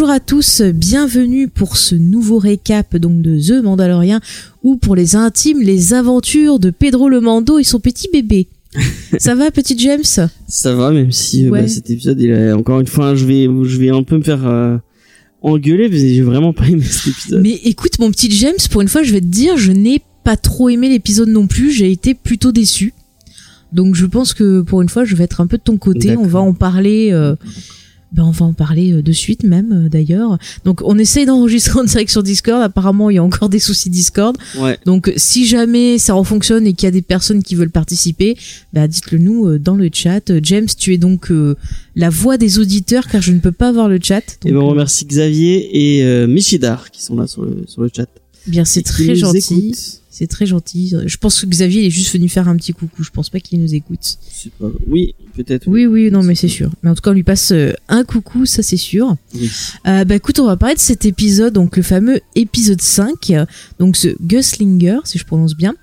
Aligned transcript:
Bonjour 0.00 0.14
à 0.14 0.20
tous, 0.20 0.62
bienvenue 0.62 1.46
pour 1.46 1.76
ce 1.76 1.94
nouveau 1.94 2.38
récap 2.38 2.96
donc 2.96 3.20
de 3.20 3.38
The 3.38 3.62
Mandalorian 3.62 4.20
ou 4.62 4.76
pour 4.76 4.96
les 4.96 5.14
intimes 5.14 5.60
les 5.60 5.92
aventures 5.92 6.58
de 6.58 6.70
Pedro 6.70 7.10
le 7.10 7.20
Mando 7.20 7.58
et 7.58 7.64
son 7.64 7.80
petit 7.80 8.08
bébé. 8.10 8.48
Ça 9.18 9.34
va 9.34 9.50
petit 9.50 9.78
James? 9.78 10.30
Ça 10.48 10.74
va, 10.74 10.90
même 10.90 11.12
si 11.12 11.44
euh, 11.44 11.50
Ouais. 11.50 11.60
bah, 11.60 11.68
cet 11.68 11.90
épisode, 11.90 12.18
il 12.18 12.30
est 12.30 12.50
encore 12.52 12.80
une 12.80 12.86
fois, 12.86 13.14
je 13.14 13.26
vais, 13.26 13.44
je 13.44 13.76
vais 13.78 13.90
un 13.90 14.02
peu 14.02 14.16
me 14.16 14.22
faire 14.22 14.46
euh, 14.46 14.78
engueuler 15.42 15.90
parce 15.90 16.00
que 16.00 16.08
j'ai 16.08 16.22
vraiment 16.22 16.54
pas 16.54 16.66
aimé 16.66 16.82
cet 16.82 17.08
épisode. 17.08 17.42
Mais 17.42 17.60
écoute 17.64 17.98
mon 17.98 18.10
petit 18.10 18.30
James, 18.30 18.54
pour 18.70 18.80
une 18.80 18.88
fois 18.88 19.02
je 19.02 19.12
vais 19.12 19.20
te 19.20 19.26
dire, 19.26 19.58
je 19.58 19.70
n'ai 19.70 20.00
pas 20.24 20.38
trop 20.38 20.70
aimé 20.70 20.88
l'épisode 20.88 21.28
non 21.28 21.46
plus, 21.46 21.72
j'ai 21.72 21.92
été 21.92 22.14
plutôt 22.14 22.52
déçu. 22.52 22.94
Donc 23.74 23.94
je 23.94 24.06
pense 24.06 24.32
que 24.32 24.62
pour 24.62 24.80
une 24.80 24.88
fois 24.88 25.04
je 25.04 25.14
vais 25.14 25.24
être 25.24 25.42
un 25.42 25.46
peu 25.46 25.58
de 25.58 25.62
ton 25.62 25.76
côté, 25.76 26.16
on 26.16 26.26
va 26.26 26.40
en 26.40 26.54
parler... 26.54 27.10
euh, 27.12 27.36
ben 28.12 28.24
on 28.24 28.30
va 28.30 28.46
en 28.46 28.52
parler 28.52 28.92
euh, 28.92 29.02
de 29.02 29.12
suite 29.12 29.44
même 29.44 29.72
euh, 29.86 29.88
d'ailleurs. 29.88 30.38
Donc 30.64 30.82
on 30.84 30.98
essaye 30.98 31.26
d'enregistrer 31.26 31.78
en 31.78 31.84
direct 31.84 32.10
sur 32.10 32.22
Discord. 32.22 32.62
Apparemment 32.62 33.10
il 33.10 33.14
y 33.14 33.18
a 33.18 33.24
encore 33.24 33.48
des 33.48 33.58
soucis 33.58 33.90
Discord. 33.90 34.36
Ouais. 34.58 34.78
Donc 34.84 35.12
si 35.16 35.46
jamais 35.46 35.98
ça 35.98 36.14
refonctionne 36.14 36.66
et 36.66 36.72
qu'il 36.72 36.86
y 36.86 36.88
a 36.88 36.92
des 36.92 37.02
personnes 37.02 37.42
qui 37.42 37.54
veulent 37.54 37.70
participer, 37.70 38.36
bah 38.72 38.88
dites-le 38.88 39.18
nous 39.18 39.46
euh, 39.46 39.58
dans 39.58 39.74
le 39.74 39.90
chat. 39.92 40.30
Euh, 40.30 40.40
James, 40.42 40.68
tu 40.76 40.92
es 40.94 40.98
donc 40.98 41.30
euh, 41.30 41.56
la 41.96 42.10
voix 42.10 42.36
des 42.36 42.58
auditeurs 42.58 43.06
car 43.08 43.22
je 43.22 43.32
ne 43.32 43.38
peux 43.38 43.52
pas 43.52 43.72
voir 43.72 43.88
le 43.88 43.98
chat. 44.02 44.38
Et 44.44 44.50
Donc, 44.50 44.52
ben, 44.52 44.56
on 44.58 44.66
euh, 44.66 44.70
remercie 44.70 45.04
Xavier 45.04 45.98
et 45.98 46.04
euh, 46.04 46.26
Michidar 46.26 46.90
qui 46.90 47.02
sont 47.02 47.16
là 47.16 47.26
sur 47.26 47.44
le, 47.44 47.64
sur 47.66 47.82
le 47.82 47.90
chat. 47.94 48.08
bien 48.46 48.64
c'est 48.64 48.82
très 48.82 49.14
gentil. 49.14 49.99
C'est 50.20 50.26
très 50.26 50.44
gentil. 50.44 50.94
Je 51.06 51.16
pense 51.16 51.40
que 51.40 51.46
Xavier 51.46 51.86
est 51.86 51.90
juste 51.90 52.12
venu 52.12 52.28
faire 52.28 52.46
un 52.46 52.54
petit 52.56 52.74
coucou. 52.74 53.02
Je 53.02 53.08
pense 53.08 53.30
pas 53.30 53.40
qu'il 53.40 53.58
nous 53.58 53.74
écoute. 53.74 54.18
Pas- 54.58 54.66
Oui, 54.86 55.14
peut-être. 55.34 55.66
Oui, 55.66 55.86
oui, 55.86 56.10
non, 56.10 56.22
mais 56.22 56.34
c'est 56.34 56.46
sûr. 56.46 56.70
Mais 56.82 56.90
en 56.90 56.94
tout 56.94 57.00
cas, 57.00 57.12
on 57.12 57.14
lui 57.14 57.22
passe 57.22 57.52
euh, 57.52 57.72
un 57.88 58.04
coucou, 58.04 58.44
ça 58.44 58.62
c'est 58.62 58.76
sûr. 58.76 59.16
Oui. 59.34 59.50
Euh, 59.86 60.04
bah 60.04 60.16
écoute, 60.16 60.38
on 60.38 60.44
va 60.44 60.58
parler 60.58 60.74
de 60.74 60.80
cet 60.80 61.06
épisode, 61.06 61.54
donc 61.54 61.78
le 61.78 61.82
fameux 61.82 62.20
épisode 62.34 62.82
5, 62.82 63.30
euh, 63.30 63.46
donc 63.78 63.96
ce 63.96 64.08
Guslinger, 64.20 64.98
si 65.04 65.16
je 65.16 65.24
prononce 65.24 65.56
bien. 65.56 65.74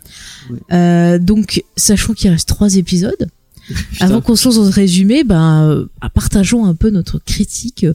Ouais. 0.51 0.59
Euh, 0.71 1.17
donc, 1.17 1.63
sachant 1.75 2.13
qu'il 2.13 2.29
reste 2.29 2.47
trois 2.47 2.75
épisodes, 2.75 3.27
Putain. 3.67 4.05
avant 4.05 4.21
qu'on 4.21 4.35
se 4.35 4.45
lance 4.47 4.57
dans 4.57 4.65
le 4.65 4.69
résumé, 4.69 5.23
ben, 5.23 5.87
partageons 6.13 6.63
un 6.65 6.75
peu 6.75 6.91
notre 6.91 7.17
critique. 7.17 7.87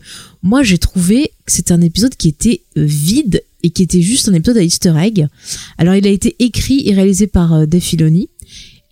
Moi, 0.42 0.64
j'ai 0.64 0.78
trouvé 0.78 1.30
que 1.46 1.52
c'était 1.52 1.72
un 1.72 1.80
épisode 1.82 2.16
qui 2.16 2.26
était 2.28 2.62
vide 2.74 3.42
et 3.62 3.70
qui 3.70 3.82
était 3.82 4.02
juste 4.02 4.28
un 4.28 4.34
épisode 4.34 4.58
à 4.58 4.62
Easter 4.62 4.94
egg. 4.96 5.26
Alors, 5.78 5.94
il 5.94 6.06
a 6.06 6.10
été 6.10 6.36
écrit 6.38 6.82
et 6.86 6.94
réalisé 6.94 7.26
par 7.26 7.52
euh, 7.52 7.66
Dave 7.66 7.80
Filoni. 7.80 8.28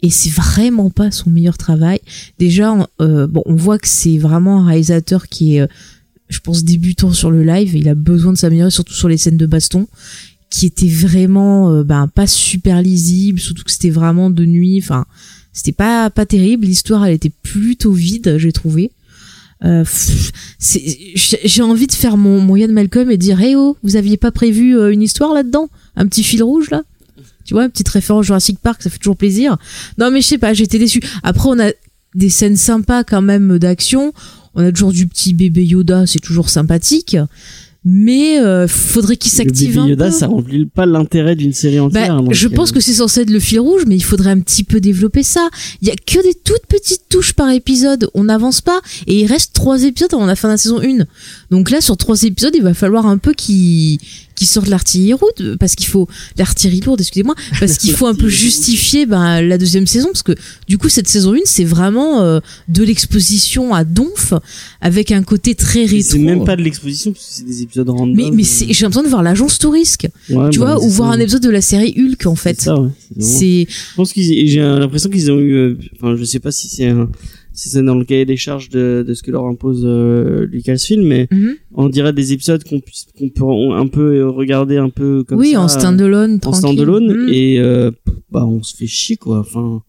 Et 0.03 0.11
c'est 0.11 0.31
vraiment 0.31 0.89
pas 0.89 1.11
son 1.11 1.29
meilleur 1.29 1.59
travail. 1.59 2.01
Déjà, 2.39 2.75
euh, 3.03 3.27
bon, 3.27 3.43
on 3.45 3.55
voit 3.55 3.79
que 3.79 3.89
c'est 3.89 4.17
vraiment 4.17 4.61
un 4.61 4.67
réalisateur 4.67 5.29
qui 5.29 5.57
est, 5.57 5.61
euh, 5.61 5.67
je 6.29 6.39
pense, 6.39 6.65
débutant 6.65 7.13
sur 7.13 7.31
le 7.31 7.43
live. 7.43 7.75
Il 7.77 7.89
a 7.89 7.95
besoin 7.95 8.33
de 8.33 8.39
s'améliorer, 8.39 8.71
surtout 8.71 8.95
sur 8.95 9.09
les 9.09 9.19
scènes 9.19 9.37
de 9.37 9.47
baston, 9.47 9.89
qui 10.49 10.67
étaient 10.67 10.89
vraiment, 10.89 11.83
ben, 11.83 12.09
pas 12.09 12.27
super 12.27 12.81
lisibles. 12.81 13.39
Surtout 13.39 13.63
que 13.63 13.71
c'était 13.71 13.91
vraiment 13.91 14.31
de 14.31 14.47
nuit. 14.47 14.81
Enfin, 14.83 15.05
c'était 15.53 15.73
pas 15.73 16.09
pas 16.09 16.25
terrible. 16.25 16.65
L'histoire, 16.65 17.05
elle 17.05 17.15
était 17.15 17.33
plutôt 17.43 17.93
vide, 17.93 18.37
j'ai 18.39 18.53
trouvé. 18.53 18.91
Euh, 19.63 19.85
j'ai 20.59 21.63
envie 21.63 21.87
de 21.87 21.93
faire 21.93 22.17
mon, 22.17 22.41
mon 22.41 22.57
Ian 22.57 22.73
Malcolm 22.73 23.11
et 23.11 23.19
dire, 23.19 23.41
hey 23.41 23.57
oh, 23.57 23.77
vous 23.83 23.97
aviez 23.97 24.17
pas 24.17 24.31
prévu 24.31 24.77
euh, 24.77 24.93
une 24.93 25.03
histoire 25.03 25.35
là-dedans, 25.35 25.69
un 25.97 26.07
petit 26.07 26.23
fil 26.23 26.43
rouge 26.43 26.71
là? 26.71 26.83
Tu 27.45 27.55
vois, 27.55 27.65
une 27.65 27.71
petite 27.71 27.89
référence 27.89 28.27
Jurassic 28.27 28.59
Park, 28.61 28.83
ça 28.83 28.91
fait 28.91 28.99
toujours 28.99 29.17
plaisir. 29.17 29.57
Non, 29.99 30.11
mais 30.11 30.21
je 30.21 30.27
sais 30.27 30.39
pas, 30.39 30.55
j'étais 30.55 30.79
déçue. 30.79 31.03
Après, 31.23 31.49
on 31.49 31.59
a 31.59 31.73
des 32.15 32.31
scènes 32.31 32.57
sympas 32.57 33.03
quand 33.03 33.23
même 33.23 33.59
d'action. 33.59 34.13
On 34.55 34.65
a 34.65 34.71
toujours 34.71 34.93
du 34.93 35.07
petit 35.07 35.35
bébé 35.35 35.65
Yoda, 35.65 36.07
c'est 36.07 36.21
toujours 36.21 36.49
sympathique. 36.49 37.17
Mais 37.85 38.39
euh, 38.39 38.69
faudrait 38.69 39.17
qu'il 39.17 39.31
s'active 39.31 39.79
un 39.79 39.89
Yoda, 39.89 40.07
peu. 40.07 40.11
ça 40.11 40.27
remplit 40.27 40.67
pas 40.67 40.85
l'intérêt 40.85 41.35
d'une 41.35 41.55
série 41.55 41.77
Bah, 41.79 41.85
entière. 41.85 42.17
donc, 42.23 42.35
je 42.35 42.47
pense 42.49 42.73
que 42.73 42.81
c'est 42.81 42.93
censé 42.93 43.23
être 43.23 43.31
le 43.31 43.41
fil 43.41 43.59
rouge, 43.61 43.85
mais 43.87 43.97
il 43.97 44.03
faudrait 44.05 44.31
un 44.31 44.41
petit 44.41 44.65
peu 44.65 44.81
développer 44.81 45.23
ça. 45.23 45.49
Il 45.81 45.89
y 45.89 45.91
a 45.91 45.95
que 45.95 46.23
des 46.23 46.35
toutes 46.35 46.67
petites 46.69 47.09
touches 47.09 47.33
par 47.33 47.51
épisode. 47.51 48.11
On 48.15 48.25
n'avance 48.25 48.61
pas. 48.61 48.81
Et 49.07 49.21
il 49.21 49.27
reste 49.27 49.55
trois 49.55 49.83
épisodes 49.85 50.13
avant 50.13 50.27
la 50.27 50.37
fin 50.37 50.49
de 50.49 50.53
la 50.55 50.59
saison 50.59 50.81
1. 50.83 51.07
Donc 51.51 51.71
là, 51.71 51.81
sur 51.81 51.97
trois 51.97 52.23
épisodes, 52.25 52.53
il 52.55 52.63
va 52.63 52.75
falloir 52.75 53.07
un 53.07 53.17
peu 53.17 53.33
qu'ils 53.33 53.99
qu'ils 54.41 54.47
sortent 54.49 54.69
l'artillerie 54.69 55.11
lourde, 55.21 55.57
parce 55.61 55.75
qu'il 55.75 55.87
faut 55.87 56.09
l'artillerie 56.39 56.81
lourde, 56.81 56.99
excusez-moi, 57.03 57.35
parce 57.61 57.77
qu'il 57.77 57.93
faut 57.93 58.07
un 58.07 58.15
peu 58.15 58.29
justifier 58.31 59.05
ben, 59.05 59.43
la 59.43 59.59
deuxième 59.59 59.87
saison, 59.87 60.09
parce 60.09 60.23
que 60.23 60.33
du 60.67 60.79
coup 60.79 60.89
cette 60.89 61.09
saison 61.09 61.35
1 61.35 61.41
c'est 61.45 61.65
vraiment 61.65 62.23
euh, 62.23 62.41
de 62.69 62.83
l'exposition 62.83 63.75
à 63.75 63.85
donf, 63.85 64.33
avec 64.81 65.13
un 65.13 65.23
côté 65.23 65.55
très 65.55 65.85
rétro. 65.85 66.13
C'est 66.13 66.19
même 66.19 66.45
pas 66.47 66.57
de 66.57 66.63
l'exposition 66.63 67.13
parce 67.13 67.27
que 67.27 67.33
c'est 67.35 67.45
des 67.47 67.61
épisodes 67.63 67.91
random. 67.91 68.15
Mais, 68.17 68.31
mais 68.33 68.45
c'est- 68.45 68.73
j'ai 68.73 68.83
l'impression 68.85 69.03
de 69.03 69.09
voir 69.11 69.23
l'agence 69.23 69.59
tourisque, 69.59 70.09
Ouais, 70.31 70.49
tu 70.49 70.59
bah, 70.61 70.77
vois, 70.77 70.85
ou 70.85 70.89
voir 70.89 71.11
ça. 71.13 71.17
un 71.19 71.21
épisode 71.21 71.43
de 71.43 71.51
la 71.51 71.61
série 71.61 71.95
Hulk 71.99 72.25
en 72.27 72.35
fait. 72.35 72.67
ouais. 72.67 72.89
C'est 73.19 73.41
C'est 73.41 73.67
Je 73.69 73.95
pense 73.97 74.13
qu'ils, 74.15 74.49
j'ai 74.49 74.61
l'impression 74.61 75.11
qu'ils 75.11 75.31
ont 75.31 75.39
eu, 75.39 75.53
euh, 75.53 75.79
enfin, 75.97 76.17
je 76.17 76.25
sais 76.25 76.41
pas 76.41 76.51
si 76.51 76.69
c'est 76.69 76.87
un, 76.89 77.11
si 77.53 77.69
c'est 77.69 77.83
dans 77.83 77.95
le 77.97 78.05
cahier 78.05 78.25
des 78.25 78.37
charges 78.37 78.69
de, 78.69 79.05
de 79.07 79.13
ce 79.15 79.23
que 79.23 79.31
leur 79.31 79.45
impose 79.47 79.83
euh, 79.85 80.47
Lucasfilm, 80.47 81.05
mais 81.07 81.27
Mhm. 81.31 81.55
on 81.75 81.89
dirait 81.89 82.13
des 82.13 82.33
épisodes 82.33 82.63
qu'on 82.65 82.81
puisse, 82.81 83.07
qu'on 83.19 83.29
peut 83.29 83.45
un 83.75 83.87
peu 83.89 84.29
regarder 84.29 84.77
un 84.77 84.89
peu 84.91 85.25
comme 85.25 85.39
oui, 85.41 85.53
ça, 85.53 85.61
en 85.63 85.69
standalone, 85.69 86.39
en 86.45 86.53
standalone, 86.53 87.27
Mm. 87.27 87.29
et 87.33 87.59
euh, 87.59 87.91
bah 88.31 88.45
on 88.47 88.63
se 88.63 88.77
fait 88.77 88.87
chier 88.87 89.17
quoi. 89.17 89.41
Enfin, 89.41 89.83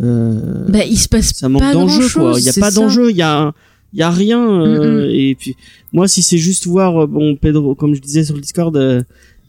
euh, 0.00 0.66
bah, 0.68 0.84
il 0.88 0.96
se 0.98 1.08
passe 1.08 1.32
ça 1.34 1.48
manque 1.48 1.62
pas 1.62 1.72
d'enjeu 1.72 2.08
quoi. 2.12 2.34
Il 2.38 2.44
y 2.44 2.48
a 2.48 2.52
pas 2.52 2.70
d'enjeu, 2.70 3.10
il 3.10 3.16
y 3.16 3.22
a, 3.22 3.52
il 3.92 3.98
y 3.98 4.02
a 4.02 4.10
rien. 4.10 4.62
euh, 4.62 5.06
Mm, 5.06 5.10
Et 5.10 5.34
puis 5.34 5.54
moi, 5.92 6.06
si 6.08 6.22
c'est 6.22 6.38
juste 6.38 6.66
voir, 6.66 7.04
euh, 7.04 7.06
bon 7.06 7.36
Pedro, 7.36 7.74
comme 7.74 7.94
je 7.94 8.00
disais 8.00 8.24
sur 8.24 8.34
le 8.34 8.40
Discord. 8.40 8.76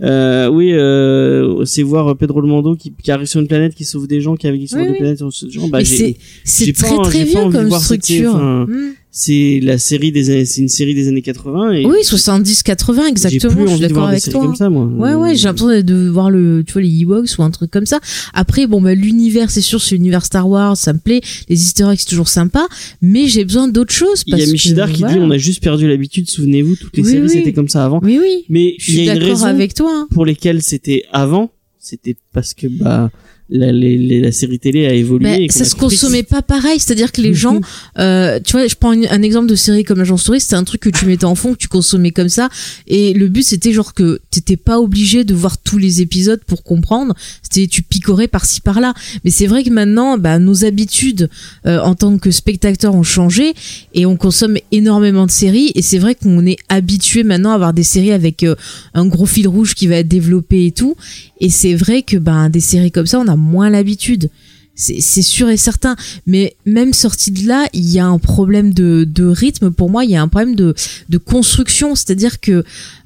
Euh, 0.01 0.47
oui, 0.47 0.71
euh, 0.73 1.65
c'est 1.65 1.83
voir 1.83 2.15
Pedro 2.15 2.39
le 2.41 2.47
Mando 2.47 2.75
qui, 2.75 2.93
qui 3.03 3.11
arrive 3.11 3.27
sur 3.27 3.41
une 3.41 3.47
planète, 3.47 3.75
qui 3.75 3.83
sauve 3.83 4.07
des 4.07 4.21
gens, 4.21 4.35
qui 4.35 4.47
arrive 4.47 4.67
sur 4.67 4.77
Oui, 4.77 4.85
des 4.85 4.91
oui. 4.91 4.97
ce 5.31 5.49
genre. 5.49 5.67
Bah, 5.69 5.83
c'est 5.83 6.73
très 6.73 6.97
très 7.03 7.23
vieux 7.25 7.45
de 7.45 7.51
comme 7.51 7.69
structure. 7.71 8.35
enfin, 8.35 8.65
Mm. 8.67 8.93
C'est 9.11 9.59
la 9.63 9.77
série 9.79 10.11
des 10.11 10.29
années, 10.29 10.45
c'est 10.45 10.61
une 10.61 10.67
série 10.69 10.93
des 10.93 11.07
années 11.07 11.23
80 11.23 11.71
et 11.71 11.85
Oui, 11.85 11.97
70-80 12.03 13.01
j'ai 13.03 13.09
exactement. 13.09 13.53
plus 13.53 13.61
Je 13.61 13.65
suis 13.67 13.73
envie 13.75 13.81
de 13.81 13.87
d'accord 13.87 14.07
avec 14.07 14.23
toi. 14.23 14.41
comme 14.41 14.55
ça, 14.55 14.69
moi. 14.69 14.85
Ouais, 14.85 15.15
ouais, 15.15 15.35
j'ai 15.35 15.45
l'impression 15.47 15.81
de- 15.81 16.09
voir 16.09 16.29
le, 16.29 16.63
tu 16.65 16.73
vois, 16.73 16.81
les 16.83 16.99
Ewoks 17.01 17.37
ou 17.39 17.43
un 17.43 17.49
truc 17.49 17.71
comme 17.71 17.87
ça. 17.87 17.99
Après, 18.35 18.67
bon, 18.67 18.81
bah, 18.81 18.93
l'univers, 18.93 19.49
c'est 19.49 19.61
sûr, 19.61 19.81
c'est 19.81 19.95
l'univers 19.95 20.23
Star 20.25 20.47
Wars, 20.47 20.77
ça 20.77 20.93
me 20.93 20.99
plaît. 20.99 21.21
Les 21.49 21.59
easter 21.61 21.85
eggs, 21.91 21.97
c'est 21.99 22.09
toujours 22.09 22.29
sympa. 22.29 22.67
Mais 23.01 23.27
j'ai 23.27 23.45
besoin 23.45 23.67
d'autres 23.67 23.93
choses. 23.93 24.23
Il 24.27 24.35
y 24.35 24.37
parce 24.37 24.47
a 24.47 24.51
Michidar 24.51 24.91
qui 24.91 24.99
voilà. 25.01 25.15
dit 25.15 25.19
on 25.21 25.31
a 25.31 25.37
juste 25.37 25.63
perdu 25.63 25.87
l'habitude, 25.87 26.29
souvenez-vous, 26.29 26.75
toutes 26.75 26.95
les 26.95 27.03
Oui, 27.03 27.09
séries 27.09 27.21
oui. 27.23 27.29
c'était 27.29 27.53
comme 27.53 27.69
ça 27.69 27.83
avant. 27.85 27.99
Oui, 28.03 28.19
oui. 28.21 28.45
Mais 28.49 28.75
Je 28.77 28.91
suis 28.91 29.05
d'accord 29.05 29.43
avec 29.43 29.73
toi. 29.73 29.89
hein. 29.91 30.07
pour 30.13 30.25
lesquelles 30.25 30.61
c'était 30.61 31.03
avant, 31.11 31.49
c'était 31.79 32.15
parce 32.33 32.53
que 32.53 32.67
bah 32.67 33.09
la, 33.49 33.71
les- 33.71 33.97
les- 33.97 34.21
la 34.21 34.31
série 34.31 34.59
télé 34.59 34.85
a 34.85 34.93
évolué. 34.93 35.23
Bah, 35.29 35.37
et 35.39 35.49
ça 35.49 35.61
a 35.61 35.65
se 35.65 35.75
consommait 35.75 36.23
pas 36.23 36.41
pareil, 36.41 36.79
c'est-à-dire 36.79 37.11
que 37.11 37.21
les 37.21 37.33
gens, 37.33 37.59
euh, 37.97 38.39
tu 38.45 38.51
vois, 38.53 38.67
je 38.67 38.75
prends 38.75 38.93
une- 38.93 39.07
un 39.09 39.21
exemple 39.23 39.47
de 39.47 39.55
série 39.55 39.83
comme 39.83 39.99
Agence 39.99 40.23
Touriste, 40.23 40.49
c'est 40.49 40.55
un 40.55 40.63
truc 40.63 40.81
que 40.81 40.89
tu 40.89 41.05
mettais 41.05 41.25
en 41.25 41.35
fond, 41.35 41.53
que 41.53 41.57
tu 41.57 41.67
consommais 41.67 42.11
comme 42.11 42.29
ça, 42.29 42.49
et 42.87 43.13
le 43.13 43.27
but 43.27 43.43
c'était 43.43 43.73
genre 43.73 43.93
que 43.93 44.19
t'étais 44.29 44.57
pas 44.57 44.79
obligé 44.79 45.23
de 45.23 45.33
voir 45.33 45.57
tous 45.57 45.77
les 45.79 46.01
épisodes 46.01 46.41
pour 46.45 46.63
comprendre, 46.63 47.15
c'était 47.41 47.67
tu 47.67 47.81
picorais 47.81 48.27
par-ci 48.27 48.61
par-là. 48.61 48.93
Mais 49.23 49.31
c'est 49.31 49.47
vrai 49.47 49.63
que 49.63 49.69
maintenant, 49.71 50.17
bah, 50.17 50.37
nos 50.39 50.63
habitudes 50.65 51.29
euh, 51.65 51.79
en 51.81 51.95
tant 51.95 52.17
que 52.17 52.31
spectateurs 52.31 52.93
ont 52.95 53.03
changé 53.03 53.53
et 53.95 54.05
on 54.05 54.15
consomme 54.15 54.57
énormément 54.71 55.25
de 55.25 55.31
séries, 55.31 55.71
et 55.75 55.81
c'est 55.81 55.97
vrai 55.97 56.13
qu'on 56.15 56.45
est 56.45 56.57
habitué 56.69 57.23
maintenant 57.23 57.51
à 57.51 57.55
avoir 57.55 57.73
des 57.73 57.83
séries 57.83 58.11
avec 58.11 58.43
euh, 58.43 58.55
un 58.93 59.07
gros 59.07 59.25
fil 59.25 59.47
rouge 59.47 59.73
qui 59.73 59.87
va 59.87 59.95
être 59.95 60.07
développé 60.07 60.67
et 60.67 60.71
tout, 60.71 60.95
et 61.41 61.49
c'est 61.49 61.73
vrai 61.73 62.03
que 62.03 62.17
ben 62.17 62.49
des 62.49 62.59
séries 62.59 62.91
comme 62.91 63.05
ça, 63.07 63.19
on 63.19 63.27
a 63.27 63.35
moins 63.39 63.69
l'habitude. 63.69 64.29
C'est 64.75 65.21
sûr 65.21 65.49
et 65.49 65.57
certain. 65.57 65.97
Mais 66.25 66.55
même 66.65 66.93
sorti 66.93 67.31
de 67.31 67.45
là, 67.45 67.67
il 67.73 67.89
y 67.89 67.99
a 67.99 68.05
un 68.05 68.17
problème 68.17 68.73
de, 68.73 69.27
rythme. 69.27 69.71
Pour 69.71 69.89
moi, 69.89 70.05
il 70.05 70.11
y 70.11 70.15
a 70.15 70.21
un 70.21 70.29
problème 70.29 70.55
de, 70.55 70.73
de 71.09 71.17
construction. 71.17 71.95
C'est-à-dire 71.95 72.39
que 72.39 72.63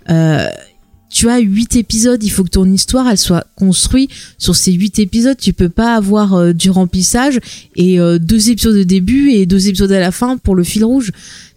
euh, 0.09 0.47
tu 1.13 1.30
as 1.30 1.38
huit 1.38 1.75
épisodes, 1.75 2.24
il 2.24 2.30
faut 2.30 2.44
que 2.44 2.50
ton 2.50 2.65
histoire 2.65 3.07
elle 3.07 3.19
soit 3.19 3.45
construite 3.56 4.10
sur 4.39 4.56
ces 4.56 4.71
huit 4.74 4.98
épisodes. 4.98 5.38
Tu 5.39 5.54
peux 5.54 5.69
pas 5.69 5.95
avoir 5.95 6.33
euh, 6.33 6.54
du 6.54 6.71
remplissage 6.71 7.39
et 7.75 8.00
euh, 8.00 8.18
deux 8.18 8.50
épisodes 8.50 8.75
au 8.75 8.83
début 8.83 9.30
et 9.30 9.45
deux 9.45 9.68
épisodes 9.68 9.92
à 9.92 10.00
la 10.00 10.12
fin 10.12 10.38
pour 10.38 10.56
le 10.56 10.63
fil 10.63 10.83
rouge. 10.83 11.12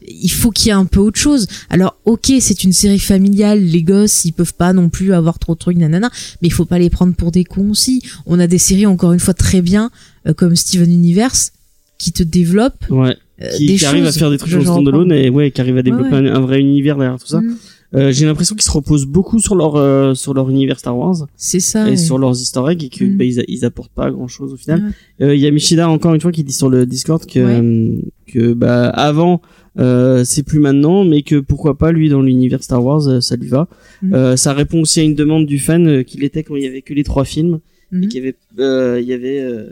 Il 0.06 0.31
faut 0.31 0.50
qu'il 0.50 0.67
y 0.67 0.69
ait 0.69 0.73
un 0.73 0.85
peu 0.85 1.00
autre 1.00 1.19
chose. 1.19 1.47
Alors 1.70 1.97
ok, 2.05 2.32
c'est 2.38 2.64
une 2.64 2.75
série 2.75 2.99
familiale, 2.99 3.64
les 3.64 3.82
gosses 3.82 4.26
ils 4.26 4.32
peuvent 4.32 4.53
pas 4.53 4.75
non 4.75 4.91
plus 4.91 5.14
avoir 5.14 5.38
trop 5.38 5.55
de 5.55 5.59
trucs 5.59 5.79
nanana, 5.79 6.11
mais 6.43 6.49
il 6.49 6.52
faut 6.52 6.67
pas 6.67 6.79
les 6.79 6.91
prendre 6.91 7.14
pour 7.14 7.32
des 7.32 7.44
cons 7.44 7.70
aussi. 7.70 8.02
On 8.26 8.38
a 8.38 8.47
des 8.47 8.59
séries 8.59 8.85
encore 8.85 9.14
une 9.14 9.20
fois 9.20 9.35
très 9.35 9.62
bien 9.62 9.91
euh, 10.26 10.35
comme 10.35 10.55
Steven 10.55 10.93
Universe 10.93 11.52
qui 11.99 12.12
te 12.12 12.23
développent 12.23 12.85
Ouais. 12.91 13.17
Qui, 13.56 13.67
des 13.67 13.76
qui 13.76 13.87
à 13.87 14.12
faire 14.12 14.31
des 14.31 14.38
trucs 14.38 14.55
en 14.55 14.62
standalone 14.62 15.12
et 15.12 15.31
ouais, 15.31 15.50
qui 15.50 15.61
arrive 15.62 15.76
à 15.79 15.82
développer 15.82 16.11
Ouais, 16.11 16.29
Un, 16.29 16.37
un 16.37 16.41
vrai 16.41 16.61
univers 16.61 16.97
derrière 16.97 17.19
tout 17.19 17.26
ça. 17.26 17.41
Mm. 17.41 17.56
Euh, 17.94 18.11
j'ai 18.12 18.27
l'impression 18.27 18.55
qu'ils 18.56 18.65
se 18.65 18.71
reposent 18.71 19.06
beaucoup 19.06 19.38
sur 19.38 19.55
leur 19.55 19.77
euh, 19.77 20.12
sur 20.15 20.35
leur 20.35 20.50
univers 20.50 20.79
Star 20.79 20.97
Wars 20.99 21.27
C'est 21.37 21.61
ça. 21.61 21.87
et 21.87 21.91
ouais. 21.91 21.97
sur 21.97 22.19
leurs 22.19 22.33
Easter 22.41 22.61
eggs 22.69 22.83
et 22.85 22.88
que 22.88 23.05
Mm. 23.05 23.17
bah, 23.17 23.25
ils, 23.25 23.44
ils 23.49 23.65
apportent 23.65 23.93
pas 23.93 24.11
grand 24.11 24.27
chose 24.29 24.53
au 24.53 24.56
final. 24.56 24.93
Ouais. 25.21 25.27
Euh, 25.27 25.35
Il 25.37 25.41
y 25.41 25.47
a 25.47 25.50
Michida 25.53 25.88
encore 25.88 26.12
une 26.15 26.21
fois 26.21 26.33
qui 26.33 26.43
dit 26.43 26.53
sur 26.53 26.69
le 26.69 26.85
Discord 26.85 27.25
que 27.25 27.38
Ouais. 27.38 27.61
euh, 27.62 28.00
que 28.27 28.53
bah 28.55 28.88
avant 28.88 29.41
euh, 29.79 30.25
c'est 30.25 30.43
plus 30.43 30.59
maintenant 30.59 31.05
mais 31.05 31.23
que 31.23 31.37
pourquoi 31.37 31.79
pas 31.79 31.93
lui 31.93 32.09
dans 32.09 32.23
l'univers 32.23 32.62
Star 32.65 32.85
Wars 32.85 33.23
ça 33.23 33.37
lui 33.37 33.49
va. 33.49 33.69
Mm. 34.03 34.15
Euh, 34.15 34.37
ça 34.37 34.53
répond 34.53 34.81
aussi 34.81 34.99
à 35.00 35.03
une 35.05 35.15
demande 35.15 35.47
du 35.47 35.59
fan 35.61 36.03
qu'il 36.05 36.25
était 36.25 36.43
quand 36.43 36.56
il 36.56 36.65
y 36.65 36.67
avait 36.67 36.83
que 36.83 36.93
les 36.94 37.05
trois 37.05 37.25
films 37.25 37.61
et 37.93 37.97
Mhm. 37.97 38.09
qu'il 38.09 38.15
y 38.19 38.23
avait 38.23 38.37
euh, 38.59 38.99
il 39.00 39.06
y 39.06 39.12
avait 39.12 39.38
euh, 39.41 39.71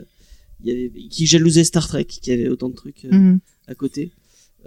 il 0.63 0.69
y 0.69 0.71
avait 0.71 0.89
qui 1.09 1.25
jalousait 1.25 1.65
Star 1.65 1.85
Trek 1.85 2.05
qui 2.05 2.31
avait 2.31 2.47
autant 2.47 2.69
de 2.69 2.75
trucs 2.75 3.03
Mhm. 3.11 3.39
à 3.67 3.75
côté. 3.75 4.11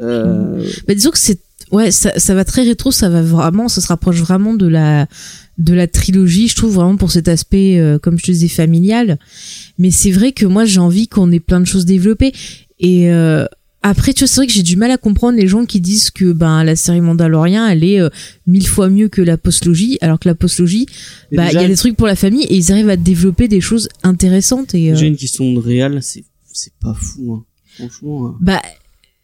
Euh, 0.00 0.62
Bah, 0.86 0.94
disons 0.94 1.10
que 1.10 1.18
c'est 1.18 1.40
ouais 1.72 1.90
ça, 1.90 2.18
ça 2.18 2.34
va 2.34 2.44
très 2.44 2.62
rétro 2.62 2.90
ça 2.90 3.08
va 3.08 3.22
vraiment 3.22 3.68
ça 3.68 3.80
se 3.80 3.86
rapproche 3.88 4.16
vraiment 4.20 4.54
de 4.54 4.66
la 4.66 5.06
de 5.58 5.74
la 5.74 5.86
trilogie 5.86 6.48
je 6.48 6.56
trouve 6.56 6.74
vraiment 6.74 6.96
pour 6.96 7.10
cet 7.10 7.28
aspect 7.28 7.78
euh, 7.78 7.98
comme 7.98 8.18
je 8.18 8.24
te 8.24 8.30
disais 8.30 8.48
familial 8.48 9.18
mais 9.78 9.90
c'est 9.90 10.10
vrai 10.10 10.32
que 10.32 10.46
moi 10.46 10.64
j'ai 10.64 10.80
envie 10.80 11.08
qu'on 11.08 11.30
ait 11.32 11.40
plein 11.40 11.60
de 11.60 11.66
choses 11.66 11.84
développées 11.84 12.32
et 12.80 13.10
euh, 13.10 13.44
après 13.82 14.12
tu 14.12 14.20
vois 14.20 14.28
c'est 14.28 14.36
vrai 14.40 14.46
que 14.46 14.52
j'ai 14.52 14.62
du 14.62 14.76
mal 14.76 14.90
à 14.90 14.96
comprendre 14.98 15.36
les 15.38 15.46
gens 15.48 15.64
qui 15.64 15.80
disent 15.80 16.10
que 16.10 16.32
ben 16.32 16.64
la 16.64 16.76
série 16.76 17.00
Mandalorian 17.00 17.66
elle 17.66 17.84
est 17.84 18.00
euh, 18.00 18.08
mille 18.46 18.66
fois 18.66 18.88
mieux 18.88 19.08
que 19.08 19.20
la 19.22 19.36
postlogie 19.36 19.98
alors 20.00 20.18
que 20.18 20.28
la 20.28 20.34
postlogie 20.34 20.86
bah 21.32 21.44
il 21.44 21.48
déjà, 21.48 21.62
y 21.62 21.64
a 21.64 21.68
des 21.68 21.76
trucs 21.76 21.96
pour 21.96 22.06
la 22.06 22.16
famille 22.16 22.44
et 22.44 22.56
ils 22.56 22.72
arrivent 22.72 22.88
à 22.90 22.96
développer 22.96 23.46
des 23.48 23.60
choses 23.60 23.88
intéressantes 24.02 24.74
et 24.74 24.92
euh, 24.92 24.96
J'ai 24.96 25.06
une 25.06 25.16
question 25.16 25.52
de 25.52 25.58
réel, 25.58 25.98
c'est 26.02 26.24
c'est 26.52 26.72
pas 26.80 26.94
fou, 26.94 27.34
hein. 27.34 27.44
franchement. 27.76 28.26
hein. 28.28 28.36
bah 28.40 28.60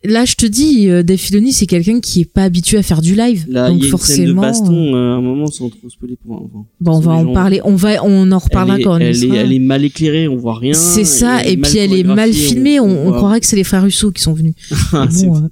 là 0.04 0.24
je 0.24 0.34
te 0.34 0.46
dis 0.46 0.88
euh, 0.88 1.02
Dave 1.02 1.16
Filoni 1.18 1.52
c'est 1.52 1.66
quelqu'un 1.66 2.00
qui 2.00 2.22
est 2.22 2.24
pas 2.32 2.42
habitué 2.44 2.78
à 2.78 2.82
faire 2.82 3.00
du 3.02 3.14
live 3.14 3.44
Là, 3.48 3.68
donc 3.68 3.78
il 3.78 3.86
y 3.86 3.88
a 3.88 3.90
une 3.92 3.98
scène 3.98 4.26
de 4.26 4.34
forcément 4.34 4.42
euh, 4.42 4.46
baston 4.46 4.94
euh, 4.94 5.12
à 5.14 5.16
un 5.16 5.20
moment 5.20 5.46
sans 5.46 5.68
trop 5.70 5.88
spoiler 5.88 6.16
pour 6.24 6.34
un 6.36 6.44
enfant. 6.44 6.66
Bon, 6.80 6.96
on 6.96 7.00
va 7.00 7.12
en 7.12 7.24
gens- 7.24 7.32
parler. 7.32 7.60
On 7.64 7.74
va, 7.76 8.04
on 8.04 8.30
en 8.32 8.38
reparlera 8.38 8.78
quand 8.78 8.94
on 8.94 8.98
elle, 8.98 9.24
est, 9.24 9.28
elle 9.36 9.52
est 9.52 9.58
mal 9.58 9.84
éclairée, 9.84 10.28
on 10.28 10.36
voit 10.36 10.58
rien. 10.58 10.74
C'est 10.74 11.04
ça, 11.04 11.44
et 11.44 11.56
puis 11.56 11.78
elle 11.78 11.92
est 11.92 12.04
mal 12.04 12.32
filmée. 12.32 12.80
On, 12.80 13.08
on 13.08 13.12
croirait 13.12 13.40
que 13.40 13.46
c'est 13.46 13.56
les 13.56 13.64
frères 13.64 13.82
Russo 13.82 14.10
qui 14.12 14.22
sont 14.22 14.32
venus. 14.34 14.54
Ah, 14.92 15.06
bon, 15.06 15.36
euh, 15.36 15.48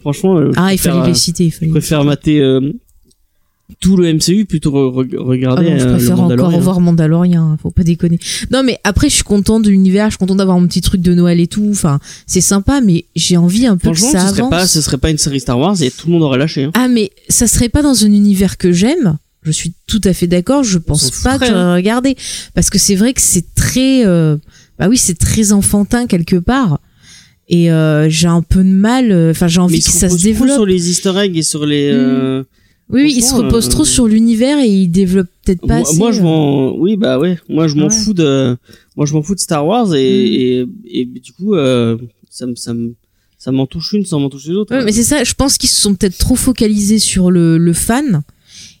Franchement, 0.00 0.36
euh, 0.38 0.50
ah, 0.56 0.72
il 0.72 0.78
fallait 0.78 1.00
euh, 1.00 1.06
les 1.08 1.14
citer. 1.14 1.44
Il 1.46 1.50
fallait. 1.50 1.66
Je 1.66 1.72
préfère 1.72 2.04
mater 2.04 2.40
euh, 2.40 2.60
tout 3.80 3.96
le 3.96 4.12
MCU 4.12 4.44
plutôt 4.44 4.70
re- 4.70 4.92
re- 5.06 5.16
Ah 5.18 5.22
regarder 5.24 5.70
non, 5.70 5.78
je 5.78 5.82
euh, 5.82 5.86
le 5.86 5.92
préfère 5.96 6.12
encore 6.14 6.22
Mandalorian. 6.28 6.56
revoir 6.58 6.80
Mandalorian. 6.80 7.42
hein, 7.52 7.58
Faut 7.62 7.70
pas 7.70 7.82
déconner. 7.82 8.18
Non, 8.52 8.62
mais 8.62 8.78
après, 8.84 9.08
je 9.08 9.14
suis 9.16 9.24
content 9.24 9.58
de 9.60 9.68
l'univers. 9.70 10.06
Je 10.06 10.10
suis 10.12 10.18
content 10.18 10.36
d'avoir 10.36 10.58
mon 10.60 10.66
petit 10.68 10.80
truc 10.80 11.00
de 11.00 11.14
Noël 11.14 11.40
et 11.40 11.46
tout. 11.46 11.68
Enfin, 11.70 11.98
c'est 12.26 12.40
sympa, 12.40 12.80
mais 12.80 13.06
j'ai 13.16 13.36
envie 13.36 13.66
un 13.66 13.76
peu 13.76 13.90
que 13.90 13.98
ça 13.98 14.06
ce 14.20 14.28
serait, 14.28 14.40
avance. 14.40 14.50
pas, 14.50 14.66
ce 14.66 14.80
serait 14.80 14.98
pas 14.98 15.10
une 15.10 15.18
série 15.18 15.40
Star 15.40 15.58
Wars 15.58 15.80
et 15.82 15.90
tout 15.90 16.06
le 16.06 16.12
monde 16.12 16.22
aurait 16.22 16.38
lâché. 16.38 16.64
Hein. 16.64 16.70
Ah, 16.74 16.88
mais 16.88 17.10
ça 17.28 17.46
serait 17.46 17.68
pas 17.68 17.82
dans 17.82 18.04
un 18.04 18.12
univers 18.12 18.56
que 18.56 18.72
j'aime. 18.72 19.18
Je 19.42 19.50
suis 19.52 19.72
tout 19.86 20.00
à 20.04 20.12
fait 20.12 20.26
d'accord. 20.26 20.64
Je 20.64 20.78
pense 20.78 21.10
pas 21.22 21.38
que 21.38 21.46
j'aurais 21.46 21.74
regardé 21.74 22.16
parce 22.54 22.68
que 22.70 22.78
c'est 22.78 22.96
vrai 22.96 23.12
que 23.14 23.20
c'est 23.20 23.54
très, 23.54 24.04
euh, 24.06 24.36
bah 24.78 24.88
oui, 24.88 24.96
c'est 24.96 25.18
très 25.18 25.52
enfantin 25.52 26.06
quelque 26.06 26.36
part. 26.36 26.80
Et 27.48 27.70
euh, 27.70 28.08
j'ai 28.10 28.26
un 28.26 28.42
peu 28.42 28.64
de 28.64 28.68
mal. 28.68 29.12
euh, 29.12 29.30
Enfin, 29.30 29.46
j'ai 29.46 29.60
envie 29.60 29.80
que 29.80 29.90
ça 29.90 30.08
se 30.08 30.20
développe. 30.20 30.50
sur 30.56 30.66
les 30.66 30.90
Easter 30.90 31.12
eggs 31.16 31.36
et 31.36 31.42
sur 31.42 31.64
les. 31.64 31.90
euh, 31.92 32.42
Oui, 32.88 33.02
oui, 33.02 33.14
il 33.16 33.22
se 33.22 33.34
repose 33.34 33.66
euh, 33.66 33.70
trop 33.70 33.84
sur 33.84 34.06
l'univers 34.06 34.58
et 34.60 34.68
il 34.68 34.88
développe 34.88 35.26
peut-être 35.44 35.60
pas 35.66 35.78
moi, 35.80 35.88
assez. 35.88 35.98
moi, 35.98 36.12
je 36.12 36.20
euh. 36.20 36.22
m'en, 36.22 36.76
oui, 36.78 36.96
bah 36.96 37.18
ouais, 37.18 37.36
moi 37.48 37.66
je 37.66 37.74
m'en 37.74 37.86
Ouais. 37.88 37.90
fous 37.94 38.14
de, 38.14 38.56
moi 38.96 39.06
je 39.06 39.12
m'en 39.14 39.22
fous 39.22 39.34
de 39.34 39.40
Star 39.40 39.66
Wars 39.66 39.92
et, 39.94 40.64
Mm. 40.64 40.70
et, 40.86 41.00
et 41.00 41.04
du 41.06 41.32
coup, 41.32 41.54
euh, 41.54 41.96
ça 42.30 42.46
me, 42.46 42.54
ça 42.54 42.74
me, 42.74 42.94
ça 43.38 43.50
m'en 43.50 43.66
touche 43.66 43.92
une 43.92 44.04
sans 44.04 44.20
m'en 44.20 44.28
toucher 44.30 44.50
l'autre. 44.52 44.74
Ouais, 44.74 44.84
mais 44.84 44.92
c'est 44.92 45.02
ça. 45.02 45.24
Je 45.24 45.34
pense 45.34 45.58
qu'ils 45.58 45.68
se 45.68 45.80
sont 45.80 45.94
peut-être 45.96 46.16
trop 46.18 46.36
focalisés 46.36 46.98
sur 47.00 47.30
le, 47.32 47.58
le 47.58 47.72
fan 47.72 48.22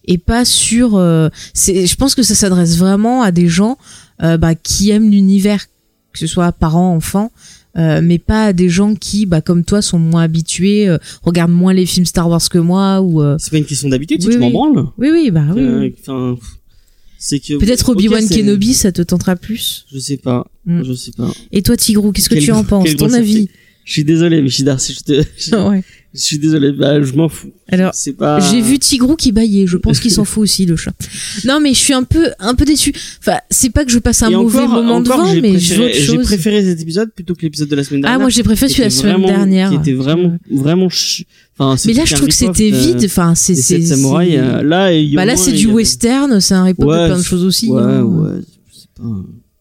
et 0.06 0.18
pas 0.18 0.44
sur. 0.44 0.94
euh, 0.96 1.28
c'est. 1.52 1.86
Je 1.86 1.96
pense 1.96 2.14
que 2.14 2.22
ça 2.22 2.34
s'adresse 2.36 2.76
vraiment 2.78 3.22
à 3.22 3.32
des 3.32 3.48
gens 3.48 3.76
euh, 4.22 4.36
bah, 4.36 4.54
qui 4.54 4.90
aiment 4.90 5.10
l'univers, 5.10 5.66
que 6.12 6.18
ce 6.20 6.26
soit 6.28 6.52
parents, 6.52 6.94
enfants. 6.94 7.32
Euh, 7.76 8.00
mais 8.02 8.18
pas 8.18 8.46
à 8.46 8.52
des 8.52 8.68
gens 8.68 8.94
qui, 8.94 9.26
bah, 9.26 9.40
comme 9.40 9.64
toi, 9.64 9.82
sont 9.82 9.98
moins 9.98 10.22
habitués, 10.22 10.88
euh, 10.88 10.98
regardent 11.22 11.52
moins 11.52 11.72
les 11.74 11.86
films 11.86 12.06
Star 12.06 12.28
Wars 12.28 12.48
que 12.48 12.58
moi, 12.58 13.00
ou 13.00 13.22
euh, 13.22 13.36
C'est 13.38 13.50
pas 13.50 13.58
une 13.58 13.64
question 13.66 13.88
d'habitude, 13.88 14.22
Oui, 14.26 14.32
tu 14.32 14.38
m'en 14.38 14.50
branles. 14.50 14.86
oui, 14.98 15.08
oui, 15.12 15.30
bah 15.30 15.44
oui. 15.54 15.60
Euh, 15.62 15.80
oui. 15.80 16.38
C'est 17.18 17.40
que. 17.40 17.54
Peut-être 17.58 17.88
ok, 17.88 17.96
Obi-Wan 17.96 18.22
c'est- 18.26 18.36
Kenobi, 18.40 18.74
ça 18.74 18.92
te 18.92 19.02
tentera 19.02 19.36
plus. 19.36 19.86
Je 19.92 19.98
sais 19.98 20.16
pas, 20.18 20.46
Mm. 20.66 20.82
je 20.84 20.92
sais 20.92 21.12
pas. 21.16 21.30
Et 21.52 21.62
toi, 21.62 21.76
Tigrou, 21.76 22.12
qu'est-ce 22.12 22.28
que 22.28 22.34
Quel 22.34 22.44
tu 22.44 22.52
en 22.52 22.62
penses 22.64 22.84
quel 22.84 22.96
Ton 22.96 23.12
avis 23.12 23.48
Je 23.84 23.92
suis 23.92 24.04
désolé, 24.04 24.42
Michidar, 24.42 24.80
si 24.80 24.92
je 24.94 25.00
te, 25.00 25.12
Ouais. 25.68 25.82
Je 26.16 26.22
suis 26.22 26.38
désolé, 26.38 26.72
bah, 26.72 27.02
je 27.02 27.12
m'en 27.12 27.28
fous. 27.28 27.52
Alors, 27.68 27.92
C'est 27.94 28.12
pas. 28.12 28.38
J'ai 28.40 28.60
vu 28.60 28.78
Tigrou 28.78 29.16
qui 29.16 29.32
baillait. 29.32 29.66
Je 29.66 29.76
pense 29.76 29.98
qu'il 30.00 30.10
s'en 30.10 30.24
fout 30.24 30.42
aussi 30.44 30.66
le 30.66 30.76
chat. 30.76 30.92
Non, 31.44 31.60
mais 31.60 31.74
je 31.74 31.78
suis 31.78 31.92
un 31.92 32.02
peu, 32.04 32.28
un 32.38 32.54
peu 32.54 32.64
déçu. 32.64 32.92
Enfin, 33.20 33.38
c'est 33.50 33.70
pas 33.70 33.84
que 33.84 33.90
je 33.90 33.98
passe 33.98 34.22
un 34.22 34.30
Et 34.30 34.34
mauvais 34.36 34.60
encore- 34.60 34.68
moment 34.82 34.96
encore, 34.96 35.18
devant, 35.18 35.32
j'ai 35.32 35.40
mais 35.40 35.52
préféré- 35.52 35.92
J'ai 35.94 36.18
préféré 36.18 36.64
cet 36.64 36.80
épisode 36.80 37.12
plutôt 37.12 37.34
que 37.34 37.42
l'épisode 37.42 37.68
de 37.68 37.76
la 37.76 37.84
semaine 37.84 38.00
Ah, 38.04 38.08
dernière. 38.08 38.20
moi 38.20 38.28
j'ai 38.30 38.42
préféré 38.42 38.68
celui 38.70 38.80
de 38.80 38.84
la 38.84 38.90
semaine 38.90 39.12
vraiment- 39.14 39.28
dernière. 39.28 39.70
Qui 39.70 39.76
était 39.76 39.92
vraiment, 39.92 40.36
vraiment 40.50 40.88
Enfin, 41.58 41.82
Mais 41.86 41.92
là, 41.94 42.04
je 42.04 42.14
trouve 42.14 42.28
que 42.28 42.34
rip-off 42.34 42.56
c'était 42.56 42.70
de- 42.70 42.76
vide. 42.76 43.02
Enfin, 43.06 43.34
c'est, 43.34 43.54
c'est, 43.54 43.80
c'est- 43.80 43.94
euh, 44.04 44.62
Là, 44.62 44.90
Bah 45.14 45.24
là, 45.24 45.36
c'est 45.36 45.52
du 45.52 45.66
western, 45.68 46.40
c'est 46.40 46.54
un 46.54 46.64
rip 46.64 46.78
de 46.78 46.84
plein 46.84 47.16
de 47.18 47.22
choses 47.22 47.44
aussi. 47.44 47.68
Ouais, 47.70 47.82
ouais. 48.00 48.30
c'est 48.72 48.88
pas- 49.02 49.08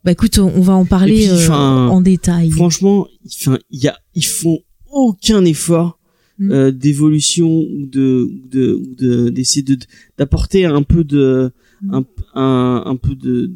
Bah 0.04 0.12
écoute, 0.12 0.38
on 0.38 0.62
va 0.62 0.74
en 0.74 0.86
parler 0.86 1.28
puis, 1.28 1.30
euh, 1.30 1.50
en 1.50 2.01
détail. 2.01 2.51
Franchement, 2.51 3.08
enfin, 3.25 3.58
il 3.72 3.80
y 3.81 3.88
a, 3.88 3.98
ils 4.13 4.25
font 4.25 4.60
aucun 4.92 5.44
effort. 5.46 5.98
Euh, 6.42 6.72
d'évolution 6.72 7.48
ou 7.50 7.86
de, 7.86 8.30
de, 8.52 9.30
d'essayer 9.30 9.64
de, 9.64 9.78
d'apporter 10.18 10.66
un 10.66 10.84
peu 10.84 11.04
de, 11.04 11.52
Mm. 11.82 11.94
un, 11.94 12.06
un, 12.42 12.84
un 12.86 12.96
peu 12.96 13.16
de, 13.16 13.52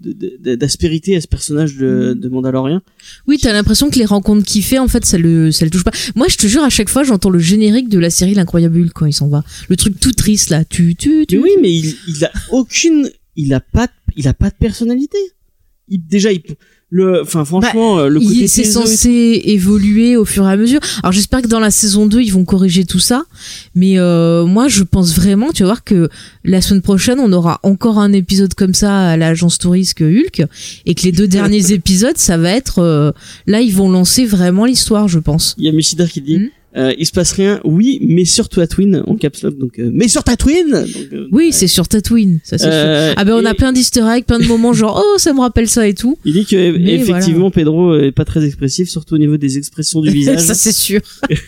d'aspérité 0.56 1.16
à 1.16 1.22
ce 1.22 1.28
personnage 1.28 1.78
de, 1.78 2.14
Mm. 2.16 2.20
de 2.20 2.30
Mandalorian. 2.30 2.81
Oui, 3.28 3.38
t'as 3.42 3.54
l'impression 3.54 3.90
que 3.90 3.98
les 3.98 4.04
rencontres 4.06 4.46
qu'il 4.46 4.62
fait, 4.62 4.78
en 4.78 4.90
fait, 4.90 5.06
ça 5.06 5.18
le, 5.18 5.52
ça 5.54 5.64
le 5.64 5.72
touche 5.72 5.86
pas. 5.86 5.94
Moi, 6.16 6.28
je 6.30 6.36
te 6.36 6.46
jure, 6.46 6.62
à 6.64 6.70
chaque 6.70 6.90
fois, 6.90 7.04
j'entends 7.04 7.30
le 7.30 7.40
générique 7.40 7.88
de 7.88 7.98
la 7.98 8.10
série 8.10 8.34
L'incroyable 8.34 8.78
Hulk 8.81 8.92
quand 8.94 9.06
il 9.06 9.14
s'en 9.14 9.30
va. 9.30 9.44
Le 9.70 9.78
truc 9.78 10.00
tout 10.02 10.12
triste 10.12 10.50
là. 10.50 10.66
Tu, 10.66 10.95
tu, 10.95 11.26
tu. 11.28 11.38
Mais 11.38 11.44
oui, 11.44 11.50
mais 11.62 11.74
il, 11.74 11.95
il 12.09 12.26
a 12.26 12.31
aucune, 12.52 13.09
il 13.38 13.54
a 13.54 13.62
pas, 13.62 13.88
de- 13.88 13.92
il 14.18 14.28
a 14.28 14.33
pas 14.33 14.50
de 14.50 14.56
personnalité. 14.59 15.18
Il, 15.88 16.06
déjà, 16.06 16.31
il, 16.33 16.42
peut- 16.42 16.56
le, 16.92 17.22
enfin, 17.22 17.46
franchement, 17.46 18.00
euh, 18.00 18.08
le 18.10 18.19
Il- 18.22 18.28
côté 18.28 18.48
c'est 18.48 18.64
censé 18.64 19.42
évoluer 19.46 20.18
au 20.18 20.26
fur 20.26 20.48
et 20.48 20.52
à 20.52 20.58
mesure. 20.58 20.80
Alors 21.04 21.12
j'espère 21.12 21.42
que 21.44 21.48
dans 21.48 21.60
la 21.60 21.69
saison 21.69 22.08
2 22.08 22.22
ils 22.22 22.34
vont 22.34 22.46
corriger 22.46 22.84
tout 22.86 22.98
ça. 23.00 23.26
Mais 23.76 24.00
euh, 24.00 24.46
moi 24.46 24.68
je 24.69 24.81
pense 24.84 25.14
vraiment, 25.14 25.52
tu 25.52 25.62
vas 25.64 25.68
voir 25.69 25.84
que 25.84 26.10
la 26.44 26.62
semaine 26.62 26.81
prochaine 26.81 27.19
on 27.19 27.31
aura 27.31 27.60
encore 27.64 28.00
un 28.00 28.12
épisode 28.12 28.56
comme 28.56 28.74
ça 28.74 29.10
à 29.10 29.18
l'agence 29.18 29.60
touriste 29.60 30.02
Hulk 30.02 30.44
et 30.88 30.96
que 30.96 31.04
les 31.04 31.12
deux 31.12 31.28
derniers 31.38 31.72
épisodes 31.74 32.18
ça 32.18 32.38
va 32.38 32.50
être 32.52 32.80
euh, 32.80 33.12
là 33.46 33.62
ils 33.62 33.74
vont 33.74 33.90
lancer 33.92 34.26
vraiment 34.26 34.66
l'histoire 34.66 35.08
je 35.08 35.19
pense. 35.19 35.56
Il 35.60 35.66
y 35.66 35.69
a 35.69 35.72
Michidar 35.72 36.08
qui 36.08 36.22
dit, 36.22 36.38
Mm. 36.40 36.50
Euh, 36.78 36.94
il 36.99 37.06
se 37.06 37.11
passe 37.11 37.31
rien, 37.31 37.59
oui, 37.64 37.99
mais 38.02 38.26
sur 38.26 38.47
Tatooine, 38.49 39.04
en 39.07 39.16
caps 39.16 39.42
lock, 39.44 39.57
donc, 39.57 39.80
euh, 39.80 39.90
mais 39.94 40.07
sur 40.07 40.23
Tatooine! 40.23 40.69
Donc, 40.71 41.14
euh, 41.14 41.28
Oui 41.31 41.49
c'est 41.52 41.68
sur 41.68 41.88
Tatooine, 41.88 42.40
ça 42.44 42.57
c'est 42.57 42.66
sûr. 42.66 42.71
euh, 42.73 43.14
Ah 43.18 43.26
ben 43.26 43.33
on 43.33 43.45
a 43.45 43.54
plein 43.56 43.73
d'easter 43.73 44.02
eggs, 44.02 44.26
plein 44.26 44.40
de 44.40 44.45
moments 44.45 44.73
genre 44.73 45.04
oh 45.04 45.18
ça 45.18 45.33
me 45.33 45.40
rappelle 45.40 45.68
ça 45.68 45.88
et 45.88 45.94
tout. 45.95 46.18
Il 46.26 46.33
dit 46.33 46.45
que, 46.45 46.78
Mais 46.78 46.95
effectivement, 46.95 47.49
Pedro 47.52 47.95
est 47.97 48.11
pas 48.11 48.26
très 48.26 48.45
expressif, 48.45 48.90
surtout 48.90 49.16
au 49.16 49.18
niveau 49.18 49.38
des 49.38 49.57
expressions 49.57 50.02
du 50.02 50.09
visage. 50.19 50.40
ça 50.42 50.54
c'est 50.54 50.71
sûr. 50.71 51.02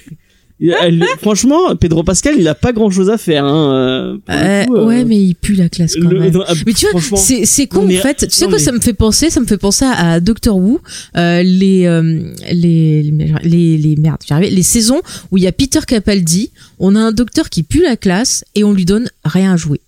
Elle- 0.81 1.03
franchement, 1.21 1.75
Pedro 1.75 2.03
Pascal, 2.03 2.35
il 2.37 2.47
a 2.47 2.55
pas 2.55 2.71
grand 2.71 2.89
chose 2.91 3.09
à 3.09 3.17
faire, 3.17 3.45
hein, 3.45 3.73
euh, 3.73 4.17
Euh, 4.29 4.65
coup, 4.65 4.75
euh, 4.75 4.85
ouais 4.85 5.05
mais 5.05 5.17
il 5.17 5.35
pue 5.35 5.53
la 5.55 5.69
classe 5.69 5.95
quand 5.95 6.09
le- 6.09 6.19
même. 6.19 6.31
non, 6.33 6.43
Mais 6.65 6.73
tu 6.73 6.85
vois, 6.91 7.01
c'est 7.17 7.45
c'est 7.45 7.67
con 7.67 7.85
en 7.85 7.89
fait. 7.89 8.27
Tu 8.27 8.35
sais 8.35 8.45
quoi 8.45 8.53
mais- 8.53 8.59
ça 8.59 8.71
me 8.71 8.79
fait 8.79 8.93
penser? 8.93 9.29
Ça 9.29 9.39
me 9.39 9.45
fait 9.45 9.57
penser 9.57 9.85
à 9.85 10.19
Doctor 10.19 10.57
Who, 10.57 10.79
euh, 11.17 11.41
les, 11.43 11.85
euh, 11.85 12.31
les 12.51 13.01
les 13.01 13.33
les 13.43 13.77
les 13.77 13.95
j'y 14.25 14.33
arrive, 14.33 14.53
les 14.53 14.63
saisons 14.63 15.01
où 15.31 15.37
il 15.37 15.43
y 15.43 15.47
a 15.47 15.51
Peter 15.51 15.79
Capaldi, 15.87 16.51
on 16.79 16.95
a 16.95 16.99
un 16.99 17.11
docteur 17.11 17.49
qui 17.49 17.63
pue 17.63 17.81
la 17.81 17.97
classe 17.97 18.45
et 18.55 18.63
on 18.63 18.73
lui 18.73 18.85
donne 18.85 19.07
rien 19.25 19.53
à 19.53 19.57
jouer. 19.57 19.81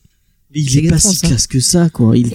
Il 0.55 0.69
C'est 0.69 0.83
est 0.83 0.89
pas 0.89 0.99
si 0.99 1.17
classe 1.19 1.47
que 1.47 1.59
ça, 1.59 1.89
quoi. 1.89 2.17
Il, 2.17 2.31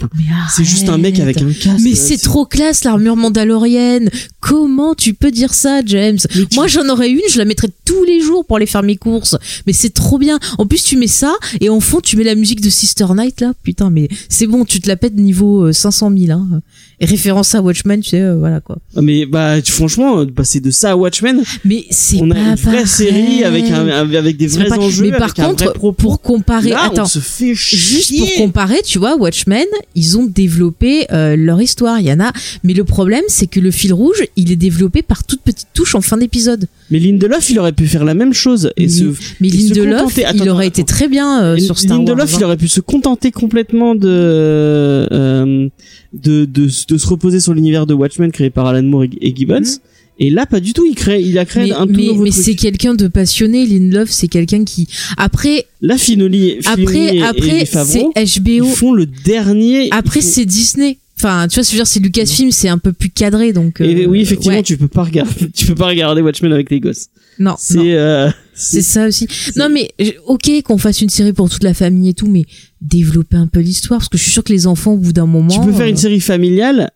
c'est 0.55 0.65
juste 0.65 0.89
un 0.89 0.99
mec 0.99 1.21
avec 1.21 1.41
un 1.41 1.53
casque. 1.53 1.83
Mais 1.85 1.95
c'est 1.95 2.19
trop 2.19 2.47
classe 2.47 2.85
l'armure 2.85 3.17
mandalorienne. 3.17 4.11
Comment 4.41 4.95
tu 4.95 5.15
peux 5.15 5.31
dire 5.31 5.55
ça, 5.55 5.81
James? 5.87 6.19
Tu- 6.31 6.47
Moi, 6.55 6.67
j'en 6.67 6.89
aurais 6.89 7.11
une, 7.11 7.21
je 7.31 7.39
la 7.39 7.45
mettrais 7.45 7.69
tous 7.85 8.05
les 8.05 8.21
jours 8.21 8.45
pour 8.45 8.57
aller 8.57 8.67
faire 8.67 8.83
mes 8.83 8.97
courses. 8.97 9.37
Mais 9.67 9.73
c'est 9.73 9.91
trop 9.91 10.19
bien. 10.19 10.39
En 10.59 10.67
plus, 10.67 10.83
tu 10.83 10.97
mets 10.97 11.07
ça 11.07 11.35
et 11.61 11.69
en 11.69 11.81
fond, 11.81 12.01
tu 12.01 12.17
mets 12.17 12.25
la 12.25 12.35
musique 12.35 12.61
de 12.61 12.71
Sister 12.71 13.07
Night 13.17 13.41
là. 13.41 13.53
Putain, 13.63 13.91
mais 13.91 14.09
c'est 14.29 14.47
bon, 14.47 14.65
tu 14.65 14.81
te 14.81 14.89
la 14.89 14.97
pètes 14.97 15.15
niveau 15.17 15.67
euh, 15.67 15.73
500 15.73 16.11
000. 16.17 16.31
Hein. 16.39 16.61
Référence 17.01 17.55
à 17.55 17.63
Watchmen, 17.63 18.01
tu 18.01 18.11
sais, 18.11 18.21
euh, 18.21 18.37
voilà 18.37 18.61
quoi. 18.61 18.79
Ah, 18.97 19.03
Mais 19.03 19.25
bah 19.25 19.55
franchement, 19.65 20.19
euh, 20.21 20.27
passer 20.27 20.59
de 20.59 20.71
ça 20.73 20.91
à 20.93 20.97
Watchmen, 20.97 21.43
Mais 21.65 21.85
c'est 21.91 22.17
on 22.21 22.31
a 22.31 22.35
pas 22.35 22.41
une 22.41 22.55
vraie 22.57 22.73
pareil. 22.73 22.87
série 22.89 23.45
avec 23.45 23.71
un 23.71 23.87
avec 23.89 24.37
des 24.37 24.49
vrais 24.49 24.65
pas 24.67 24.79
enjeux, 24.79 25.11
Mais 25.11 25.17
par 25.19 25.33
contre, 25.33 25.73
pour 25.93 26.21
comparer, 26.21 26.71
Là, 26.71 26.87
attends. 26.87 27.03
on 27.03 27.07
se 27.07 27.21
fait 27.21 27.55
chier. 27.55 27.79
Juste 27.79 28.19
pour 28.19 28.35
comparer, 28.47 28.83
tu 28.85 28.99
vois, 28.99 29.17
Watchmen, 29.17 29.65
ils 29.95 30.19
ont 30.19 30.27
développé 30.27 31.07
euh, 31.13 31.37
leur 31.37 31.63
histoire. 31.63 32.01
Il 32.01 32.07
y 32.07 32.13
en 32.13 32.19
a, 32.21 32.33
mais 32.65 32.75
le 32.75 32.83
problème, 32.85 33.23
c'est 33.29 33.47
que 33.47 33.61
le 33.61 33.71
fil 33.71 33.93
rouge, 33.93 34.25
il 34.37 34.51
est 34.51 34.57
développé 34.57 35.03
par 35.03 35.23
toute 35.25 35.41
petite 35.43 35.69
touche 35.75 35.95
en 35.95 36.01
fin 36.01 36.17
d'épisode. 36.17 36.67
Mais 36.91 36.99
Lindelof, 36.99 37.49
il 37.51 37.59
aurait 37.61 37.73
pu 37.73 37.87
faire 37.87 38.05
la 38.05 38.15
même 38.15 38.33
chose 38.35 38.73
et 38.77 38.83
Mais- 38.83 38.89
se 38.89 39.05
Mais 39.41 39.51
se 39.51 39.57
Lindelof, 39.57 40.01
contenter- 40.03 40.25
attends, 40.25 40.45
il 40.45 40.49
aurait 40.51 40.67
attends, 40.67 40.81
été 40.81 40.85
très 40.85 41.07
bien 41.09 41.45
euh, 41.45 41.59
sur 41.59 41.79
Star 41.79 41.99
Lindelof, 41.99 42.31
Wars. 42.33 42.41
il 42.41 42.45
aurait 42.45 42.57
pu 42.57 42.67
se 42.69 42.81
contenter 42.81 43.31
complètement 43.31 43.95
de 43.95 44.09
euh, 44.09 45.69
de, 46.13 46.45
de 46.45 46.65
de 46.89 46.99
se 46.99 47.07
reposer 47.07 47.41
sur 47.41 47.55
l'univers 47.55 47.87
de 47.87 47.95
Watchmen 47.95 48.33
créé 48.33 48.51
par 48.51 48.67
Alan 48.67 48.83
Moore 48.83 49.05
et, 49.05 49.11
et 49.21 49.35
Gibbons. 49.37 49.61
Mhm. 49.61 49.79
Et 50.21 50.31
là, 50.31 50.47
pas 50.47 50.59
du 50.59 50.73
tout. 50.73 50.85
Il 50.85 50.97
crée, 50.97 51.23
il 51.23 51.39
a 51.39 51.45
créé 51.45 51.67
mais 51.67 51.73
un 51.73 51.87
tout 51.87 51.93
mais, 51.95 52.07
nouveau 52.07 52.23
mais 52.25 52.33
c'est 52.33 52.57
quelqu'un 52.57 52.95
de 52.95 53.07
passionné. 53.07 53.65
Lindelof, 53.67 54.11
c'est 54.11 54.27
quelqu'un 54.27 54.65
qui 54.65 54.89
après 55.17 55.67
Là, 55.81 55.97
Finoli, 55.97 56.57
après 56.67 57.17
et- 57.19 57.23
après 57.23 57.65
c'est 57.67 58.03
HBO. 58.41 58.65
ils 58.67 58.75
font 58.75 58.93
le 58.93 59.07
dernier. 59.07 59.89
Après 59.93 60.21
font- 60.21 60.27
c'est 60.29 60.45
Disney. 60.45 60.99
Enfin, 61.21 61.47
tu 61.49 61.55
vois, 61.57 61.65
ce 61.65 61.71
que 61.71 61.73
je 61.73 61.79
veux 61.79 61.85
dire, 61.85 61.87
c'est 61.89 62.01
Lucasfilm, 62.01 62.51
c'est 62.53 62.69
un 62.69 62.79
peu 62.79 62.93
plus 62.93 63.11
cadré, 63.11 63.53
donc. 63.53 63.81
Et 63.81 64.05
euh, 64.05 64.07
oui, 64.07 64.21
effectivement, 64.21 64.57
ouais. 64.57 64.63
tu 64.63 64.77
peux 64.77 64.87
pas 64.89 65.03
regarder, 65.03 65.51
tu 65.55 65.67
peux 65.67 65.75
pas 65.75 65.87
regarder 65.89 66.23
Watchmen 66.23 66.53
avec 66.53 66.71
les 66.71 66.79
gosses. 66.81 67.09
Non, 67.41 67.51
non. 67.53 67.57
C'est, 67.59 67.93
euh, 67.95 68.29
C'est 68.59 68.83
ça 68.83 69.07
aussi. 69.07 69.29
Non 69.57 69.69
mais 69.69 69.91
ok 70.27 70.63
qu'on 70.65 70.79
fasse 70.79 71.01
une 71.01 71.09
série 71.09 71.33
pour 71.33 71.49
toute 71.49 71.63
la 71.63 71.75
famille 71.75 72.11
et 72.11 72.15
tout, 72.15 72.27
mais 72.27 72.45
développer 72.81 73.37
un 73.37 73.47
peu 73.47 73.61
l'histoire 73.61 74.01
parce 74.01 74.09
que 74.09 74.19
je 74.19 74.23
suis 74.25 74.33
sûr 74.33 74.45
que 74.45 74.53
les 74.53 74.67
enfants 74.67 74.93
au 74.93 74.99
bout 74.99 75.13
d'un 75.13 75.27
moment. 75.27 75.49
tu 75.49 75.61
peux 75.61 75.73
faire 75.73 75.87
euh, 75.87 75.91
une 75.91 75.97
série 75.97 76.21
familiale, 76.21 76.91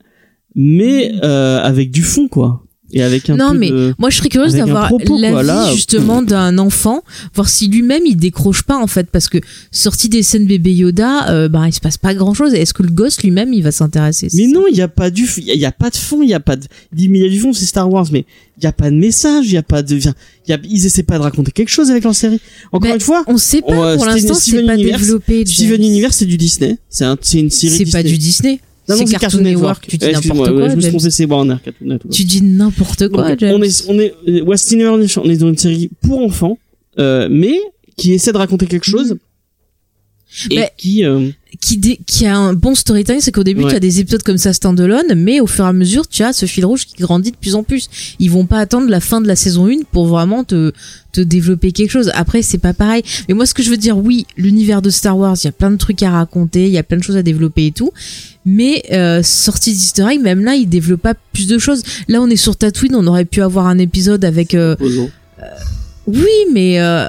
mais 0.54 1.12
euh, 1.23 1.61
avec 1.62 1.90
du 1.90 2.02
fond, 2.02 2.28
quoi. 2.28 2.64
Et 2.94 3.02
avec 3.02 3.30
un 3.30 3.37
Non 3.37 3.52
peu 3.52 3.58
mais 3.58 3.70
de... 3.70 3.94
moi 3.99 4.11
je 4.11 4.18
serais 4.18 4.28
curieuse 4.28 4.52
d'avoir 4.54 4.90
l'avis 5.18 5.75
justement 5.75 6.20
d'un 6.22 6.58
enfant, 6.58 7.02
voir 7.34 7.49
si 7.49 7.68
lui-même 7.68 8.02
il 8.06 8.16
décroche 8.16 8.62
pas 8.62 8.76
en 8.76 8.87
fait 8.87 9.08
parce 9.11 9.28
que 9.28 9.38
sorti 9.70 10.08
des 10.11 10.22
scènes 10.22 10.46
bébé 10.46 10.72
Yoda, 10.75 11.30
euh, 11.30 11.49
bah 11.49 11.64
il 11.66 11.72
se 11.72 11.80
passe 11.80 11.96
pas 11.96 12.14
grand 12.14 12.34
chose. 12.34 12.52
Est-ce 12.54 12.75
que 12.75 12.82
le 12.82 12.90
gosse 12.90 13.22
lui-même 13.22 13.52
il 13.54 13.62
va 13.62 13.72
s'intéresser? 13.72 14.28
Mais 14.34 14.46
non, 14.46 14.64
il 14.70 14.76
y 14.76 14.82
a 14.82 14.88
pas 14.88 15.11
du, 15.11 15.26
il 15.38 15.44
y 15.44 15.50
a- 15.50 15.54
il 15.54 15.61
y, 15.61 15.64
a 15.64 15.72
pas 15.72 15.88
de 15.90 15.96
fond, 15.96 16.22
il 16.22 16.28
y 16.28 16.34
a 16.34 16.40
pas 16.40 16.56
de, 16.56 16.66
il 16.96 17.16
y 17.16 17.25
a 17.25 17.28
du 17.28 17.38
fond, 17.40 17.52
c'est 17.52 17.64
Star 17.66 17.90
Wars, 17.90 18.06
mais 18.12 18.26
il 18.58 18.64
y 18.64 18.66
a 18.66 18.72
pas 18.72 18.90
de 18.90 18.96
message, 18.96 19.46
il 19.46 19.52
y 19.54 19.56
a 19.56 19.62
pas 19.62 19.82
de, 19.82 19.96
il 19.96 20.04
y 20.49 20.52
a, 20.52 20.58
ils 20.68 20.84
essaient 20.87 21.02
pas 21.02 21.16
de 21.18 21.22
raconter 21.22 21.50
quelque 21.52 21.70
chose 21.70 21.90
avec 21.90 22.04
leur 22.04 22.14
série. 22.14 22.40
Encore 22.72 22.92
une 22.94 23.00
fois, 23.00 23.25
On 23.26 23.38
sait 23.38 23.62
pas 23.62 23.94
On, 23.94 23.96
pour 23.96 24.06
l'instant 24.06 24.34
c'est 24.34 24.62
pas 24.64 24.75
Universe- 24.75 25.00
développé. 25.00 25.46
Steven. 25.46 25.82
Universe 25.82 26.16
c'est 26.16 26.26
du 26.26 26.37
Disney, 26.37 26.76
c'est 26.90 27.04
un, 27.04 27.16
c'est 27.22 27.38
une 27.40 27.50
série 27.50 27.87
C'est 27.87 27.90
pas 27.90 28.02
du 28.02 28.18
Disney. 28.18 28.61
Non, 28.89 28.97
non, 28.97 29.07
c'est 29.07 29.17
Cartoon 29.17 29.41
Network. 29.43 29.87
Tu 29.89 29.97
dis 29.97 30.07
Euh, 30.07 30.12
n'importe 30.12 30.51
quoi. 30.51 30.69
je 30.69 30.75
me 30.77 30.81
suis 30.81 30.91
trompé, 30.91 31.11
c'est 31.11 31.25
Warner, 31.25 31.57
Cartoon 31.65 31.87
Network. 31.89 32.15
Tu 32.15 32.25
dis 32.25 32.43
n'importe 32.43 33.09
quoi. 33.09 33.29
Donc, 33.29 33.39
James. 33.39 33.55
on 33.55 33.62
est, 33.62 33.85
on 33.89 33.99
est, 34.01 34.15
euh, 34.29 34.43
West 34.43 34.71
Universe, 34.73 35.17
on 35.19 35.25
est 35.31 35.37
dans 35.37 35.49
une 35.49 35.57
série 35.59 35.91
pour 36.03 36.21
enfants, 36.21 36.59
euh, 36.99 37.29
mais 37.31 37.59
qui 37.97 38.12
essaie 38.12 38.33
de 38.33 38.39
raconter 38.39 38.67
quelque 38.67 38.85
chose. 38.85 39.17
Et 40.51 40.57
Mais- 40.57 40.73
qui, 40.79 41.05
euh, 41.05 41.29
qui, 41.61 41.77
dé- 41.77 42.01
qui 42.07 42.25
a 42.27 42.35
un 42.37 42.55
bon 42.55 42.75
storytelling, 42.75 43.21
c'est 43.21 43.33
qu'au 43.33 43.43
début 43.45 43.65
Ouais. 43.65 43.71
tu 43.71 43.77
as 43.77 43.81
des 43.81 44.01
épisodes 44.01 44.23
comme 44.23 44.39
ça 44.39 44.53
standalone, 44.55 45.15
mais 45.15 45.41
au 45.41 45.47
fur 45.47 45.67
et 45.67 45.69
à 45.69 45.73
mesure 45.75 46.09
tu 46.09 46.23
as 46.23 46.33
ce 46.33 46.47
fil 46.47 46.65
rouge 46.65 46.87
qui 46.87 46.95
grandit 47.03 47.31
de 47.33 47.37
plus 47.37 47.55
en 47.55 47.62
plus. 47.62 47.89
Ils 48.19 48.31
vont 48.31 48.47
pas 48.47 48.59
attendre 48.59 48.89
la 48.89 49.01
fin 49.01 49.21
de 49.21 49.29
la 49.29 49.37
saison 49.37 49.67
1 49.69 49.83
pour 49.93 50.07
vraiment 50.07 50.43
te, 50.45 50.73
te 51.12 51.21
développer 51.21 51.73
quelque 51.73 51.91
chose. 51.91 52.11
Après 52.15 52.41
c'est 52.41 52.57
pas 52.59 52.73
pareil. 52.73 53.03
Mais 53.29 53.35
moi 53.35 53.45
ce 53.45 53.53
que 53.53 53.62
je 53.62 53.69
veux 53.69 53.77
dire, 53.77 53.99
oui, 53.99 54.27
l'univers 54.39 54.81
de 54.81 54.89
Star 54.89 55.19
Wars, 55.19 55.37
il 55.43 55.45
y 55.45 55.49
a 55.49 55.53
plein 55.53 55.71
de 55.71 55.77
trucs 55.77 56.03
à 56.03 56.11
raconter, 56.11 56.65
il 56.67 56.73
y 56.73 56.79
a 56.79 56.83
plein 56.83 56.97
de 56.97 57.03
choses 57.03 57.17
à 57.19 57.23
développer 57.23 57.67
et 57.67 57.73
tout. 57.73 57.93
Mais 58.47 58.83
euh, 58.93 59.23
sortie 59.23 59.73
d'Easter 59.73 60.07
egg, 60.11 60.21
même 60.23 60.43
là, 60.45 60.55
ils 60.55 60.67
développent 60.69 61.03
pas 61.03 61.15
plus 61.35 61.47
de 61.47 61.59
choses. 61.59 61.83
Là, 62.09 62.23
on 62.23 62.29
est 62.31 62.37
sur 62.37 62.57
Tatooine, 62.57 62.97
on 62.97 63.07
aurait 63.07 63.27
pu 63.27 63.43
avoir 63.43 63.67
un 63.67 63.79
épisode 63.79 64.25
avec. 64.25 64.55
euh, 64.55 64.73
reposant. 64.73 65.11
Oui, 66.07 66.27
mais 66.53 66.81
euh, 66.81 67.07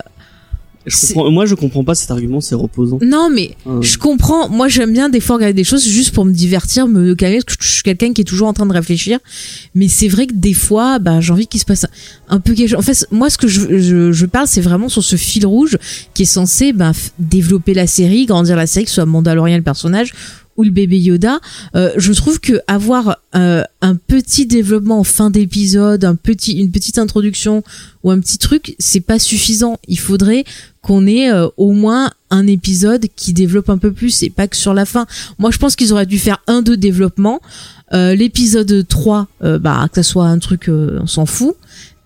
Je 0.85 0.95
c'est- 0.95 1.13
comprends- 1.13 1.31
moi, 1.31 1.45
je 1.45 1.55
comprends 1.55 1.83
pas 1.83 1.95
cet 1.95 2.11
argument, 2.11 2.41
c'est 2.41 2.55
reposant. 2.55 2.99
non, 3.01 3.29
mais 3.31 3.55
Hein. 3.65 3.79
Je 3.81 3.97
comprends. 3.97 4.49
Moi, 4.49 4.67
j'aime 4.67 4.91
bien 4.91 5.07
des 5.09 5.19
fois 5.21 5.35
regarder 5.37 5.53
des 5.53 5.63
choses 5.63 5.87
juste 5.87 6.13
pour 6.13 6.25
me 6.25 6.31
divertir, 6.33 6.87
me 6.87 7.15
calmer, 7.15 7.39
parce 7.45 7.57
que 7.57 7.63
je 7.63 7.71
suis 7.71 7.83
quelqu'un 7.83 8.11
qui 8.11 8.21
est 8.21 8.25
toujours 8.25 8.47
en 8.49 8.53
train 8.53 8.65
de 8.65 8.73
réfléchir. 8.73 9.19
Mais 9.75 9.87
c'est 9.87 10.07
vrai 10.09 10.27
que 10.27 10.33
des 10.33 10.53
fois, 10.53 10.99
bah, 10.99 11.21
j'ai 11.21 11.31
envie 11.31 11.47
qu'il 11.47 11.59
se 11.61 11.65
passe 11.65 11.85
un 12.27 12.39
peu 12.39 12.53
quelque 12.53 12.69
chose. 12.69 12.79
En 12.79 12.81
fait, 12.81 13.07
moi, 13.11 13.29
ce 13.29 13.37
que 13.37 13.47
je, 13.47 13.79
je, 13.79 14.11
je 14.11 14.25
parle, 14.25 14.47
c'est 14.47 14.61
vraiment 14.61 14.89
sur 14.89 15.03
ce 15.03 15.15
fil 15.15 15.45
rouge 15.45 15.77
qui 16.13 16.23
est 16.23 16.25
censé 16.25 16.73
bah, 16.73 16.91
développer 17.17 17.73
la 17.73 17.87
série, 17.87 18.25
grandir 18.25 18.55
la 18.57 18.67
série, 18.67 18.83
que 18.85 18.89
ce 18.89 18.95
soit 18.95 19.05
Mandalorian 19.05 19.55
le 19.57 19.63
personnage 19.63 20.11
ou 20.57 20.63
le 20.63 20.71
bébé 20.71 20.99
Yoda. 20.99 21.39
Euh, 21.75 21.91
je 21.97 22.13
trouve 22.13 22.39
que 22.39 22.61
avoir 22.67 23.17
euh, 23.35 23.63
un 23.81 23.95
petit 23.95 24.45
développement 24.45 24.99
en 24.99 25.03
fin 25.03 25.29
d'épisode, 25.29 26.05
un 26.05 26.15
petit, 26.15 26.53
une 26.53 26.71
petite 26.71 26.97
introduction 26.97 27.63
ou 28.03 28.11
un 28.11 28.19
petit 28.19 28.37
truc, 28.37 28.75
c'est 28.79 28.99
pas 28.99 29.19
suffisant. 29.19 29.79
Il 29.87 29.99
faudrait 29.99 30.45
qu'on 30.83 31.07
ait 31.07 31.31
euh, 31.31 31.47
au 31.57 31.71
moins 31.71 32.11
un 32.29 32.45
épisode 32.45 33.07
qui 33.15 33.33
développe 33.33 33.69
un 33.69 33.77
peu 33.77 33.91
plus 33.91 34.21
et 34.21 34.29
pas 34.29 34.47
que 34.47 34.57
sur 34.57 34.73
la 34.73 34.85
fin. 34.85 35.07
Moi, 35.39 35.49
je 35.49 35.57
pense 35.57 35.75
qu'ils 35.75 35.93
auraient 35.93 36.05
dû 36.05 36.19
faire 36.19 36.43
un 36.45 36.61
deux 36.61 36.77
développement. 36.77 37.41
Euh, 37.93 38.13
L'épisode 38.13 38.85
3, 38.87 39.27
euh, 39.43 39.59
bah, 39.59 39.87
que 39.89 39.95
ça 39.95 40.03
soit 40.03 40.25
un 40.25 40.39
truc, 40.39 40.69
on 40.69 41.07
s'en 41.07 41.25
fout. 41.25 41.55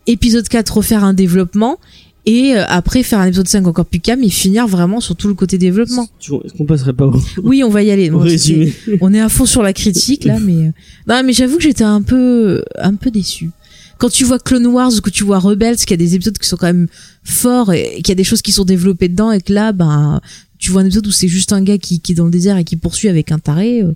Épisode 0.06 0.48
4, 0.48 0.78
refaire 0.78 1.04
un 1.04 1.14
développement. 1.14 1.80
Et 2.28 2.58
euh, 2.58 2.66
après, 2.68 3.04
faire 3.04 3.20
un 3.20 3.26
épisode 3.26 3.48
5 3.48 3.66
encore 3.68 3.86
plus 3.86 4.02
calme 4.02 4.22
et 4.22 4.30
finir 4.30 4.68
vraiment 4.68 5.00
sur 5.00 5.16
tout 5.16 5.30
le 5.30 5.34
côté 5.34 5.58
développement. 5.58 6.10
Est-ce 6.20 6.54
qu'on 6.58 6.66
passerait 6.66 6.92
pas 6.92 7.06
au, 7.06 7.16
Oui, 7.44 7.64
on 7.64 7.70
va 7.70 7.84
y 7.84 7.90
aller. 7.90 8.10
Bon, 8.10 8.20
résumé 8.20 8.74
on 9.00 9.14
est 9.14 9.22
à 9.22 9.30
fond 9.30 9.46
sur 9.46 9.64
la 9.64 9.72
critique 9.72 10.26
là, 10.26 10.38
mais 10.38 10.68
euh, 10.68 10.72
non, 11.08 11.24
mais 11.24 11.32
j'avoue 11.32 11.56
que 11.56 11.64
j'étais 11.64 11.86
un 11.86 12.02
peu, 12.02 12.66
un 12.78 12.96
peu 12.96 13.12
déçu. 13.12 13.52
Quand 13.98 14.10
tu 14.10 14.26
vois 14.26 14.40
Clone 14.40 14.68
Wars 14.68 14.92
ou 14.98 15.00
que 15.00 15.10
tu 15.10 15.24
vois 15.24 15.40
Rebels, 15.40 15.78
qu'il 15.78 15.92
y 15.92 15.94
a 15.94 15.98
des 15.98 16.16
épisodes 16.16 16.38
qui 16.38 16.48
sont 16.48 16.58
quand 16.58 16.68
même 16.68 16.88
forts 17.24 17.72
et 17.72 17.96
qu'il 17.96 18.10
y 18.10 18.12
a 18.12 18.16
des 18.16 18.26
choses 18.26 18.42
qui 18.42 18.52
sont 18.52 18.66
développées 18.66 19.08
dedans 19.08 19.32
et 19.32 19.40
que 19.40 19.54
là, 19.54 19.72
ben, 19.72 20.20
tu 20.60 20.72
vois 20.72 20.82
un 20.82 20.86
épisode 20.86 21.08
où 21.08 21.12
c'est 21.12 21.30
juste 21.30 21.54
un 21.54 21.64
gars 21.64 21.78
qui, 21.78 22.02
qui 22.02 22.12
est 22.12 22.16
dans 22.16 22.26
le 22.26 22.32
désert 22.32 22.58
et 22.58 22.66
qui 22.66 22.76
poursuit 22.76 23.08
avec 23.08 23.32
un 23.32 23.40
taré, 23.40 23.84
euh, 23.84 23.94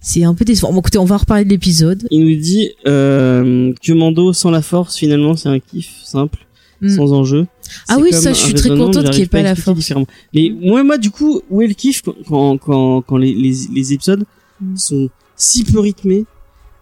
c'est 0.00 0.24
un 0.24 0.34
peu 0.34 0.44
décevant. 0.44 0.72
Bon, 0.72 0.80
écoutez, 0.80 0.98
on 0.98 1.04
va 1.04 1.18
reparler 1.18 1.44
de 1.44 1.50
l'épisode. 1.50 2.02
Il 2.10 2.26
nous 2.26 2.40
dit 2.40 2.70
euh, 2.88 3.72
que 3.80 3.92
Mando 3.92 4.32
sans 4.32 4.50
la 4.50 4.60
force, 4.60 4.96
finalement, 4.96 5.36
c'est 5.36 5.48
un 5.48 5.60
kiff 5.60 5.88
simple, 6.04 6.38
Mm. 6.80 6.88
sans 6.88 7.12
enjeu. 7.12 7.46
Ah 7.88 7.98
oui, 8.00 8.12
ça, 8.12 8.32
je 8.32 8.38
suis 8.38 8.54
très 8.54 8.68
contente 8.70 9.10
qu'il 9.10 9.20
y 9.20 9.22
ait 9.22 9.26
pas 9.26 9.42
la 9.42 9.54
force. 9.54 9.92
Mais 10.34 10.52
moi, 10.60 10.82
moi, 10.84 10.98
du 10.98 11.10
coup, 11.10 11.40
où 11.50 11.62
est 11.62 11.66
le 11.66 11.74
kiff 11.74 12.02
quand, 12.28 12.58
quand, 12.58 13.02
quand 13.02 13.16
les, 13.16 13.34
les, 13.34 13.54
les 13.74 13.92
épisodes 13.92 14.24
Mm. 14.62 14.76
sont 14.76 15.08
si 15.36 15.64
peu 15.64 15.80
rythmés, 15.80 16.26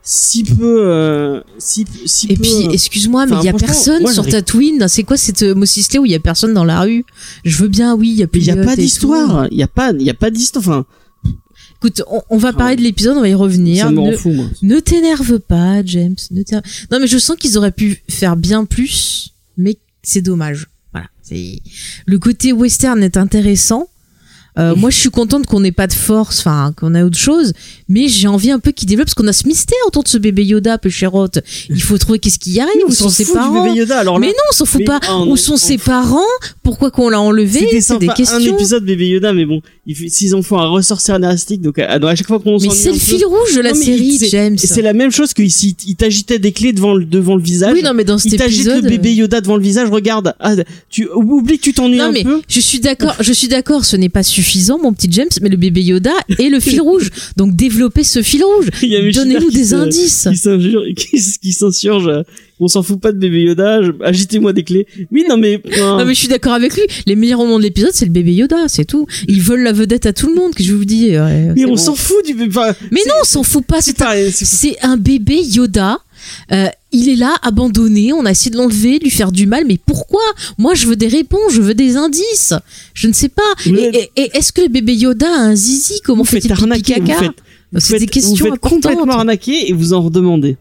si 0.02 0.42
peu, 0.42 0.78
euh, 0.84 1.40
si, 1.58 1.84
si 2.06 2.26
Et 2.26 2.34
peu. 2.34 2.42
puis, 2.42 2.66
euh, 2.66 2.70
excuse-moi, 2.72 3.26
mais 3.26 3.36
il 3.40 3.44
y 3.44 3.48
a 3.48 3.52
personne 3.52 4.02
moi, 4.02 4.12
sur 4.12 4.26
Tatooine. 4.26 4.88
C'est 4.88 5.04
quoi 5.04 5.16
cette 5.16 5.42
euh, 5.44 5.54
Mos 5.54 5.64
Eisley 5.78 6.00
où 6.00 6.06
il 6.06 6.10
y 6.10 6.16
a 6.16 6.18
personne 6.18 6.54
dans 6.54 6.64
la 6.64 6.80
rue? 6.80 7.04
Je 7.44 7.56
veux 7.58 7.68
bien, 7.68 7.94
oui, 7.94 8.08
il 8.10 8.16
y 8.16 8.24
a 8.24 8.26
il 8.34 8.42
y 8.44 8.50
a 8.50 8.56
pas 8.56 8.74
d'histoire. 8.74 9.46
Il 9.52 9.58
y 9.58 9.62
a 9.62 9.68
pas, 9.68 9.92
il 9.92 10.02
y 10.02 10.10
a 10.10 10.14
pas 10.14 10.30
d'histoire. 10.30 10.64
Enfin, 10.66 10.86
Écoute, 11.76 12.02
on, 12.10 12.20
on 12.30 12.36
va 12.38 12.52
parler 12.52 12.74
de 12.74 12.82
l'épisode, 12.82 13.16
on 13.16 13.20
va 13.20 13.28
y 13.28 13.34
revenir. 13.34 13.84
ça 13.84 13.92
me 13.92 14.00
rend 14.00 14.10
Ne- 14.10 14.16
fou, 14.16 14.30
moi. 14.32 14.46
Ne 14.62 14.80
t'énerve 14.80 15.38
pas, 15.38 15.84
James. 15.84 16.16
Ne 16.32 16.42
t'énerve- 16.42 16.64
non, 16.90 16.98
mais 16.98 17.06
je 17.06 17.18
sens 17.18 17.36
qu'ils 17.36 17.56
auraient 17.56 17.70
pu 17.70 18.02
faire 18.08 18.36
bien 18.36 18.64
plus, 18.64 19.34
mais 19.56 19.76
c'est 20.02 20.22
dommage. 20.22 20.66
Le 21.30 22.18
côté 22.18 22.52
western 22.52 23.02
est 23.02 23.16
intéressant. 23.16 23.88
Euh, 24.58 24.74
moi, 24.74 24.90
je 24.90 24.96
suis 24.96 25.10
contente 25.10 25.46
qu'on 25.46 25.60
n'ait 25.60 25.72
pas 25.72 25.86
de 25.86 25.92
force, 25.92 26.40
enfin 26.40 26.72
qu'on 26.76 26.94
ait 26.94 27.02
autre 27.02 27.16
chose, 27.18 27.52
mais 27.88 28.08
j'ai 28.08 28.26
envie 28.28 28.50
un 28.50 28.58
peu 28.58 28.72
qu'il 28.72 28.88
développe 28.88 29.06
parce 29.06 29.14
qu'on 29.14 29.26
a 29.28 29.32
ce 29.32 29.46
mystère 29.46 29.78
autour 29.86 30.02
de 30.02 30.08
ce 30.08 30.18
bébé 30.18 30.44
Yoda, 30.44 30.78
peu 30.78 30.90
chérotte. 30.90 31.38
Il 31.70 31.82
faut 31.82 31.96
trouver 31.98 32.18
qu'est-ce 32.18 32.38
qui 32.38 32.52
y 32.52 32.60
arrive, 32.60 32.72
où 32.84 32.88
on 32.88 32.92
sont 32.92 33.08
ses 33.08 33.24
du 33.24 33.32
parents. 33.32 33.62
bébé 33.64 33.76
Yoda. 33.78 33.98
Alors 33.98 34.14
là, 34.18 34.20
Mais 34.26 34.32
non, 34.32 34.42
on 34.50 34.54
s'en 34.54 34.64
fout 34.64 34.84
pas. 34.84 35.00
où 35.28 35.36
sont 35.36 35.54
on- 35.54 35.56
ses 35.56 35.78
parents? 35.78 36.18
Pourquoi 36.62 36.90
qu'on 36.90 37.08
l'a 37.08 37.20
enlevé? 37.20 37.60
C'est 37.60 37.70
des 37.70 37.80
sympa, 37.80 38.12
un 38.12 38.14
questions. 38.14 38.38
épisode 38.54 38.84
bébé 38.84 39.08
Yoda, 39.08 39.32
mais 39.32 39.44
bon, 39.46 39.62
s'ils 40.08 40.34
en 40.34 40.42
font 40.42 40.58
un 40.58 40.66
ressort 40.68 41.00
scénaristique, 41.00 41.60
donc 41.62 41.78
à, 41.78 41.92
à 41.92 42.14
chaque 42.16 42.26
fois 42.26 42.40
qu'on 42.40 42.58
Mais 42.58 42.68
c'est 42.70 42.90
le 42.92 42.98
fil 42.98 43.24
rouge 43.24 43.54
de 43.54 43.60
la 43.60 43.72
Non, 43.72 43.80
série, 43.80 44.18
James. 44.30 44.56
C'est 44.58 44.82
la 44.82 44.92
même 44.92 45.10
chose 45.12 45.32
qu'il 45.34 45.50
s'il- 45.52 45.74
il 45.86 45.94
t'agitait 45.94 46.38
des 46.38 46.52
clés 46.52 46.72
devant 46.72 46.94
le, 46.94 47.04
devant 47.04 47.36
le 47.36 47.42
visage. 47.42 47.72
Oui, 47.74 47.82
non, 47.82 47.94
mais 47.94 48.04
dans 48.04 48.18
cet 48.18 48.32
il 48.32 48.42
épisode. 48.42 48.82
le 48.84 48.90
bébé 48.90 49.14
Yoda 49.14 49.40
devant 49.40 49.56
le 49.56 49.62
visage, 49.62 49.88
regarde. 49.88 50.34
Ah, 50.40 50.54
tu 50.90 51.08
oublie 51.14 51.58
que 51.58 51.62
tu 51.62 51.72
t'ennuies 51.72 51.98
Non 51.98 52.04
un 52.06 52.12
mais 52.12 52.24
peu. 52.24 52.40
je 52.48 52.60
suis 52.60 52.80
d'accord, 52.80 53.14
je 53.20 53.32
suis 53.32 53.48
d'accord, 53.48 53.84
ce 53.84 53.96
n'est 53.96 54.08
pas 54.08 54.22
suffisant, 54.22 54.47
mon 54.82 54.92
petit 54.92 55.08
James, 55.10 55.28
mais 55.42 55.48
le 55.48 55.56
bébé 55.56 55.82
Yoda 55.82 56.12
est 56.38 56.48
le 56.48 56.60
fil 56.60 56.80
rouge. 56.80 57.10
Donc 57.36 57.54
développez 57.54 58.04
ce 58.04 58.22
fil 58.22 58.42
rouge. 58.44 58.68
Donnez-nous 59.14 59.50
des 59.50 59.74
indices. 59.74 60.28
Qui 60.32 61.52
s'insurge, 61.52 62.24
On 62.60 62.66
s'en 62.66 62.82
fout 62.82 63.00
pas 63.00 63.12
de 63.12 63.18
bébé 63.18 63.42
Yoda. 63.42 63.80
Agitez-moi 64.02 64.52
des 64.52 64.64
clés. 64.64 64.86
Oui, 65.12 65.24
non 65.28 65.36
mais. 65.36 65.62
Non 65.78 66.04
mais 66.04 66.14
je 66.14 66.18
suis 66.18 66.28
d'accord 66.28 66.54
avec 66.54 66.74
lui. 66.74 66.82
Les 67.06 67.14
meilleurs 67.14 67.38
moments 67.38 67.58
de 67.58 67.62
l'épisode, 67.62 67.92
c'est 67.94 68.06
le 68.06 68.10
bébé 68.10 68.32
Yoda, 68.34 68.66
c'est 68.66 68.84
tout. 68.84 69.06
Ils 69.28 69.40
veulent 69.40 69.62
la 69.62 69.72
vedette 69.72 70.06
à 70.06 70.12
tout 70.12 70.28
le 70.28 70.34
monde, 70.34 70.54
que 70.54 70.62
je 70.64 70.74
vous 70.74 70.84
dis. 70.84 71.10
mais 71.10 71.64
on 71.66 71.76
s'en 71.76 71.94
fout 71.94 72.24
du 72.26 72.34
bébé. 72.34 72.52
Mais 72.90 73.00
non, 73.06 73.14
on 73.20 73.24
s'en 73.24 73.42
fout 73.42 73.64
pas. 73.64 73.80
c'est 73.80 74.76
un 74.82 74.96
bébé 74.96 75.40
Yoda. 75.42 75.98
Euh, 76.52 76.66
il 76.92 77.08
est 77.08 77.16
là, 77.16 77.34
abandonné. 77.42 78.12
On 78.12 78.24
a 78.24 78.30
essayé 78.30 78.50
de 78.50 78.56
l'enlever, 78.56 78.98
de 78.98 79.04
lui 79.04 79.10
faire 79.10 79.32
du 79.32 79.46
mal. 79.46 79.64
Mais 79.66 79.78
pourquoi? 79.84 80.22
Moi, 80.56 80.74
je 80.74 80.86
veux 80.86 80.96
des 80.96 81.08
réponses, 81.08 81.52
je 81.52 81.60
veux 81.60 81.74
des 81.74 81.96
indices. 81.96 82.54
Je 82.94 83.08
ne 83.08 83.12
sais 83.12 83.28
pas. 83.28 83.42
Et, 83.66 83.70
êtes- 83.70 83.94
et- 83.94 84.10
et 84.22 84.30
est-ce 84.36 84.52
que 84.52 84.60
le 84.62 84.68
bébé 84.68 84.94
Yoda 84.94 85.26
a 85.28 85.38
un 85.40 85.54
zizi? 85.54 86.00
Comment 86.04 86.24
fait-il 86.24 86.48
pipi. 86.50 86.94
Vous 87.00 87.06
caca? 87.06 87.18
faites. 87.18 87.30
Vous 87.72 87.80
C'est 87.80 87.98
des 87.98 88.06
questions 88.06 88.46
vous 88.46 88.52
faites 88.52 88.60
complètement 88.60 89.12
arnaquer 89.12 89.68
et 89.68 89.72
vous 89.74 89.92
en 89.92 90.00
redemandez. 90.02 90.56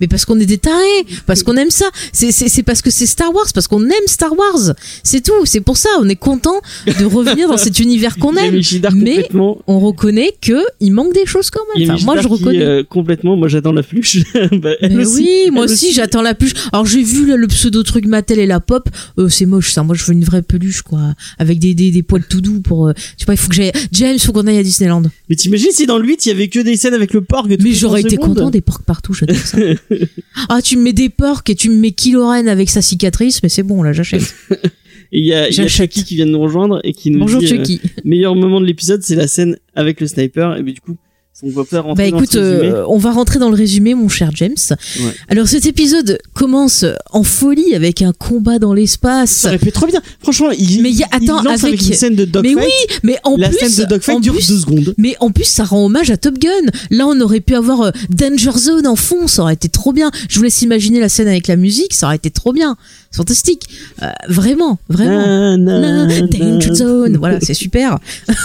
Mais 0.00 0.06
parce 0.08 0.24
qu'on 0.24 0.38
est 0.40 0.46
des 0.46 0.58
tarés, 0.58 1.04
parce 1.26 1.42
qu'on 1.42 1.56
aime 1.56 1.70
ça. 1.70 1.86
C'est- 2.12 2.62
parce 2.62 2.82
que 2.82 2.90
c'est 2.90 3.06
Star 3.06 3.32
Wars, 3.34 3.46
parce 3.54 3.66
qu'on 3.68 3.84
aime 3.84 4.06
Star 4.06 4.32
Wars. 4.36 4.74
C'est 5.02 5.22
tout. 5.22 5.44
C'est 5.44 5.60
pour 5.60 5.76
ça. 5.76 5.88
On 6.00 6.08
est 6.08 6.16
content 6.16 6.60
de 6.86 7.04
revenir 7.04 7.48
dans 7.48 7.56
cet 7.56 7.78
univers 7.80 8.16
qu'on 8.18 8.36
aime. 8.36 8.60
Mais. 8.94 9.28
On 9.66 9.80
reconnaît 9.80 10.32
que 10.40 10.62
il 10.80 10.92
manque 10.92 11.12
des 11.14 11.26
choses 11.26 11.50
quand 11.50 11.60
même. 11.76 11.90
Enfin, 11.90 12.04
moi, 12.04 12.16
je 12.16 12.22
qui, 12.22 12.26
reconnais. 12.28 12.60
euh, 12.62 12.82
complètement. 12.84 13.36
Moi, 13.36 13.48
j'attends 13.48 13.72
la 13.72 13.82
flûche. 13.82 14.18
Bah, 14.62 14.70
elle 14.80 14.96
Mais 14.96 15.04
aussi, 15.06 15.22
oui, 15.22 15.50
moi 15.50 15.64
aussi, 15.64 15.92
j'attends 15.92 16.22
la 16.22 16.34
peluche. 16.34 16.52
Alors 16.72 16.84
j'ai 16.86 17.02
vu 17.02 17.26
là, 17.26 17.36
le 17.36 17.46
pseudo 17.48 17.82
truc 17.82 18.06
Mattel 18.06 18.38
et 18.38 18.46
la 18.46 18.60
pop, 18.60 18.88
euh, 19.18 19.28
c'est 19.28 19.46
moche 19.46 19.72
ça. 19.72 19.82
Moi 19.82 19.94
je 19.96 20.04
veux 20.04 20.12
une 20.12 20.24
vraie 20.24 20.42
peluche 20.42 20.82
quoi, 20.82 21.00
avec 21.38 21.58
des 21.58 21.74
des, 21.74 21.90
des 21.90 22.02
poils 22.02 22.24
tout 22.28 22.40
doux 22.40 22.60
pour. 22.60 22.88
euh, 22.88 22.92
je 22.96 23.20
sais 23.20 23.24
pas, 23.26 23.32
il 23.34 23.38
faut 23.38 23.48
que 23.48 23.54
j'aille. 23.54 23.72
James, 23.92 24.18
faut 24.18 24.32
qu'on 24.32 24.46
aille 24.46 24.58
à 24.58 24.62
Disneyland. 24.62 25.02
Mais 25.28 25.36
t'imagines 25.36 25.70
si 25.72 25.86
dans 25.86 25.98
le 25.98 26.06
8 26.06 26.26
il 26.26 26.28
y 26.28 26.32
avait 26.32 26.48
que 26.48 26.60
des 26.60 26.76
scènes 26.76 26.94
avec 26.94 27.12
le 27.14 27.22
porc 27.22 27.48
Mais 27.48 27.72
j'aurais 27.72 28.02
été 28.02 28.16
content 28.16 28.50
des 28.50 28.60
porcs 28.60 28.82
partout, 28.82 29.14
j'adore 29.14 29.36
ça. 29.36 29.58
ah 30.48 30.62
tu 30.62 30.76
me 30.76 30.82
mets 30.82 30.92
des 30.92 31.08
porcs 31.08 31.42
et 31.48 31.54
tu 31.54 31.70
me 31.70 31.76
mets 31.76 31.92
Kylo 31.92 32.26
Ren 32.26 32.46
avec 32.46 32.70
sa 32.70 32.82
cicatrice, 32.82 33.42
mais 33.42 33.48
c'est 33.48 33.62
bon 33.62 33.82
là, 33.82 33.92
j'achète. 33.92 34.34
Et 34.50 34.58
il 35.20 35.24
y 35.24 35.34
a, 35.34 35.48
y. 35.48 35.68
Chucky 35.68 36.04
qui 36.04 36.16
vient 36.16 36.26
de 36.26 36.30
nous 36.30 36.40
rejoindre 36.40 36.80
et 36.84 36.92
qui 36.92 37.10
nous 37.10 37.20
Bonjour 37.20 37.40
dit 37.40 37.46
euh, 37.46 37.56
Chucky. 37.56 37.80
meilleur 38.04 38.34
moment 38.34 38.60
de 38.60 38.66
l'épisode 38.66 39.02
c'est 39.02 39.16
la 39.16 39.28
scène 39.28 39.56
avec 39.74 40.00
le 40.00 40.06
sniper 40.06 40.56
et 40.56 40.62
ben 40.62 40.72
du 40.72 40.80
coup 40.80 40.96
on 41.44 41.50
va 41.50 41.64
pas 41.64 41.80
rentrer 41.80 42.04
Bah 42.04 42.10
dans 42.10 42.16
écoute, 42.18 42.32
résumé. 42.34 42.68
euh, 42.68 42.84
on 42.88 42.98
va 42.98 43.10
rentrer 43.10 43.38
dans 43.40 43.48
le 43.48 43.56
résumé, 43.56 43.94
mon 43.94 44.08
cher 44.08 44.30
James. 44.34 44.54
Ouais. 45.00 45.12
Alors 45.28 45.48
cet 45.48 45.66
épisode 45.66 46.18
commence 46.34 46.84
en 47.10 47.22
folie 47.24 47.74
avec 47.74 48.00
un 48.02 48.12
combat 48.12 48.58
dans 48.60 48.74
l'espace. 48.74 49.30
ça 49.30 49.48
aurait 49.48 49.58
pu 49.58 49.72
trop 49.72 49.86
bien 49.86 50.00
franchement 50.20 50.50
il, 50.52 50.82
Mais 50.82 50.92
y 50.92 51.02
a- 51.02 51.08
il 51.20 51.28
attends, 51.30 51.42
lance 51.42 51.64
avec- 51.64 51.80
une 51.84 51.94
scène 51.94 52.14
de 52.14 52.24
dogfight 52.24 52.56
Mais 52.56 52.62
oui, 52.64 52.96
mais 53.02 53.16
en 53.24 53.36
la 53.36 53.48
plus, 53.48 53.58
scène 53.58 53.74
de 53.84 53.88
dogfight 53.88 54.16
en 54.16 54.20
dure 54.20 54.34
plus- 54.34 54.48
deux 54.48 54.58
secondes 54.58 54.94
Mais 54.98 55.16
en 55.20 55.30
plus, 55.30 55.44
ça 55.44 55.64
rend 55.64 55.84
hommage 55.86 56.10
à 56.10 56.16
Top 56.16 56.38
Gun. 56.38 56.50
Là, 56.90 57.06
on 57.08 57.20
aurait 57.20 57.40
pu 57.40 57.54
avoir 57.56 57.80
euh, 57.82 57.90
Danger 58.10 58.52
Zone 58.58 58.86
en 58.86 58.96
fond, 58.96 59.26
ça 59.26 59.42
aurait 59.42 59.54
été 59.54 59.68
trop 59.68 59.92
bien. 59.92 60.10
Je 60.28 60.36
vous 60.38 60.44
laisse 60.44 60.62
imaginer 60.62 61.00
la 61.00 61.08
scène 61.08 61.28
avec 61.28 61.48
la 61.48 61.56
musique, 61.56 61.92
ça 61.94 62.06
aurait 62.06 62.16
été 62.16 62.30
trop 62.30 62.52
bien. 62.52 62.76
Fantastique. 63.10 63.64
Euh, 64.02 64.10
vraiment, 64.28 64.78
vraiment. 64.88 65.56
Na, 65.56 65.56
na, 65.58 66.06
Na, 66.06 66.20
Danger. 66.26 66.74
Zone, 66.74 67.16
voilà, 67.16 67.40
c'est 67.40 67.54
super. 67.54 67.98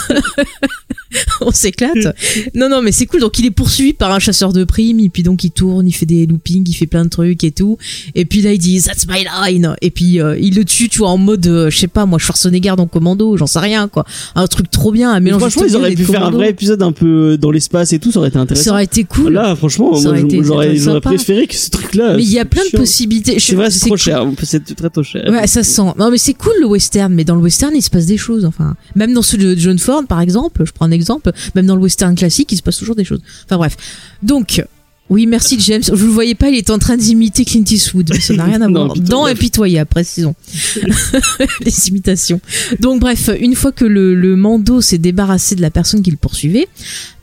on 1.40 1.50
s'éclate. 1.50 2.16
Non, 2.54 2.68
non, 2.68 2.82
mais 2.82 2.92
c'est 2.92 3.06
cool. 3.06 3.20
Donc, 3.20 3.38
il 3.38 3.46
est 3.46 3.50
poursuivi 3.50 3.92
par 3.92 4.12
un 4.12 4.18
chasseur 4.18 4.52
de 4.52 4.64
primes, 4.64 5.00
et 5.00 5.08
puis 5.08 5.22
donc 5.22 5.44
il 5.44 5.50
tourne, 5.50 5.86
il 5.86 5.92
fait 5.92 6.06
des 6.06 6.26
loopings, 6.26 6.64
il 6.68 6.74
fait 6.74 6.86
plein 6.86 7.04
de 7.04 7.10
trucs 7.10 7.44
et 7.44 7.50
tout. 7.50 7.78
Et 8.14 8.24
puis 8.24 8.42
là, 8.42 8.52
il 8.52 8.58
dit 8.58 8.80
That's 8.82 9.06
my 9.08 9.24
line. 9.24 9.74
Et 9.82 9.90
puis 9.90 10.20
euh, 10.20 10.38
il 10.38 10.54
le 10.54 10.64
tue, 10.64 10.88
tu 10.88 10.98
vois, 10.98 11.10
en 11.10 11.18
mode, 11.18 11.46
euh, 11.46 11.70
je 11.70 11.78
sais 11.78 11.88
pas, 11.88 12.06
moi, 12.06 12.18
Schwarzenegger 12.18 12.74
dans 12.76 12.86
Commando, 12.86 13.36
j'en 13.36 13.46
sais 13.46 13.58
rien, 13.58 13.88
quoi. 13.88 14.04
Un 14.34 14.46
truc 14.46 14.70
trop 14.70 14.92
bien, 14.92 15.12
un 15.12 15.20
mélange. 15.20 15.40
franchement 15.40 15.64
ils 15.66 15.76
auraient 15.76 15.94
pu 15.94 16.04
faire 16.04 16.24
un 16.24 16.30
vrai 16.30 16.50
épisode 16.50 16.82
un 16.82 16.92
peu 16.92 17.36
dans 17.38 17.50
l'espace 17.50 17.92
et 17.92 17.98
tout 17.98 18.12
ça 18.12 18.18
aurait 18.20 18.28
été 18.28 18.36
Ça 18.38 18.42
intéressant 18.42 18.70
aurait 18.72 18.84
été 18.84 19.04
cool. 19.04 19.32
là 19.32 19.54
franchement 19.56 19.94
Ça 19.94 20.12
moi 20.12 20.28
j'aurais 20.42 20.76
ça 20.76 21.00
préféré 21.00 21.46
que 21.46 21.54
ce 21.54 21.70
truc 21.70 21.94
là 21.94 22.14
mais 22.16 22.22
il 22.22 22.30
y 22.30 22.38
a 22.38 22.44
plein 22.44 22.62
de 22.72 22.76
possibilités. 22.76 23.38
C'est 23.38 23.54
vrai 23.54 23.70
c'est 23.70 23.80
trop 23.80 23.90
cool. 23.90 23.98
cher 23.98 24.26
c'est 24.42 24.74
très 24.74 24.90
trop 24.90 25.02
cher 25.02 25.24
Ouais, 25.28 25.46
ça 25.46 25.62
se 25.62 25.70
sent. 25.70 25.82
Non, 25.98 26.10
mais 26.10 26.18
c'est 26.18 26.34
cool 26.34 26.52
le 26.60 26.66
western, 26.66 27.12
mais 27.12 27.24
dans 27.24 27.34
le 27.34 27.42
western, 27.42 27.74
il 27.74 27.82
se 27.82 27.90
passe 27.90 28.06
des 28.06 28.16
choses. 28.16 28.44
Enfin, 28.44 28.76
même 28.94 29.12
dans 29.12 29.22
celui 29.22 29.44
de 29.44 29.54
John 29.58 29.78
Ford, 29.78 30.02
par 30.08 30.20
exemple, 30.20 30.62
je 30.64 30.72
prends 30.72 30.86
un 30.86 30.90
exemple, 30.98 31.32
même 31.54 31.66
dans 31.66 31.76
le 31.76 31.82
western 31.82 32.14
classique, 32.14 32.52
il 32.52 32.56
se 32.56 32.62
passe 32.62 32.76
toujours 32.78 32.96
des 32.96 33.04
choses. 33.04 33.20
Enfin 33.46 33.56
bref. 33.56 33.76
Donc, 34.22 34.62
oui, 35.10 35.26
merci 35.26 35.58
James. 35.60 35.82
Je 35.86 35.92
le 35.92 36.10
voyais 36.10 36.34
pas, 36.34 36.50
il 36.50 36.56
est 36.58 36.68
en 36.68 36.78
train 36.78 36.98
d'imiter 36.98 37.46
Clint 37.46 37.64
Eastwood. 37.70 38.10
mais 38.12 38.20
Ça 38.20 38.34
n'a 38.34 38.44
rien 38.44 38.60
à 38.60 38.68
voir. 38.76 38.92
Dans 38.94 39.24
impitoyable, 39.24 39.88
précisons. 39.88 40.34
Les 41.64 41.88
imitations. 41.88 42.40
Donc 42.80 43.00
bref, 43.00 43.30
une 43.40 43.54
fois 43.54 43.72
que 43.72 43.86
le, 43.86 44.14
le 44.14 44.36
Mando 44.36 44.80
s'est 44.80 44.98
débarrassé 44.98 45.54
de 45.54 45.62
la 45.62 45.70
personne 45.70 46.02
qui 46.02 46.10
le 46.10 46.18
poursuivait, 46.18 46.68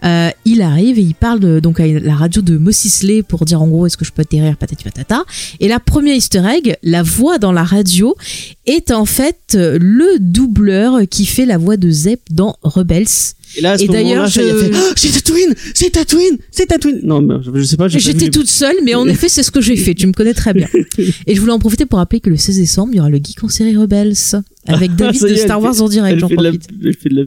euh, 0.03 0.29
il 0.45 0.61
arrive 0.63 0.97
et 0.99 1.03
il 1.03 1.13
parle 1.15 1.39
de- 1.39 1.59
donc 1.59 1.79
à 1.79 1.85
la 1.87 2.15
radio 2.15 2.41
de 2.41 2.57
Mossisley 2.57 3.21
pour 3.23 3.45
dire 3.45 3.61
en 3.61 3.67
gros 3.67 3.85
est-ce 3.85 3.97
que 3.97 4.05
je 4.05 4.11
peux 4.11 4.21
atterrir 4.23 4.57
patati 4.57 4.83
patata. 4.83 5.23
Et 5.59 5.67
la 5.67 5.79
première 5.79 6.15
Easter 6.15 6.41
egg, 6.45 6.77
la 6.83 7.03
voix 7.03 7.37
dans 7.37 7.51
la 7.51 7.63
radio 7.63 8.15
est 8.65 8.89
en 8.91 9.05
fait 9.05 9.53
euh, 9.55 9.77
le 9.79 10.17
doubleur 10.19 11.01
qui 11.09 11.25
fait 11.27 11.45
la 11.45 11.57
voix 11.59 11.77
de 11.77 11.89
Zep 11.91 12.21
dans 12.31 12.55
Rebels. 12.63 13.05
Et 13.57 13.61
là 13.61 13.71
à 13.71 13.77
ce 13.77 13.83
Et 13.83 13.87
moment-là 13.87 14.03
d'ailleurs, 14.03 14.27
je- 14.27 14.41
fait 14.41 14.71
Ah, 14.73 14.93
c'est 14.95 15.11
Tatooine 15.11 15.53
c'est 15.73 15.89
Tatooine 15.91 16.37
c'est 16.51 16.65
Tatooine 16.67 16.99
non 17.03 17.41
je, 17.53 17.61
sais 17.63 17.77
pas 17.77 17.87
J'étais 17.87 18.25
les- 18.25 18.31
toute 18.31 18.47
seule, 18.47 18.75
mais 18.83 18.95
en 18.95 19.07
effet, 19.07 19.29
c'est 19.29 19.43
ce 19.43 19.51
que 19.51 19.61
j'ai 19.61 19.75
fait. 19.77 19.93
Tu 19.93 20.07
me 20.07 20.11
connais 20.13 20.33
très 20.33 20.53
bien. 20.53 20.67
Et 21.27 21.35
je 21.35 21.39
voulais 21.39 21.51
en 21.53 21.59
profiter 21.59 21.85
pour 21.85 21.99
rappeler 21.99 22.19
que 22.19 22.29
le 22.29 22.37
16 22.37 22.57
décembre, 22.57 22.89
il 22.93 22.97
y 22.97 22.99
aura 22.99 23.09
le 23.09 23.17
Geek 23.17 23.43
en 23.43 23.49
série 23.49 23.75
Rebels 23.75 24.13
avec 24.67 24.95
David 24.97 25.21
de 25.21 25.35
Star 25.35 25.61
Wars 25.61 25.75
fait- 25.75 25.81
en 25.81 25.87
direct. 25.89 26.19
J'en 26.19 26.27
fait, 26.27 26.35
de 26.35 26.41
la, 26.43 26.51
profite. 26.51 26.69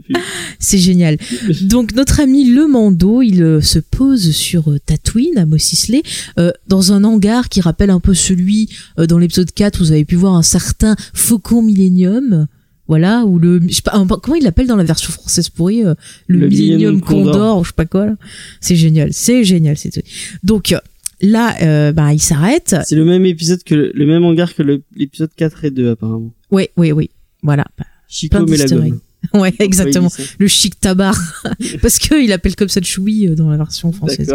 C'est 0.59 0.79
génial. 0.79 1.16
Donc 1.62 1.94
notre 1.94 2.20
ami 2.20 2.44
le 2.44 2.66
Mando, 2.66 3.22
il 3.22 3.42
euh, 3.42 3.61
se 3.61 3.79
pose 3.79 4.31
sur 4.33 4.70
euh, 4.70 4.79
Tatooine 4.85 5.37
à 5.38 5.46
Mos 5.46 5.57
Eisley 5.57 6.03
euh, 6.38 6.50
dans 6.66 6.92
un 6.92 7.05
hangar 7.05 7.48
qui 7.48 7.61
rappelle 7.61 7.90
un 7.90 8.00
peu 8.00 8.14
celui 8.14 8.68
euh, 8.98 9.07
dans 9.07 9.18
l'épisode 9.18 9.50
4 9.53 9.81
où 9.81 9.85
vous 9.85 9.92
avez 9.92 10.05
pu 10.05 10.16
voir 10.16 10.35
un 10.35 10.42
certain 10.42 10.96
Faucon 11.14 11.62
Millennium. 11.62 12.46
Voilà, 12.88 13.24
ou 13.27 13.38
le 13.38 13.61
je 13.68 13.74
sais 13.74 13.83
pas 13.83 13.92
comment 14.22 14.35
il 14.37 14.42
l'appelle 14.44 14.66
dans 14.66 14.77
la 14.77 14.85
version 14.85 15.12
française 15.12 15.51
pourrie 15.51 15.85
euh, 15.85 15.94
le, 16.27 16.38
Le 16.40 16.48
Millennium 16.48 17.01
Condor, 17.03 17.33
Condor. 17.33 17.59
ou 17.61 17.64
je 17.64 17.68
sais 17.68 17.74
pas 17.74 17.85
quoi 17.85 18.07
là. 18.07 18.16
C'est 18.61 18.77
génial, 18.77 19.12
c'est 19.12 19.44
génial, 19.44 19.77
c'est 19.77 19.90
tout. 19.90 20.01
Donc 20.42 20.72
euh, 20.72 20.79
là 21.20 21.55
euh, 21.62 21.92
bah 21.92 22.14
il 22.14 22.18
s'arrête. 22.20 22.74
c'est 22.87 22.96
le 22.96 23.05
même 23.05 23.27
épisode 23.27 23.62
que 23.62 23.74
le, 23.74 23.92
le 23.94 24.07
même 24.07 24.24
hangar 24.24 24.55
que 24.55 24.62
l'épisode 24.96 25.31
4 25.37 25.66
et 25.66 25.70
2 25.70 25.90
apparemment 25.90 26.33
Oui, 26.51 26.68
oui, 26.79 26.92
oui. 26.92 27.11
Voilà. 27.42 27.66
Chico 28.09 28.37
Plein 28.38 28.46
met 28.46 28.57
la 28.57 28.66
gomme. 28.66 29.01
Ouais, 29.35 29.52
exactement. 29.59 30.09
Dit 30.09 30.22
Le 30.38 30.46
chic 30.48 30.78
tabar. 30.81 31.16
Parce 31.83 31.98
que 31.98 32.22
il 32.22 32.33
appelle 32.33 32.57
comme 32.57 32.68
ça 32.68 32.81
le 32.81 32.87
choui 32.87 33.26
euh, 33.26 33.35
dans 33.35 33.50
la 33.50 33.57
version 33.57 33.90
ça. 33.92 33.98
française. 33.98 34.33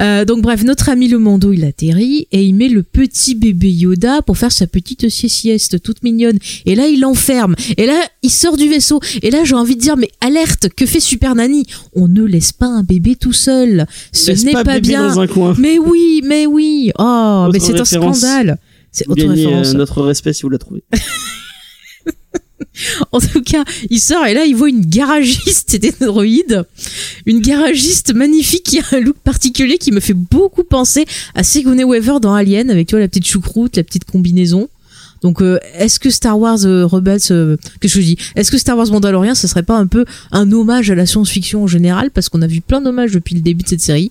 Euh, 0.00 0.24
donc 0.24 0.42
bref, 0.42 0.62
notre 0.64 0.88
ami 0.90 1.08
le 1.08 1.18
Mando, 1.18 1.52
il 1.52 1.64
atterrit 1.64 2.28
et 2.30 2.44
il 2.44 2.54
met 2.54 2.68
le 2.68 2.82
petit 2.82 3.34
bébé 3.34 3.70
Yoda 3.70 4.22
pour 4.22 4.38
faire 4.38 4.52
sa 4.52 4.66
petite 4.66 5.08
sieste 5.08 5.82
toute 5.82 6.02
mignonne. 6.02 6.38
Et 6.66 6.74
là, 6.74 6.88
il 6.88 7.00
l'enferme. 7.00 7.54
Et 7.76 7.86
là, 7.86 8.00
il 8.22 8.30
sort 8.30 8.56
du 8.56 8.68
vaisseau. 8.68 9.00
Et 9.22 9.30
là, 9.30 9.44
j'ai 9.44 9.54
envie 9.54 9.76
de 9.76 9.80
dire, 9.80 9.96
mais 9.96 10.10
alerte, 10.20 10.68
que 10.76 10.86
fait 10.86 11.00
Super 11.00 11.34
Nanny 11.34 11.64
On 11.94 12.06
ne 12.08 12.22
laisse 12.24 12.52
pas 12.52 12.66
un 12.66 12.82
bébé 12.82 13.16
tout 13.16 13.32
seul. 13.32 13.86
Ce 14.12 14.30
n'est 14.44 14.52
pas, 14.52 14.64
pas, 14.64 14.80
bien. 14.80 15.08
dans 15.08 15.20
un 15.20 15.26
coin. 15.26 15.54
Mais 15.58 15.78
oui, 15.78 16.20
mais 16.24 16.46
oui. 16.46 16.90
Oh, 16.98 17.46
Autre 17.48 17.50
mais 17.54 17.60
c'est 17.60 17.80
un 17.80 17.84
scandale. 17.84 18.58
C'est 18.90 19.08
autre 19.08 19.16
gagnez 19.22 19.46
référence. 19.46 19.70
euh, 19.74 19.78
notre 19.78 20.02
respect 20.02 20.34
si 20.34 20.42
vous 20.42 20.50
la 20.50 20.58
trouvez. 20.58 20.84
En 23.12 23.20
tout 23.20 23.42
cas, 23.42 23.64
il 23.90 24.00
sort 24.00 24.26
et 24.26 24.34
là, 24.34 24.44
il 24.44 24.56
voit 24.56 24.68
une 24.68 24.84
garagiste 24.84 25.76
d'héroïde. 25.76 26.64
Une 27.26 27.40
garagiste 27.40 28.14
magnifique 28.14 28.64
qui 28.64 28.78
a 28.78 28.82
un 28.92 29.00
look 29.00 29.16
particulier 29.18 29.78
qui 29.78 29.92
me 29.92 30.00
fait 30.00 30.14
beaucoup 30.14 30.64
penser 30.64 31.04
à 31.34 31.42
Sigourney 31.42 31.84
Weaver 31.84 32.18
dans 32.20 32.34
Alien 32.34 32.70
avec, 32.70 32.88
tu 32.88 32.92
vois, 32.92 33.00
la 33.00 33.08
petite 33.08 33.26
choucroute, 33.26 33.76
la 33.76 33.84
petite 33.84 34.04
combinaison. 34.04 34.68
Donc, 35.22 35.40
euh, 35.40 35.58
est-ce 35.74 36.00
que 36.00 36.10
Star 36.10 36.38
Wars 36.38 36.64
euh, 36.64 36.84
Rebels, 36.84 37.20
euh, 37.30 37.56
que 37.80 37.88
je 37.88 38.00
dis? 38.00 38.16
Est-ce 38.34 38.50
que 38.50 38.58
Star 38.58 38.76
Wars 38.76 38.88
Mandalorian, 38.88 39.34
ce 39.34 39.46
serait 39.46 39.62
pas 39.62 39.76
un 39.76 39.86
peu 39.86 40.04
un 40.32 40.50
hommage 40.50 40.90
à 40.90 40.94
la 40.96 41.06
science-fiction 41.06 41.62
en 41.62 41.66
général? 41.68 42.10
Parce 42.10 42.28
qu'on 42.28 42.42
a 42.42 42.46
vu 42.46 42.60
plein 42.60 42.80
d'hommages 42.80 43.12
depuis 43.12 43.36
le 43.36 43.40
début 43.40 43.62
de 43.62 43.68
cette 43.68 43.80
série. 43.80 44.10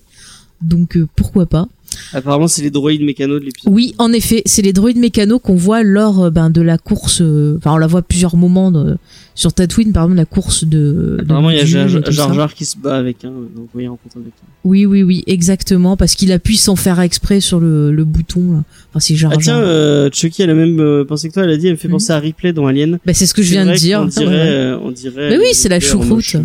Donc, 0.62 0.96
euh, 0.98 1.08
pourquoi 1.16 1.46
pas 1.46 1.68
Apparemment, 2.14 2.48
c'est 2.48 2.62
les 2.62 2.70
droïdes 2.70 3.02
mécanos 3.04 3.42
de 3.42 3.46
l'épisode. 3.46 3.74
oui, 3.74 3.94
en 3.98 4.14
effet, 4.14 4.44
c'est 4.46 4.62
les 4.62 4.72
droïdes 4.72 4.98
mécanos 4.98 5.42
qu'on 5.44 5.56
voit 5.56 5.84
lors 5.84 6.24
euh, 6.26 6.30
ben, 6.30 6.50
de 6.50 6.62
la 6.62 6.78
course. 6.78 7.20
euh, 7.22 7.58
Enfin, 7.58 7.74
on 7.74 7.78
la 7.78 7.88
voit 7.88 8.00
à 8.00 8.04
plusieurs 8.04 8.38
moments 8.38 8.72
de- 8.72 8.96
sur 9.36 9.52
Tatooine, 9.52 9.92
par 9.92 10.04
exemple, 10.04 10.18
la 10.18 10.26
course 10.26 10.64
de. 10.64 11.18
Apparemment, 11.22 11.50
il 11.50 11.58
y 11.58 11.60
a 11.60 11.66
Jar 11.66 11.90
Jar. 11.90 12.34
Jar 12.34 12.54
qui 12.54 12.64
se 12.64 12.78
bat 12.78 12.96
avec 12.96 13.26
un, 13.26 13.30
donc 13.32 13.68
oui, 13.74 13.90
en 13.90 13.98
avec 14.16 14.28
un. 14.28 14.48
Oui, 14.64 14.86
oui, 14.86 15.04
oui, 15.04 15.24
exactement, 15.28 15.98
parce 15.98 16.16
qu'il 16.16 16.32
appuie 16.32 16.56
sans 16.58 16.78
faire 16.78 17.00
exprès 17.02 17.42
sur 17.42 17.60
le, 17.60 17.92
le 17.92 18.06
bouton. 18.06 18.54
Là. 18.54 18.64
Enfin, 18.92 19.00
c'est 19.02 19.16
Jar 19.16 19.32
Ah 19.34 19.38
tiens, 19.38 19.56
Jar. 19.58 19.62
euh, 19.66 20.10
Chucky 20.14 20.44
a 20.44 20.48
la 20.48 20.54
même 20.54 20.80
euh, 20.80 21.04
pensée 21.04 21.28
que 21.28 21.34
toi, 21.34 21.44
elle 21.44 21.50
a 21.50 21.58
dit, 21.58 21.68
elle 21.68 21.74
me 21.74 21.78
fait 21.78 21.88
Mhm. 21.90 21.94
penser 21.94 22.14
à 22.14 22.20
Ripley 22.20 22.54
dans 22.54 22.68
Alien. 22.68 23.00
Ben, 23.06 23.14
c'est 23.14 23.26
ce 23.26 23.34
que 23.34 23.42
je 23.42 23.52
viens 23.52 23.66
de 23.66 23.74
dire. 23.74 24.06
dirait, 24.06 24.26
Ouais, 24.28 24.32
ouais. 24.34 24.40
euh, 24.40 24.78
on 24.82 24.92
dirait. 24.92 25.30
Mais 25.32 25.38
oui, 25.40 25.48
c'est 25.54 25.68
la 25.70 25.78
en 25.78 25.80
choucroute 25.82 26.10
moche. 26.10 26.38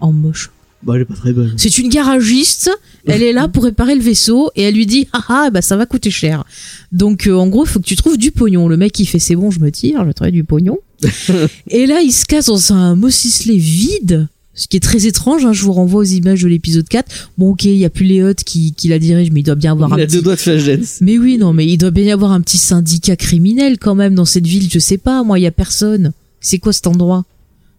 en 0.00 0.12
moche. 0.12 0.50
Bah, 0.82 0.94
elle 0.96 1.02
est 1.02 1.06
pas 1.06 1.14
très 1.14 1.32
bonne. 1.32 1.52
C'est 1.56 1.78
une 1.78 1.88
garagiste. 1.88 2.70
Elle 3.06 3.22
est 3.22 3.32
là 3.32 3.48
pour 3.48 3.64
réparer 3.64 3.94
le 3.94 4.02
vaisseau 4.02 4.50
et 4.56 4.62
elle 4.62 4.74
lui 4.74 4.86
dit 4.86 5.08
ah 5.12 5.24
ah 5.28 5.50
bah 5.50 5.62
ça 5.62 5.76
va 5.76 5.86
coûter 5.86 6.10
cher. 6.10 6.44
Donc 6.92 7.26
euh, 7.26 7.34
en 7.34 7.48
gros 7.48 7.64
il 7.64 7.68
faut 7.68 7.80
que 7.80 7.86
tu 7.86 7.96
trouves 7.96 8.18
du 8.18 8.30
pognon. 8.30 8.68
Le 8.68 8.76
mec 8.76 8.98
il 8.98 9.06
fait 9.06 9.18
c'est 9.18 9.36
bon 9.36 9.50
je 9.50 9.60
me 9.60 9.70
tire, 9.70 10.04
je 10.06 10.12
trouve 10.12 10.30
du 10.30 10.44
pognon. 10.44 10.78
et 11.68 11.86
là, 11.86 12.00
il 12.02 12.12
se 12.12 12.26
casse 12.26 12.46
dans 12.46 12.72
un 12.72 13.00
Eisley 13.02 13.56
vide. 13.56 14.28
Ce 14.54 14.66
qui 14.68 14.76
est 14.76 14.80
très 14.80 15.06
étrange, 15.06 15.44
hein, 15.46 15.52
je 15.52 15.62
vous 15.62 15.72
renvoie 15.72 16.00
aux 16.00 16.04
images 16.04 16.42
de 16.42 16.48
l'épisode 16.48 16.86
4. 16.86 17.30
Bon, 17.38 17.52
ok, 17.52 17.64
il 17.64 17.76
y 17.76 17.84
a 17.84 17.90
plus 17.90 18.04
les 18.04 18.34
qui, 18.44 18.74
qui 18.74 18.88
la 18.88 18.98
dirigent, 18.98 19.30
mais 19.32 19.40
il 19.40 19.44
doit 19.44 19.54
bien 19.54 19.72
avoir 19.72 19.88
Il 19.90 19.92
un 19.94 20.02
a 20.02 20.06
petit... 20.06 20.16
deux 20.16 20.22
doigts 20.22 20.34
de. 20.34 20.80
Mais 21.00 21.18
oui, 21.18 21.38
non, 21.38 21.54
mais 21.54 21.66
il 21.66 21.78
doit 21.78 21.92
bien 21.92 22.04
y 22.04 22.10
avoir 22.10 22.32
un 22.32 22.40
petit 22.40 22.58
syndicat 22.58 23.16
criminel 23.16 23.78
quand 23.78 23.94
même 23.94 24.14
dans 24.14 24.24
cette 24.26 24.46
ville. 24.46 24.68
Je 24.70 24.78
sais 24.78 24.98
pas, 24.98 25.22
moi, 25.22 25.38
il 25.38 25.42
y 25.42 25.46
a 25.46 25.50
personne. 25.52 26.12
C'est 26.40 26.58
quoi 26.58 26.72
cet 26.72 26.88
endroit? 26.88 27.24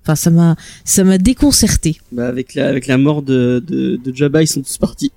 Enfin, 0.03 0.15
ça 0.15 0.29
m'a, 0.31 0.55
ça 0.83 1.03
m'a 1.03 1.17
déconcerté. 1.17 1.97
Bah, 2.11 2.27
avec 2.27 2.55
la, 2.55 2.67
avec 2.67 2.87
la 2.87 2.97
mort 2.97 3.21
de, 3.21 3.63
de, 3.65 3.99
de 4.03 4.15
Jabba, 4.15 4.41
ils 4.41 4.47
sont 4.47 4.61
tous 4.61 4.77
partis. 4.77 5.11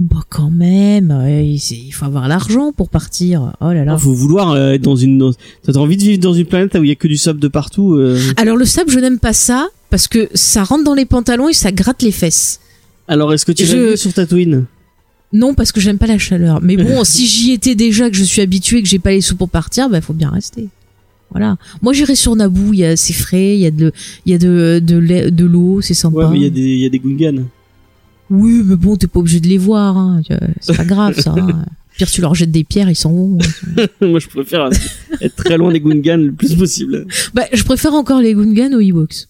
Bah 0.00 0.18
quand 0.28 0.50
même, 0.50 1.12
il 1.28 1.90
faut 1.92 2.04
avoir 2.04 2.28
l'argent 2.28 2.70
pour 2.72 2.88
partir. 2.88 3.54
Oh 3.60 3.72
là 3.72 3.84
là. 3.84 3.94
Il 3.98 4.00
faut 4.00 4.12
vouloir 4.12 4.52
euh, 4.52 4.70
être 4.72 4.82
dans 4.82 4.94
une, 4.94 5.32
t'as 5.64 5.72
envie 5.72 5.96
de 5.96 6.02
vivre 6.02 6.20
dans 6.20 6.34
une 6.34 6.46
planète 6.46 6.76
où 6.78 6.84
il 6.84 6.88
y 6.88 6.92
a 6.92 6.94
que 6.94 7.08
du 7.08 7.16
sable 7.16 7.40
de 7.40 7.48
partout. 7.48 7.94
euh. 7.94 8.16
Alors 8.36 8.56
le 8.56 8.64
sable, 8.64 8.90
je 8.90 9.00
n'aime 9.00 9.18
pas 9.18 9.32
ça 9.32 9.66
parce 9.90 10.06
que 10.06 10.28
ça 10.34 10.62
rentre 10.62 10.84
dans 10.84 10.94
les 10.94 11.04
pantalons 11.06 11.48
et 11.48 11.52
ça 11.52 11.72
gratte 11.72 12.02
les 12.04 12.12
fesses. 12.12 12.60
Alors, 13.08 13.32
est-ce 13.34 13.44
que 13.44 13.50
tu 13.50 13.64
Je- 13.66 13.96
sur 13.96 14.12
Tatooine? 14.12 14.66
Non, 15.32 15.54
parce 15.54 15.72
que 15.72 15.80
j'aime 15.80 15.98
pas 15.98 16.06
la 16.06 16.18
chaleur. 16.18 16.60
Mais 16.62 16.76
bon, 16.76 17.02
si 17.04 17.26
j'y 17.26 17.50
étais 17.52 17.74
déjà, 17.74 18.08
que 18.08 18.16
je 18.16 18.22
suis 18.22 18.40
habitué, 18.42 18.82
que 18.82 18.88
j'ai 18.88 18.98
pas 19.00 19.10
les 19.10 19.20
sous 19.20 19.34
pour 19.34 19.48
partir, 19.48 19.88
bah 19.90 20.00
faut 20.00 20.12
bien 20.12 20.30
rester. 20.30 20.68
Voilà. 21.30 21.56
Moi, 21.82 21.92
j'irai 21.92 22.14
sur 22.14 22.34
Naboo. 22.36 22.72
Il 22.72 22.78
y 22.80 22.84
a, 22.84 22.96
c'est 22.96 23.12
frais. 23.12 23.54
Il 23.54 23.60
y 23.60 23.66
a 23.66 23.70
de, 23.70 23.92
il 24.26 24.32
y 24.32 24.34
a 24.34 24.38
de, 24.38 24.80
de, 24.80 25.44
l'eau. 25.44 25.80
C'est 25.80 25.94
sympa. 25.94 26.18
Ouais, 26.18 26.30
mais 26.30 26.36
il 26.38 26.42
y 26.42 26.46
a 26.46 26.50
des, 26.50 26.60
il 26.60 26.78
y 26.80 26.86
a 26.86 26.88
des 26.88 26.98
Gungans. 26.98 27.44
Oui, 28.30 28.62
mais 28.64 28.76
bon, 28.76 28.96
t'es 28.96 29.06
pas 29.06 29.20
obligé 29.20 29.40
de 29.40 29.48
les 29.48 29.58
voir. 29.58 29.96
Hein. 29.96 30.22
Vois, 30.28 30.38
C'est 30.60 30.76
pas 30.76 30.84
grave, 30.84 31.18
ça. 31.18 31.34
hein. 31.36 31.64
Pire, 31.96 32.08
tu 32.10 32.20
leur 32.20 32.34
jettes 32.34 32.52
des 32.52 32.62
pierres, 32.64 32.88
ils 32.90 32.94
s'en 32.96 33.12
vont. 33.12 33.38
Moi, 34.00 34.20
je 34.20 34.28
préfère 34.28 34.70
être 35.20 35.34
très 35.34 35.56
loin 35.58 35.72
des 35.72 35.80
Gungans 35.80 36.16
le 36.26 36.32
plus 36.32 36.54
possible. 36.54 37.06
Bah, 37.34 37.44
je 37.52 37.62
préfère 37.64 37.92
encore 37.94 38.20
les 38.20 38.34
Gungans 38.34 38.72
aux 38.74 38.80
Ewoks. 38.80 39.27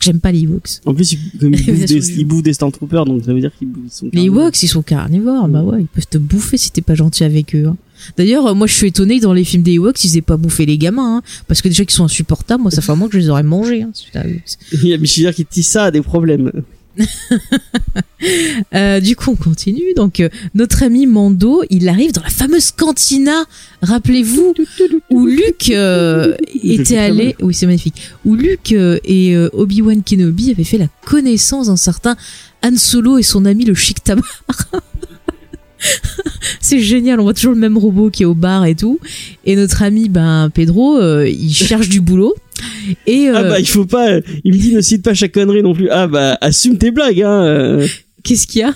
Que 0.00 0.06
j'aime 0.06 0.18
pas 0.20 0.32
les 0.32 0.40
Ewoks. 0.40 0.80
En 0.86 0.94
plus, 0.94 1.12
ils, 1.12 1.38
comme 1.38 1.52
ils, 1.54 1.62
bouffent 1.66 1.84
des, 1.84 2.10
ils 2.18 2.24
bouffent 2.24 2.42
des 2.42 2.52
Stormtroopers, 2.54 3.04
donc 3.04 3.22
ça 3.24 3.32
veut 3.34 3.40
dire 3.40 3.52
qu'ils 3.58 3.68
sont 3.90 4.06
Les 4.06 4.10
carnivores. 4.12 4.42
Ewoks, 4.46 4.62
ils 4.62 4.68
sont 4.68 4.82
carnivores. 4.82 5.46
Bah 5.48 5.62
ouais, 5.62 5.82
ils 5.82 5.86
peuvent 5.86 6.06
te 6.08 6.16
bouffer 6.18 6.56
si 6.56 6.70
t'es 6.72 6.80
pas 6.80 6.94
gentil 6.94 7.22
avec 7.24 7.54
eux. 7.54 7.66
hein. 7.66 7.76
D'ailleurs, 8.16 8.46
euh, 8.46 8.54
moi, 8.54 8.66
je 8.66 8.72
suis 8.72 8.86
étonné 8.88 9.18
que 9.18 9.22
dans 9.24 9.34
les 9.34 9.44
films 9.44 9.62
des 9.62 9.72
Ewoks, 9.74 10.02
ils 10.04 10.16
aient 10.16 10.22
pas 10.22 10.38
bouffé 10.38 10.64
les 10.64 10.78
gamins. 10.78 11.18
hein. 11.18 11.22
parce 11.48 11.60
que 11.60 11.68
déjà 11.68 11.84
qu'ils 11.84 11.94
sont 11.94 12.04
insupportables, 12.04 12.62
moi, 12.62 12.70
ça 12.70 12.80
fait 12.80 12.92
un 12.92 12.96
mois 12.96 13.08
que 13.08 13.14
je 13.14 13.18
les 13.18 13.28
aurais 13.28 13.42
mangés. 13.42 13.82
Hein. 13.82 13.90
Il 14.72 14.88
y 14.88 14.94
a 14.94 14.98
Michidar 14.98 15.34
qui 15.34 15.44
tisse 15.44 15.68
ça 15.68 15.84
a 15.84 15.90
des 15.90 16.00
problèmes. 16.00 16.50
Euh, 18.74 19.00
du 19.00 19.16
coup, 19.16 19.30
on 19.30 19.36
continue. 19.36 19.94
Donc, 19.96 20.20
euh, 20.20 20.28
notre 20.54 20.82
ami 20.82 21.06
Mando, 21.06 21.62
il 21.70 21.88
arrive 21.88 22.12
dans 22.12 22.22
la 22.22 22.28
fameuse 22.28 22.70
cantina, 22.70 23.44
rappelez-vous, 23.80 24.54
où 25.10 25.26
Luke 25.26 25.70
euh, 25.70 26.36
était 26.62 26.98
allé. 26.98 27.34
Oui, 27.40 27.54
c'est 27.54 27.66
magnifique. 27.66 28.02
Où 28.26 28.34
Luke 28.34 28.72
euh, 28.72 28.98
et 29.04 29.34
euh, 29.34 29.48
Obi-Wan 29.54 30.02
Kenobi 30.02 30.50
avaient 30.50 30.64
fait 30.64 30.78
la 30.78 30.88
connaissance 31.06 31.68
d'un 31.68 31.76
certain 31.76 32.16
Han 32.62 32.76
Solo 32.76 33.16
et 33.16 33.22
son 33.22 33.46
ami 33.46 33.64
le 33.64 33.74
Chic 33.74 34.04
Tabar. 34.04 34.24
c'est 36.60 36.80
génial, 36.80 37.20
on 37.20 37.24
voit 37.24 37.34
toujours 37.34 37.52
le 37.52 37.58
même 37.58 37.78
robot 37.78 38.10
qui 38.10 38.22
est 38.22 38.26
au 38.26 38.34
bar 38.34 38.64
et 38.66 38.74
tout. 38.74 38.98
Et 39.44 39.56
notre 39.56 39.82
ami, 39.82 40.08
ben 40.08 40.50
Pedro, 40.52 40.98
euh, 40.98 41.28
il 41.28 41.52
cherche 41.52 41.88
du 41.88 42.00
boulot. 42.00 42.34
Et 43.06 43.28
Ah 43.28 43.40
euh, 43.40 43.50
bah, 43.50 43.60
il 43.60 43.68
faut 43.68 43.86
pas, 43.86 44.18
il 44.44 44.52
me 44.52 44.58
dit 44.58 44.74
ne 44.74 44.80
cite 44.80 45.02
pas 45.02 45.14
chaque 45.14 45.32
connerie 45.32 45.62
non 45.62 45.74
plus. 45.74 45.88
Ah 45.90 46.06
bah, 46.06 46.36
assume 46.40 46.78
tes 46.78 46.90
blagues, 46.90 47.22
hein. 47.22 47.42
euh. 47.44 47.86
qu'est-ce 48.22 48.46
qu'il 48.46 48.60
y 48.60 48.64
a? 48.64 48.74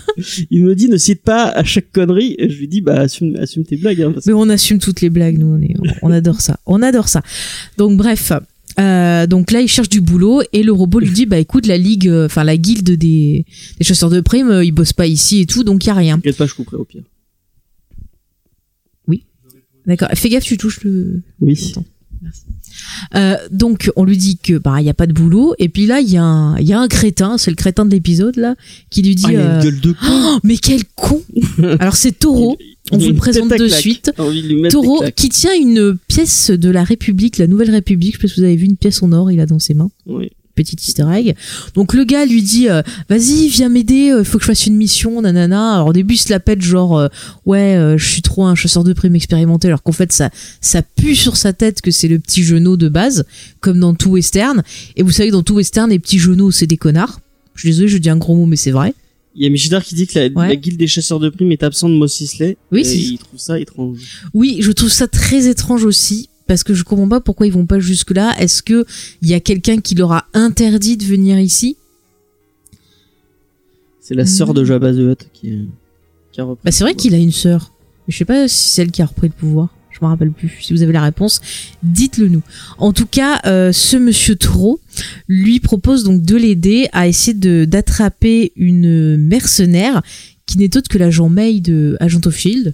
Il 0.49 0.63
me 0.63 0.75
dit 0.75 0.89
ne 0.89 0.97
cite 0.97 1.21
pas 1.21 1.45
à 1.45 1.63
chaque 1.63 1.91
connerie. 1.91 2.35
Et 2.39 2.49
je 2.49 2.57
lui 2.57 2.67
dis 2.67 2.81
bah, 2.81 3.01
assume, 3.01 3.35
assume 3.37 3.63
tes 3.63 3.77
blagues, 3.77 4.01
hein. 4.01 4.11
parce 4.13 4.25
Mais 4.25 4.33
on 4.33 4.49
assume 4.49 4.79
toutes 4.79 5.01
les 5.01 5.09
blagues, 5.09 5.37
nous, 5.37 5.47
on, 5.47 5.61
est, 5.61 5.75
on 6.01 6.11
adore 6.11 6.41
ça. 6.41 6.59
On 6.65 6.81
adore 6.81 7.07
ça. 7.07 7.21
Donc, 7.77 7.97
bref. 7.97 8.31
Euh, 8.79 9.27
donc 9.27 9.51
là, 9.51 9.61
il 9.61 9.67
cherche 9.67 9.89
du 9.89 10.01
boulot 10.01 10.41
et 10.53 10.63
le 10.63 10.71
robot 10.71 10.99
lui 10.99 11.11
dit 11.11 11.25
bah 11.25 11.39
écoute 11.39 11.65
la 11.67 11.77
ligue, 11.77 12.07
euh, 12.07 12.25
enfin 12.25 12.43
la 12.43 12.57
guilde 12.57 12.89
des, 12.89 13.45
des 13.77 13.83
chasseurs 13.83 14.09
de 14.09 14.21
primes, 14.21 14.49
euh, 14.49 14.65
ils 14.65 14.71
bossent 14.71 14.93
pas 14.93 15.07
ici 15.07 15.41
et 15.41 15.45
tout, 15.45 15.63
donc 15.63 15.85
y 15.85 15.89
a 15.89 15.93
rien. 15.93 16.15
T'inquiète 16.15 16.37
pas, 16.37 16.45
je 16.45 16.53
couperai 16.53 16.77
au 16.77 16.85
pire. 16.85 17.03
D'accord. 19.85 20.09
Fais 20.15 20.29
gaffe, 20.29 20.43
tu 20.43 20.57
touches 20.57 20.83
le. 20.83 21.21
Oui. 21.41 21.73
Merci. 22.21 22.45
Euh, 23.13 23.37
donc 23.51 23.91
on 23.95 24.03
lui 24.03 24.17
dit 24.17 24.37
que 24.37 24.57
bah 24.57 24.81
il 24.81 24.85
y 24.85 24.89
a 24.89 24.93
pas 24.93 25.05
de 25.05 25.13
boulot 25.13 25.53
et 25.59 25.69
puis 25.69 25.85
là 25.85 25.99
il 26.01 26.09
y 26.09 26.17
a 26.17 26.23
un 26.23 26.57
il 26.57 26.67
y 26.67 26.73
a 26.73 26.79
un 26.79 26.87
crétin, 26.87 27.37
c'est 27.37 27.51
le 27.51 27.55
crétin 27.55 27.85
de 27.85 27.91
l'épisode 27.91 28.35
là, 28.35 28.55
qui 28.89 29.01
lui 29.01 29.15
dit 29.15 29.25
Ah, 29.27 29.31
il 29.31 29.37
a 29.37 29.55
une 29.55 29.61
gueule 29.61 29.79
de 29.79 29.91
con. 29.91 29.97
Oh, 30.09 30.39
mais 30.43 30.57
quel 30.57 30.83
con. 30.95 31.21
Alors 31.79 31.95
c'est 31.95 32.17
Taureau. 32.17 32.57
On 32.91 32.97
vous 32.97 33.09
le 33.09 33.15
présente 33.15 33.49
de 33.49 33.67
suite. 33.67 34.11
Taureau 34.69 35.03
qui 35.15 35.29
tient 35.29 35.55
une 35.55 35.97
pièce 36.07 36.51
de 36.51 36.69
la 36.69 36.83
République, 36.83 37.37
la 37.37 37.47
Nouvelle 37.47 37.71
République. 37.71 38.15
Je 38.15 38.21
sais 38.21 38.27
pas 38.27 38.33
si 38.33 38.39
vous 38.39 38.45
avez 38.45 38.55
vu 38.55 38.65
une 38.65 38.77
pièce 38.77 39.01
en 39.01 39.11
or, 39.11 39.31
il 39.31 39.39
a 39.39 39.45
dans 39.45 39.59
ses 39.59 39.73
mains. 39.73 39.89
Oui. 40.05 40.31
Petit 40.53 40.77
easter 40.77 41.05
egg. 41.11 41.35
Donc 41.73 41.93
le 41.93 42.05
gars 42.05 42.25
lui 42.25 42.41
dit 42.41 42.69
euh, 42.69 42.81
vas-y 43.09 43.49
viens 43.49 43.67
m'aider, 43.67 44.15
il 44.17 44.23
faut 44.23 44.37
que 44.37 44.43
je 44.43 44.47
fasse 44.47 44.67
une 44.67 44.77
mission, 44.77 45.21
nanana. 45.21 45.73
Alors 45.73 45.87
au 45.87 45.93
début 45.93 46.13
il 46.13 46.17
se 46.17 46.29
la 46.29 46.39
pète 46.39 46.61
genre 46.61 46.97
euh, 46.97 47.07
ouais 47.45 47.75
euh, 47.75 47.97
je 47.97 48.05
suis 48.05 48.21
trop 48.21 48.45
un 48.45 48.55
chasseur 48.55 48.85
de 48.85 48.93
primes 48.93 49.15
expérimenté 49.15 49.67
alors 49.67 49.83
qu'en 49.83 49.91
fait 49.91 50.13
ça 50.13 50.29
ça 50.61 50.81
pue 50.81 51.13
sur 51.13 51.35
sa 51.35 51.51
tête 51.51 51.81
que 51.81 51.91
c'est 51.91 52.07
le 52.07 52.19
petit 52.19 52.41
genou 52.41 52.77
de 52.77 52.87
base 52.87 53.25
comme 53.59 53.81
dans 53.81 53.95
tout 53.95 54.11
western. 54.11 54.63
Et 54.95 55.03
vous 55.03 55.11
savez 55.11 55.29
dans 55.29 55.43
tout 55.43 55.55
western 55.55 55.89
les 55.89 55.99
petits 55.99 56.19
genoux 56.19 56.51
c'est 56.51 56.67
des 56.67 56.77
connards. 56.77 57.19
Je 57.55 57.61
suis 57.61 57.69
désolé 57.71 57.89
je 57.89 57.97
dis 57.97 58.09
un 58.09 58.17
gros 58.17 58.35
mot 58.35 58.45
mais 58.45 58.55
c'est 58.55 58.71
vrai. 58.71 58.93
Il 59.35 59.43
y 59.43 59.45
a 59.47 59.49
Michidar 59.49 59.83
qui 59.83 59.95
dit 59.95 60.07
que 60.07 60.17
la, 60.17 60.27
Ouais. 60.27 60.47
la 60.47 60.55
guilde 60.55 60.77
des 60.77 60.87
chasseurs 60.87 61.19
de 61.19 61.27
primes 61.29 61.51
est 61.51 61.61
absente 61.63 61.91
de 61.91 61.97
Mos 61.97 62.05
Eisley. 62.21 62.55
Oui, 62.71 62.81
et 62.85 62.95
il 62.95 63.17
trouve 63.17 63.39
ça 63.39 63.59
étrange. 63.59 64.21
Oui, 64.33 64.57
je 64.61 64.71
trouve 64.71 64.89
ça 64.89 65.07
très 65.07 65.47
étrange 65.47 65.83
aussi 65.83 66.29
parce 66.47 66.63
que 66.63 66.73
je 66.73 66.83
comprends 66.83 67.09
pas 67.09 67.19
pourquoi 67.19 67.45
ils 67.47 67.51
vont 67.53 67.65
pas 67.65 67.79
jusque 67.79 68.11
là. 68.11 68.33
Est-ce 68.39 68.63
que 68.63 68.85
il 69.21 69.27
y 69.29 69.33
a 69.33 69.39
quelqu'un 69.41 69.81
qui 69.81 69.93
leur 69.95 70.11
a 70.13 70.25
interdit 70.33 70.95
de 70.95 71.03
venir 71.03 71.37
ici? 71.39 71.75
C'est 73.99 74.15
la 74.15 74.25
sœur 74.25 74.53
de 74.53 74.63
Jabba 74.63 74.93
the 74.93 74.97
Hutt 74.99 75.27
qui, 75.33 75.67
qui 76.31 76.39
a 76.39 76.43
repris. 76.43 76.61
Bah 76.63 76.71
c'est 76.71 76.83
vrai 76.83 76.93
qu'il 76.95 77.13
a 77.13 77.17
une 77.17 77.31
sœur. 77.31 77.73
Mais 78.07 78.11
Je 78.13 78.17
sais 78.19 78.25
pas 78.25 78.47
si 78.47 78.69
c'est 78.69 78.83
elle 78.83 78.91
qui 78.91 79.01
a 79.01 79.05
repris 79.07 79.27
le 79.27 79.33
pouvoir. 79.33 79.74
Je 79.97 80.05
me 80.05 80.09
rappelle 80.09 80.31
plus. 80.31 80.51
Si 80.61 80.73
vous 80.73 80.81
avez 80.81 80.91
la 80.91 81.03
réponse, 81.03 81.39
dites-le 81.83 82.27
nous. 82.27 82.41
En 82.77 82.91
tout 82.91 83.05
cas, 83.05 83.39
euh, 83.45 83.71
ce 83.71 83.95
monsieur 83.95 84.35
Taureau 84.35 84.79
lui 85.29 85.59
propose 85.61 86.03
donc 86.03 86.21
de 86.23 86.35
l'aider 86.35 86.87
à 86.91 87.07
essayer 87.07 87.33
de 87.33 87.63
d'attraper 87.65 88.51
une 88.57 89.15
mercenaire 89.17 90.01
qui 90.45 90.57
n'est 90.57 90.75
autre 90.77 90.89
que 90.89 90.97
l'agent 90.97 91.29
May 91.29 91.59
de 91.61 91.95
Agent 92.01 92.21
of 92.25 92.35
Shield. 92.37 92.73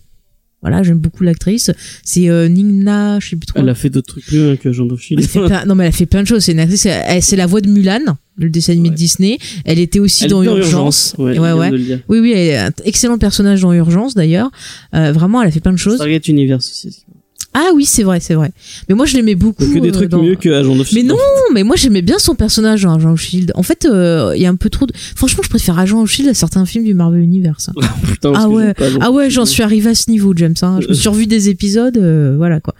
Voilà, 0.63 0.83
j'aime 0.83 0.99
beaucoup 0.99 1.23
l'actrice. 1.23 1.71
C'est 2.03 2.29
euh, 2.29 2.47
Nina, 2.47 3.19
je 3.19 3.29
sais 3.29 3.35
plus 3.35 3.47
trop. 3.47 3.59
Elle 3.59 3.69
a 3.69 3.73
fait 3.73 3.89
d'autres 3.89 4.09
trucs 4.09 4.31
mieux 4.31 4.51
hein, 4.51 4.55
que 4.57 4.71
Jean 4.71 4.83
Elle 4.83 4.89
Dauphin. 4.89 5.15
fait 5.27 5.39
plein- 5.47 5.65
non 5.65 5.73
mais 5.73 5.85
elle 5.85 5.89
a 5.89 5.91
fait 5.91 6.05
plein 6.05 6.21
de 6.21 6.27
choses. 6.27 6.43
C'est 6.43 6.51
une 6.51 6.59
actrice. 6.59 6.85
elle- 6.85 7.23
C'est 7.23 7.35
la 7.35 7.47
voix 7.47 7.61
de 7.61 7.67
Mulan, 7.67 7.99
le 8.37 8.49
dessin 8.51 8.73
animé 8.73 8.89
de. 8.91 8.95
Disney. 8.95 9.39
Elle 9.65 9.79
était 9.79 9.97
aussi 9.97 10.25
Elle 10.25 10.29
dans 10.31 10.43
Urgence. 10.43 11.15
Ouais, 11.17 11.39
Ouais. 11.39 11.71
Oui, 12.09 12.19
oui, 12.19 12.31
elle 12.33 12.37
est 12.49 12.57
un 12.57 12.69
excellent 12.85 13.17
personnage 13.17 13.61
dans 13.61 13.73
Urgence 13.73 14.13
d'ailleurs. 14.13 14.51
Euh, 14.93 15.11
vraiment, 15.11 15.41
elle 15.41 15.47
a 15.47 15.51
fait 15.51 15.61
plein 15.61 15.71
de 15.73 15.77
choses. 15.77 15.95
Stargate 15.95 16.27
Universe 16.27 16.69
aussi. 16.69 17.05
Ah 17.53 17.71
oui, 17.75 17.83
c'est 17.85 18.03
vrai, 18.03 18.19
c'est 18.21 18.33
vrai. 18.33 18.51
Mais 18.87 18.95
moi, 18.95 19.05
je 19.05 19.15
l'aimais 19.17 19.35
beaucoup. 19.35 19.65
Que 19.65 19.79
des 19.79 19.89
euh, 19.89 19.91
trucs 19.91 20.09
dans- 20.09 20.23
mieux 20.23 20.35
que 20.35 20.47
Agent 20.49 20.71
of 20.71 20.77
Mais 20.79 20.85
Shield. 21.01 21.07
non, 21.09 21.17
mais 21.53 21.63
moi 21.63 21.75
j'aimais 21.75 22.01
bien 22.01 22.17
son 22.17 22.33
personnage, 22.33 22.85
hein, 22.85 22.95
Agent 22.95 23.11
of 23.11 23.19
Shield. 23.19 23.51
En 23.55 23.63
fait, 23.63 23.85
euh, 23.85 24.31
il 24.35 24.41
y 24.41 24.45
a 24.45 24.49
un 24.49 24.55
peu 24.55 24.69
trop 24.69 24.85
de. 24.85 24.93
Franchement, 24.95 25.43
je 25.43 25.49
préfère 25.49 25.77
Agent 25.77 26.01
of 26.01 26.09
Shield 26.09 26.29
à 26.29 26.33
certains 26.33 26.65
films 26.65 26.85
du 26.85 26.93
Marvel 26.93 27.19
Universe. 27.21 27.69
hein. 27.69 27.73
Putain, 28.07 28.31
Ah 28.35 28.47
ouais. 28.47 28.73
Ah 29.01 29.11
ouais, 29.11 29.23
Shield. 29.25 29.35
j'en 29.35 29.45
suis 29.45 29.63
arrivé 29.63 29.89
à 29.89 29.95
ce 29.95 30.09
niveau, 30.09 30.33
James. 30.35 30.55
Hein. 30.61 30.79
Je 30.81 30.87
me 30.87 30.93
suis 30.93 31.09
revu 31.09 31.27
des 31.27 31.49
épisodes, 31.49 31.97
euh, 31.97 32.35
voilà 32.37 32.61
quoi. 32.61 32.73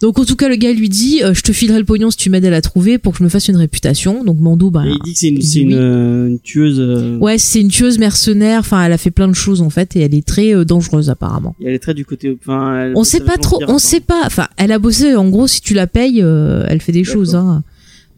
Donc 0.00 0.18
en 0.18 0.24
tout 0.24 0.36
cas, 0.36 0.48
le 0.48 0.54
gars 0.56 0.72
lui 0.72 0.88
dit, 0.88 1.22
euh, 1.24 1.34
je 1.34 1.42
te 1.42 1.52
filerai 1.52 1.78
le 1.80 1.84
pognon 1.84 2.10
si 2.10 2.16
tu 2.16 2.30
m'aides 2.30 2.44
à 2.44 2.50
la 2.50 2.60
trouver 2.62 2.98
pour 2.98 3.12
que 3.12 3.18
je 3.18 3.24
me 3.24 3.28
fasse 3.28 3.48
une 3.48 3.56
réputation. 3.56 4.22
Donc 4.22 4.38
Mando, 4.38 4.70
bah, 4.70 4.84
Et 4.86 4.90
il 4.90 4.98
dit 5.04 5.12
que 5.12 5.18
c'est 5.18 5.28
une, 5.28 5.42
c'est 5.42 5.64
oui. 5.64 5.74
euh, 5.74 6.28
une 6.28 6.38
tueuse. 6.38 6.78
euh, 6.78 7.18
ouais, 7.18 7.36
c'est 7.38 7.60
une 7.60 7.68
tueuse 7.68 7.98
mercenaire. 7.98 8.60
Enfin, 8.60 8.84
elle 8.84 8.92
a 8.92 8.98
fait 8.98 9.10
plein 9.10 9.26
de 9.26 9.32
choses 9.34 9.60
en 9.60 9.70
fait 9.70 9.96
et 9.96 10.00
elle 10.00 10.14
est 10.14 10.24
très 10.26 10.54
euh, 10.54 10.64
dangereuse 10.64 11.10
apparemment. 11.10 11.56
et 11.60 11.66
elle 11.66 11.74
est 11.74 11.78
très 11.80 11.94
du 11.94 12.04
côté. 12.04 12.36
Enfin, 12.40 12.78
elle 12.84 12.92
On 12.94 13.02
sait 13.02 13.20
pas 13.20 13.36
trop, 13.38 13.58
on 13.62 13.64
enfin. 13.64 13.78
sait 13.80 14.00
pas. 14.00 14.22
Enfin, 14.24 14.46
elle 14.56 14.70
a 14.70 14.78
bossé. 14.78 15.16
En 15.16 15.28
gros, 15.28 15.48
si 15.48 15.60
tu 15.60 15.74
la 15.74 15.88
payes, 15.88 16.22
euh, 16.22 16.64
elle 16.68 16.80
fait 16.80 16.92
des 16.92 17.02
D'accord. 17.02 17.14
choses. 17.14 17.34
Hein. 17.34 17.64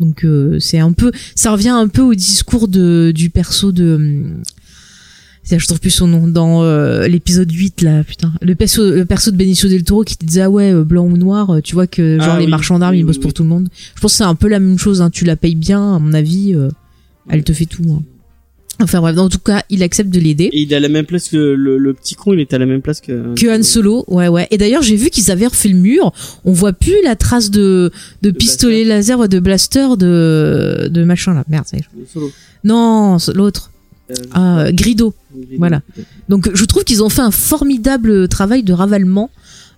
Donc 0.00 0.24
euh, 0.24 0.58
c'est 0.60 0.78
un 0.78 0.92
peu, 0.92 1.12
ça 1.34 1.50
revient 1.52 1.68
un 1.70 1.88
peu 1.88 2.02
au 2.02 2.14
discours 2.14 2.68
de 2.68 3.10
du 3.14 3.30
perso 3.30 3.72
de. 3.72 4.22
Je 5.58 5.66
trouve 5.66 5.80
plus 5.80 5.90
son 5.90 6.06
nom 6.06 6.26
dans 6.26 6.62
euh, 6.62 7.08
l'épisode 7.08 7.50
8 7.50 7.82
là 7.82 8.04
putain 8.04 8.32
le 8.40 8.54
perso 8.54 8.90
le 8.90 9.04
perso 9.04 9.30
de 9.30 9.36
Benicio 9.36 9.68
del 9.68 9.82
Toro 9.82 10.04
qui 10.04 10.16
te 10.16 10.24
disait 10.24 10.42
ah 10.42 10.50
ouais 10.50 10.72
euh, 10.72 10.84
blanc 10.84 11.04
ou 11.04 11.16
noir 11.16 11.50
euh, 11.50 11.60
tu 11.60 11.74
vois 11.74 11.86
que 11.86 12.18
genre 12.18 12.34
Ah 12.34 12.38
les 12.38 12.44
oui, 12.44 12.50
marchands 12.50 12.78
d'armes 12.78 12.92
oui, 12.92 13.00
ils 13.00 13.04
bossent 13.04 13.16
oui, 13.16 13.22
pour 13.22 13.34
tout 13.34 13.42
le 13.42 13.48
monde 13.48 13.68
je 13.94 14.00
pense 14.00 14.12
que 14.12 14.18
c'est 14.18 14.24
un 14.24 14.34
peu 14.34 14.48
la 14.48 14.60
même 14.60 14.78
chose 14.78 15.02
hein. 15.02 15.10
tu 15.10 15.24
la 15.24 15.36
payes 15.36 15.56
bien 15.56 15.96
à 15.96 15.98
mon 15.98 16.12
avis 16.12 16.54
euh, 16.54 16.68
elle 17.28 17.42
te 17.42 17.52
fait 17.52 17.66
tout 17.66 17.82
hein. 17.90 18.02
enfin 18.80 19.00
bref 19.00 19.18
en 19.18 19.28
tout 19.28 19.38
cas 19.38 19.62
il 19.70 19.82
accepte 19.82 20.10
de 20.10 20.20
l'aider 20.20 20.50
Et 20.52 20.62
il 20.62 20.72
est 20.72 20.76
à 20.76 20.80
la 20.80 20.88
même 20.88 21.06
place 21.06 21.28
que 21.28 21.36
le, 21.36 21.78
le 21.78 21.94
petit 21.94 22.14
con, 22.14 22.32
il 22.32 22.40
est 22.40 22.52
à 22.54 22.58
la 22.58 22.66
même 22.66 22.82
place 22.82 23.00
que. 23.00 23.34
que 23.34 23.58
Han 23.58 23.62
Solo, 23.62 24.04
ouais 24.08 24.28
ouais. 24.28 24.48
Et 24.50 24.58
d'ailleurs, 24.58 24.82
j'ai 24.82 24.96
vu 24.96 25.10
qu'ils 25.10 25.30
avaient 25.30 25.46
refait 25.46 25.68
le 25.68 25.76
mur. 25.76 26.12
On 26.44 26.52
voit 26.52 26.72
plus 26.72 26.96
la 27.04 27.14
trace 27.14 27.50
de 27.50 27.90
de, 28.22 28.30
pistolet 28.30 28.84
laser, 28.84 29.18
ouais, 29.18 29.28
de 29.28 29.38
blaster, 29.38 29.96
de 29.96 30.88
de 30.90 31.04
machin 31.04 31.34
là. 31.34 31.44
Merde, 31.48 31.66
ça 31.66 31.76
y 31.76 31.80
est. 31.80 31.84
Solo. 32.12 32.30
Non, 32.64 33.18
l'autre. 33.34 33.69
Euh, 34.10 34.24
Ah, 34.32 34.64
Grido. 34.72 35.14
Grido, 35.34 35.56
voilà. 35.58 35.82
Donc, 36.28 36.50
je 36.54 36.64
trouve 36.64 36.84
qu'ils 36.84 37.02
ont 37.02 37.08
fait 37.08 37.22
un 37.22 37.30
formidable 37.30 38.28
travail 38.28 38.62
de 38.62 38.72
ravalement 38.72 39.30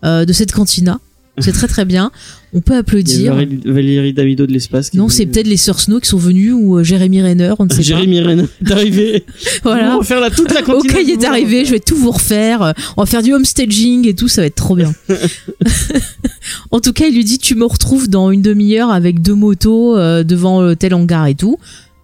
euh, 0.04 0.24
de 0.24 0.32
cette 0.32 0.52
cantina. 0.52 0.98
c'est 1.38 1.52
très 1.52 1.66
très 1.68 1.84
bien. 1.86 2.10
On 2.54 2.60
peut 2.60 2.74
Il 2.74 2.76
y 2.76 2.78
applaudir. 2.80 3.34
Valérie- 3.64 4.12
Damido 4.12 4.46
de 4.46 4.52
l'espace. 4.52 4.92
Non, 4.92 5.06
est 5.06 5.10
c'est 5.10 5.22
venue. 5.22 5.32
peut-être 5.32 5.46
les 5.46 5.56
sœurs 5.56 5.80
Snow 5.80 5.98
qui 6.00 6.08
sont 6.08 6.18
venues 6.18 6.52
ou 6.52 6.76
euh, 6.78 6.82
Jérémy 6.84 7.22
Renner, 7.22 7.54
on 7.58 7.64
ne 7.64 7.70
sait 7.72 7.82
Jérémy 7.82 8.20
Renner 8.20 8.44
est 8.66 8.70
arrivé. 8.70 9.20
pas. 9.20 9.32
Voilà. 9.62 9.96
On 9.96 10.00
va 10.00 10.04
faire 10.04 10.20
la, 10.20 10.28
toute 10.30 10.52
la 10.52 10.60
Ok, 10.60 10.66
cantine. 10.66 10.90
il 11.06 11.10
est 11.10 11.24
arrivé, 11.24 11.64
je 11.64 11.70
vais 11.70 11.80
tout 11.80 11.96
vous 11.96 12.10
refaire. 12.10 12.60
euh, 12.60 12.72
On 12.98 13.02
va 13.02 13.06
faire 13.06 13.22
du 13.22 13.32
homestaging 13.32 14.06
et 14.06 14.14
tout, 14.14 14.28
ça 14.28 14.42
va 14.42 14.46
être 14.48 14.54
trop 14.56 14.76
bien. 14.76 14.92
en 16.70 16.80
tout 16.80 16.92
cas, 16.92 17.06
il 17.06 17.14
lui 17.14 17.24
dit 17.24 17.38
tu 17.38 17.54
me 17.54 17.64
retrouves 17.64 18.08
dans 18.08 18.30
une 18.30 18.42
demi-heure 18.42 18.90
avec 18.90 19.22
deux 19.22 19.34
motos 19.34 19.96
euh, 19.96 20.22
devant 20.24 20.62
euh, 20.62 20.74
tel 20.74 20.94
hangar 20.94 21.26
et 21.26 21.34
tout. 21.34 21.58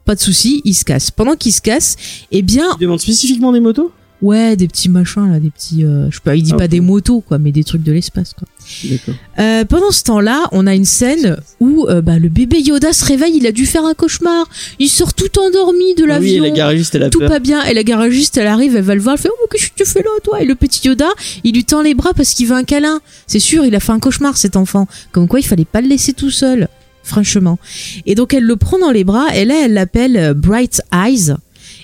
Pas 0.09 0.15
de 0.15 0.21
souci, 0.21 0.63
il 0.65 0.73
se 0.73 0.87
casse. 0.87 1.11
Pendant 1.11 1.37
qu'il 1.37 1.53
se 1.53 1.61
casse, 1.61 1.97
eh 2.33 2.41
bien, 2.41 2.65
Tu 2.79 2.85
demandes 2.85 2.99
spécifiquement 2.99 3.53
des 3.53 3.61
motos 3.61 3.93
ouais, 4.23 4.57
des 4.57 4.67
petits 4.67 4.89
machins 4.89 5.31
là, 5.31 5.39
des 5.39 5.51
petits, 5.51 5.85
euh, 5.85 6.11
je 6.11 6.17
sais 6.17 6.23
pas, 6.25 6.35
il 6.35 6.43
dit 6.43 6.53
Ah, 6.55 6.57
pas 6.57 6.67
des 6.67 6.81
motos 6.81 7.21
quoi, 7.21 7.37
mais 7.37 7.53
des 7.53 7.63
trucs 7.63 7.83
de 7.83 7.93
l'espace 7.93 8.33
quoi. 8.33 8.49
D'accord. 8.85 9.15
Euh, 9.39 9.67
pendant 9.67 9.91
ce 9.91 10.03
temps-là, 10.05 10.49
on 10.53 10.67
a 10.67 10.75
une 10.75 10.87
scène 10.87 11.37
où 11.61 11.87
euh, 11.89 12.01
bah, 12.01 12.19
le 12.19 12.31
bébé 12.31 12.59
Yoda 12.61 12.95
se 12.95 13.05
réveille, 13.05 13.37
il 13.37 13.47
a 13.47 13.53
dû 13.53 13.67
faire 13.67 13.85
un 13.85 13.93
cauchemar. 13.93 14.49
Il 14.79 14.89
sort 14.89 15.13
tout 15.13 15.39
endormi 15.39 15.95
de 15.95 16.05
Ah 16.05 16.19
oui, 16.21 16.31
l'avion 16.39 16.43
la 16.45 16.51
garagiste, 16.51 16.95
elle 16.95 17.03
a 17.03 17.11
tout 17.11 17.19
peur. 17.19 17.29
pas 17.29 17.39
bien. 17.39 17.63
Et 17.65 17.75
la 17.75 17.85
garagiste, 17.85 18.39
elle 18.39 18.47
arrive, 18.47 18.77
elle 18.77 18.85
va 18.85 18.95
le 18.95 19.03
voir, 19.03 19.17
elle 19.17 19.21
fait 19.23 19.29
Oh, 19.31 19.47
qu'est-ce 19.53 19.69
que 19.69 19.75
tu 19.77 19.85
fais 19.85 20.01
là, 20.03 20.11
toi? 20.25 20.41
Et 20.41 20.47
le 20.47 20.55
petit 20.55 20.89
Yoda, 20.89 21.09
il 21.45 21.55
lui 21.55 21.65
tend 21.67 21.83
les 21.83 21.95
bras 21.95 22.15
parce 22.15 22.33
qu'il 22.33 22.47
veut 22.47 22.57
un 22.57 22.65
câlin. 22.65 23.01
C'est 23.27 23.41
sûr, 23.41 23.67
il 23.67 23.75
a 23.75 23.81
fait 23.81 23.93
un 23.93 24.01
cauchemar, 24.01 24.39
cet 24.39 24.57
enfant. 24.57 24.89
Comme 25.13 25.29
quoi, 25.29 25.39
il 25.39 25.45
fallait 25.45 25.67
pas 25.67 25.83
le 25.83 25.89
laisser 25.89 26.15
tout 26.15 26.31
seul. 26.31 26.69
Franchement. 27.09 27.59
Et 28.07 28.15
donc, 28.15 28.35
elle 28.35 28.45
le 28.45 28.57
prend 28.57 28.79
dans 28.79 28.91
les 28.93 29.03
bras, 29.05 29.35
et 29.35 29.45
là, 29.45 29.63
elle 29.65 29.73
l'appelle 29.73 30.17
euh, 30.17 30.35
Bright 30.35 30.83
Eyes. 30.93 31.35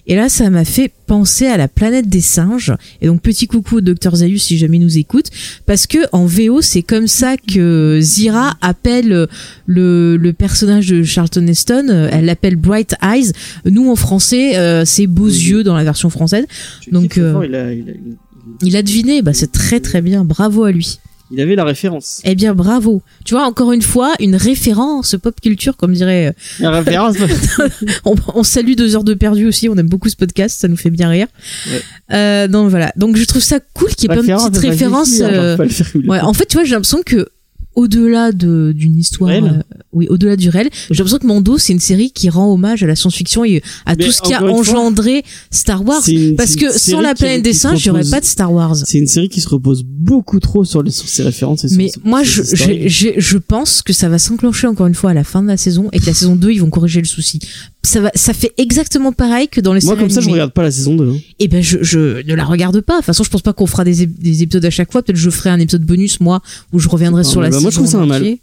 Et 0.07 0.17
là, 0.17 0.29
ça 0.29 0.51
m'a 0.51 0.67
fait 0.67 0.93
penser 1.07 1.47
à 1.47 1.57
la 1.57 1.67
planète 1.67 2.11
des 2.11 2.21
singes. 2.21 2.75
Et 3.01 3.07
donc, 3.07 3.23
petit 3.23 3.47
coucou 3.47 3.77
au 3.77 3.81
docteur 3.81 4.17
Zayus 4.17 4.39
si 4.41 4.59
jamais 4.59 4.77
il 4.77 4.81
nous 4.83 4.99
écoute. 4.99 5.29
Parce 5.65 5.87
que, 5.87 5.97
en 6.13 6.27
VO, 6.27 6.61
c'est 6.61 6.83
comme 6.83 7.07
ça 7.07 7.37
que 7.39 8.01
Zira 8.03 8.53
appelle 8.61 9.27
le, 9.67 10.17
le 10.19 10.33
personnage 10.35 10.89
de 10.89 11.03
Charlton 11.05 11.47
Heston. 11.47 11.87
Euh, 11.89 12.09
Elle 12.13 12.27
l'appelle 12.27 12.57
Bright 12.57 12.95
Eyes. 13.03 13.33
Nous, 13.65 13.91
en 13.91 13.97
français, 13.97 14.59
euh, 14.59 14.85
c'est 14.85 15.07
beaux 15.07 15.25
Oui. 15.31 15.33
yeux 15.49 15.63
dans 15.65 15.75
la 15.75 15.85
version 15.85 16.11
française. 16.11 16.45
Tu 16.83 16.91
Donc, 16.91 17.17
euh, 17.17 17.43
il, 17.49 17.55
a, 17.55 17.73
il, 17.73 17.89
a- 17.89 17.93
il- 17.93 18.17
Il 18.63 18.77
a 18.77 18.83
deviné, 18.83 19.23
bah, 19.23 19.33
c'est 19.33 19.53
très 19.53 19.81
très 19.81 20.03
bien. 20.03 20.23
Bravo 20.23 20.65
à 20.65 20.71
lui. 20.73 20.99
Il 21.31 21.41
avait 21.41 21.57
la 21.57 21.65
référence. 21.65 22.21
Eh 22.25 22.35
bien, 22.35 22.55
bravo. 22.55 23.03
Tu 23.25 23.35
vois, 23.35 23.45
encore 23.47 23.73
une 23.73 23.83
fois, 23.83 24.13
une 24.21 24.37
référence 24.37 25.17
pop 25.21 25.35
culture, 25.41 25.77
comme 25.77 25.93
dirait. 25.93 26.27
euh, 26.29 26.33
La 26.61 26.71
référence. 26.71 27.17
On, 28.05 28.15
on 28.35 28.43
salue 28.43 28.75
deux 28.75 28.95
heures 28.95 29.05
de 29.05 29.15
perdu 29.15 29.47
aussi. 29.47 29.69
On 29.69 29.75
aime 29.77 29.89
beaucoup 29.89 30.09
ce 30.09 30.17
podcast, 30.17 30.61
ça 30.61 30.69
nous 30.69 30.77
fait 30.77 30.91
bien 30.91 31.09
rire. 31.09 31.27
Ouais. 31.69 31.83
Euh, 32.13 32.49
donc 32.49 32.69
voilà. 32.71 32.93
Donc 32.97 33.17
je 33.17 33.25
trouve 33.25 33.43
ça 33.43 33.59
cool 33.73 33.89
qu'il 33.91 34.03
y 34.11 34.13
ait 34.13 34.17
pas 34.17 34.23
une 34.23 34.27
petite 34.51 34.63
référence. 34.71 35.21
euh, 35.21 35.57
Ouais, 36.07 36.21
en 36.21 36.33
fait, 36.35 36.47
tu 36.47 36.57
vois, 36.57 36.65
j'ai 36.65 36.73
l'impression 36.73 37.03
que 37.05 37.29
au-delà 37.75 38.31
de 38.33 38.73
d'une 38.73 38.97
histoire. 38.99 39.31
Oui, 39.95 40.07
au-delà 40.09 40.37
du 40.37 40.49
réel, 40.49 40.69
j'ai 40.91 40.97
l'impression 40.99 41.19
que 41.19 41.27
Mando, 41.27 41.57
c'est 41.59 41.73
une 41.73 41.81
série 41.81 42.11
qui 42.11 42.29
rend 42.29 42.53
hommage 42.53 42.83
à 42.83 42.87
la 42.87 42.97
science-fiction 42.97 43.45
et 43.45 43.63
à 43.87 43.95
Mais 43.95 44.05
tout 44.05 44.13
ce 44.13 44.21
qui 44.23 44.35
a 44.35 44.41
fois, 44.41 44.51
engendré 44.53 45.25
Star 45.51 45.85
Wars. 45.87 46.03
Une- 46.09 46.37
Parce 46.37 46.57
que 46.57 46.77
sans 46.77 47.01
la 47.01 47.15
planète 47.15 47.43
des 47.43 47.53
singes, 47.55 47.85
il 47.85 47.89
n'y 47.89 47.99
aurait 47.99 48.11
pas 48.11 48.21
de 48.21 48.25
Star 48.27 48.53
Wars. 48.53 48.77
C'est 48.87 48.99
une 48.99 49.07
série 49.07 49.29
qui 49.29 49.41
se 49.41 49.49
repose 49.49 49.83
beaucoup 49.85 50.41
trop 50.41 50.65
sur, 50.65 50.83
les, 50.83 50.91
sur 50.91 51.09
ses 51.09 51.23
références 51.23 51.65
et 51.65 51.69
sur 51.69 51.77
Mais 51.79 51.89
ses- 51.89 52.01
moi, 52.05 52.23
ses 52.25 52.89
je, 52.89 53.39
pense 53.39 53.83
que 53.83 53.93
ça 53.93 54.09
va 54.09 54.19
s'enclencher 54.19 54.67
encore 54.67 54.87
une 54.87 54.95
fois 54.95 55.11
à 55.11 55.15
la 55.15 55.25
fin 55.25 55.43
de 55.43 55.49
la 55.49 55.57
saison 55.57 55.89
et 55.93 55.99
que 56.01 56.07
la 56.07 56.15
saison 56.15 56.37
2, 56.37 56.51
ils 56.51 56.59
vont 56.61 56.71
corriger 56.71 57.01
le 57.01 57.07
souci. 57.07 57.39
Ça, 57.83 58.01
va, 58.01 58.11
ça 58.15 58.33
fait 58.33 58.53
exactement 58.57 59.13
pareil 59.13 59.49
que 59.49 59.61
dans 59.61 59.75
les 59.75 59.81
Moi, 59.83 59.93
séries 59.95 60.01
comme 60.01 60.11
ça, 60.11 60.21
je 60.21 60.31
regarde 60.31 60.53
pas 60.53 60.63
la 60.63 60.71
saison 60.71 60.97
2. 60.97 61.11
hein. 61.11 61.17
Eh 61.39 61.49
ben, 61.49 61.63
je, 61.63 61.79
je 61.83 62.23
ne 62.27 62.35
la 62.35 62.45
regarde 62.45 62.81
pas. 62.81 62.95
De 62.95 62.99
toute 62.99 63.07
façon, 63.07 63.25
je 63.25 63.31
pense 63.31 63.43
pas 63.43 63.53
qu'on 63.53 63.67
fera 63.67 63.85
des, 63.85 64.07
ép- 64.07 64.19
des 64.19 64.43
épisodes 64.43 64.65
à 64.65 64.71
chaque 64.71 64.91
fois. 64.91 65.03
Peut-être 65.03 65.19
je 65.19 65.29
ferai 65.31 65.51
un 65.51 65.61
épisode 65.61 65.83
bonus, 65.85 66.19
moi, 66.21 66.41
où 66.73 66.79
je 66.79 66.89
reviendrai 66.89 67.21
Ah, 67.27 67.29
sur 67.29 67.41
la 67.43 67.49
bah, 67.49 67.53
saison 67.57 67.63
moi, 67.63 67.71
je 67.71 67.77
trouve 67.77 67.89
ça 67.91 67.99
un 67.99 68.07
mal. 68.07 68.37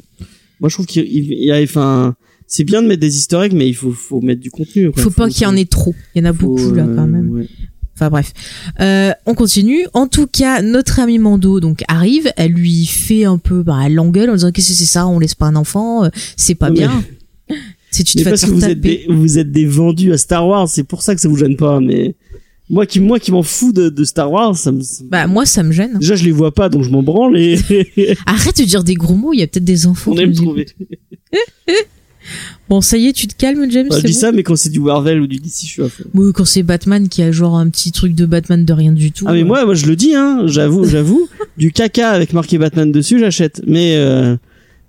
Moi, 0.62 0.70
je 0.70 0.76
trouve 0.76 0.86
qu'il 0.86 1.04
il- 1.06 1.34
il 1.34 1.44
y 1.46 1.52
a, 1.52 1.62
enfin, 1.62 2.16
c'est 2.48 2.64
bien 2.64 2.82
de 2.82 2.88
mettre 2.88 3.02
des 3.02 3.18
easter 3.18 3.42
eggs, 3.44 3.54
mais 3.54 3.68
il 3.68 3.74
faut, 3.76 3.92
faut 3.92 4.22
mettre 4.22 4.40
du 4.42 4.50
contenu. 4.52 4.92
quoi. 4.92 5.04
Faut 5.04 5.10
pas 5.12 5.28
qu'il 5.30 5.42
y 5.44 5.46
en 5.48 5.56
ait 5.58 5.66
trop. 5.66 5.94
Il 6.16 6.24
y 6.24 6.26
en 6.26 6.30
a 6.30 6.34
faut, 6.34 6.48
beaucoup, 6.56 6.74
là, 6.74 6.84
euh, 6.84 6.96
quand 6.96 7.08
même. 7.08 7.30
ouais. 7.32 7.48
Enfin 7.96 8.10
bref, 8.10 8.32
Euh, 8.80 9.12
on 9.28 9.34
continue. 9.36 9.86
En 9.94 10.08
tout 10.08 10.26
cas, 10.26 10.62
notre 10.64 11.00
amie 11.00 11.20
Mando 11.20 11.60
donc 11.60 11.84
arrive, 11.88 12.32
elle 12.38 12.52
lui 12.54 12.86
fait 12.88 13.26
un 13.26 13.38
peu, 13.38 13.62
bah, 13.64 13.80
elle 13.86 13.94
l'engueule 13.96 14.30
en 14.30 14.34
disant 14.34 14.52
qu'est-ce 14.52 14.70
que 14.70 14.74
c'est 14.76 14.86
ça, 14.86 15.06
on 15.08 15.20
laisse 15.20 15.36
pas 15.36 15.46
un 15.48 15.56
enfant, 15.56 16.06
euh, 16.06 16.10
c'est 16.38 16.56
pas 16.56 16.70
Non, 16.70 16.76
mais- 16.76 16.80
bien. 16.80 17.04
Si 17.94 18.06
tu 18.06 18.14
te 18.14 18.20
Mais 18.20 18.24
fais 18.24 18.30
parce 18.30 18.46
que 18.46 18.52
vous 18.52 18.64
êtes, 18.64 18.80
des, 18.80 19.06
vous 19.10 19.38
êtes 19.38 19.52
des 19.52 19.66
vendus 19.66 20.14
à 20.14 20.18
Star 20.18 20.48
Wars, 20.48 20.70
c'est 20.70 20.86
pour 20.86 21.02
ça 21.02 21.14
que 21.14 21.20
ça 21.20 21.28
vous 21.28 21.36
gêne 21.36 21.58
pas. 21.58 21.82
Mais 21.82 22.16
moi 22.72 22.86
qui, 22.86 23.00
moi 23.00 23.20
qui 23.20 23.32
m'en 23.32 23.44
fous 23.44 23.72
de, 23.74 23.90
de 23.90 24.04
Star 24.04 24.32
Wars, 24.32 24.56
ça 24.56 24.72
me, 24.72 24.82
Bah 25.10 25.28
moi 25.28 25.46
ça 25.46 25.62
me 25.62 25.72
gêne. 25.72 26.00
déjà 26.00 26.16
je 26.16 26.24
les 26.24 26.32
vois 26.32 26.52
pas, 26.54 26.70
donc 26.70 26.84
je 26.84 26.90
m'en 26.90 27.04
branle 27.04 27.38
et 27.38 27.58
Arrête 28.26 28.58
de 28.58 28.64
dire 28.64 28.84
des 28.84 28.96
gros 28.96 29.16
mots, 29.16 29.34
il 29.34 29.40
y 29.40 29.44
a 29.44 29.48
peut-être 29.48 29.66
des 29.66 29.86
enfants. 29.86 30.12
on 30.14 30.18
aime 30.18 30.34
trouver. 30.34 30.66
Bon 32.70 32.82
ça 32.82 32.98
y 32.98 33.08
est, 33.08 33.14
tu 33.14 33.28
te 33.28 33.36
calmes 33.36 33.70
James. 33.70 33.88
Bah, 33.90 33.98
je 34.00 34.06
dis 34.06 34.14
bon 34.14 34.20
ça, 34.20 34.32
mais 34.32 34.44
quand 34.44 34.56
c'est 34.56 34.70
du 34.70 34.80
Marvel 34.80 35.20
ou 35.22 35.28
du 35.28 35.38
DC, 35.38 35.62
je 35.64 35.66
suis 35.66 35.82
à 35.82 35.90
fond. 35.90 36.04
Oui, 36.14 36.32
quand 36.34 36.46
c'est 36.46 36.64
Batman 36.64 37.10
qui 37.10 37.22
a 37.24 37.32
genre 37.32 37.58
un 37.58 37.68
petit 37.70 37.92
truc 37.92 38.14
de 38.16 38.26
Batman 38.26 38.64
de 38.64 38.74
rien 38.74 38.92
du 38.92 39.12
tout. 39.12 39.26
Ah 39.28 39.34
mais 39.34 39.42
euh, 39.42 39.46
moi, 39.46 39.66
moi 39.66 39.74
je 39.74 39.88
le 39.88 39.96
dis, 39.96 40.14
hein, 40.16 40.44
j'avoue, 40.46 40.86
j'avoue, 40.86 41.28
du 41.58 41.72
caca 41.72 42.12
avec 42.12 42.32
marqué 42.34 42.58
Batman 42.58 42.92
dessus, 42.92 43.20
j'achète, 43.20 43.62
mais 43.66 43.96
euh, 43.98 44.38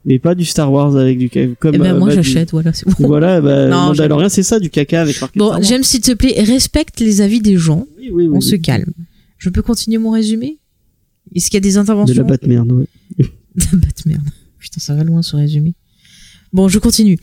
mais 0.05 0.19
pas 0.19 0.35
du 0.35 0.45
Star 0.45 0.73
Wars 0.73 0.97
avec 0.97 1.19
du 1.19 1.29
caca. 1.31 1.55
Comme 1.59 1.75
Eh 1.75 1.79
ben 1.79 1.95
euh, 1.95 1.99
moi 1.99 2.09
bah, 2.09 2.17
du- 2.17 2.23
j'achète, 2.23 2.51
voilà, 2.53 2.73
c'est 2.73 2.87
bon. 2.87 2.95
Voilà, 3.07 3.41
bah, 3.41 3.69
Non, 3.69 3.87
Mandalorian, 3.87 4.29
c'est 4.29 4.43
ça, 4.43 4.59
du 4.61 4.71
caca 4.71 5.03
avec 5.03 5.21
marqué 5.21 5.39
Bon. 5.39 5.61
James, 5.63 5.83
s'il 5.85 6.01
te 6.01 6.13
plaît, 6.13 6.35
respecte 6.43 7.01
les 7.01 7.21
avis 7.21 7.41
des 7.41 7.57
gens. 7.57 7.87
Oui, 7.99 8.11
oui, 8.13 8.27
oui, 8.27 8.37
On 8.37 8.41
se 8.41 8.57
calme. 8.57 8.93
Je 9.39 9.49
peux 9.51 9.63
continuer 9.63 9.99
mon 9.99 10.11
résumé? 10.11 10.59
Est-ce 11.35 11.47
qu'il 11.51 11.55
y 11.55 11.59
a 11.59 11.61
des 11.61 11.75
De 11.75 11.79
interventions? 11.79 12.15
La 12.17 12.23
Batmerde, 12.25 12.73
ouais. 12.73 12.87
Batmerde. 13.73 14.29
Putain, 14.59 14.81
ça 14.81 14.95
va 14.95 15.03
loin 15.05 15.23
ce 15.23 15.37
résumé. 15.37 15.75
Bon, 16.53 16.69
je 16.69 16.79
continue. 16.79 17.19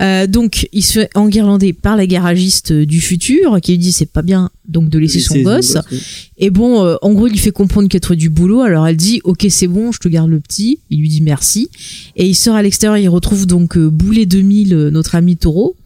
Euh, 0.00 0.26
donc, 0.26 0.68
il 0.72 0.82
se 0.82 0.94
fait 0.94 1.10
enguirlander 1.14 1.72
par 1.72 1.96
la 1.96 2.06
garagiste 2.06 2.72
du 2.72 3.00
futur, 3.00 3.60
qui 3.60 3.72
lui 3.72 3.78
dit 3.78 3.92
c'est 3.92 4.06
pas 4.06 4.22
bien 4.22 4.50
donc 4.66 4.88
de 4.88 4.98
laisser 4.98 5.20
son 5.20 5.40
gosse. 5.40 5.76
oui. 5.90 6.00
Et 6.38 6.50
bon, 6.50 6.84
euh, 6.84 6.96
en 7.02 7.12
gros, 7.12 7.28
il 7.28 7.30
lui 7.30 7.38
fait 7.38 7.52
comprendre 7.52 7.88
trouvé 8.00 8.16
du 8.16 8.28
boulot. 8.28 8.62
Alors 8.62 8.86
elle 8.86 8.96
dit 8.96 9.20
ok 9.22 9.46
c'est 9.48 9.68
bon, 9.68 9.92
je 9.92 10.00
te 10.00 10.08
garde 10.08 10.28
le 10.28 10.40
petit. 10.40 10.80
Il 10.90 11.00
lui 11.00 11.08
dit 11.08 11.20
merci. 11.20 11.68
Et 12.16 12.26
il 12.26 12.34
sort 12.34 12.56
à 12.56 12.62
l'extérieur. 12.62 12.98
Il 12.98 13.08
retrouve 13.08 13.46
donc 13.46 13.76
euh, 13.76 13.88
Boulet 13.88 14.26
2000, 14.26 14.74
euh, 14.74 14.90
notre 14.90 15.14
ami 15.14 15.36
Taureau, 15.36 15.76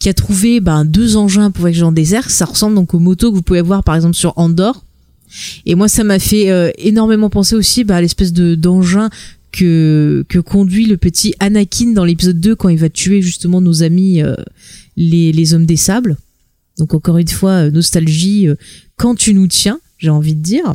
qui 0.00 0.08
a 0.08 0.14
trouvé 0.14 0.60
ben, 0.60 0.84
deux 0.84 1.16
engins 1.16 1.50
pour 1.50 1.60
voyager 1.60 1.84
en 1.84 1.92
désert. 1.92 2.30
Ça 2.30 2.44
ressemble 2.44 2.74
donc 2.74 2.94
aux 2.94 2.98
motos 2.98 3.30
que 3.30 3.36
vous 3.36 3.42
pouvez 3.42 3.62
voir 3.62 3.84
par 3.84 3.94
exemple 3.94 4.16
sur 4.16 4.32
Andorre. 4.36 4.84
Et 5.64 5.74
moi, 5.74 5.88
ça 5.88 6.04
m'a 6.04 6.18
fait 6.18 6.50
euh, 6.50 6.70
énormément 6.76 7.30
penser 7.30 7.54
aussi 7.54 7.84
bah, 7.84 7.96
à 7.96 8.00
l'espèce 8.00 8.32
de 8.32 8.54
d'engin 8.54 9.08
que 9.52 10.24
que 10.28 10.38
conduit 10.38 10.86
le 10.86 10.96
petit 10.96 11.34
Anakin 11.38 11.92
dans 11.92 12.04
l'épisode 12.04 12.40
2 12.40 12.56
quand 12.56 12.68
il 12.68 12.78
va 12.78 12.88
tuer 12.88 13.22
justement 13.22 13.60
nos 13.60 13.82
amis 13.82 14.22
euh, 14.22 14.34
les 14.96 15.32
les 15.32 15.54
hommes 15.54 15.66
des 15.66 15.76
sables. 15.76 16.16
Donc 16.78 16.94
encore 16.94 17.18
une 17.18 17.28
fois, 17.28 17.66
euh, 17.66 17.70
nostalgie 17.70 18.48
euh, 18.48 18.54
quand 18.96 19.14
tu 19.14 19.34
nous 19.34 19.46
tiens, 19.46 19.78
j'ai 19.98 20.10
envie 20.10 20.34
de 20.34 20.42
dire. 20.42 20.74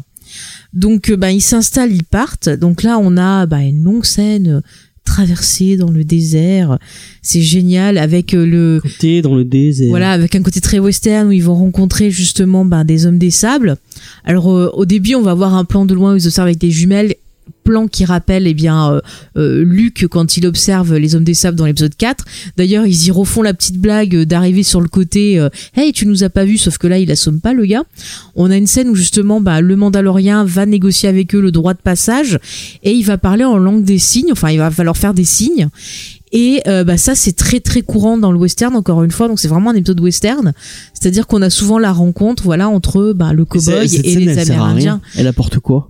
Donc 0.74 1.10
euh, 1.10 1.18
bah, 1.18 1.32
ils 1.32 1.42
s'installent, 1.42 1.94
ils 1.94 2.04
partent. 2.04 2.50
Donc 2.50 2.84
là, 2.84 3.00
on 3.02 3.18
a 3.18 3.46
bah, 3.46 3.62
une 3.62 3.84
longue 3.84 4.06
scène 4.06 4.62
traversée 5.08 5.78
dans 5.78 5.90
le 5.90 6.04
désert. 6.04 6.78
C'est 7.22 7.42
génial 7.42 7.98
avec 7.98 8.34
le 8.34 8.80
Côté 8.82 9.22
dans 9.22 9.36
le 9.36 9.46
désert. 9.46 9.90
voilà, 9.90 10.12
avec 10.12 10.36
un 10.36 10.44
côté 10.44 10.62
très 10.62 10.80
western 10.80 11.30
où 11.30 11.32
ils 11.32 11.44
vont 11.44 11.56
rencontrer 11.56 12.12
justement 12.12 12.66
ben, 12.66 12.84
des 12.84 13.06
hommes 13.06 13.18
des 13.18 13.32
sables. 13.32 13.78
Alors 14.26 14.52
euh, 14.52 14.70
au 14.74 14.86
début, 14.86 15.16
on 15.16 15.22
va 15.22 15.34
voir 15.34 15.56
un 15.56 15.66
plan 15.66 15.86
de 15.86 15.94
loin 15.94 16.14
où 16.14 16.18
ils 16.18 16.28
observent 16.28 16.48
avec 16.48 16.60
des 16.60 16.72
jumelles 16.72 17.16
plan 17.68 17.88
qui 17.90 18.06
rappelle 18.06 18.48
eh 18.48 18.54
bien 18.54 18.94
euh, 18.94 19.02
euh, 19.36 19.62
Luc 19.62 20.08
quand 20.10 20.38
il 20.38 20.48
observe 20.48 20.96
les 20.96 21.16
hommes 21.16 21.26
des 21.26 21.34
sables 21.34 21.58
dans 21.58 21.66
l'épisode 21.66 21.96
4. 21.96 22.24
D'ailleurs, 22.56 22.86
ils 22.86 23.08
y 23.08 23.12
refont 23.12 23.42
la 23.42 23.54
petite 23.54 23.78
blague 23.78 24.16
euh, 24.16 24.26
d'arriver 24.26 24.64
sur 24.64 24.80
le 24.80 24.88
côté 24.88 25.38
euh, 25.38 25.50
"Hey, 25.76 25.92
tu 25.92 26.06
nous 26.06 26.24
as 26.24 26.30
pas 26.30 26.46
vu" 26.46 26.58
sauf 26.58 26.78
que 26.78 26.88
là, 26.88 26.98
il 26.98 27.12
assomme 27.12 27.42
pas 27.42 27.54
le 27.54 27.66
gars. 27.66 27.84
On 28.36 28.50
a 28.50 28.56
une 28.56 28.68
scène 28.68 28.88
où 28.88 28.96
justement 28.96 29.42
bah, 29.42 29.60
le 29.60 29.76
Mandalorien 29.76 30.46
va 30.46 30.66
négocier 30.66 31.10
avec 31.10 31.36
eux 31.36 31.42
le 31.42 31.52
droit 31.52 31.74
de 31.74 31.82
passage 31.82 32.40
et 32.84 32.94
il 32.94 33.04
va 33.04 33.18
parler 33.18 33.44
en 33.44 33.58
langue 33.58 33.84
des 33.84 34.00
signes, 34.00 34.32
enfin 34.32 34.50
il 34.50 34.60
va, 34.60 34.72
leur 34.82 34.96
faire 34.96 35.14
des 35.14 35.26
signes. 35.26 35.68
Et 36.32 36.62
euh, 36.68 36.86
bah 36.86 36.98
ça 36.98 37.16
c'est 37.16 37.34
très 37.34 37.60
très 37.60 37.82
courant 37.82 38.18
dans 38.18 38.32
le 38.32 38.38
western 38.38 38.76
encore 38.76 39.02
une 39.04 39.12
fois 39.12 39.30
donc 39.30 39.40
c'est 39.40 39.48
vraiment 39.48 39.70
un 39.70 39.76
épisode 39.76 40.02
western 40.02 40.52
c'est-à-dire 40.94 41.26
qu'on 41.26 41.42
a 41.42 41.50
souvent 41.50 41.80
la 41.80 41.94
rencontre 41.94 42.44
voilà 42.44 42.68
entre 42.68 43.14
bah, 43.14 43.32
le 43.32 43.46
cowboy 43.46 43.86
et 43.86 43.88
scène, 43.88 44.20
les 44.20 44.38
amérindiens. 44.38 45.00
Elle 45.16 45.28
apporte 45.28 45.60
quoi? 45.60 45.88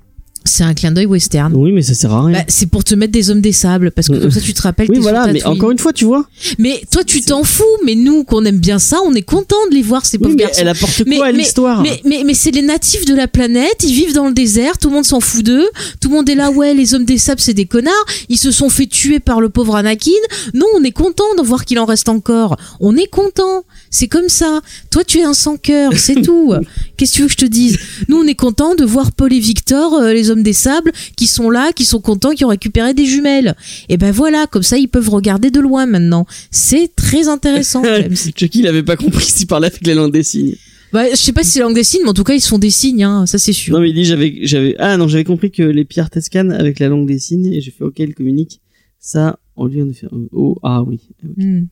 C'est 0.47 0.63
un 0.63 0.73
clin 0.73 0.91
d'œil 0.91 1.05
western 1.05 1.53
Oui, 1.55 1.71
mais 1.71 1.81
ça 1.81 1.93
sert 1.93 2.11
à 2.13 2.25
rien. 2.25 2.39
bah, 2.39 2.45
c'est 2.47 2.65
pour 2.67 2.83
te 2.83 2.95
mettre 2.95 3.11
des 3.11 3.29
hommes 3.29 3.41
des 3.41 3.51
sables 3.51 3.91
parce 3.91 4.07
que 4.07 4.13
comme 4.17 4.31
ça 4.31 4.41
tu 4.41 4.53
te 4.53 4.61
rappelles 4.61 4.87
que 4.87 4.93
oui, 4.93 4.99
voilà, 4.99 5.27
mais 5.31 5.43
encore 5.45 5.71
une 5.71 5.77
fois, 5.79 5.93
tu 5.93 6.05
vois. 6.05 6.25
mais 6.57 6.81
toi 6.91 7.03
tu 7.03 7.21
t'en 7.21 7.43
fous 7.43 7.63
mais 7.85 7.95
nous 7.95 8.23
qu'on 8.23 8.43
aime 8.45 8.57
bien 8.59 8.79
ça 8.79 8.97
on 9.05 9.13
est 9.13 9.21
content 9.21 9.55
de 9.69 9.75
les 9.75 9.81
voir 9.81 10.05
ces 10.05 10.17
Oui, 10.17 10.23
pauvres 10.23 10.35
mais 10.37 10.43
garçons 10.43 10.61
elle 10.61 10.67
apporte 10.69 11.03
Mais- 11.05 11.17
quoi 11.17 11.27
à 11.27 11.31
l'histoire 11.31 11.81
mais, 11.81 12.01
mais, 12.05 12.23
mais 12.25 12.33
c'est 12.33 12.51
les 12.51 12.61
natifs 12.61 13.05
de 13.05 13.13
la 13.13 13.27
planète, 13.27 13.83
ils 13.83 13.93
vivent 13.93 14.13
dans 14.13 14.27
le 14.27 14.33
désert, 14.33 14.77
tout 14.77 14.89
le 14.89 14.95
monde 14.95 15.05
s'en 15.05 15.19
fout 15.19 15.43
d'eux, 15.45 15.67
tout 16.01 16.09
le 16.09 16.15
monde 16.15 16.29
est 16.29 16.35
là, 16.35 16.49
ouais, 16.51 16.73
les 16.73 16.93
hommes 16.95 17.05
des 17.05 17.17
sables, 17.17 17.41
c'est 17.41 17.53
des 17.53 17.65
connards, 17.65 17.93
ils 18.29 18.37
se 18.37 18.51
sont 18.51 18.69
fait 18.69 18.87
tuer 18.87 19.19
par 19.19 19.41
le 19.41 19.49
pauvre 19.49 19.75
Anakin. 19.75 20.11
Non, 20.53 20.65
on 20.75 20.83
est 20.83 20.91
content 20.91 21.23
de 21.37 21.43
voir 21.43 21.65
qu'il 21.65 21.79
en 21.79 21.85
reste 21.85 22.09
encore. 22.09 22.55
On 22.79 22.95
est 22.95 23.07
content. 23.09 23.63
C'est 23.89 24.07
comme 24.07 24.29
ça. 24.29 24.61
Toi, 24.91 25.03
tu 25.03 25.19
es 25.19 25.23
un 25.23 25.33
sans 25.33 25.57
cœur, 25.57 25.91
c'est 25.95 26.21
tout. 26.21 26.53
Qu'est-ce 26.95 27.11
que 27.11 27.15
tu 27.15 27.21
veux 27.23 27.27
que 27.27 27.33
je 27.33 27.37
te 27.37 27.45
dise? 27.45 27.77
Nous, 28.07 28.17
on 28.17 28.25
est 28.25 28.35
content 28.35 28.75
de 28.75 28.85
voir 28.85 29.11
Paul 29.11 29.33
et 29.33 29.39
Victor, 29.39 29.95
euh, 29.95 30.13
les 30.13 30.29
hommes 30.29 30.36
des 30.43 30.53
sables, 30.53 30.91
qui 31.15 31.27
sont 31.27 31.49
là, 31.49 31.71
qui 31.73 31.85
sont 31.85 32.01
contents, 32.01 32.31
qui 32.31 32.45
ont 32.45 32.49
récupéré 32.49 32.93
des 32.93 33.05
jumelles. 33.05 33.55
Et 33.89 33.97
ben 33.97 34.11
voilà, 34.11 34.47
comme 34.47 34.63
ça, 34.63 34.77
ils 34.77 34.87
peuvent 34.87 35.09
regarder 35.09 35.51
de 35.51 35.59
loin 35.59 35.85
maintenant. 35.85 36.25
C'est 36.51 36.95
très 36.95 37.27
intéressant. 37.27 37.83
Chucky, 38.35 38.59
il 38.59 38.67
avait 38.67 38.83
pas 38.83 38.95
compris 38.95 39.25
s'il 39.25 39.47
parlait 39.47 39.67
avec 39.67 39.85
les 39.85 39.93
langues 39.93 40.13
des 40.13 40.23
signes. 40.23 40.55
Bah, 40.93 41.03
je 41.11 41.15
sais 41.17 41.33
pas 41.33 41.43
si 41.43 41.51
c'est 41.51 41.59
langue 41.59 41.75
des 41.75 41.83
signes, 41.83 42.01
mais 42.03 42.09
en 42.09 42.13
tout 42.13 42.23
cas, 42.23 42.33
ils 42.33 42.41
se 42.41 42.47
font 42.47 42.59
des 42.59 42.69
signes, 42.69 43.03
hein, 43.03 43.25
ça 43.25 43.37
c'est 43.37 43.51
sûr. 43.53 43.73
Non, 43.73 43.81
mais 43.81 43.89
il 43.89 43.93
dit, 43.93 44.05
j'avais, 44.05 44.39
j'avais, 44.43 44.75
ah 44.79 44.95
non, 44.95 45.07
j'avais 45.07 45.25
compris 45.25 45.51
que 45.51 45.63
les 45.63 45.83
pierres 45.83 46.09
t'escanent 46.09 46.51
avec 46.53 46.79
la 46.79 46.87
langue 46.87 47.05
des 47.05 47.19
signes 47.19 47.51
et 47.51 47.59
j'ai 47.59 47.71
fait, 47.71 47.83
ok, 47.83 47.99
ils 47.99 48.15
communiquent. 48.15 48.61
Ça, 48.99 49.37
on 49.57 49.65
lui 49.65 49.81
on 49.81 49.91
fait, 49.93 50.07
euh, 50.07 50.29
oh, 50.31 50.57
ah 50.63 50.83
oui. 50.83 50.99
Hmm. 51.35 51.65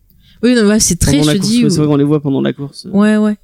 Oui, 0.43 0.53
non, 0.53 0.67
ouais, 0.67 0.79
c'est 0.79 0.97
très, 0.97 1.13
Pendant 1.13 1.23
je 1.23 1.27
la 1.27 1.33
te 1.35 1.39
course, 1.39 1.51
dis. 1.51 1.61
c'est 1.61 1.77
vrai 1.77 1.87
qu'on 1.87 1.95
les 1.95 2.03
voit 2.03 2.21
pendant 2.21 2.41
la 2.41 2.51
course. 2.53 2.87
Ouais, 2.91 3.15
ouais. 3.17 3.35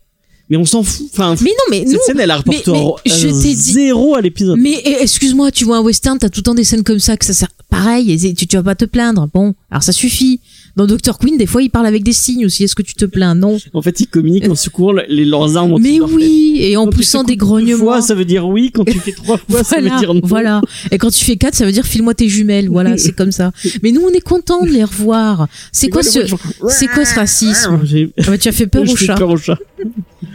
Mais 0.51 0.57
on 0.57 0.65
s'en 0.65 0.83
fout. 0.83 1.07
Enfin, 1.13 1.33
Mais 1.41 1.49
non, 1.49 1.55
mais 1.71 1.83
nous, 1.85 1.91
cette 1.93 2.01
scène, 2.01 2.19
elle 2.19 2.29
a 2.29 2.43
mais 2.45 2.61
en- 2.69 2.97
je 3.05 3.27
dit- 3.29 3.55
zéro 3.55 4.15
à 4.15 4.21
l'épisode. 4.21 4.59
Mais 4.59 4.81
eh, 4.83 4.97
excuse-moi, 5.01 5.49
tu 5.49 5.63
vois 5.63 5.77
un 5.77 5.81
western, 5.81 6.19
t'as 6.19 6.27
tout 6.27 6.41
le 6.41 6.43
temps 6.43 6.53
des 6.55 6.65
scènes 6.65 6.83
comme 6.83 6.99
ça 6.99 7.15
que 7.15 7.23
ça 7.25 7.31
sert 7.33 7.47
pareil, 7.69 8.11
et 8.11 8.33
tu, 8.33 8.45
tu 8.47 8.57
vas 8.57 8.63
pas 8.63 8.75
te 8.75 8.83
plaindre. 8.83 9.29
Bon, 9.33 9.55
alors 9.71 9.81
ça 9.81 9.93
suffit. 9.93 10.41
Dans 10.77 10.87
Dr 10.87 11.17
Queen, 11.19 11.37
des 11.37 11.45
fois, 11.47 11.61
il 11.61 11.69
parle 11.69 11.85
avec 11.85 12.01
des 12.03 12.13
signes 12.13 12.45
aussi. 12.45 12.63
Est-ce 12.63 12.75
que 12.75 12.81
tu 12.81 12.93
te 12.95 13.03
plains? 13.03 13.35
Non. 13.35 13.57
En 13.73 13.81
fait, 13.81 13.99
ils 13.99 14.07
communiquent 14.07 14.47
en 14.49 14.55
secouant 14.55 14.93
les, 14.93 15.25
leurs 15.25 15.57
armes. 15.57 15.77
Mais 15.81 15.99
oui, 15.99 16.57
et 16.61 16.77
en 16.77 16.85
Quand 16.85 16.91
poussant 16.91 17.23
des 17.25 17.35
grognements. 17.35 17.77
fois, 17.83 18.01
ça 18.01 18.15
veut 18.15 18.23
dire 18.23 18.47
oui. 18.47 18.71
Quand 18.73 18.85
tu 18.85 18.97
fais 18.99 19.11
trois 19.11 19.37
fois, 19.37 19.63
ça 19.65 19.81
veut 19.81 19.89
dire 19.99 20.13
non. 20.13 20.21
voilà. 20.23 20.61
Et 20.91 20.97
quand 20.97 21.09
tu 21.11 21.25
fais 21.25 21.35
quatre, 21.35 21.55
ça 21.55 21.65
veut 21.65 21.73
dire 21.73 21.85
file-moi 21.85 22.13
tes 22.13 22.29
jumelles. 22.29 22.69
Voilà, 22.69 22.97
c'est 22.97 23.11
comme 23.13 23.31
ça. 23.33 23.51
Mais 23.83 23.91
nous, 23.91 24.01
on 24.01 24.09
est 24.11 24.21
contents 24.21 24.63
de 24.65 24.69
les 24.69 24.83
revoir. 24.85 25.47
C'est 25.73 25.89
quoi 25.89 26.03
ce, 26.03 26.19
bruit, 26.19 26.27
genre, 26.29 26.39
c'est 26.69 26.87
quoi 26.87 27.03
ce 27.05 27.15
racisme? 27.15 27.79
Ah 28.19 28.21
bah, 28.27 28.37
Tu 28.37 28.47
as 28.47 28.51
fait 28.53 28.67
peur 28.67 28.85
j'ai 28.85 28.93
au 28.93 28.95
chat. 28.95 29.15
peur 29.15 29.29
au 29.29 29.37
chat. 29.37 29.57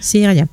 C'est 0.00 0.26
rien. 0.26 0.46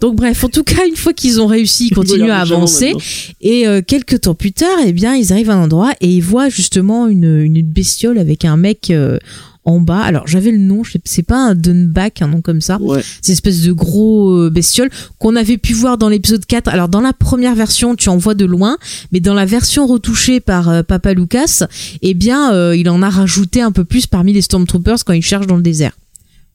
Donc 0.00 0.16
bref, 0.16 0.44
en 0.44 0.48
tout 0.48 0.64
cas, 0.64 0.86
une 0.86 0.96
fois 0.96 1.12
qu'ils 1.12 1.40
ont 1.40 1.46
réussi, 1.46 1.88
ils 1.88 1.94
continuent 1.94 2.30
à 2.30 2.40
avancer. 2.40 2.94
Et 3.40 3.66
euh, 3.66 3.82
quelques 3.86 4.22
temps 4.22 4.34
plus 4.34 4.52
tard, 4.52 4.78
eh 4.84 4.92
bien, 4.92 5.14
ils 5.14 5.32
arrivent 5.32 5.50
à 5.50 5.54
un 5.54 5.64
endroit 5.64 5.92
et 6.00 6.08
ils 6.08 6.22
voient 6.22 6.48
justement 6.48 7.06
une, 7.06 7.40
une 7.40 7.62
bestiole 7.62 8.18
avec 8.18 8.44
un 8.44 8.56
mec 8.56 8.90
euh, 8.90 9.18
en 9.64 9.80
bas. 9.80 10.00
Alors, 10.00 10.26
j'avais 10.26 10.50
le 10.50 10.58
nom, 10.58 10.82
c'est 11.04 11.22
pas 11.22 11.36
un 11.36 11.54
Dunback, 11.54 12.22
un 12.22 12.28
nom 12.28 12.40
comme 12.40 12.60
ça. 12.60 12.78
Ouais. 12.80 13.02
C'est 13.20 13.28
une 13.28 13.34
espèce 13.34 13.62
de 13.62 13.72
gros 13.72 14.32
euh, 14.32 14.50
bestiole 14.50 14.90
qu'on 15.18 15.36
avait 15.36 15.58
pu 15.58 15.72
voir 15.72 15.98
dans 15.98 16.08
l'épisode 16.08 16.44
4. 16.44 16.68
Alors, 16.68 16.88
dans 16.88 17.00
la 17.00 17.12
première 17.12 17.54
version, 17.54 17.94
tu 17.94 18.08
en 18.08 18.16
vois 18.16 18.34
de 18.34 18.44
loin, 18.44 18.78
mais 19.12 19.20
dans 19.20 19.34
la 19.34 19.44
version 19.44 19.86
retouchée 19.86 20.40
par 20.40 20.68
euh, 20.68 20.82
Papa 20.82 21.14
Lucas, 21.14 21.64
eh 22.02 22.14
bien, 22.14 22.52
euh, 22.52 22.76
il 22.76 22.88
en 22.88 23.02
a 23.02 23.10
rajouté 23.10 23.60
un 23.60 23.72
peu 23.72 23.84
plus 23.84 24.06
parmi 24.06 24.32
les 24.32 24.42
Stormtroopers 24.42 25.04
quand 25.04 25.12
ils 25.12 25.22
cherchent 25.22 25.46
dans 25.46 25.56
le 25.56 25.62
désert. 25.62 25.92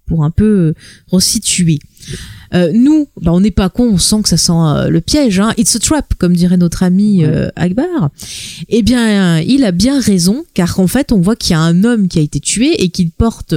Pour 0.07 0.23
un 0.23 0.31
peu 0.31 0.45
euh, 0.45 0.73
resituer. 1.11 1.79
Euh, 2.53 2.71
nous, 2.73 3.07
bah, 3.21 3.33
on 3.33 3.41
n'est 3.41 3.51
pas 3.51 3.69
cons, 3.69 3.91
on 3.93 3.97
sent 3.97 4.21
que 4.23 4.29
ça 4.29 4.37
sent 4.37 4.53
euh, 4.53 4.89
le 4.89 5.01
piège. 5.01 5.39
Hein. 5.39 5.53
It's 5.57 5.75
a 5.75 5.79
trap, 5.79 6.13
comme 6.17 6.33
dirait 6.33 6.57
notre 6.57 6.83
ami 6.83 7.23
euh, 7.25 7.49
Akbar. 7.55 8.09
Eh 8.69 8.81
bien, 8.83 9.39
il 9.39 9.63
a 9.63 9.71
bien 9.71 9.99
raison, 9.99 10.45
car 10.53 10.79
en 10.79 10.87
fait, 10.87 11.11
on 11.11 11.19
voit 11.19 11.35
qu'il 11.35 11.51
y 11.51 11.55
a 11.55 11.59
un 11.59 11.83
homme 11.83 12.07
qui 12.07 12.19
a 12.19 12.21
été 12.21 12.39
tué 12.39 12.81
et 12.81 12.89
qu'il 12.89 13.11
porte 13.11 13.55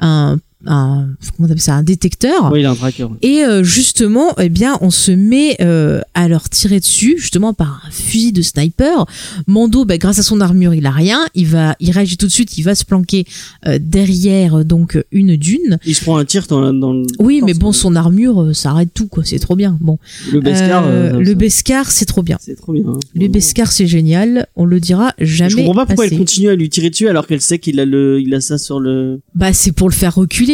un, 0.00 0.38
un 0.66 1.08
comment 1.36 1.48
on 1.48 1.50
appelle 1.50 1.60
ça, 1.60 1.74
un 1.74 1.82
détecteur. 1.82 2.52
Ouais, 2.52 2.60
il 2.60 2.66
a 2.66 2.70
un 2.70 2.74
tracker. 2.74 3.06
Et 3.22 3.44
euh, 3.44 3.62
justement, 3.64 4.34
eh 4.38 4.48
bien, 4.48 4.78
on 4.80 4.90
se 4.90 5.10
met 5.12 5.56
euh, 5.60 6.00
à 6.14 6.28
leur 6.28 6.48
tirer 6.48 6.80
dessus, 6.80 7.16
justement 7.18 7.52
par 7.54 7.82
un 7.86 7.90
fusil 7.90 8.32
de 8.32 8.42
sniper. 8.42 9.06
Mando, 9.46 9.84
bah, 9.84 9.98
grâce 9.98 10.18
à 10.18 10.22
son 10.22 10.40
armure, 10.40 10.74
il 10.74 10.86
a 10.86 10.90
rien. 10.90 11.20
Il 11.34 11.46
va, 11.46 11.76
il 11.80 11.90
réagit 11.90 12.16
tout 12.16 12.26
de 12.26 12.32
suite. 12.32 12.56
Il 12.58 12.62
va 12.62 12.74
se 12.74 12.84
planquer 12.84 13.24
euh, 13.66 13.78
derrière 13.80 14.64
donc 14.64 15.02
une 15.12 15.36
dune. 15.36 15.78
Il 15.86 15.94
se 15.94 16.02
prend 16.02 16.16
un 16.18 16.24
tir 16.24 16.46
dans, 16.48 16.72
dans 16.72 16.92
le. 16.92 17.06
Oui, 17.18 17.40
dans 17.40 17.46
mais 17.46 17.54
bon, 17.54 17.72
son- 17.72 17.96
armure, 17.96 18.50
ça 18.54 18.70
arrête 18.70 18.88
tout, 18.94 19.06
quoi. 19.06 19.22
C'est 19.24 19.38
trop 19.38 19.54
bien. 19.56 19.76
Bon, 19.80 19.98
Le 20.32 20.40
Beskar. 20.40 20.88
Le 20.88 21.34
Beskar, 21.34 21.90
c'est 21.90 22.06
trop 22.06 22.22
bien. 22.22 22.38
C'est 22.40 22.56
trop 22.56 22.72
bien. 22.72 22.84
hein. 22.86 22.98
Le 23.14 23.28
Beskar, 23.28 23.70
c'est 23.70 23.86
génial. 23.86 24.46
On 24.56 24.64
le 24.64 24.80
dira 24.80 25.12
jamais. 25.18 25.50
Je 25.50 25.56
comprends 25.56 25.74
pas 25.74 25.86
pourquoi 25.86 26.04
assez. 26.06 26.14
elle 26.14 26.18
continue 26.20 26.48
à 26.48 26.54
lui 26.54 26.68
tirer 26.70 26.90
dessus 26.90 27.08
alors 27.08 27.26
qu'elle 27.26 27.40
sait 27.40 27.58
qu'il 27.58 27.80
a 27.80 27.84
le, 27.84 28.20
il 28.20 28.34
a 28.34 28.40
ça 28.40 28.58
sur 28.58 28.80
le. 28.80 29.20
Bah, 29.34 29.52
c'est 29.52 29.72
pour 29.72 29.88
le 29.88 29.94
faire 29.94 30.14
reculer. 30.14 30.51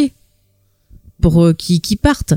Pour 1.21 1.43
euh, 1.43 1.53
qu'il 1.53 1.81
qu'il 1.81 1.97
parte. 1.97 2.33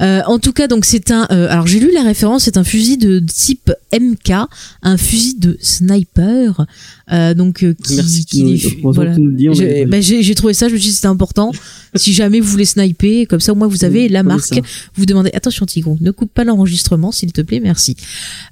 Euh, 0.00 0.22
en 0.26 0.38
tout 0.38 0.52
cas, 0.52 0.66
donc 0.66 0.84
c'est 0.84 1.10
un. 1.10 1.26
euh, 1.30 1.48
alors 1.50 1.66
j'ai 1.66 1.80
lu 1.80 1.92
la 1.92 2.02
référence, 2.02 2.44
c'est 2.44 2.56
un 2.56 2.64
fusil 2.64 2.98
de 2.98 3.20
type 3.20 3.72
MK, 3.92 4.32
un 4.82 4.96
fusil 4.96 5.38
de 5.38 5.56
sniper. 5.60 6.66
Euh, 7.12 7.34
donc 7.34 7.62
euh, 7.62 7.74
qui, 7.82 7.96
Merci. 7.96 8.78
voilà. 8.82 9.14
on 9.18 9.52
J'ai 9.54 9.86
bah, 9.86 10.34
trouvé 10.36 10.52
ça, 10.52 10.68
je 10.68 10.74
me 10.74 10.78
suis 10.78 10.90
dit 10.90 10.94
c'était 10.94 11.06
important. 11.06 11.52
si 11.94 12.12
jamais 12.12 12.40
vous 12.40 12.48
voulez 12.48 12.66
sniper, 12.66 13.26
comme 13.26 13.40
ça 13.40 13.52
au 13.52 13.54
moins 13.54 13.66
vous 13.66 13.84
avez 13.84 14.02
Oui, 14.02 14.08
la 14.08 14.22
marque. 14.22 14.44
ça. 14.44 14.56
Vous 14.94 15.06
demandez 15.06 15.30
attention 15.32 15.64
Tigron, 15.64 15.96
ne 16.00 16.10
coupe 16.10 16.32
pas 16.32 16.44
l'enregistrement 16.44 17.10
s'il 17.12 17.32
te 17.32 17.40
plaît, 17.40 17.60
merci. 17.60 17.96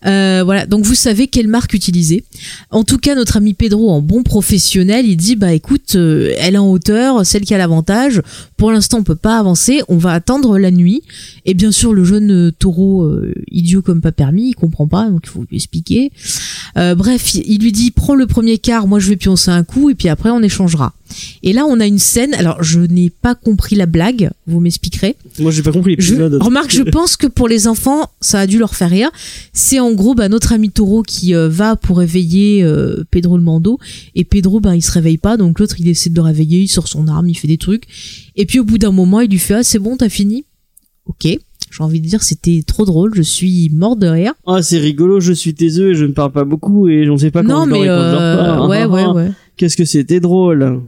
Euh, 0.07 0.43
voilà, 0.45 0.67
donc 0.67 0.85
vous 0.85 0.95
savez 0.95 1.27
quelle 1.27 1.49
marque 1.49 1.75
utiliser. 1.75 2.25
En 2.71 2.83
tout 2.83 2.99
cas, 2.99 3.15
notre 3.15 3.37
ami 3.37 3.53
Pedro, 3.53 3.91
en 3.91 4.01
bon 4.01 4.23
professionnel, 4.23 5.07
il 5.07 5.17
dit 5.17 5.37
bah 5.37 5.53
écoute, 5.53 5.95
elle 5.95 6.55
est 6.55 6.59
en 6.59 6.71
hauteur, 6.71 7.27
celle 7.27 7.43
qui 7.43 7.55
a 7.55 7.59
l'avantage. 7.59 8.23
Pour 8.57 8.73
l'instant, 8.73 8.99
on 8.99 9.03
peut 9.03 9.15
pas 9.15 9.39
avancer, 9.39 9.83
on 9.89 9.99
va 9.99 10.13
attendre 10.13 10.59
la 10.59 10.71
nuit. 10.71 11.03
Et 11.45 11.53
bien 11.53 11.73
sûr, 11.73 11.93
le 11.93 12.05
jeune 12.05 12.53
taureau 12.59 13.11
idiot 13.51 13.83
comme 13.83 14.01
pas 14.01 14.13
permis, 14.13 14.51
il 14.51 14.55
comprend 14.55 14.87
pas, 14.87 15.11
donc 15.11 15.21
il 15.25 15.31
faut 15.31 15.45
lui 15.51 15.57
expliquer. 15.57 16.11
Bref, 16.75 17.35
il 17.35 17.61
lui 17.61 17.73
dit 17.73 17.91
prends 17.91 18.15
le 18.15 18.27
premier 18.27 18.46
quart, 18.55 18.87
moi 18.87 18.99
je 18.99 19.09
vais 19.09 19.17
pioncer 19.17 19.51
un 19.51 19.65
coup 19.65 19.91
et 19.91 19.95
puis 19.95 20.09
après 20.09 20.31
on 20.31 20.43
échangera. 20.43 20.95
Et 21.43 21.53
là, 21.53 21.65
on 21.67 21.81
a 21.81 21.87
une 21.87 21.99
scène. 21.99 22.35
Alors, 22.35 22.63
je 22.63 22.81
n'ai 22.81 23.11
pas 23.11 23.35
compris 23.35 23.77
la 23.77 23.87
blague. 23.87 24.31
Vous 24.47 24.61
m'expliquerez. 24.61 25.17
Moi, 25.39 25.51
j'ai 25.51 25.63
pas 25.63 25.73
compris 25.73 25.97
Je, 25.99 26.15
remarque, 26.15 26.71
je 26.71 26.83
pense 26.83 27.17
que 27.17 27.27
pour 27.27 27.49
les 27.49 27.69
enfants, 27.69 28.11
ça 28.21 28.41
a 28.41 28.47
dû 28.47 28.59
leur 28.59 28.75
faire 28.75 28.91
rire. 28.91 29.11
C'est 29.53 29.79
en 29.79 29.93
gros 29.93 30.15
bah, 30.15 30.29
notre 30.29 30.53
ami 30.53 30.71
Taureau 30.71 31.03
qui 31.03 31.35
euh, 31.35 31.49
va 31.49 31.77
pour 31.77 31.99
réveiller 31.99 32.63
euh, 32.63 33.05
Pedro 33.11 33.37
le 33.37 33.43
Mando. 33.43 33.79
Et 34.15 34.25
Pedro, 34.25 34.61
bah, 34.61 34.77
il 34.77 34.83
se 34.83 34.93
réveille 34.93 35.19
pas. 35.19 35.37
Donc 35.37 35.59
l'autre, 35.59 35.77
il 35.79 35.89
essaie 35.89 36.11
de 36.11 36.17
le 36.17 36.23
réveiller, 36.23 36.61
il 36.61 36.69
sort 36.69 36.89
son 36.89 37.09
arme, 37.09 37.29
il 37.29 37.35
fait 37.35 37.49
des 37.49 37.59
trucs. 37.59 37.85
Et 38.37 38.47
puis 38.47 38.59
au 38.59 38.65
bout 38.65 38.79
d'un 38.79 38.93
moment, 38.93 39.21
il 39.21 39.31
lui 39.31 39.39
fait 39.39 39.55
Ah, 39.55 39.63
c'est 39.63 39.79
bon, 39.79 39.97
t'as 39.97 40.09
fini? 40.09 40.45
Ok. 41.07 41.39
J'ai 41.77 41.85
envie 41.85 42.01
de 42.01 42.07
dire, 42.07 42.23
c'était 42.23 42.63
trop 42.67 42.85
drôle. 42.87 43.13
Je 43.15 43.23
suis 43.23 43.71
mort 43.75 43.97
de 43.97 44.07
rire. 44.07 44.33
Ah, 44.47 44.63
c'est 44.63 44.79
rigolo, 44.79 45.21
je 45.21 45.33
suis 45.33 45.55
tes 45.55 45.77
œufs 45.79 45.93
et 45.93 45.95
je 45.95 46.05
ne 46.07 46.13
parle 46.13 46.33
pas 46.33 46.45
beaucoup 46.45 46.89
et 46.89 47.05
j'en 47.05 47.19
sais 47.19 47.31
pas 47.31 47.43
quand 47.43 47.49
non, 47.49 47.65
je 47.67 47.71
mais 47.71 47.79
quand 47.79 47.85
je 47.85 47.89
euh, 47.91 48.37
pas. 48.57 48.67
ouais, 48.67 48.85
ouais, 48.87 49.07
ouais. 49.07 49.31
Qu'est-ce 49.57 49.77
que 49.77 49.85
c'était 49.85 50.21
drôle. 50.21 50.81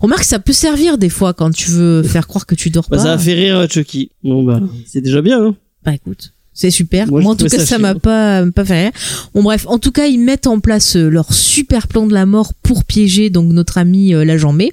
Remarque, 0.00 0.24
ça 0.24 0.38
peut 0.38 0.52
servir 0.52 0.98
des 0.98 1.08
fois 1.10 1.32
quand 1.34 1.50
tu 1.50 1.70
veux 1.70 2.02
faire 2.02 2.26
croire 2.26 2.46
que 2.46 2.54
tu 2.54 2.70
dors 2.70 2.86
Bah, 2.90 2.96
pas. 2.96 3.02
ça 3.02 3.12
a 3.12 3.18
fait 3.18 3.34
rire 3.34 3.66
Chucky. 3.70 4.10
Bon, 4.24 4.42
bah, 4.42 4.60
c'est 4.86 5.00
déjà 5.00 5.20
bien, 5.22 5.42
hein. 5.44 5.54
Bah 5.84 5.94
écoute, 5.94 6.32
c'est 6.54 6.70
super. 6.70 7.06
Moi, 7.08 7.20
Moi, 7.20 7.22
je 7.22 7.32
en 7.32 7.36
tout 7.36 7.54
cas, 7.54 7.64
ça 7.64 7.78
m'a 7.78 7.94
pas 7.94 8.44
pas 8.50 8.64
fait 8.64 8.84
rire. 8.84 8.92
Bon 9.34 9.42
bref, 9.42 9.66
en 9.68 9.78
tout 9.78 9.92
cas, 9.92 10.06
ils 10.06 10.18
mettent 10.18 10.46
en 10.46 10.60
place 10.60 10.96
euh, 10.96 11.08
leur 11.10 11.32
super 11.32 11.86
plan 11.88 12.06
de 12.06 12.14
la 12.14 12.24
mort 12.26 12.54
pour 12.62 12.84
piéger 12.84 13.28
donc 13.30 13.52
notre 13.52 13.76
ami 13.78 14.14
euh, 14.14 14.24
la 14.24 14.36
jambée. 14.38 14.72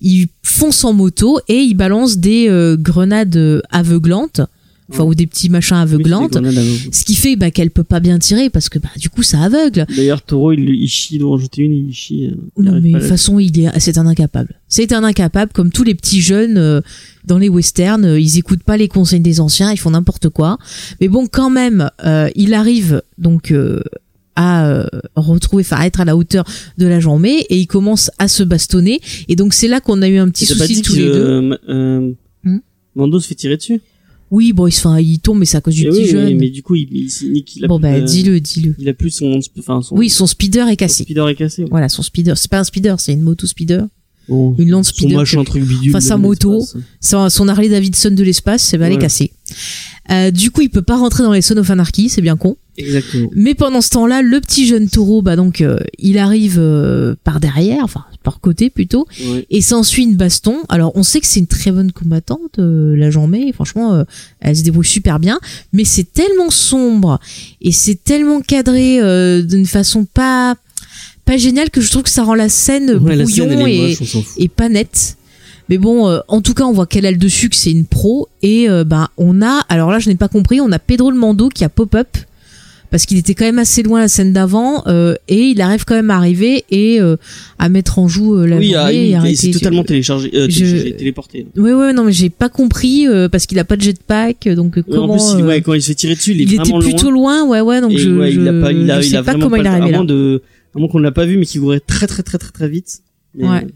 Ils 0.00 0.28
foncent 0.42 0.84
en 0.84 0.94
moto 0.94 1.38
et 1.48 1.58
ils 1.58 1.74
balancent 1.74 2.16
des 2.16 2.48
euh, 2.48 2.76
grenades 2.78 3.36
euh, 3.36 3.60
aveuglantes, 3.70 4.40
enfin 4.90 5.04
ou 5.04 5.14
des 5.14 5.26
petits 5.26 5.48
machins 5.50 5.76
aveuglantes. 5.76 6.38
Ce 6.92 7.04
qui 7.04 7.14
fait 7.14 7.36
bah, 7.36 7.50
qu'elle 7.50 7.70
peut 7.70 7.84
pas 7.84 8.00
bien 8.00 8.18
tirer 8.18 8.50
parce 8.50 8.68
que 8.68 8.78
bah, 8.78 8.88
du 8.96 9.10
coup 9.10 9.22
ça 9.22 9.42
aveugle. 9.42 9.86
D'ailleurs, 9.96 10.22
Taureau, 10.22 10.52
il, 10.52 10.68
il 10.70 10.88
chie, 10.88 11.16
il 11.16 11.18
doit 11.18 11.32
en 11.32 11.38
jeter 11.38 11.62
une, 11.62 11.72
il 11.88 11.92
chie. 11.94 12.26
euh, 12.26 12.36
il 12.56 12.64
Non 12.64 12.80
mais 12.80 12.92
de 12.92 12.98
toute 12.98 13.08
façon 13.08 13.38
il 13.38 13.58
est 13.60 13.78
c'est 13.80 13.98
un 13.98 14.06
incapable. 14.06 14.54
C'est 14.68 14.92
un 14.92 15.04
incapable 15.04 15.52
comme 15.52 15.70
tous 15.70 15.84
les 15.84 15.94
petits 15.94 16.20
jeunes 16.20 16.56
euh, 16.58 16.80
dans 17.24 17.38
les 17.38 17.48
westerns, 17.48 18.04
euh, 18.04 18.20
ils 18.20 18.38
écoutent 18.38 18.62
pas 18.62 18.76
les 18.76 18.88
conseils 18.88 19.20
des 19.20 19.40
anciens, 19.40 19.70
ils 19.72 19.78
font 19.78 19.90
n'importe 19.90 20.28
quoi. 20.30 20.58
Mais 21.00 21.08
bon 21.08 21.26
quand 21.26 21.50
même, 21.50 21.90
euh, 22.04 22.30
il 22.34 22.54
arrive 22.54 23.02
donc 23.18 23.52
à 24.40 24.86
retrouver, 25.16 25.64
enfin 25.64 25.78
à 25.80 25.86
être 25.86 26.00
à 26.00 26.04
la 26.04 26.16
hauteur 26.16 26.44
de 26.78 26.86
la 26.86 27.00
jambe 27.00 27.26
et 27.26 27.44
il 27.50 27.66
commence 27.66 28.08
à 28.18 28.28
se 28.28 28.44
bastonner 28.44 29.00
et 29.26 29.34
donc 29.34 29.52
c'est 29.52 29.66
là 29.66 29.80
qu'on 29.80 30.00
a 30.00 30.08
eu 30.08 30.18
un 30.18 30.28
petit 30.28 30.46
souci 30.46 30.80
tous 30.80 30.94
que, 30.94 30.98
les 30.98 31.06
deux. 31.06 31.24
euh, 31.26 31.58
euh, 31.68 32.12
Hmm 32.44 32.58
Mando 32.94 33.18
se 33.18 33.26
fait 33.26 33.34
tirer 33.34 33.56
dessus? 33.56 33.80
Oui 34.30 34.52
bon 34.52 34.66
il, 34.66 34.72
se, 34.72 34.80
enfin, 34.86 34.98
il 35.00 35.18
tombe 35.20 35.38
mais 35.38 35.44
c'est 35.46 35.56
à 35.56 35.60
cause 35.60 35.74
du 35.74 35.84
Eh 35.86 35.88
petit 35.88 36.00
oui, 36.02 36.08
jeune. 36.08 36.24
mais, 36.28 36.34
mais 36.34 36.50
du 36.50 36.62
coup, 36.62 36.74
il, 36.74 36.88
il, 36.92 37.44
il, 37.56 37.64
a 37.64 37.68
bon 37.68 37.78
bah 37.80 37.98
dis-le, 38.00 38.40
dis-le. 38.40 38.74
Il 38.78 38.88
a 38.88 38.92
plus 38.94 39.10
son, 39.10 39.38
enfin, 39.58 39.80
son, 39.82 39.96
Oui 39.96 40.10
son 40.10 40.26
speeder 40.26 40.66
est 40.68 40.72
son 40.72 40.76
cassé. 40.76 41.04
speeder 41.04 41.28
est 41.28 41.34
cassé. 41.34 41.62
ouais. 41.62 41.68
Voilà 41.70 41.88
son 41.88 42.02
speeder, 42.02 42.36
c'est 42.36 42.50
pas 42.50 42.58
un 42.58 42.64
speeder, 42.64 43.00
c'est 43.00 43.12
une 43.14 43.22
moto 43.22 43.46
speeder, 43.46 43.86
Bon, 44.28 44.54
une 44.58 44.68
lance 44.68 44.88
son 44.88 44.94
speeder. 44.94 45.16
machin 45.18 45.42
truc 45.44 45.64
bidule. 45.64 45.90
Enfin, 45.92 46.00
sa 46.00 46.18
moto. 46.18 46.62
son, 47.00 47.30
son 47.30 47.48
Harley 47.48 47.70
Davidson 47.70 48.10
de 48.10 48.22
l'espace, 48.22 48.62
c'est 48.62 48.76
elle 48.76 48.82
est 48.92 48.96
Ouais. 48.96 48.98
cassée. 49.00 49.32
Euh, 50.10 50.30
du 50.30 50.50
coup, 50.50 50.62
il 50.62 50.70
peut 50.70 50.82
pas 50.82 50.96
rentrer 50.96 51.22
dans 51.22 51.32
les 51.32 51.42
Son 51.42 51.56
of 51.56 51.70
Anarchy, 51.70 52.08
c'est 52.08 52.22
bien 52.22 52.36
con. 52.36 52.56
Exactement. 52.78 53.28
Mais 53.34 53.54
pendant 53.54 53.80
ce 53.80 53.90
temps-là, 53.90 54.22
le 54.22 54.40
petit 54.40 54.66
jeune 54.66 54.88
taureau, 54.88 55.20
bah 55.20 55.36
donc, 55.36 55.60
euh, 55.60 55.78
il 55.98 56.16
arrive 56.16 56.56
euh, 56.58 57.14
par 57.24 57.40
derrière, 57.40 57.82
enfin 57.84 58.04
par 58.22 58.40
côté 58.40 58.68
plutôt, 58.70 59.06
Ouais. 59.26 59.46
et 59.50 59.60
s'ensuit 59.60 60.02
une 60.04 60.16
baston. 60.16 60.56
Alors, 60.68 60.92
on 60.94 61.02
sait 61.02 61.20
que 61.20 61.26
c'est 61.26 61.40
une 61.40 61.46
très 61.46 61.70
bonne 61.72 61.92
combattante, 61.92 62.58
euh, 62.58 62.94
la 62.96 63.10
Jambée. 63.10 63.52
Franchement, 63.52 63.94
euh, 63.94 64.04
elle 64.40 64.56
se 64.56 64.62
débrouille 64.62 64.86
super 64.86 65.18
bien, 65.18 65.38
mais 65.72 65.84
c'est 65.84 66.12
tellement 66.12 66.50
sombre 66.50 67.20
et 67.60 67.72
c'est 67.72 68.02
tellement 68.02 68.40
cadré 68.40 69.00
euh, 69.00 69.42
d'une 69.42 69.66
façon 69.66 70.04
pas 70.04 70.56
pas 71.24 71.36
géniale 71.36 71.68
que 71.68 71.82
je 71.82 71.90
trouve 71.90 72.04
que 72.04 72.08
ça 72.10 72.22
rend 72.22 72.34
la 72.34 72.48
scène 72.48 72.90
Ouais, 73.02 73.14
la 73.14 73.26
scène, 73.26 73.52
et 73.66 73.88
moche, 73.88 74.16
et 74.38 74.48
pas 74.48 74.70
nette. 74.70 75.17
Mais 75.68 75.78
bon, 75.78 76.08
euh, 76.08 76.20
en 76.28 76.40
tout 76.40 76.54
cas, 76.54 76.64
on 76.64 76.72
voit 76.72 76.86
qu'elle 76.86 77.04
a 77.06 77.10
le 77.10 77.18
dessus, 77.18 77.48
que 77.50 77.56
c'est 77.56 77.70
une 77.72 77.84
pro. 77.86 78.28
Et 78.42 78.68
euh, 78.70 78.84
ben, 78.84 79.08
on 79.18 79.42
a, 79.42 79.60
alors 79.68 79.90
là, 79.90 79.98
je 79.98 80.08
n'ai 80.08 80.16
pas 80.16 80.28
compris, 80.28 80.60
on 80.60 80.72
a 80.72 80.78
Pedro 80.78 81.10
le 81.10 81.18
Mando 81.18 81.48
qui 81.48 81.64
a 81.64 81.68
pop-up 81.68 82.08
parce 82.90 83.04
qu'il 83.04 83.18
était 83.18 83.34
quand 83.34 83.44
même 83.44 83.58
assez 83.58 83.82
loin 83.82 84.00
la 84.00 84.08
scène 84.08 84.32
d'avant 84.32 84.82
euh, 84.86 85.14
et 85.28 85.42
il 85.48 85.60
arrive 85.60 85.84
quand 85.84 85.94
même 85.94 86.10
à 86.10 86.16
arriver 86.16 86.64
et 86.70 86.98
euh, 87.02 87.16
à 87.58 87.68
mettre 87.68 87.98
en 87.98 88.08
joue 88.08 88.34
euh, 88.38 88.46
la 88.46 88.56
oui, 88.56 88.74
ah, 88.74 88.90
et 88.90 89.10
il, 89.10 89.26
il 89.44 89.50
totalement 89.52 89.84
téléchargé, 89.84 90.30
euh, 90.34 90.46
Je- 90.48 90.58
téléchargé, 90.60 90.96
téléporté. 90.96 91.46
Oui, 91.58 91.72
oui, 91.72 91.92
non, 91.92 92.04
mais 92.04 92.12
j'ai 92.12 92.30
pas 92.30 92.48
compris 92.48 93.06
euh, 93.06 93.28
parce 93.28 93.44
qu'il 93.44 93.58
a 93.58 93.64
pas 93.64 93.76
de 93.76 93.82
jetpack, 93.82 94.48
donc 94.56 94.76
Ouais, 94.76 94.82
en 94.96 95.00
comment 95.02 95.16
plus, 95.16 95.38
il- 95.38 95.44
ouais, 95.44 95.60
quand 95.60 95.74
il 95.74 95.82
se 95.82 95.88
fait 95.88 95.94
tirer 95.96 96.14
dessus, 96.14 96.32
il 96.32 96.40
est 96.40 96.44
il 96.44 96.54
était 96.54 96.62
plutôt 96.78 97.10
loin. 97.10 97.44
loin, 97.44 97.46
ouais, 97.48 97.60
ouais, 97.60 97.80
donc 97.82 97.90
Et 97.92 97.98
je, 97.98 98.08
ouais, 98.10 98.32
je, 98.32 98.40
il 98.40 98.48
a 98.48 98.52
pas, 98.58 98.72
il 98.72 98.90
a, 98.90 99.00
je 99.02 99.06
il 99.06 99.10
sais 99.10 99.16
a 99.18 99.22
pas 99.22 99.32
comment 99.34 99.50
pas 99.50 99.58
il 99.58 99.66
est 99.66 99.68
arrivé 99.68 99.90
là. 99.90 100.04
de, 100.04 100.42
à 100.74 100.78
moins 100.78 100.88
qu'on 100.88 100.98
ne 101.00 101.04
l'a 101.04 101.12
pas 101.12 101.26
vu, 101.26 101.36
mais 101.36 101.44
qu'il 101.44 101.60
courait 101.60 101.80
très 101.80 102.06
très 102.06 102.22
très 102.22 102.38
très 102.38 102.52
très 102.52 102.70
vite. 102.70 103.00
Mais, 103.34 103.46
ouais. 103.50 103.66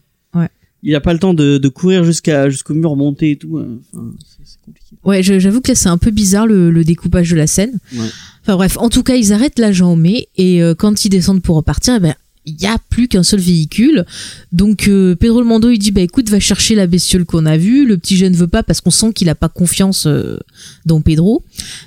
Il 0.83 0.95
a 0.95 1.01
pas 1.01 1.13
le 1.13 1.19
temps 1.19 1.35
de, 1.35 1.59
de 1.59 1.69
courir 1.69 2.03
jusqu'à 2.05 2.51
jusqu'au 2.51 2.75
mur 2.75 2.97
monté 2.97 3.33
et 3.33 3.37
tout. 3.37 3.59
Enfin, 3.93 4.11
c'est 4.45 4.61
compliqué. 4.65 4.97
Ouais, 5.05 5.23
j'avoue 5.23 5.61
que 5.61 5.69
là 5.71 5.75
c'est 5.75 5.89
un 5.89 5.99
peu 5.99 6.11
bizarre 6.11 6.47
le, 6.47 6.71
le 6.71 6.85
découpage 6.85 7.31
de 7.31 7.37
la 7.37 7.47
scène. 7.47 7.79
Ouais. 7.95 8.09
Enfin 8.43 8.57
bref, 8.57 8.77
en 8.79 8.89
tout 8.89 9.03
cas 9.03 9.15
ils 9.15 9.33
arrêtent 9.33 9.59
l'agent 9.59 9.95
mai 9.95 10.29
et 10.37 10.63
euh, 10.63 10.75
quand 10.75 11.05
ils 11.05 11.09
descendent 11.09 11.43
pour 11.43 11.57
repartir, 11.57 11.95
eh 11.97 12.01
ben 12.01 12.15
il 12.45 12.61
y 12.61 12.67
a 12.67 12.77
plus 12.91 13.07
qu'un 13.07 13.23
seul 13.23 13.39
véhicule. 13.39 14.05
Donc 14.51 14.89
euh, 14.89 15.15
Pedro 15.15 15.41
le 15.41 15.47
Mando 15.47 15.71
il 15.71 15.79
dit 15.79 15.93
bah 15.93 16.01
écoute 16.01 16.29
va 16.29 16.41
chercher 16.41 16.75
la 16.75 16.89
bestiole 16.89 17.25
qu'on 17.25 17.47
a 17.47 17.57
vue. 17.57 17.87
Le 17.87 17.97
petit 17.97 18.17
jeune 18.17 18.35
veut 18.35 18.49
pas 18.49 18.65
parce 18.65 18.81
qu'on 18.81 18.91
sent 18.91 19.13
qu'il 19.13 19.29
a 19.29 19.37
pas 19.37 19.49
confiance 19.49 20.07
euh, 20.09 20.39
dans 20.85 21.01
Pedro. 21.01 21.45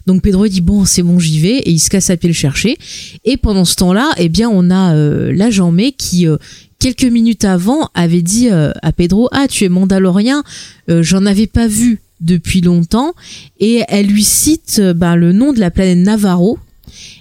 Donc 0.07 0.21
Pedro 0.21 0.45
il 0.45 0.49
dit 0.51 0.61
bon 0.61 0.85
c'est 0.85 1.03
bon 1.03 1.19
j'y 1.19 1.41
vais 1.41 1.57
et 1.57 1.71
il 1.71 1.79
se 1.79 1.89
casse 1.89 2.09
à 2.09 2.15
pied 2.15 2.29
le 2.29 2.33
chercher. 2.33 2.77
Et 3.25 3.35
pendant 3.35 3.65
ce 3.65 3.75
temps-là, 3.75 4.09
eh 4.17 4.29
bien 4.29 4.49
on 4.49 4.71
a 4.71 4.95
euh, 4.95 5.33
l'agent 5.33 5.71
mai 5.73 5.91
qui 5.91 6.25
euh, 6.25 6.37
quelques 6.79 7.03
minutes 7.05 7.45
avant 7.45 7.89
avait 7.93 8.21
dit 8.21 8.49
euh, 8.49 8.71
à 8.81 8.91
Pedro 8.91 9.27
ah 9.31 9.47
tu 9.49 9.63
es 9.65 9.69
mandalorien 9.69 10.43
Euh, 10.89 11.01
j'en 11.03 11.25
avais 11.25 11.47
pas 11.47 11.67
vu 11.67 11.99
depuis 12.21 12.61
longtemps 12.61 13.13
et 13.59 13.81
elle 13.87 14.07
lui 14.07 14.23
cite 14.23 14.77
euh, 14.79 14.93
ben, 14.93 15.15
le 15.15 15.31
nom 15.33 15.51
de 15.53 15.59
la 15.59 15.71
planète 15.71 15.97
Navarro. 15.97 16.57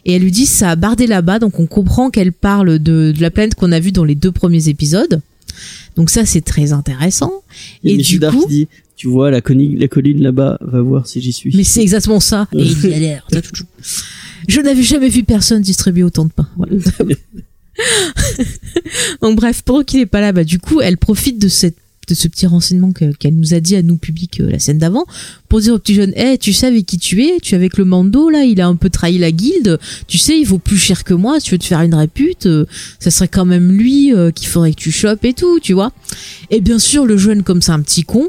Et 0.04 0.12
elle 0.14 0.22
lui 0.22 0.30
dit 0.30 0.46
ça 0.46 0.70
a 0.70 0.76
bardé 0.76 1.06
là-bas 1.06 1.38
donc 1.38 1.58
on 1.58 1.66
comprend 1.66 2.10
qu'elle 2.10 2.32
parle 2.32 2.78
de, 2.78 3.12
de 3.16 3.20
la 3.22 3.30
planète 3.30 3.54
qu'on 3.54 3.72
a 3.72 3.80
vue 3.80 3.92
dans 3.92 4.04
les 4.04 4.14
deux 4.14 4.32
premiers 4.32 4.68
épisodes. 4.68 5.20
Donc 5.96 6.10
ça 6.10 6.24
c'est 6.26 6.42
très 6.42 6.72
intéressant. 6.72 7.32
Et, 7.84 7.94
Et 7.94 7.96
du 7.96 8.20
coup- 8.20 8.46
dit, 8.48 8.68
tu 8.96 9.08
vois 9.08 9.30
la 9.30 9.40
colline, 9.40 9.78
la 9.78 9.88
colline 9.88 10.22
là-bas, 10.22 10.58
va 10.60 10.80
voir 10.82 11.06
si 11.06 11.20
j'y 11.20 11.32
suis. 11.32 11.50
mais 11.56 11.64
c'est 11.64 11.80
exactement 11.82 12.20
ça. 12.20 12.46
Et 12.52 12.62
il 12.62 12.88
y 12.90 12.94
a 12.94 12.98
l'air 12.98 13.26
je 14.46 14.60
n'avais 14.60 14.82
jamais 14.82 15.08
vu 15.08 15.24
personne 15.24 15.62
distribuer 15.62 16.02
autant 16.02 16.26
de 16.26 16.30
pain. 16.30 16.46
Voilà. 16.56 16.74
donc 19.22 19.36
bref 19.36 19.62
pendant 19.62 19.82
qu'il 19.82 20.00
est 20.00 20.06
pas 20.06 20.20
là 20.20 20.32
bah 20.32 20.44
du 20.44 20.58
coup 20.58 20.80
elle 20.80 20.96
profite 20.98 21.38
de 21.40 21.48
cette 21.48 21.76
de 22.06 22.14
ce 22.14 22.28
petit 22.28 22.46
renseignement 22.46 22.92
que- 22.92 23.12
qu'elle 23.16 23.34
nous 23.34 23.54
a 23.54 23.60
dit 23.60 23.76
à 23.76 23.82
nous 23.82 23.96
public 23.96 24.40
euh, 24.40 24.50
la 24.50 24.58
scène 24.58 24.76
d'avant 24.78 25.06
pour 25.48 25.60
dire 25.60 25.72
au 25.72 25.78
petit 25.78 25.94
jeune 25.94 26.12
eh 26.16 26.36
tu 26.36 26.52
sais 26.52 26.66
avec 26.66 26.84
qui 26.84 26.98
tu 26.98 27.24
es 27.24 27.38
tu 27.40 27.54
es 27.54 27.56
avec 27.56 27.78
le 27.78 27.86
Mando 27.86 28.28
là 28.28 28.44
il 28.44 28.60
a 28.60 28.66
un 28.66 28.76
peu 28.76 28.90
trahi 28.90 29.16
la 29.16 29.30
guilde. 29.32 29.78
Tu 30.06 30.18
sais 30.18 30.38
il 30.38 30.44
vaut 30.44 30.58
plus 30.58 30.76
cher 30.76 31.02
que 31.04 31.14
moi 31.14 31.40
si 31.40 31.46
tu 31.46 31.52
veux 31.54 31.58
te 31.58 31.64
faire 31.64 31.80
une 31.80 31.94
répute 31.94 32.44
euh, 32.44 32.66
ça 33.00 33.10
serait 33.10 33.28
quand 33.28 33.46
même 33.46 33.72
lui 33.72 34.12
euh, 34.14 34.30
qu'il 34.30 34.48
faudrait 34.48 34.72
que 34.72 34.80
tu 34.80 34.92
chopes 34.92 35.24
et 35.24 35.32
tout 35.32 35.58
tu 35.60 35.72
vois. 35.72 35.92
Et 36.50 36.60
bien 36.60 36.78
sûr 36.78 37.06
le 37.06 37.16
jeune 37.16 37.42
comme 37.42 37.62
c'est 37.62 37.72
un 37.72 37.80
petit 37.80 38.02
con 38.02 38.28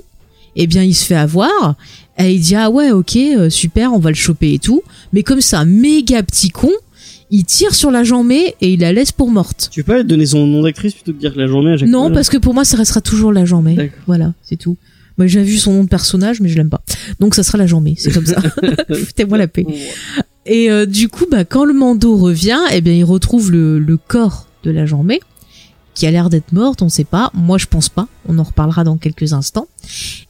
eh 0.55 0.67
bien 0.67 0.83
il 0.83 0.95
se 0.95 1.03
fait 1.05 1.15
avoir 1.15 1.75
et 2.17 2.33
il 2.33 2.39
dit 2.39 2.55
ah 2.55 2.69
ouais 2.69 2.91
ok 2.91 3.17
euh, 3.17 3.49
super 3.49 3.91
on 3.91 3.99
va 3.99 4.09
le 4.09 4.15
choper 4.15 4.53
et 4.53 4.59
tout. 4.59 4.83
Mais 5.11 5.21
comme 5.21 5.41
c'est 5.41 5.57
un 5.57 5.65
méga 5.65 6.23
petit 6.23 6.49
con 6.49 6.71
il 7.31 7.45
tire 7.45 7.73
sur 7.73 7.91
la 7.91 8.03
jambe 8.03 8.31
et 8.31 8.55
il 8.61 8.79
la 8.79 8.93
laisse 8.93 9.11
pour 9.11 9.29
morte. 9.31 9.69
Tu 9.71 9.81
veux 9.81 9.85
pas 9.85 10.03
donner 10.03 10.25
son 10.25 10.45
nom 10.45 10.63
d'actrice 10.63 10.93
plutôt 10.93 11.13
que 11.13 11.17
dire 11.19 11.33
la 11.35 11.47
journée 11.47 11.73
à 11.73 11.77
chaque 11.77 11.89
non 11.89 12.05
fois, 12.05 12.11
parce 12.11 12.29
que 12.29 12.37
pour 12.37 12.53
moi 12.53 12.65
ça 12.65 12.77
restera 12.77 13.01
toujours 13.01 13.31
la 13.33 13.43
D'accord. 13.45 13.87
voilà 14.07 14.33
c'est 14.41 14.57
tout. 14.57 14.77
Moi 15.17 15.27
j'ai 15.27 15.43
vu 15.43 15.57
son 15.57 15.73
nom 15.73 15.83
de 15.83 15.89
personnage 15.89 16.41
mais 16.41 16.49
je 16.49 16.57
l'aime 16.57 16.69
pas. 16.69 16.81
Donc 17.19 17.35
ça 17.35 17.43
sera 17.43 17.57
la 17.57 17.67
jambe 17.67 17.87
c'est 17.97 18.11
comme 18.11 18.25
ça. 18.25 18.41
Foutez-moi 18.93 19.37
la 19.37 19.47
paix. 19.47 19.65
Et 20.45 20.69
euh, 20.69 20.85
du 20.85 21.09
coup, 21.09 21.25
bah, 21.29 21.43
quand 21.43 21.65
le 21.65 21.73
Mando 21.73 22.15
revient, 22.17 22.59
eh 22.71 22.81
bien, 22.81 22.93
il 22.93 23.03
retrouve 23.03 23.51
le, 23.51 23.79
le 23.79 23.97
corps 23.97 24.47
de 24.63 24.71
la 24.71 24.85
Jambe, 24.85 25.13
qui 25.95 26.05
a 26.05 26.11
l'air 26.11 26.29
d'être 26.29 26.51
morte, 26.51 26.81
on 26.81 26.89
sait 26.89 27.05
pas. 27.05 27.31
Moi, 27.33 27.57
je 27.57 27.65
pense 27.65 27.89
pas. 27.89 28.07
On 28.27 28.37
en 28.37 28.43
reparlera 28.43 28.83
dans 28.83 28.97
quelques 28.97 29.33
instants. 29.33 29.67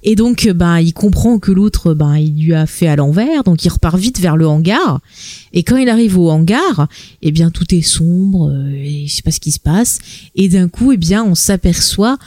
Et 0.04 0.16
donc, 0.16 0.48
bah, 0.56 0.82
il 0.82 0.94
comprend 0.94 1.40
que 1.40 1.52
l'autre, 1.52 1.94
bah, 1.94 2.20
il 2.20 2.46
lui 2.46 2.54
a 2.54 2.68
fait 2.68 2.88
à 2.88 2.96
l'envers, 2.96 3.44
donc 3.44 3.66
il 3.66 3.70
repart 3.70 3.98
vite 3.98 4.20
vers 4.20 4.38
le 4.38 4.48
hangar. 4.48 5.00
Et 5.52 5.64
quand 5.64 5.78
il 5.78 5.90
arrive 5.90 6.18
au 6.18 6.30
hangar, 6.30 6.88
eh 7.22 7.32
bien, 7.32 7.50
tout 7.50 7.74
est 7.74 7.82
sombre, 7.82 8.52
euh, 8.52 8.72
et 8.74 9.08
je 9.08 9.16
sais 9.16 9.24
pas 9.24 9.32
ce 9.32 9.40
qui 9.40 9.52
se 9.52 9.60
passe. 9.60 10.00
Et 10.36 10.48
d'un 10.48 10.70
coup, 10.70 10.92
eh 10.92 10.98
bien, 10.98 11.24
on 11.24 11.36
s'aperçoit 11.36 12.18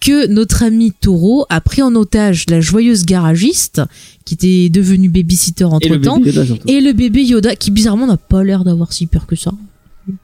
que 0.00 0.28
notre 0.28 0.62
ami 0.62 0.92
Taureau 0.92 1.46
a 1.48 1.60
pris 1.60 1.82
en 1.82 1.94
otage 1.96 2.44
la 2.48 2.60
joyeuse 2.60 3.04
garagiste, 3.04 3.82
qui 4.24 4.34
était 4.34 4.68
devenue 4.68 5.08
babysitter 5.08 5.64
Et 5.64 5.66
entre 5.66 5.88
le 5.88 6.00
temps. 6.00 6.18
bébé 6.18 6.30
Yoda, 6.30 6.46
surtout. 6.46 6.68
Et 6.68 6.80
le 6.80 6.92
bébé 6.92 7.24
Yoda, 7.24 7.56
qui 7.56 7.72
bizarrement 7.72 8.06
n'a 8.06 8.16
pas 8.16 8.44
l'air 8.44 8.62
d'avoir 8.62 8.92
si 8.92 9.06
peur 9.06 9.26
que 9.26 9.34
ça. 9.34 9.52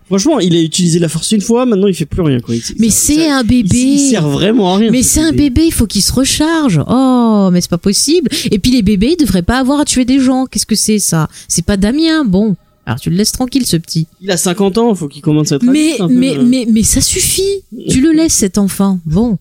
Franchement, 0.06 0.38
il 0.38 0.54
a 0.54 0.60
utilisé 0.60 0.98
la 0.98 1.08
force 1.08 1.32
une 1.32 1.40
fois, 1.40 1.66
maintenant 1.66 1.86
il 1.88 1.94
fait 1.94 2.06
plus 2.06 2.22
rien 2.22 2.40
quoi. 2.40 2.54
Il- 2.54 2.62
Mais 2.78 2.90
c'est 2.90 3.28
un 3.30 3.42
il- 3.42 3.46
bébé. 3.48 3.78
Il, 3.78 4.10
sert 4.10 4.28
vraiment 4.28 4.74
à 4.74 4.78
rien. 4.78 4.90
Mais 4.90 5.02
ce 5.02 5.14
c'est 5.14 5.20
un 5.20 5.32
bébé, 5.32 5.62
il 5.66 5.72
faut 5.72 5.86
qu'il 5.86 6.02
se 6.02 6.12
recharge. 6.12 6.80
Oh, 6.88 7.48
mais 7.52 7.60
c'est 7.60 7.70
pas 7.70 7.78
possible. 7.78 8.30
Et 8.50 8.58
puis 8.58 8.70
les 8.72 8.82
bébés, 8.82 9.16
ils 9.18 9.24
devraient 9.24 9.42
pas 9.42 9.58
avoir 9.58 9.80
à 9.80 9.84
tuer 9.84 10.04
des 10.04 10.20
gens. 10.20 10.46
Qu'est-ce 10.46 10.66
que 10.66 10.74
c'est 10.76 10.98
ça? 10.98 11.28
C'est 11.48 11.64
pas 11.64 11.76
Damien. 11.76 12.24
Bon, 12.24 12.54
alors 12.86 13.00
tu 13.00 13.10
le 13.10 13.16
laisses 13.16 13.32
tranquille, 13.32 13.66
ce 13.66 13.76
petit. 13.76 14.06
Il 14.20 14.30
a 14.30 14.36
50 14.36 14.78
ans, 14.78 14.94
faut 14.94 15.08
qu'il 15.08 15.22
commence 15.22 15.50
à 15.52 15.56
être 15.56 15.64
Mais 15.64 15.94
adulte, 15.94 16.00
un 16.02 16.08
peu, 16.08 16.14
mais 16.14 16.36
euh. 16.38 16.44
mais 16.46 16.66
mais 16.70 16.82
ça 16.84 17.00
suffit. 17.00 17.62
Tu 17.88 18.00
le 18.00 18.12
laisses 18.12 18.34
cet 18.34 18.58
enfant. 18.58 19.00
Bon. 19.04 19.38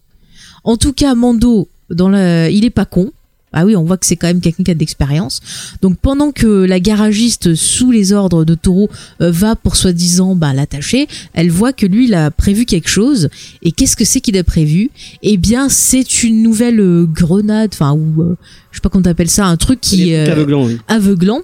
En 0.63 0.77
tout 0.77 0.93
cas, 0.93 1.15
Mando, 1.15 1.67
dans 1.89 2.09
la, 2.09 2.49
il 2.49 2.65
est 2.65 2.69
pas 2.69 2.85
con. 2.85 3.11
Ah 3.53 3.65
oui, 3.65 3.75
on 3.75 3.83
voit 3.83 3.97
que 3.97 4.05
c'est 4.05 4.15
quand 4.15 4.27
même 4.27 4.41
quelqu'un 4.41 4.63
qui 4.63 4.71
a 4.71 4.73
de 4.73 4.79
l'expérience. 4.79 5.41
Donc 5.81 5.97
pendant 5.97 6.31
que 6.31 6.47
la 6.47 6.79
garagiste, 6.79 7.55
sous 7.55 7.91
les 7.91 8.13
ordres 8.13 8.45
de 8.45 8.55
Taureau, 8.55 8.89
euh, 9.21 9.31
va 9.31 9.55
pour 9.55 9.75
soi-disant 9.75 10.35
bah, 10.35 10.53
l'attacher, 10.53 11.07
elle 11.33 11.51
voit 11.51 11.73
que 11.73 11.85
lui, 11.85 12.05
il 12.05 12.13
a 12.13 12.31
prévu 12.31 12.65
quelque 12.65 12.89
chose. 12.89 13.29
Et 13.61 13.71
qu'est-ce 13.71 13.95
que 13.95 14.05
c'est 14.05 14.21
qu'il 14.21 14.37
a 14.37 14.43
prévu? 14.43 14.89
Eh 15.21 15.37
bien, 15.37 15.69
c'est 15.69 16.23
une 16.23 16.41
nouvelle 16.43 16.79
euh, 16.79 17.05
grenade, 17.05 17.71
enfin, 17.73 17.93
ou 17.93 18.21
euh, 18.21 18.35
je 18.71 18.77
sais 18.77 18.81
pas 18.81 18.89
comment 18.89 19.03
t'appelles 19.03 19.29
ça, 19.29 19.45
un 19.45 19.57
truc 19.57 19.81
qui 19.81 20.11
est 20.11 20.27
euh, 20.27 20.31
aveuglant, 20.31 20.65
oui. 20.65 20.77
aveuglant. 20.87 21.41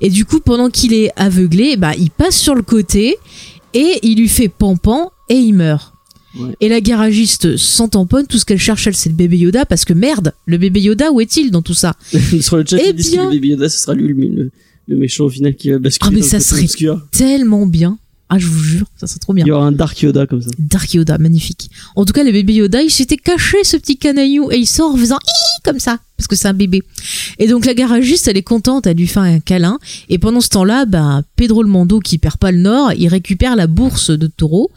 Et 0.00 0.10
du 0.10 0.24
coup, 0.24 0.40
pendant 0.40 0.70
qu'il 0.70 0.94
est 0.94 1.10
aveuglé, 1.16 1.76
bah, 1.76 1.92
il 1.98 2.10
passe 2.10 2.36
sur 2.36 2.54
le 2.54 2.62
côté 2.62 3.16
et 3.74 3.98
il 4.02 4.18
lui 4.18 4.28
fait 4.28 4.48
pampan 4.48 5.10
et 5.28 5.34
il 5.34 5.54
meurt. 5.54 5.92
Ouais. 6.38 6.54
Et 6.60 6.68
la 6.68 6.80
garagiste 6.80 7.56
s'en 7.56 7.88
tamponne, 7.88 8.26
tout 8.26 8.38
ce 8.38 8.44
qu'elle 8.44 8.58
cherche, 8.58 8.86
elle, 8.86 8.94
c'est 8.96 9.08
le 9.08 9.14
bébé 9.14 9.36
Yoda, 9.38 9.66
parce 9.66 9.84
que 9.84 9.92
merde, 9.92 10.32
le 10.46 10.56
bébé 10.58 10.80
Yoda, 10.80 11.10
où 11.12 11.20
est-il 11.20 11.50
dans 11.50 11.62
tout 11.62 11.74
ça 11.74 11.96
Sur 12.40 12.56
le 12.56 12.64
chat, 12.66 12.78
Eh 12.82 12.92
bien- 12.92 13.10
que 13.28 13.34
le 13.34 13.40
bébé 13.40 13.48
Yoda, 13.48 13.68
ce 13.68 13.78
sera 13.80 13.94
lui 13.94 14.08
le, 14.08 14.50
méchant 14.96 15.24
au 15.24 15.30
final 15.30 15.54
qui 15.54 15.70
va 15.70 15.78
basculer 15.78 16.08
Ah, 16.10 16.14
mais 16.14 16.20
dans 16.20 16.26
ça 16.26 16.40
serait- 16.40 16.62
obscur. 16.62 17.00
Tellement 17.12 17.66
bien. 17.66 17.98
Ah, 18.30 18.38
je 18.38 18.46
vous 18.46 18.62
jure, 18.62 18.86
ça 18.96 19.06
serait 19.06 19.20
trop 19.20 19.32
bien. 19.32 19.44
Il 19.44 19.48
y 19.48 19.52
aura 19.52 19.66
un 19.66 19.72
Dark 19.72 20.00
Yoda 20.02 20.26
comme 20.26 20.42
ça. 20.42 20.50
Dark 20.58 20.92
Yoda, 20.92 21.16
magnifique. 21.16 21.70
En 21.96 22.04
tout 22.04 22.12
cas, 22.12 22.24
le 22.24 22.32
bébé 22.32 22.54
Yoda, 22.54 22.82
il 22.82 22.90
s'était 22.90 23.16
caché, 23.16 23.64
ce 23.64 23.76
petit 23.78 23.96
canaillou, 23.96 24.52
et 24.52 24.58
il 24.58 24.66
sort 24.66 24.92
en 24.92 24.96
faisant 24.96 25.18
comme 25.64 25.80
ça, 25.80 25.98
parce 26.16 26.28
que 26.28 26.36
c'est 26.36 26.48
un 26.48 26.54
bébé. 26.54 26.82
Et 27.38 27.46
donc 27.46 27.64
la 27.64 27.74
garagiste, 27.74 28.28
elle 28.28 28.36
est 28.36 28.42
contente, 28.42 28.86
elle 28.86 28.96
lui 28.96 29.06
fait 29.06 29.20
un 29.20 29.40
câlin. 29.40 29.78
Et 30.08 30.18
pendant 30.18 30.40
ce 30.40 30.48
temps-là, 30.50 30.84
ben, 30.84 31.22
Pedro 31.36 31.62
le 31.62 31.70
Mando, 31.70 32.00
qui 32.00 32.18
perd 32.18 32.36
pas 32.36 32.52
le 32.52 32.58
nord, 32.58 32.92
il 32.92 33.08
récupère 33.08 33.56
la 33.56 33.66
bourse 33.66 34.10
de 34.10 34.26
Taureau, 34.26 34.70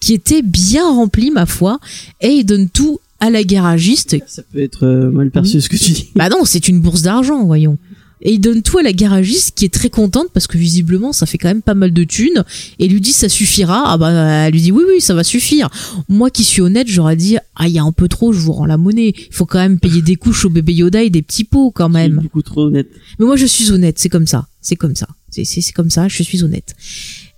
qui 0.00 0.12
était 0.12 0.42
bien 0.42 0.86
remplie, 0.88 1.30
ma 1.30 1.46
foi, 1.46 1.80
et 2.20 2.28
il 2.28 2.44
donne 2.44 2.68
tout 2.68 3.00
à 3.20 3.30
la 3.30 3.42
garagiste. 3.42 4.16
Ça 4.26 4.42
peut 4.52 4.62
être 4.62 4.86
euh, 4.86 5.10
mal 5.10 5.30
perçu 5.30 5.60
ce 5.60 5.68
que 5.68 5.76
tu 5.76 5.92
dis. 5.92 6.10
Bah 6.14 6.28
non, 6.28 6.44
c'est 6.44 6.68
une 6.68 6.80
bourse 6.80 7.02
d'argent, 7.02 7.44
voyons. 7.44 7.78
Et 8.22 8.32
il 8.32 8.40
donne 8.40 8.62
tout 8.62 8.78
à 8.78 8.82
la 8.82 8.92
garagiste 8.92 9.52
qui 9.54 9.64
est 9.64 9.72
très 9.72 9.90
contente 9.90 10.28
parce 10.32 10.46
que 10.46 10.58
visiblement 10.58 11.12
ça 11.12 11.26
fait 11.26 11.38
quand 11.38 11.48
même 11.48 11.62
pas 11.62 11.74
mal 11.74 11.92
de 11.92 12.04
thunes 12.04 12.44
et 12.78 12.88
lui 12.88 13.00
dit 13.00 13.12
ça 13.12 13.28
suffira. 13.28 13.84
Ah 13.86 13.98
bah 13.98 14.10
elle 14.46 14.52
lui 14.52 14.60
dit 14.60 14.72
oui 14.72 14.82
oui 14.88 15.00
ça 15.00 15.14
va 15.14 15.24
suffire. 15.24 15.68
Moi 16.08 16.30
qui 16.30 16.44
suis 16.44 16.62
honnête 16.62 16.88
j'aurais 16.88 17.16
dit 17.16 17.36
ah 17.56 17.68
il 17.68 17.74
y 17.74 17.78
a 17.78 17.82
un 17.82 17.92
peu 17.92 18.08
trop 18.08 18.32
je 18.32 18.40
vous 18.40 18.52
rends 18.52 18.66
la 18.66 18.76
monnaie. 18.76 19.14
Il 19.16 19.34
faut 19.34 19.46
quand 19.46 19.58
même 19.58 19.78
payer 19.78 20.02
des 20.02 20.16
couches 20.16 20.44
au 20.44 20.50
bébé 20.50 20.74
Yoda 20.74 21.02
et 21.02 21.10
des 21.10 21.22
petits 21.22 21.44
pots 21.44 21.70
quand 21.70 21.88
même. 21.88 22.20
beaucoup 22.22 22.42
trop 22.42 22.62
honnête. 22.62 22.88
Mais 23.18 23.26
moi 23.26 23.36
je 23.36 23.46
suis 23.46 23.70
honnête 23.70 23.98
c'est 23.98 24.08
comme 24.08 24.26
ça 24.26 24.48
c'est 24.60 24.76
comme 24.76 24.96
ça 24.96 25.08
c'est 25.30 25.72
comme 25.72 25.90
ça 25.90 26.08
je 26.08 26.22
suis 26.22 26.42
honnête. 26.42 26.74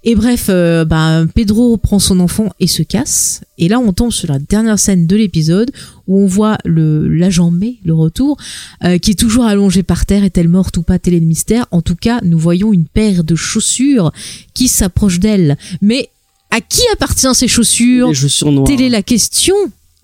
Et 0.02 0.14
bref, 0.14 0.46
euh, 0.48 0.84
bah, 0.86 1.24
Pedro 1.34 1.76
prend 1.76 1.98
son 1.98 2.20
enfant 2.20 2.50
et 2.58 2.66
se 2.66 2.82
casse. 2.82 3.42
Et 3.58 3.68
là, 3.68 3.78
on 3.78 3.92
tombe 3.92 4.12
sur 4.12 4.28
la 4.28 4.38
dernière 4.38 4.78
scène 4.78 5.06
de 5.06 5.14
l'épisode 5.14 5.70
où 6.06 6.18
on 6.18 6.26
voit 6.26 6.56
le 6.64 7.06
l'agent 7.06 7.50
May, 7.50 7.76
le 7.84 7.92
retour, 7.92 8.38
euh, 8.84 8.96
qui 8.96 9.10
est 9.10 9.18
toujours 9.18 9.44
allongé 9.44 9.82
par 9.82 10.06
terre. 10.06 10.24
Est-elle 10.24 10.48
morte 10.48 10.76
ou 10.78 10.82
pas 10.82 10.94
est 10.94 11.10
le 11.10 11.20
mystère. 11.20 11.66
En 11.70 11.82
tout 11.82 11.96
cas, 11.96 12.20
nous 12.22 12.38
voyons 12.38 12.72
une 12.72 12.86
paire 12.86 13.24
de 13.24 13.34
chaussures 13.34 14.10
qui 14.54 14.68
s'approche 14.68 15.20
d'elle. 15.20 15.58
Mais 15.82 16.08
à 16.50 16.62
qui 16.62 16.82
appartient 16.92 17.34
ces 17.34 17.48
chaussures? 17.48 18.08
Les 18.08 18.14
chaussures 18.14 18.52
noires. 18.52 18.66
Telle 18.66 18.80
est 18.80 18.88
la 18.88 19.02
question. 19.02 19.54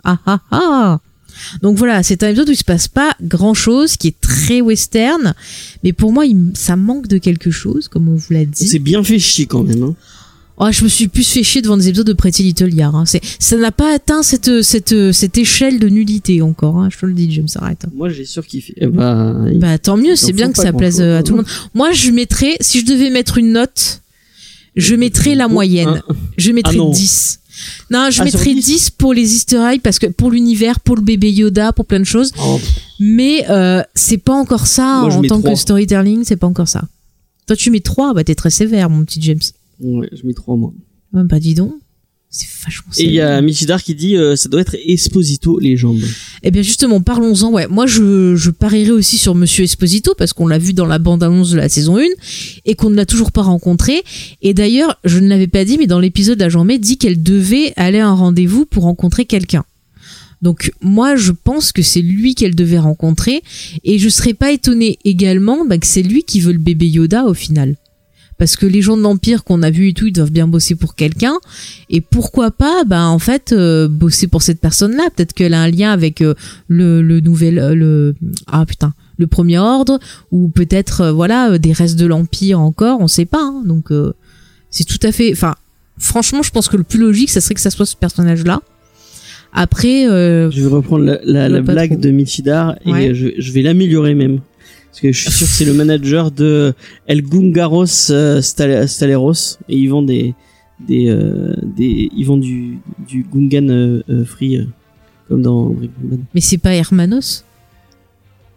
Ah 0.05 0.19
ah 0.27 0.41
ah. 0.51 1.01
Donc 1.63 1.77
voilà, 1.77 2.03
c'est 2.03 2.23
un 2.23 2.29
épisode 2.29 2.49
où 2.49 2.53
il 2.53 2.57
se 2.57 2.65
passe 2.65 2.89
pas 2.89 3.15
grand 3.23 3.55
chose, 3.55 3.97
qui 3.97 4.09
est 4.09 4.21
très 4.21 4.61
western, 4.61 5.35
mais 5.85 5.93
pour 5.93 6.13
moi, 6.13 6.27
il- 6.27 6.53
ça 6.55 6.77
manque 6.77 7.07
de 7.09 7.19
quelque 7.19 7.51
chose, 7.51 7.89
comme 7.89 8.09
on 8.09 8.15
vous 8.17 8.33
l'a 8.33 8.45
dit. 8.45 8.67
C'est 8.69 8.79
bien 8.79 9.03
fait 9.05 9.19
chier 9.19 9.47
quand 9.47 9.63
même. 9.63 9.83
Hein. 9.83 9.95
Oh, 10.59 10.69
je 10.73 10.85
me 10.85 10.89
suis 10.89 11.09
plus 11.09 11.29
fait 11.29 11.43
chier 11.43 11.61
devant 11.61 11.77
des 11.77 11.89
épisodes 11.89 12.07
de 12.07 12.15
Pretty 12.15 12.43
Little 12.43 12.69
Liars. 12.69 12.97
Hein. 12.97 13.05
C'est, 13.05 13.21
ça 13.39 13.59
n'a 13.59 13.73
pas 13.73 13.95
atteint 13.95 14.23
cette, 14.23 14.63
cette, 14.63 15.13
cette 15.13 15.37
échelle 15.37 15.79
de 15.79 15.89
nullité 15.91 16.41
encore. 16.41 16.79
Hein. 16.79 16.89
Je 16.91 16.97
te 16.99 17.05
le 17.05 17.13
dis, 17.13 17.31
James, 17.31 17.47
arrête. 17.57 17.85
Moi, 17.95 18.09
j'ai 18.09 18.25
surkiffé. 18.25 18.73
Eh 18.79 18.87
bah, 18.87 19.37
Bah 19.57 19.77
tant 19.79 19.99
mieux, 19.99 20.17
c'est 20.17 20.33
bien 20.33 20.51
que 20.51 20.57
ça 20.57 20.73
plaise 20.73 21.03
euh, 21.03 21.19
à 21.19 21.23
tout 21.23 21.33
le 21.33 21.39
monde. 21.43 21.47
Moi, 21.75 21.93
je 21.93 22.11
mettrais, 22.11 22.57
si 22.63 22.81
je 22.81 22.87
devais 22.87 23.11
mettre 23.11 23.37
une 23.37 23.53
note, 23.53 24.01
je 24.77 24.95
mettrais 24.95 25.35
la 25.35 25.47
moyenne. 25.49 26.01
Je 26.39 26.53
mettrais 26.53 26.73
Ah 26.77 26.79
non. 26.79 26.91
10. 26.91 27.41
Non, 27.91 28.09
je 28.11 28.21
Ah, 28.21 28.25
mettrais 28.25 28.55
10? 28.55 28.65
10 28.65 28.91
pour 28.91 29.15
les 29.15 29.35
easter 29.35 29.63
eggs 29.73 29.81
parce 29.83 29.99
que 29.99 30.07
pour 30.07 30.31
l'univers, 30.31 30.81
pour 30.81 30.97
le 30.97 31.03
bébé 31.03 31.31
Yoda, 31.33 31.73
pour 31.73 31.87
plein 31.87 32.01
de 32.01 32.05
choses. 32.05 32.33
Oh, 32.43 32.61
Mais 33.01 33.45
euh, 33.51 33.83
c'est 33.95 34.19
pas 34.19 34.35
encore 34.35 34.67
ça 34.67 35.03
Moi, 35.03 35.15
en 35.15 35.23
tant 35.23 35.37
que 35.39 35.45
trois. 35.45 35.57
storytelling, 35.57 36.25
c'est 36.25 36.37
pas 36.37 36.47
encore 36.47 36.69
ça. 36.69 36.83
Toi, 37.47 37.55
tu 37.57 37.71
mets 37.71 37.81
3, 37.81 38.13
bah 38.15 38.25
t'es 38.25 38.35
très 38.35 38.51
sévère, 38.51 38.91
mon 38.91 39.05
petit 39.05 39.23
James. 39.23 39.39
ouais, 39.81 40.09
je 40.13 40.27
mets 40.27 40.35
trois 40.35 40.57
mois. 40.57 40.73
Ouais, 41.13 41.23
bah 41.25 41.39
dis 41.39 41.55
donc. 41.55 41.73
C'est 42.37 42.65
vachement 42.65 42.93
Et 42.99 43.05
il 43.05 43.13
y 43.13 43.21
a. 43.21 43.41
Michidar 43.41 43.83
qui 43.83 43.95
dit 43.95 44.17
euh, 44.17 44.37
ça 44.37 44.49
doit 44.49 44.61
être 44.61 44.77
Esposito 44.85 45.59
les 45.59 45.77
jambes. 45.77 46.03
Eh 46.43 46.51
bien 46.51 46.63
justement, 46.63 47.01
parlons-en. 47.01 47.51
Ouais, 47.53 47.67
moi 47.69 47.87
je, 47.87 48.37
je 48.37 48.51
parierais 48.51 48.91
aussi 48.91 49.17
sur 49.17 49.35
Monsieur 49.35 49.65
Esposito 49.65 50.15
parce 50.17 50.33
qu'on 50.33 50.47
l'a 50.47 50.59
vu 50.59 50.73
dans 50.73 50.87
la 50.87 50.99
bande-annonce 50.99 51.51
de 51.51 51.57
la 51.57 51.69
saison 51.69 51.99
1 51.99 52.03
et 52.65 52.75
qu'on 52.75 52.91
ne 52.91 52.97
l'a 52.97 53.07
toujours 53.07 53.33
pas 53.33 53.43
rencontré. 53.43 54.03
Et 54.43 54.55
d'ailleurs, 54.55 54.99
je 55.05 55.19
ne 55.19 55.29
l'avais 55.29 55.47
pas 55.47 55.65
dit, 55.65 55.79
mais 55.79 55.87
dans 55.87 56.01
l'épisode, 56.01 56.39
la 56.41 56.65
May 56.65 56.79
dit 56.79 56.99
qu'elle 56.99 57.23
devait 57.23 57.73
aller 57.77 58.01
à 58.01 58.09
un 58.09 58.15
rendez-vous 58.15 58.67
pour 58.67 58.85
rencontrer 58.85 59.25
quelqu'un. 59.25 59.65
Donc 60.43 60.73
moi, 60.81 61.17
je 61.17 61.33
pense 61.33 61.73
que 61.73 61.83
c'est 61.83 62.03
lui 62.03 62.35
qu'elle 62.35 62.55
devait 62.55 62.79
rencontrer 62.79 63.43
et 63.85 63.99
je 63.99 64.09
serais 64.09 64.35
pas 64.35 64.53
étonnée 64.53 64.99
également 65.05 65.65
bah, 65.65 65.79
que 65.79 65.87
c'est 65.87 66.03
lui 66.03 66.25
qui 66.25 66.41
veut 66.41 66.53
le 66.53 66.59
bébé 66.59 66.89
Yoda 66.89 67.25
au 67.25 67.35
final. 67.35 67.77
Parce 68.39 68.57
que 68.57 68.67
les 68.67 68.83
gens 68.83 68.97
de 68.99 69.03
l'Empire 69.03 69.45
qu'on 69.45 69.63
a 69.63 69.71
vu 69.71 69.89
et 69.89 69.93
tout, 69.95 70.07
ils 70.07 70.13
doivent 70.13 70.31
bien 70.31 70.47
bosser 70.47 70.75
pour 70.75 70.95
quelqu'un. 70.95 71.35
Et 71.89 72.01
pourquoi 72.03 72.51
pas, 72.51 72.85
bah 72.85 73.07
en 73.07 73.19
fait, 73.19 73.53
euh, 73.53 73.89
bosser 73.89 74.27
pour 74.27 74.43
cette 74.43 74.61
personne-là. 74.61 75.05
Peut-être 75.17 75.33
qu'elle 75.33 75.55
a 75.55 75.61
un 75.63 75.71
lien 75.71 75.91
avec 75.91 76.21
euh, 76.21 76.35
le, 76.69 77.01
le 77.01 77.21
nouvel, 77.21 77.59
euh, 77.59 77.75
le 77.75 78.15
ah 78.47 78.67
putain, 78.67 78.93
le 79.17 79.27
premier 79.27 79.59
ordre, 79.59 79.99
ou 80.33 80.49
peut-être 80.49 81.01
euh, 81.01 81.13
voilà 81.13 81.53
euh, 81.53 81.59
des 81.59 81.73
restes 81.73 81.99
de 81.99 82.05
l'Empire 82.07 82.61
encore, 82.61 83.01
on 83.01 83.09
sait 83.09 83.25
pas. 83.25 83.41
hein. 83.43 83.63
Donc 83.65 83.91
euh, 83.91 84.13
c'est 84.71 84.85
tout 84.85 85.01
à 85.03 85.13
fait. 85.13 85.33
Enfin, 85.33 85.55
franchement, 85.97 86.43
je 86.43 86.51
pense 86.51 86.69
que 86.69 86.77
le 86.77 86.83
plus 86.85 86.99
logique, 87.01 87.31
ça 87.31 87.41
serait 87.41 87.55
que 87.55 87.61
ça 87.63 87.71
soit 87.71 87.87
ce 87.87 87.97
personnage-là. 87.97 88.61
Après, 89.55 90.07
euh, 90.09 90.51
Je 90.51 90.61
vais 90.61 90.67
reprendre 90.69 91.19
la, 91.25 91.49
la, 91.49 91.61
blague 91.63 91.99
de 91.99 92.11
Michidar 92.11 92.77
et 92.85 92.93
Ouais. 92.93 93.15
je, 93.15 93.29
je 93.39 93.53
vais 93.53 93.63
l'améliorer 93.63 94.15
même. 94.15 94.41
Parce 94.97 95.03
que 95.03 95.13
je 95.13 95.21
suis 95.21 95.31
sûr 95.31 95.47
que 95.47 95.53
c'est 95.53 95.65
le 95.67 95.75
manager 95.75 96.31
de 96.31 96.73
El 97.07 97.21
Gungaros 97.21 98.11
euh, 98.11 98.41
Stal- 98.41 98.87
Staleros 98.89 99.59
et 99.69 99.77
ils 99.77 99.89
vendent 99.89 100.07
des 100.07 100.35
des 100.89 101.11
euh, 101.11 101.55
des 101.77 102.09
ils 102.17 102.25
vendent 102.25 102.41
du 102.41 102.79
du 103.07 103.27
Gungan 103.31 103.69
euh, 103.69 104.25
free 104.25 104.57
euh, 104.57 104.65
comme 105.29 105.43
dans 105.43 105.77
mais 106.35 106.41
c'est 106.41 106.57
pas 106.57 106.75
Hermanos? 106.75 107.45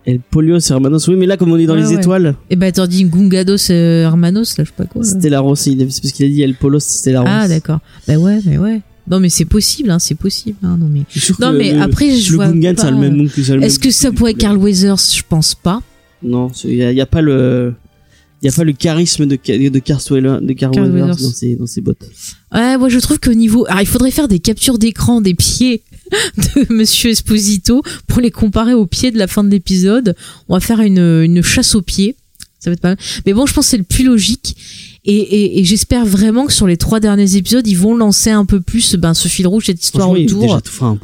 El 0.06 0.22
Polios 0.22 0.60
Hermanos. 0.70 1.10
Oui, 1.10 1.16
mais 1.18 1.26
là 1.26 1.36
comme 1.36 1.52
on 1.52 1.58
est 1.58 1.66
dans 1.66 1.76
les 1.76 1.88
ouais. 1.88 1.96
étoiles, 1.96 2.36
Et 2.50 2.56
bah 2.56 2.72
t'as 2.72 2.88
dit 2.88 3.04
Gungados 3.04 3.70
euh, 3.70 4.04
Hermanos, 4.04 4.58
là, 4.58 4.64
je 4.64 4.70
sais 4.70 4.76
pas 4.78 4.86
quoi. 4.86 5.04
Stellaros, 5.04 5.56
c'est 5.56 5.76
parce 5.76 6.00
qu'il 6.00 6.26
a 6.26 6.30
dit 6.30 6.42
El 6.42 6.56
Polos 6.56 6.80
Stellaros. 6.80 7.28
Ah 7.30 7.50
d'accord. 7.50 7.80
Bah 8.08 8.16
ouais, 8.16 8.40
mais 8.46 8.58
ouais. 8.58 8.80
Non 9.10 9.20
mais 9.20 9.28
c'est 9.30 9.44
possible, 9.46 9.92
hein, 9.92 10.00
c'est 10.00 10.16
possible. 10.16 10.58
Hein, 10.64 10.78
non 10.80 10.88
mais. 10.90 11.02
Je 11.10 11.20
suis 11.20 11.34
sûr 11.34 11.36
Non 11.42 11.52
que 11.52 11.58
mais 11.58 11.74
le, 11.74 11.82
après 11.82 12.16
je 12.16 12.32
le 12.32 12.36
vois 12.38 12.48
Gungan 12.48 12.76
pas. 12.76 12.82
ça 12.84 12.88
a 12.88 12.92
le 12.92 12.98
même 12.98 13.16
nom 13.16 13.28
que 13.28 13.44
ça 13.44 13.54
a 13.54 13.56
le 13.58 13.64
Est-ce 13.64 13.78
que 13.78 13.92
ça 13.92 14.12
pourrait 14.14 14.32
être 14.32 14.38
Carl 14.38 14.58
Weathers? 14.58 14.96
Je 15.14 15.22
pense 15.28 15.54
pas. 15.54 15.82
Non, 16.24 16.50
il 16.66 16.76
y 16.76 16.84
a, 16.84 16.92
y 16.92 17.02
a 17.02 17.06
pas 17.06 17.22
le 17.22 17.74
il 18.42 18.46
y 18.46 18.50
a 18.50 18.54
pas 18.56 18.64
le 18.64 18.72
charisme 18.74 19.26
de 19.26 19.36
de 19.70 19.80
Carswell 19.80 20.24
de 20.42 20.54
Weathers 20.54 20.72
Weathers. 20.94 21.08
dans 21.18 21.30
ses 21.32 21.56
dans 21.56 21.66
ses 21.68 21.82
bottes. 21.82 22.10
Ouais, 22.54 22.78
moi 22.78 22.88
je 22.90 23.00
trouve 23.00 23.20
qu'au 23.20 23.34
niveau, 23.34 23.66
alors 23.68 23.82
il 23.82 23.88
faudrait 23.88 24.12
faire 24.12 24.28
des 24.28 24.40
captures 24.40 24.78
d'écran 24.80 25.20
des 25.22 25.34
pieds 25.36 25.84
de 26.38 26.74
Monsieur 26.74 27.12
Esposito 27.12 27.84
pour 28.08 28.22
les 28.22 28.32
comparer 28.32 28.74
aux 28.74 28.86
pieds 28.88 29.12
de 29.12 29.18
la 29.18 29.28
fin 29.28 29.44
de 29.44 29.50
l'épisode. 29.50 30.16
On 30.48 30.54
va 30.56 30.60
faire 30.60 30.80
une, 30.82 31.00
une 31.00 31.42
chasse 31.44 31.76
aux 31.76 31.82
pieds. 31.82 32.16
Ça 32.60 32.70
va 32.70 32.74
être 32.74 32.82
pas 32.82 32.90
mal. 32.90 32.98
Mais 33.26 33.34
bon, 33.34 33.46
je 33.46 33.54
pense 33.54 33.66
que 33.68 33.70
c'est 33.72 33.78
le 33.78 33.84
plus 33.84 34.04
logique. 34.04 34.56
Et, 35.06 35.16
et, 35.16 35.60
et 35.60 35.64
j'espère 35.64 36.06
vraiment 36.06 36.46
que 36.46 36.52
sur 36.52 36.68
les 36.68 36.76
trois 36.76 37.00
derniers 37.00 37.38
épisodes, 37.38 37.66
ils 37.68 37.78
vont 37.78 37.96
lancer 37.96 38.32
un 38.32 38.44
peu 38.46 38.60
plus 38.60 38.96
ben, 38.98 39.14
ce 39.14 39.28
fil 39.30 39.48
rouge, 39.48 39.68
cette 39.68 39.82
histoire 39.82 40.10
autour. 40.26 40.42
déjà 40.42 40.60
tout- 40.62 40.72
enfin, 40.74 40.98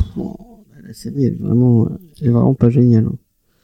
la 0.86 0.93
série 0.93 1.26
elle 1.26 1.34
est 1.34 1.38
vraiment 1.41 1.88
elle 2.22 2.28
est 2.28 2.32
vraiment 2.32 2.53
pas 2.55 2.70
géniale. 2.70 3.05
hein. 3.07 3.16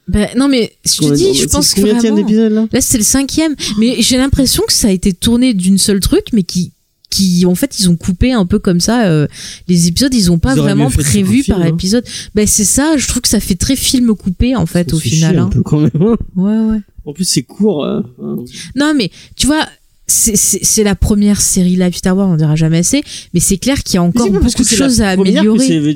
Ben, 0.08 0.28
non, 0.36 0.48
mais 0.48 0.72
je 0.84 0.98
te 0.98 1.14
dis, 1.14 1.34
je 1.34 1.46
pense 1.46 1.74
que 1.74 1.80
vraiment... 1.80 2.26
là 2.26 2.66
Là, 2.72 2.80
c'est 2.80 2.98
le 2.98 3.04
cinquième. 3.04 3.54
Mais 3.78 3.96
j'ai 4.00 4.16
l'impression 4.16 4.62
que 4.66 4.72
ça 4.72 4.88
a 4.88 4.90
été 4.90 5.12
tourné 5.12 5.54
d'une 5.54 5.78
seule 5.78 6.00
truc, 6.00 6.24
mais 6.32 6.42
qui, 6.42 6.72
qui, 7.08 7.46
en 7.46 7.54
fait, 7.54 7.78
ils 7.78 7.88
ont 7.88 7.96
coupé 7.96 8.32
un 8.32 8.44
peu 8.44 8.58
comme 8.58 8.80
ça. 8.80 9.06
euh, 9.06 9.26
les 9.68 9.86
épisodes, 9.88 10.12
ils 10.14 10.30
ont 10.32 10.38
pas 10.38 10.54
Ils 10.54 10.60
vraiment 10.60 10.90
prévu 10.90 11.42
film, 11.42 11.56
par 11.56 11.64
hein. 11.64 11.68
épisode. 11.68 12.04
Ben, 12.34 12.46
c'est 12.46 12.64
ça. 12.64 12.96
Je 12.96 13.06
trouve 13.06 13.22
que 13.22 13.28
ça 13.28 13.40
fait 13.40 13.54
très 13.54 13.76
film 13.76 14.14
coupé, 14.14 14.56
en 14.56 14.66
fait, 14.66 14.92
au 14.92 14.98
final. 14.98 15.30
chier 15.30 15.38
un 15.38 15.44
hein. 15.44 15.50
peu 15.52 15.62
quand 15.62 15.78
même. 15.80 15.90
hein. 16.00 16.16
Ouais, 16.36 16.58
ouais. 16.72 16.80
En 17.04 17.12
plus 17.12 17.24
c'est 17.24 17.42
court. 17.42 17.84
hein. 17.84 18.04
Non, 18.76 18.92
mais 18.96 19.10
tu 19.36 19.46
vois. 19.46 19.66
C'est, 20.08 20.82
la 20.84 20.94
première 20.94 21.40
série 21.40 21.76
live 21.76 21.94
Star 21.96 22.14
Wars, 22.14 22.28
on 22.28 22.36
dira 22.36 22.54
jamais 22.54 22.78
assez, 22.78 23.02
mais 23.32 23.40
c'est 23.40 23.56
clair 23.56 23.82
qu'il 23.82 23.94
y 23.94 23.98
a 23.98 24.02
encore 24.02 24.30
beaucoup 24.30 24.62
de 24.62 24.68
choses 24.68 25.00
à 25.00 25.10
améliorer. 25.10 25.94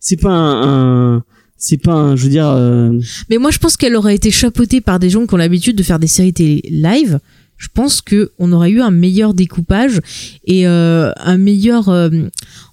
C'est 0.00 0.16
pas 0.16 0.30
un, 0.32 1.16
un- 1.18 1.24
c'est 1.56 1.78
pas 1.78 1.92
un, 1.92 2.16
je 2.16 2.24
veux 2.24 2.30
dire. 2.30 2.48
euh, 2.48 2.98
Mais 3.30 3.38
moi, 3.38 3.50
je 3.50 3.58
pense 3.58 3.76
qu'elle 3.76 3.96
aurait 3.96 4.14
été 4.14 4.30
chapeautée 4.30 4.80
par 4.80 4.98
des 4.98 5.10
gens 5.10 5.26
qui 5.26 5.34
ont 5.34 5.38
l'habitude 5.38 5.76
de 5.76 5.82
faire 5.82 5.98
des 5.98 6.06
séries 6.06 6.32
télé 6.32 6.62
live. 6.70 7.20
Je 7.56 7.68
pense 7.72 8.02
que 8.02 8.32
on 8.38 8.52
aurait 8.52 8.70
eu 8.70 8.82
un 8.82 8.90
meilleur 8.90 9.32
découpage 9.32 10.00
et 10.44 10.66
euh, 10.66 11.12
un 11.16 11.38
meilleur, 11.38 11.88
euh, 11.88 12.10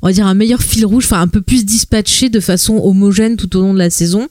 on 0.02 0.08
va 0.08 0.12
dire 0.14 0.26
un 0.26 0.34
meilleur 0.34 0.62
fil 0.62 0.86
rouge, 0.86 1.06
enfin 1.06 1.22
un 1.22 1.28
peu 1.28 1.42
plus 1.42 1.66
dispatché 1.66 2.30
de 2.30 2.40
façon 2.40 2.78
homogène 2.84 3.38
tout 3.38 3.56
au 3.56 3.62
long 3.62 3.74
de 3.74 3.80
la 3.80 3.90
saison. 3.92 4.28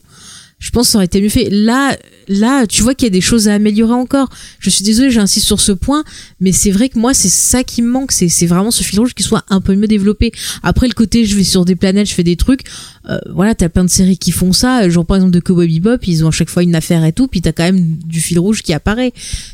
Je 0.61 0.69
pense 0.69 0.87
que 0.87 0.91
ça 0.91 0.97
aurait 0.99 1.05
été 1.05 1.19
mieux 1.19 1.29
fait. 1.29 1.49
Là, 1.49 1.97
là, 2.27 2.67
tu 2.67 2.83
vois 2.83 2.93
qu'il 2.93 3.07
y 3.07 3.11
a 3.11 3.11
des 3.11 3.19
choses 3.19 3.47
à 3.47 3.55
améliorer 3.55 3.93
encore. 3.93 4.29
Je 4.59 4.69
suis 4.69 4.83
désolée, 4.83 5.09
j'insiste 5.09 5.47
sur 5.47 5.59
ce 5.59 5.71
point, 5.71 6.03
mais 6.39 6.51
c'est 6.51 6.69
vrai 6.69 6.87
que 6.87 6.99
moi, 6.99 7.15
c'est 7.15 7.29
ça 7.29 7.63
qui 7.63 7.81
me 7.81 7.89
manque. 7.89 8.11
C'est, 8.11 8.45
vraiment 8.45 8.69
ce 8.69 8.83
fil 8.83 8.99
rouge 8.99 9.15
qui 9.15 9.23
soit 9.23 9.43
un 9.49 9.59
peu 9.59 9.75
mieux 9.75 9.87
développé. 9.87 10.31
Après, 10.61 10.87
le 10.87 10.93
côté, 10.93 11.25
je 11.25 11.35
vais 11.35 11.43
sur 11.43 11.65
des 11.65 11.75
planètes, 11.75 12.07
je 12.07 12.13
fais 12.13 12.23
des 12.23 12.35
trucs. 12.35 12.61
Euh, 13.09 13.17
voilà, 13.33 13.55
t'as 13.55 13.69
plein 13.69 13.83
de 13.83 13.89
séries 13.89 14.19
qui 14.19 14.31
font 14.31 14.53
ça. 14.53 14.87
Genre, 14.87 15.05
par 15.05 15.17
exemple, 15.17 15.33
de 15.33 15.39
Cowboy 15.39 15.79
Bebop, 15.79 16.05
ils 16.05 16.23
ont 16.23 16.27
à 16.27 16.31
chaque 16.31 16.49
fois 16.49 16.61
une 16.61 16.75
affaire 16.75 17.03
et 17.05 17.11
tout, 17.11 17.27
puis 17.27 17.41
t'as 17.41 17.53
quand 17.53 17.63
même 17.63 17.97
du 18.05 18.21
fil 18.21 18.37
rouge 18.37 18.61
qui 18.61 18.71
apparaît. 18.71 19.13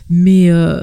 Mais, 0.10 0.52
euh, 0.52 0.82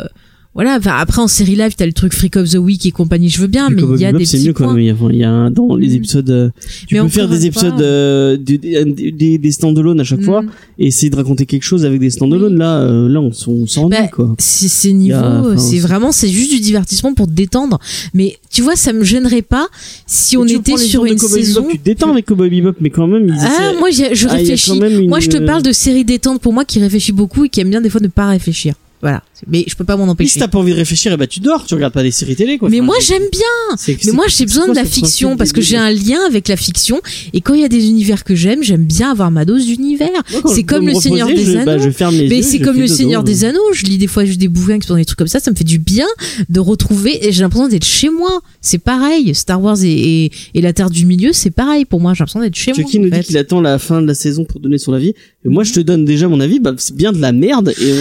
voilà, 0.54 0.76
enfin, 0.78 0.92
après, 0.98 1.20
en 1.20 1.26
série 1.28 1.56
live, 1.56 1.74
t'as 1.76 1.86
le 1.86 1.92
truc 1.92 2.12
Freak 2.14 2.36
of 2.36 2.48
the 2.50 2.54
Week 2.56 2.86
et 2.86 2.90
compagnie, 2.92 3.28
je 3.28 3.40
veux 3.40 3.46
bien, 3.48 3.68
mais 3.70 3.82
il 3.82 4.00
y 4.00 4.04
a 4.04 4.12
des 4.12 4.24
c'est 4.24 4.38
mieux 4.38 4.52
quand 4.52 4.68
même. 4.72 4.78
Il 4.80 4.86
y 4.86 4.90
a, 4.90 4.94
enfin, 4.94 5.08
il 5.10 5.18
y 5.18 5.24
a 5.24 5.30
un, 5.30 5.50
dans 5.50 5.74
les 5.76 5.88
Mm. 5.88 5.94
épisodes, 5.94 6.30
euh, 6.30 6.50
tu 6.86 6.94
Mais 6.94 7.00
peux 7.00 7.08
faire 7.08 7.28
des 7.28 7.46
épisodes 7.46 7.72
fois- 7.74 7.82
euh, 7.82 8.36
de- 8.36 8.56
des 8.56 9.10
des 9.12 9.38
des 9.38 9.52
stand-alone 9.52 9.98
à 10.00 10.04
chaque 10.04 10.22
fois 10.22 10.42
Mm. 10.42 10.50
et 10.78 10.86
essayer 10.86 11.10
de 11.10 11.16
raconter 11.16 11.44
quelque 11.46 11.62
chose 11.64 11.84
avec 11.84 11.98
des 12.00 12.10
stand-alone. 12.10 12.56
Là, 12.56 12.78
euh, 12.82 13.08
là, 13.08 13.20
on, 13.20 13.32
s'en- 13.32 13.66
s'ennuie 13.66 13.90
Bah, 13.90 14.08
quoi. 14.08 14.34
C'est 14.38 14.92
niveau, 14.92 15.56
c'est 15.56 15.78
vraiment, 15.78 16.12
c'est 16.12 16.28
juste 16.28 16.52
du 16.52 16.60
divertissement 16.60 17.14
pour 17.14 17.26
te 17.26 17.32
détendre. 17.32 17.78
Mais 18.14 18.38
tu 18.50 18.62
vois, 18.62 18.76
ça 18.76 18.92
me 18.92 19.02
gênerait 19.04 19.42
pas 19.42 19.66
si 20.06 20.36
on 20.36 20.44
était 20.46 20.76
sur 20.76 21.04
une 21.04 21.18
saison. 21.18 21.66
Tu 21.70 21.78
te 21.78 21.84
détends 21.84 22.12
avec 22.12 22.26
Cowboy 22.26 22.48
Bebop, 22.50 22.76
mais 22.80 22.90
quand 22.90 23.06
même, 23.06 23.34
Ah, 23.40 23.72
moi, 23.78 23.90
je 23.90 24.26
Ah, 24.28 24.32
réfléchis. 24.34 24.80
Moi, 25.08 25.20
je 25.20 25.28
te 25.30 25.38
parle 25.38 25.62
de 25.62 25.72
séries 25.72 26.04
détente 26.04 26.40
pour 26.40 26.52
moi 26.52 26.64
qui 26.64 26.78
réfléchit 26.78 27.12
beaucoup 27.12 27.44
et 27.44 27.48
qui 27.48 27.60
aime 27.60 27.70
bien 27.70 27.80
des 27.80 27.90
fois 27.90 28.00
ne 28.00 28.08
pas 28.08 28.28
réfléchir. 28.28 28.74
Voilà. 29.04 29.22
Mais 29.46 29.64
je 29.68 29.74
peux 29.74 29.84
pas 29.84 29.96
m'en 29.98 30.04
Et 30.04 30.06
si 30.06 30.10
empêcher. 30.12 30.40
t'as 30.40 30.48
pas 30.48 30.58
envie 30.58 30.72
de 30.72 30.76
réfléchir, 30.78 31.12
eh 31.12 31.18
ben 31.18 31.26
tu 31.26 31.40
dors, 31.40 31.66
tu 31.66 31.74
regardes 31.74 31.92
pas 31.92 32.02
des 32.02 32.10
séries 32.10 32.36
télé 32.36 32.56
quoi. 32.56 32.70
Mais 32.70 32.78
Enfin, 32.78 32.86
moi, 32.86 32.96
j'aime 33.06 33.22
bien. 33.30 33.96
Mais 34.06 34.12
moi, 34.12 34.24
j'ai 34.28 34.46
besoin 34.46 34.64
quoi 34.64 34.72
de 34.74 34.78
la 34.78 34.86
fiction 34.86 35.36
parce 35.36 35.52
que 35.52 35.60
j'ai 35.60 35.76
un 35.76 35.90
lien 35.90 36.20
avec 36.26 36.48
la 36.48 36.56
fiction. 36.56 37.02
Et 37.34 37.42
quand 37.42 37.52
il 37.52 37.60
y 37.60 37.64
a 37.64 37.68
des 37.68 37.86
univers 37.86 38.24
que 38.24 38.34
j'aime, 38.34 38.62
j'aime 38.62 38.84
bien 38.84 39.10
avoir 39.10 39.30
ma 39.30 39.44
dose 39.44 39.66
d'univers. 39.66 40.08
C'est 40.54 40.62
comme 40.62 40.86
me 40.86 40.92
le 40.94 40.98
Seigneur 40.98 41.28
des 41.28 41.44
je, 41.44 41.52
bah, 41.64 41.72
Anneaux. 41.72 41.90
je 42.00 42.28
Mais 42.28 42.40
c'est 42.40 42.60
comme 42.60 42.78
le. 42.80 42.86
Seigneur 42.86 43.22
des 43.24 43.44
Anneaux. 43.44 43.72
Je 43.74 43.84
lis 43.84 43.98
des 43.98 44.06
fois 44.06 44.24
juste 44.24 44.40
des 44.40 44.48
bouquins 44.48 44.78
qui 44.78 44.86
sont 44.88 44.96
des 44.96 45.04
trucs 45.04 45.18
comme 45.18 45.28
ça. 45.28 45.38
Ça 45.38 45.50
me 45.50 45.56
fait 45.56 45.64
du 45.64 45.78
bien 45.78 46.06
de 46.48 46.60
retrouver. 46.60 47.26
Et 47.26 47.32
j'ai 47.32 47.42
l'impression 47.42 47.68
d'être 47.68 47.84
chez 47.84 48.08
moi. 48.08 48.40
C'est 48.62 48.78
pareil. 48.78 49.34
Star 49.34 49.60
Wars 49.62 49.82
et, 49.84 50.24
et, 50.24 50.32
et 50.54 50.60
la 50.62 50.72
Terre 50.72 50.88
du 50.88 51.04
Milieu, 51.04 51.34
c'est 51.34 51.50
pareil 51.50 51.84
pour 51.84 52.00
moi. 52.00 52.14
J'ai 52.14 52.20
l'impression 52.20 52.40
d'être 52.40 52.54
chez 52.54 52.72
moi. 52.72 52.82
Chucky 52.82 53.00
nous 53.00 53.10
dit 53.10 53.20
qu'il 53.20 53.36
attend 53.36 53.60
la 53.60 53.78
fin 53.78 54.00
de 54.00 54.06
la 54.06 54.14
saison 54.14 54.44
pour 54.46 54.60
donner 54.60 54.78
son 54.78 54.94
avis? 54.94 55.14
Et 55.44 55.48
moi, 55.50 55.62
je 55.62 55.74
te 55.74 55.80
donne 55.80 56.06
déjà 56.06 56.26
mon 56.26 56.40
avis. 56.40 56.58
Bah, 56.58 56.72
c'est 56.78 56.96
bien 56.96 57.12
de 57.12 57.20
la 57.20 57.32
merde. 57.32 57.74
Et 57.78 57.92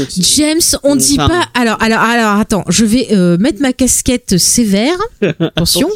on- 0.84 0.93
On 0.94 0.96
dit 0.96 1.16
Enfin- 1.20 1.28
pas. 1.28 1.60
Alors, 1.60 1.78
alors, 1.82 2.00
alors, 2.00 2.40
attends. 2.40 2.64
Je 2.70 2.86
vais 2.86 3.08
euh, 3.12 3.38
mettre 3.38 3.62
ma 3.62 3.74
casquette 3.74 4.38
sévère. 4.38 4.98
Attention. 5.40 5.90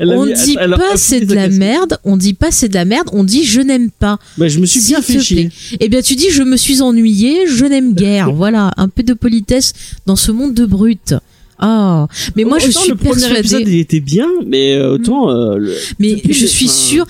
On 0.00 0.26
mis- 0.26 0.32
dit 0.34 0.54
pas 0.56 0.96
c'est 0.96 1.20
de 1.20 1.34
la 1.34 1.42
casquette. 1.44 1.58
merde. 1.58 1.98
On 2.04 2.16
dit 2.16 2.34
pas 2.34 2.50
c'est 2.50 2.68
de 2.68 2.74
la 2.74 2.84
merde. 2.84 3.08
On 3.12 3.24
dit 3.24 3.44
je 3.44 3.60
n'aime 3.60 3.90
pas. 3.90 4.18
Bah, 4.38 4.48
je 4.48 4.58
me 4.58 4.66
suis 4.66 4.80
bien 4.80 5.00
fait 5.02 5.20
chier. 5.20 5.50
Eh 5.80 5.88
bien, 5.88 6.02
tu 6.02 6.14
dis 6.16 6.30
je 6.30 6.42
me 6.42 6.56
suis 6.56 6.82
ennuyé. 6.82 7.46
Je 7.46 7.64
n'aime 7.64 7.94
guère. 7.94 8.32
voilà, 8.34 8.70
un 8.76 8.88
peu 8.88 9.02
de 9.02 9.14
politesse 9.14 9.72
dans 10.06 10.16
ce 10.16 10.32
monde 10.32 10.54
de 10.54 10.66
brutes. 10.66 11.14
Oh, 11.62 12.06
mais 12.36 12.44
moi 12.44 12.58
je 12.58 12.70
suis 12.70 12.88
le 12.90 12.94
premier 12.96 13.12
épisode 13.12 13.32
persuadée. 13.34 13.70
il 13.72 13.78
était 13.80 14.00
bien, 14.00 14.26
mais 14.46 14.74
euh, 14.74 14.92
autant 14.94 15.30
euh, 15.30 15.56
le- 15.58 15.74
Mais 15.98 16.14
depuis 16.14 16.32
je 16.32 16.46
suis 16.46 16.68
sûre. 16.68 17.06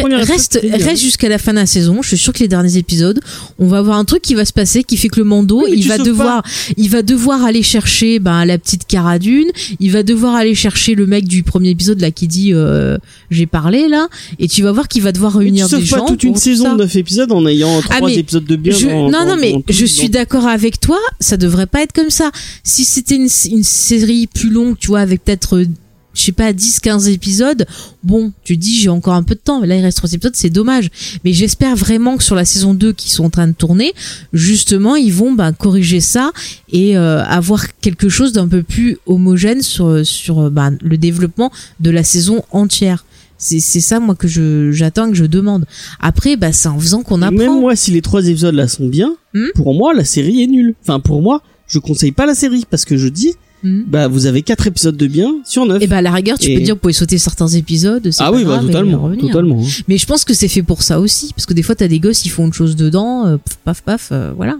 premier 0.00 0.16
reste 0.16 0.58
reste 0.62 1.02
jusqu'à 1.02 1.28
la 1.28 1.38
fin 1.38 1.52
de 1.52 1.58
la 1.58 1.66
saison. 1.66 2.00
Je 2.02 2.08
suis 2.08 2.18
sûre 2.18 2.32
que 2.32 2.38
les 2.40 2.48
derniers 2.48 2.76
épisodes, 2.76 3.20
on 3.58 3.66
va 3.66 3.78
avoir 3.78 3.98
un 3.98 4.04
truc 4.04 4.22
qui 4.22 4.34
va 4.34 4.44
se 4.44 4.52
passer, 4.52 4.82
qui 4.84 4.96
fait 4.96 5.08
que 5.08 5.18
le 5.20 5.24
Mando, 5.24 5.62
Oui, 5.64 5.72
il 5.76 5.82
tu 5.82 5.88
va 5.88 5.98
devoir, 5.98 6.42
il 6.76 6.88
va 6.90 7.02
devoir 7.02 7.44
aller 7.44 7.62
chercher 7.62 8.18
ben 8.18 8.44
la 8.44 8.58
petite 8.58 8.86
Cara 8.86 9.18
Dune. 9.18 9.48
Il 9.80 9.90
va 9.92 10.02
devoir 10.02 10.34
aller 10.34 10.54
chercher 10.54 10.94
le 10.94 11.06
mec 11.06 11.26
du 11.26 11.42
premier 11.42 11.70
épisode 11.70 12.00
là 12.00 12.10
qui 12.10 12.28
dit 12.28 12.52
euh, 12.54 12.96
j'ai 13.30 13.46
parlé 13.46 13.88
là, 13.88 14.08
et 14.38 14.48
tu 14.48 14.62
vas 14.62 14.72
voir 14.72 14.88
qu'il 14.88 15.02
va 15.02 15.12
devoir 15.12 15.32
tu 15.32 15.38
réunir 15.38 15.66
des 15.68 15.76
sauves 15.76 15.90
pas 15.90 15.98
gens. 15.98 16.06
toute 16.06 16.22
une 16.22 16.36
saison 16.36 16.72
de 16.74 16.78
9 16.84 16.96
épisodes 16.96 17.32
en 17.32 17.46
ayant 17.46 17.80
trois 17.82 17.96
Ah, 17.96 18.04
mais 18.04 18.14
épisodes 18.16 18.44
de 18.44 18.56
bien. 18.56 18.74
Je- 18.76 18.86
non, 18.86 19.10
non, 19.26 19.36
mais 19.38 19.54
je 19.68 19.84
suis 19.84 20.08
d'accord 20.08 20.46
avec 20.46 20.80
toi. 20.80 20.98
Ça 21.20 21.36
devrait 21.36 21.66
pas 21.66 21.82
être 21.82 21.92
comme 21.92 22.10
ça. 22.10 22.30
Si 22.64 22.84
c'était 22.84 23.16
une, 23.16 23.28
une 23.50 23.62
série 23.66 24.26
plus 24.26 24.50
longue, 24.50 24.76
tu 24.78 24.88
vois, 24.88 25.00
avec 25.00 25.24
peut-être, 25.24 25.56
euh, 25.56 25.66
je 26.14 26.22
sais 26.22 26.32
pas, 26.32 26.52
10, 26.52 26.80
15 26.80 27.08
épisodes, 27.08 27.66
bon, 28.02 28.32
tu 28.42 28.56
dis, 28.56 28.78
j'ai 28.80 28.88
encore 28.88 29.14
un 29.14 29.22
peu 29.22 29.34
de 29.34 29.40
temps. 29.40 29.60
Mais 29.60 29.66
là, 29.66 29.76
il 29.76 29.82
reste 29.82 29.98
trois 29.98 30.12
épisodes, 30.12 30.34
c'est 30.34 30.50
dommage. 30.50 30.90
Mais 31.24 31.32
j'espère 31.32 31.76
vraiment 31.76 32.16
que 32.16 32.22
sur 32.24 32.34
la 32.34 32.44
saison 32.44 32.72
2 32.72 32.92
qui 32.92 33.10
sont 33.10 33.24
en 33.24 33.30
train 33.30 33.48
de 33.48 33.52
tourner, 33.52 33.92
justement, 34.32 34.96
ils 34.96 35.12
vont, 35.12 35.32
ben, 35.32 35.52
corriger 35.52 36.00
ça 36.00 36.32
et 36.70 36.96
euh, 36.96 37.22
avoir 37.24 37.78
quelque 37.80 38.08
chose 38.08 38.32
d'un 38.32 38.48
peu 38.48 38.62
plus 38.62 38.98
homogène 39.06 39.60
sur, 39.62 40.06
sur, 40.06 40.40
euh, 40.40 40.50
ben, 40.50 40.78
le 40.82 40.96
développement 40.96 41.52
de 41.80 41.90
la 41.90 42.02
saison 42.02 42.42
entière. 42.50 43.04
C'est, 43.38 43.60
c'est 43.60 43.80
ça, 43.80 44.00
moi, 44.00 44.14
que 44.14 44.28
je, 44.28 44.70
j'attends, 44.72 45.10
que 45.10 45.16
je 45.16 45.26
demande. 45.26 45.66
Après, 46.00 46.36
bah, 46.36 46.52
c'est 46.52 46.68
en 46.68 46.78
faisant 46.78 47.02
qu'on 47.02 47.20
apprend. 47.20 47.36
Même 47.36 47.60
moi, 47.60 47.76
si 47.76 47.90
les 47.90 48.00
trois 48.00 48.26
épisodes 48.26 48.54
là 48.54 48.68
sont 48.68 48.86
bien, 48.88 49.14
Hmm 49.34 49.48
pour 49.54 49.74
moi, 49.74 49.92
la 49.92 50.04
série 50.04 50.42
est 50.42 50.46
nulle. 50.46 50.74
Enfin, 50.82 51.00
pour 51.00 51.20
moi, 51.20 51.42
je 51.66 51.78
conseille 51.78 52.12
pas 52.12 52.24
la 52.24 52.34
série 52.34 52.64
parce 52.70 52.84
que 52.84 52.96
je 52.96 53.08
dis, 53.08 53.34
Hmm. 53.66 53.82
bah, 53.88 54.06
vous 54.06 54.26
avez 54.26 54.42
quatre 54.42 54.66
épisodes 54.66 54.96
de 54.96 55.06
bien 55.08 55.34
sur 55.44 55.66
neuf. 55.66 55.82
Et 55.82 55.86
bah 55.88 55.96
à 55.98 56.02
la 56.02 56.12
rigueur, 56.12 56.38
tu 56.38 56.50
Et- 56.50 56.54
peux 56.56 56.62
dire, 56.62 56.74
vous 56.76 56.80
pouvez 56.80 56.92
sauter 56.92 57.18
certains 57.18 57.48
épisodes. 57.48 58.08
ah 58.20 58.30
oui, 58.32 58.44
bah, 58.44 58.58
grave, 58.58 58.66
totalement, 58.66 59.08
hein. 59.10 59.64
Mais 59.88 59.98
je 59.98 60.06
pense 60.06 60.24
que 60.24 60.34
c'est 60.34 60.48
fait 60.48 60.62
pour 60.62 60.82
ça 60.82 61.00
aussi, 61.00 61.32
parce 61.34 61.46
que 61.46 61.54
des 61.54 61.62
fois 61.62 61.74
t'as 61.74 61.88
des 61.88 61.98
gosses, 61.98 62.24
ils 62.24 62.28
font 62.30 62.46
autre 62.46 62.54
chose 62.54 62.76
dedans, 62.76 63.26
euh, 63.26 63.36
paf 63.64 63.82
paf 63.82 63.82
paf, 63.82 64.08
euh, 64.12 64.32
voilà. 64.36 64.56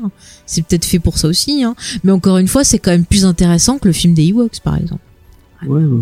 C'est 0.46 0.62
peut-être 0.62 0.84
fait 0.84 0.98
pour 0.98 1.18
ça 1.18 1.28
aussi. 1.28 1.62
Hein. 1.62 1.74
Mais 2.04 2.12
encore 2.12 2.38
une 2.38 2.48
fois, 2.48 2.64
c'est 2.64 2.78
quand 2.78 2.90
même 2.90 3.04
plus 3.04 3.24
intéressant 3.24 3.78
que 3.78 3.86
le 3.88 3.92
film 3.92 4.14
des 4.14 4.24
Ewoks, 4.26 4.60
par 4.62 4.76
exemple. 4.76 5.00
Ouais, 5.66 5.82
ouais. 5.82 6.00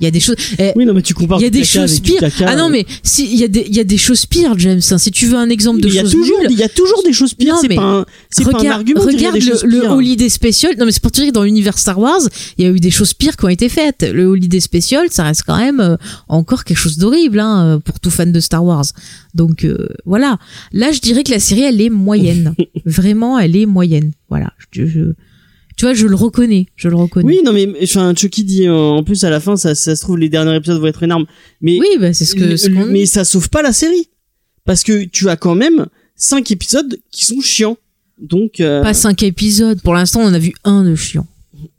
Il 0.00 0.04
y 0.04 0.06
a 0.06 0.10
des 0.10 0.20
choses. 0.20 0.36
eh, 0.58 0.72
Oui, 0.76 0.84
non, 0.84 0.92
mais 0.92 1.00
tu 1.02 1.14
compares 1.14 1.38
il 1.40 1.44
y 1.44 1.46
a 1.46 1.50
des 1.50 1.64
choses 1.64 2.00
pires. 2.00 2.20
caca, 2.20 2.46
Ah 2.48 2.56
non, 2.56 2.68
mais 2.68 2.84
si 3.02 3.24
il 3.32 3.38
y 3.40 3.44
a 3.44 3.48
des 3.48 3.64
il 3.66 3.74
y 3.74 3.80
a 3.80 3.84
des 3.84 3.96
choses 3.96 4.26
pires, 4.26 4.58
James. 4.58 4.80
hein. 4.90 4.98
Si 4.98 5.10
tu 5.10 5.26
veux 5.26 5.36
un 5.36 5.48
exemple 5.48 5.80
de 5.80 5.88
il 5.88 5.94
y 5.94 5.98
a 5.98 6.02
choses 6.02 6.12
toujours, 6.12 6.38
nulles, 6.40 6.48
il 6.50 6.58
y 6.58 6.62
a 6.62 6.68
toujours 6.68 7.02
des 7.02 7.12
choses 7.14 7.32
pires. 7.32 7.56
C'est 7.60 7.68
mais 7.68 7.76
pas 7.76 7.82
un, 8.00 8.06
c'est 8.28 8.44
pas 8.44 8.50
un 8.50 8.58
regarde, 8.58 8.76
argument. 8.80 9.00
regarde 9.00 9.34
des 9.38 9.40
le, 9.40 9.54
le. 9.64 9.86
Holiday 9.88 10.28
Special. 10.28 10.76
Non, 10.78 10.84
mais 10.84 10.92
c'est 10.92 11.00
pour 11.02 11.12
te 11.12 11.20
dire 11.20 11.30
que 11.30 11.34
dans 11.34 11.44
l'univers 11.44 11.78
Star 11.78 11.98
Wars, 11.98 12.20
il 12.58 12.64
y 12.64 12.68
a 12.68 12.70
eu 12.70 12.78
des 12.80 12.90
choses 12.90 13.14
pires 13.14 13.36
qui 13.38 13.44
ont 13.46 13.48
été 13.48 13.68
faites. 13.70 14.02
Le 14.02 14.26
Holiday 14.26 14.60
Special, 14.60 15.06
ça 15.10 15.24
reste 15.24 15.44
quand 15.46 15.56
même 15.56 15.80
euh, 15.80 15.96
encore 16.28 16.64
quelque 16.64 16.76
chose 16.78 16.98
d'horrible 16.98 17.40
hein, 17.40 17.64
euh, 17.64 17.78
pour 17.78 18.00
tout 18.00 18.10
fan 18.10 18.32
de 18.32 18.40
Star 18.40 18.62
Wars. 18.64 18.84
Donc 19.34 19.64
euh, 19.64 19.88
voilà. 20.04 20.38
Là, 20.72 20.92
je 20.92 21.00
dirais 21.00 21.22
que 21.24 21.30
la 21.30 21.40
série, 21.40 21.62
elle 21.62 21.80
est 21.80 21.88
moyenne. 21.90 22.54
Vraiment, 22.84 23.38
elle 23.38 23.56
est 23.56 23.66
moyenne. 23.66 24.12
Voilà. 24.28 24.52
Je, 24.72 24.84
je- 24.86 25.12
tu 25.80 25.86
vois, 25.86 25.94
je 25.94 26.06
le 26.06 26.14
reconnais. 26.14 26.66
Je 26.76 26.88
le 26.88 26.96
reconnais. 26.96 27.26
Oui, 27.26 27.40
non, 27.44 27.52
mais 27.52 27.66
enfin, 27.82 28.12
Chucky 28.14 28.44
dit 28.44 28.66
euh, 28.68 28.74
en 28.74 29.02
plus 29.02 29.24
à 29.24 29.30
la 29.30 29.40
fin, 29.40 29.56
ça, 29.56 29.74
ça 29.74 29.96
se 29.96 30.00
trouve 30.02 30.18
les 30.18 30.28
derniers 30.28 30.54
épisodes 30.54 30.80
vont 30.80 30.86
être 30.86 31.02
énormes. 31.02 31.26
Mais 31.62 31.78
Oui, 31.80 31.88
bah, 31.98 32.12
c'est 32.12 32.24
ce 32.26 32.34
que. 32.34 32.56
ce 32.56 32.68
mais 32.68 33.06
ça 33.06 33.24
sauve 33.24 33.48
pas 33.48 33.62
la 33.62 33.72
série 33.72 34.08
parce 34.64 34.82
que 34.84 35.04
tu 35.04 35.28
as 35.28 35.36
quand 35.36 35.54
même 35.54 35.86
cinq 36.16 36.50
épisodes 36.50 36.98
qui 37.10 37.24
sont 37.24 37.40
chiants. 37.40 37.76
Donc 38.20 38.60
euh, 38.60 38.82
Pas 38.82 38.92
cinq 38.94 39.22
épisodes. 39.22 39.80
Pour 39.82 39.94
l'instant, 39.94 40.20
on 40.20 40.26
en 40.26 40.34
a 40.34 40.38
vu 40.38 40.52
un 40.64 40.84
de 40.84 40.94
chiant. 40.94 41.26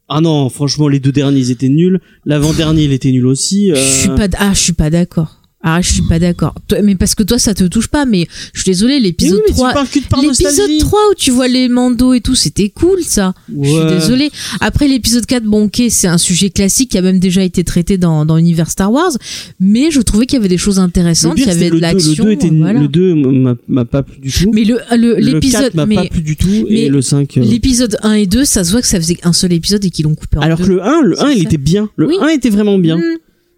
ah 0.09 0.21
non, 0.21 0.49
franchement, 0.49 0.87
les 0.87 0.99
deux 0.99 1.11
derniers 1.11 1.39
ils 1.39 1.51
étaient 1.51 1.69
nuls. 1.69 1.99
L'avant 2.25 2.53
dernier 2.53 2.85
il 2.85 2.93
était 2.93 3.11
nul 3.11 3.27
aussi. 3.27 3.71
euh, 3.71 3.75
Je 3.75 3.81
suis 3.81 4.09
pas. 4.09 4.27
d- 4.27 4.37
Ah, 4.39 4.51
je 4.53 4.59
suis 4.59 4.73
pas 4.73 4.89
d'accord. 4.89 5.40
Ah, 5.63 5.79
je 5.81 5.91
suis 5.93 6.01
pas 6.01 6.17
d'accord. 6.17 6.55
Mais 6.83 6.95
parce 6.95 7.13
que 7.13 7.21
toi, 7.21 7.37
ça 7.37 7.53
te 7.53 7.63
touche 7.65 7.87
pas. 7.87 8.05
Mais 8.05 8.27
je 8.53 8.61
suis 8.61 8.71
désolée, 8.71 8.95
oui, 8.95 9.01
l'épisode 9.03 9.41
mais 9.47 9.53
3. 9.53 9.69
tu 9.69 9.73
parles 9.75 9.87
que 9.87 9.99
de 9.99 10.05
par 10.05 10.21
L'épisode 10.21 10.45
nostalgie. 10.47 10.77
3 10.79 10.99
où 11.11 11.13
tu 11.15 11.29
vois 11.31 11.47
les 11.47 11.69
mandos 11.69 12.13
et 12.13 12.21
tout, 12.21 12.33
c'était 12.35 12.69
cool 12.69 13.01
ça. 13.03 13.33
Je 13.47 13.67
suis 13.69 13.77
Ouais. 13.77 13.89
désolée. 13.93 14.31
Après 14.59 14.87
l'épisode 14.87 15.25
4, 15.25 15.43
bon 15.43 15.65
ok, 15.65 15.83
c'est 15.89 16.07
un 16.07 16.17
sujet 16.17 16.49
classique 16.49 16.89
qui 16.91 16.97
a 16.97 17.01
même 17.03 17.19
déjà 17.19 17.43
été 17.43 17.63
traité 17.63 17.97
dans, 17.99 18.25
dans 18.25 18.37
l'univers 18.37 18.71
Star 18.71 18.91
Wars, 18.91 19.11
mais 19.59 19.91
je 19.91 20.01
trouvais 20.01 20.25
qu'il 20.25 20.37
y 20.37 20.39
avait 20.39 20.49
des 20.49 20.57
choses 20.57 20.79
intéressantes, 20.79 21.35
pire, 21.35 21.45
il 21.47 21.53
y 21.53 21.55
avait 21.55 21.69
de 21.69 21.75
le 21.75 21.79
2, 21.79 21.81
l'action. 21.81 22.23
le 22.25 22.29
2 22.29 22.31
était 22.31 22.49
nul. 22.49 22.61
voilà. 22.61 22.79
Le 22.79 22.87
2 22.87 23.15
m'a 23.67 23.85
pas 23.85 24.01
plu 24.03 24.19
du 24.19 24.31
tout. 24.31 24.51
Mais 24.53 24.63
le 24.63 24.79
l'épisode 25.19 25.61
4 25.65 25.73
m'a 25.75 25.85
mais 25.85 25.95
pas 25.95 26.05
plu 26.05 26.21
du 26.21 26.35
tout 26.37 26.47
mais 26.69 26.81
et 26.85 26.89
le 26.89 27.01
5 27.03 27.37
euh, 27.37 27.41
l'épisode 27.41 27.97
1 28.01 28.13
et 28.13 28.25
2, 28.25 28.45
ça 28.45 28.63
se 28.63 28.71
voit 28.71 28.81
que 28.81 28.87
ça 28.87 28.97
faisait 28.99 29.17
un 29.23 29.33
seul 29.33 29.53
épisode 29.53 29.85
et 29.85 29.89
qu'ils 29.91 30.05
l'ont 30.05 30.15
coupé 30.15 30.37
en 30.37 30.41
alors 30.41 30.57
deux. 30.57 30.63
que 30.65 30.69
le 30.69 30.83
1, 30.83 31.01
le 31.03 31.15
C'est 31.15 31.23
1 31.23 31.29
il 31.31 31.43
était 31.43 31.57
bien. 31.57 31.89
Le 31.97 32.07
Oui. 32.07 32.15
1 32.19 32.27
était 32.29 32.49
vraiment 32.49 32.79
bien. 32.79 32.97
Mm. 32.97 33.01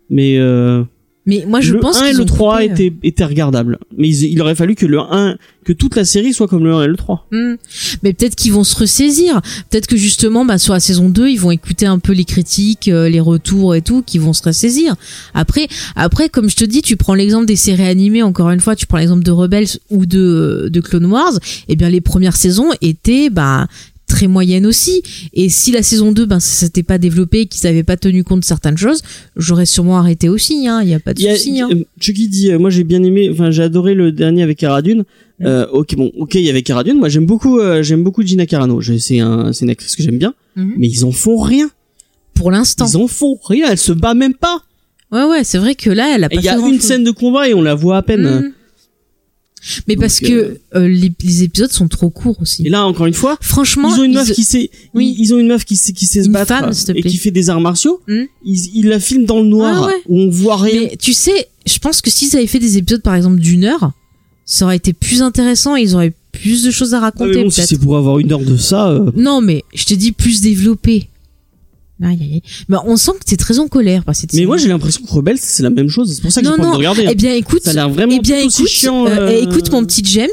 Mais 0.10 0.38
euh, 0.38 0.84
Mais 1.26 1.46
moi 1.48 1.62
je 1.62 1.74
le 1.74 1.80
pense 1.80 2.02
1 2.02 2.06
et 2.08 2.14
le 2.14 2.22
ont 2.22 2.26
3 2.26 2.58
coupé, 2.58 2.70
euh, 2.70 2.74
étaient, 2.74 2.94
étaient 3.04 3.24
regardables. 3.26 3.80
Mais 3.98 4.10
ils- 4.10 4.32
il 4.34 4.42
aurait 4.42 4.56
fallu 4.56 4.76
que 4.76 4.86
le 4.86 5.00
1, 5.00 5.38
que 5.64 5.72
toute 5.72 5.96
la 5.96 6.04
série 6.04 6.34
soit 6.34 6.48
comme 6.50 6.66
le 6.66 6.74
1 6.74 6.84
et 6.84 6.88
le 6.88 6.98
3. 6.98 7.26
Hmm. 7.32 7.56
Mais 8.04 8.12
peut-être 8.12 8.36
qu'ils 8.36 8.52
vont 8.52 8.66
se 8.66 8.76
ressaisir. 8.76 9.42
Peut-être 9.70 9.88
que 9.88 9.96
justement, 9.96 10.44
bah, 10.44 10.58
sur 10.58 10.74
la 10.74 10.82
saison 10.82 11.08
2, 11.08 11.30
ils 11.30 11.40
vont 11.40 11.52
écouter 11.52 11.86
un 11.86 12.00
peu 12.00 12.12
les 12.12 12.26
critiques, 12.26 12.90
euh, 12.90 13.08
les 13.08 13.22
retours 13.22 13.74
et 13.74 13.82
tout, 13.82 14.02
qui 14.06 14.18
vont 14.18 14.34
se 14.34 14.44
ressaisir. 14.44 14.96
Après, 15.34 15.70
après, 15.96 16.28
comme 16.28 16.50
je 16.50 16.58
te 16.58 16.66
dis, 16.66 16.82
tu 16.82 16.98
prends 16.98 17.14
l'exemple 17.14 17.46
des 17.46 17.56
séries 17.56 17.84
animées, 17.88 18.22
encore 18.24 18.50
une 18.52 18.60
fois, 18.60 18.76
tu 18.76 18.86
prends 18.86 18.98
l'exemple 18.98 19.24
de 19.24 19.32
Rebels 19.32 19.68
ou 19.90 20.06
de, 20.06 20.70
de 20.72 20.82
Clone 20.82 21.06
Wars, 21.06 21.34
eh 21.70 21.76
bien, 21.78 21.90
les 21.90 22.02
premières 22.02 22.36
saisons 22.36 22.70
étaient, 22.82 23.30
bah, 23.30 23.68
très 24.14 24.28
moyennes 24.28 24.68
aussi. 24.68 25.02
Et 25.34 25.50
si 25.50 25.72
la 25.72 25.82
saison 25.82 26.12
2, 26.12 26.26
ben, 26.26 26.40
ça 26.40 26.66
s'était 26.66 26.84
pas 26.84 27.00
développé, 27.00 27.48
qu'ils 27.48 27.66
avaient 27.66 27.84
pas 27.84 27.98
tenu 27.98 28.24
compte 28.24 28.42
de 28.42 28.46
certaines 28.46 28.78
choses, 28.78 29.02
j'aurais 29.36 29.66
sûrement 29.66 29.98
arrêté 29.98 30.30
aussi, 30.30 30.68
hein. 30.68 30.82
Il 30.84 30.90
y 30.90 30.94
a 30.94 31.00
pas 31.00 31.16
de 31.16 31.20
souci, 31.20 31.60
hein. 31.60 31.70
euh, 31.72 31.84
Chucky 32.00 32.28
dit, 32.28 32.52
euh, 32.52 32.60
moi 32.60 32.70
j'ai 32.70 32.84
bien 32.84 33.02
aimé, 33.02 33.30
enfin 33.32 33.50
j'ai 33.50 33.64
adoré 33.64 33.96
le 33.96 34.12
dernier 34.12 34.44
avec 34.44 34.60
Cara 34.60 34.84
Dune. 34.84 35.04
Mm. 35.40 35.46
Euh, 35.48 35.66
ok 35.72 35.96
bon, 35.96 36.12
ok 36.20 36.36
il 36.36 36.42
y 36.42 36.50
avait 36.52 36.62
Cara 36.62 36.84
Dune. 36.84 37.00
Moi 37.00 37.10
j'aime 37.10 37.26
beaucoup, 37.26 37.60
euh, 37.60 37.82
j'aime 37.82 38.04
beaucoup 38.04 38.22
Gina 38.22 38.46
Carano. 38.46 38.80
C'est 38.82 39.20
un, 39.20 39.52
c'est 39.52 39.66
une 39.66 39.72
actrice 39.72 39.96
que 39.96 40.04
j'aime 40.04 40.20
bien. 40.20 40.36
Mhm. 40.56 40.74
Mais 40.78 40.88
ils 40.88 41.06
en 41.06 41.12
font 41.12 41.40
rien. 41.40 41.72
Pour 42.36 42.52
l'instant. 42.52 42.86
Ils 42.88 42.98
en 42.98 43.08
font 43.08 43.40
rien. 43.44 43.68
Elle 43.72 43.80
se 43.80 43.94
bat 43.94 44.14
même 44.14 44.36
pas. 44.36 44.62
Ouais, 45.12 45.26
ouais, 45.26 45.44
c'est 45.44 45.58
vrai 45.58 45.74
que 45.74 45.90
là, 45.90 46.14
elle 46.16 46.24
a 46.24 46.30
pas 46.30 46.36
il 46.36 46.44
y 46.44 46.50
a 46.50 46.58
une 46.58 46.80
scène 46.80 47.04
de 47.04 47.12
combat 47.12 47.48
et 47.50 47.54
on 47.54 47.62
la 47.62 47.74
voit 47.74 47.98
à 47.98 48.02
peine. 48.04 48.22
Mhm. 48.22 48.52
Mais 49.88 49.96
parce 49.96 50.22
euh, 50.24 50.28
que 50.28 50.60
euh, 50.78 50.88
les, 50.88 51.12
les 51.24 51.44
épisodes 51.44 51.72
sont 51.72 51.88
trop 51.88 52.10
courts 52.10 52.42
aussi. 52.42 52.66
Et 52.66 52.70
là 52.70 52.86
encore 52.86 53.06
une 53.06 53.14
fois, 53.14 53.38
Franchement, 53.42 53.94
ils 53.96 54.00
ont 54.02 54.04
une 54.04 54.12
ils- 54.12 54.16
meuf 54.16 54.32
qui 54.34 54.44
sait, 54.44 54.70
Oui. 54.94 55.16
ils, 55.18 55.24
ils 55.24 55.34
ont 55.34 55.38
une 55.40 55.48
meuf 55.48 55.64
qui 55.66 55.76
sait, 55.78 55.94
qui 55.94 56.06
sait 56.06 56.24
se 56.24 56.30
battre 56.30 56.48
femme, 56.60 56.72
et 56.96 57.02
qui 57.04 57.18
fait 57.18 57.32
des 57.32 57.50
arts 57.50 57.62
martiaux. 57.62 58.02
Hmm. 58.08 58.24
Ils, 58.44 58.76
ils 58.76 58.88
la 58.88 59.00
filment 59.00 59.26
dans 59.26 59.40
le 59.40 59.48
noir 59.48 59.84
Ah 59.84 59.88
ouais. 59.88 60.02
où 60.08 60.20
on 60.20 60.30
voit 60.30 60.58
rien. 60.58 60.82
Mais 60.82 60.98
tu 60.98 61.14
sais, 61.14 61.48
je 61.66 61.78
pense 61.80 62.02
que 62.02 62.10
s'ils 62.10 62.36
avaient 62.36 62.48
fait 62.48 62.60
des 62.60 62.78
épisodes 62.78 63.02
par 63.02 63.16
exemple 63.16 63.40
d'une 63.40 63.64
heure, 63.64 63.92
ça 64.46 64.66
aurait 64.66 64.76
été 64.78 64.92
plus 64.94 65.22
intéressant 65.22 65.78
et 65.78 65.82
ils 65.82 65.96
auraient 65.96 66.14
plus 66.34 66.64
de 66.64 66.72
choses 66.72 66.94
à 66.94 66.98
Ah, 66.98 67.02
raconter 67.02 67.38
mais 67.38 67.44
bon, 67.44 67.50
si 67.50 67.58
peut-être. 67.62 67.70
c'est 67.70 67.80
pour 67.80 67.96
avoir 67.96 68.20
une 68.20 68.32
heure 68.34 68.40
de 68.44 68.58
ça. 68.58 68.90
euh, 68.90 69.12
Non, 69.16 69.40
mais 69.40 69.64
je 69.74 69.86
te 69.86 69.94
dis 69.94 70.12
plus 70.12 70.42
développé. 70.42 71.08
Aïe, 72.04 72.18
aïe, 72.22 72.32
aïe. 72.34 72.42
Mais 72.70 72.78
on 72.86 72.98
sent 72.98 73.12
que 73.20 73.26
t'es 73.26 73.38
très 73.38 73.60
en 73.60 73.68
colère 73.68 74.04
par 74.04 74.16
cette 74.16 74.34
Mais 74.34 74.46
moi 74.46 74.58
j'ai 74.58 74.68
l'impression 74.68 75.02
que 75.06 75.12
Rebels 75.12 75.38
c'est 75.40 75.64
la 75.64 75.70
même 75.70 75.90
chose. 75.90 76.14
C'est 76.16 76.22
pour 76.22 76.32
ça 76.32 76.42
que 76.42 76.48
j'ai 76.48 76.52
Non, 76.52 76.58
pas 76.58 76.64
envie 76.64 76.72
de 76.74 76.78
regarder. 76.78 77.08
Eh 77.10 77.16
bien, 77.16 77.34
écoute, 77.34 77.62
Ça 77.64 77.72
a 77.72 77.74
l'air 77.74 77.90
vraiment 77.90 78.14
eh 78.18 78.20
bien, 78.20 78.42
tout 78.42 78.48
aussi 78.48 78.62
écoute, 78.64 78.72
chiant. 78.74 79.06
euh, 79.08 79.10
euh, 79.10 79.32
eh, 79.40 79.44
écoute 79.44 79.72
mon 79.72 79.84
petit 79.86 80.02
James, 80.06 80.28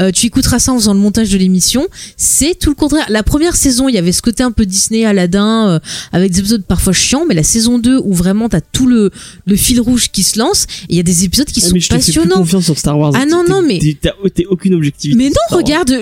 euh, 0.00 0.10
tu 0.10 0.26
écouteras 0.26 0.58
ça 0.58 0.72
en 0.72 0.78
faisant 0.78 0.94
le 0.94 1.00
montage 1.00 1.30
de 1.30 1.36
l'émission. 1.38 1.86
C'est 2.16 2.58
tout 2.58 2.70
le 2.70 2.74
contraire. 2.76 3.06
La 3.08 3.22
première 3.22 3.56
saison, 3.56 3.88
il 3.88 3.94
y 3.94 3.98
avait 3.98 4.12
ce 4.12 4.22
côté 4.22 4.42
un 4.42 4.50
peu 4.52 4.66
Disney, 4.66 5.04
Aladdin, 5.04 5.80
avec 6.12 6.32
des 6.32 6.38
épisodes 6.40 6.64
parfois 6.64 6.92
chiants, 6.92 7.24
mais 7.28 7.34
la 7.34 7.42
saison 7.42 7.78
2 7.78 7.98
où 8.02 8.12
vraiment 8.14 8.48
t'as 8.48 8.60
tout 8.60 8.86
le, 8.86 9.10
le 9.46 9.56
fil 9.56 9.80
rouge 9.80 10.10
qui 10.10 10.22
se 10.22 10.38
lance, 10.38 10.64
et 10.88 10.94
il 10.94 10.96
y 10.96 11.00
a 11.00 11.02
des 11.02 11.24
épisodes 11.24 11.46
qui 11.46 11.60
Ah, 11.64 11.68
sont 11.68 11.74
mais 11.74 11.80
je 11.80 11.88
te 11.88 11.94
fais 11.94 12.00
plus 12.00 12.06
passionnants. 12.12 12.36
confiance 12.36 12.64
sur 12.64 12.78
Star 12.78 12.98
Wars. 12.98 13.12
Ah 13.14 13.26
non, 13.26 13.44
non, 13.48 13.62
mais- 13.62 13.78
T'as 14.00 14.10
aucune 14.48 14.74
objectivité. 14.74 15.16
Mais 15.18 15.28
non, 15.28 15.34
Star 15.48 15.58
regarde, 15.58 15.92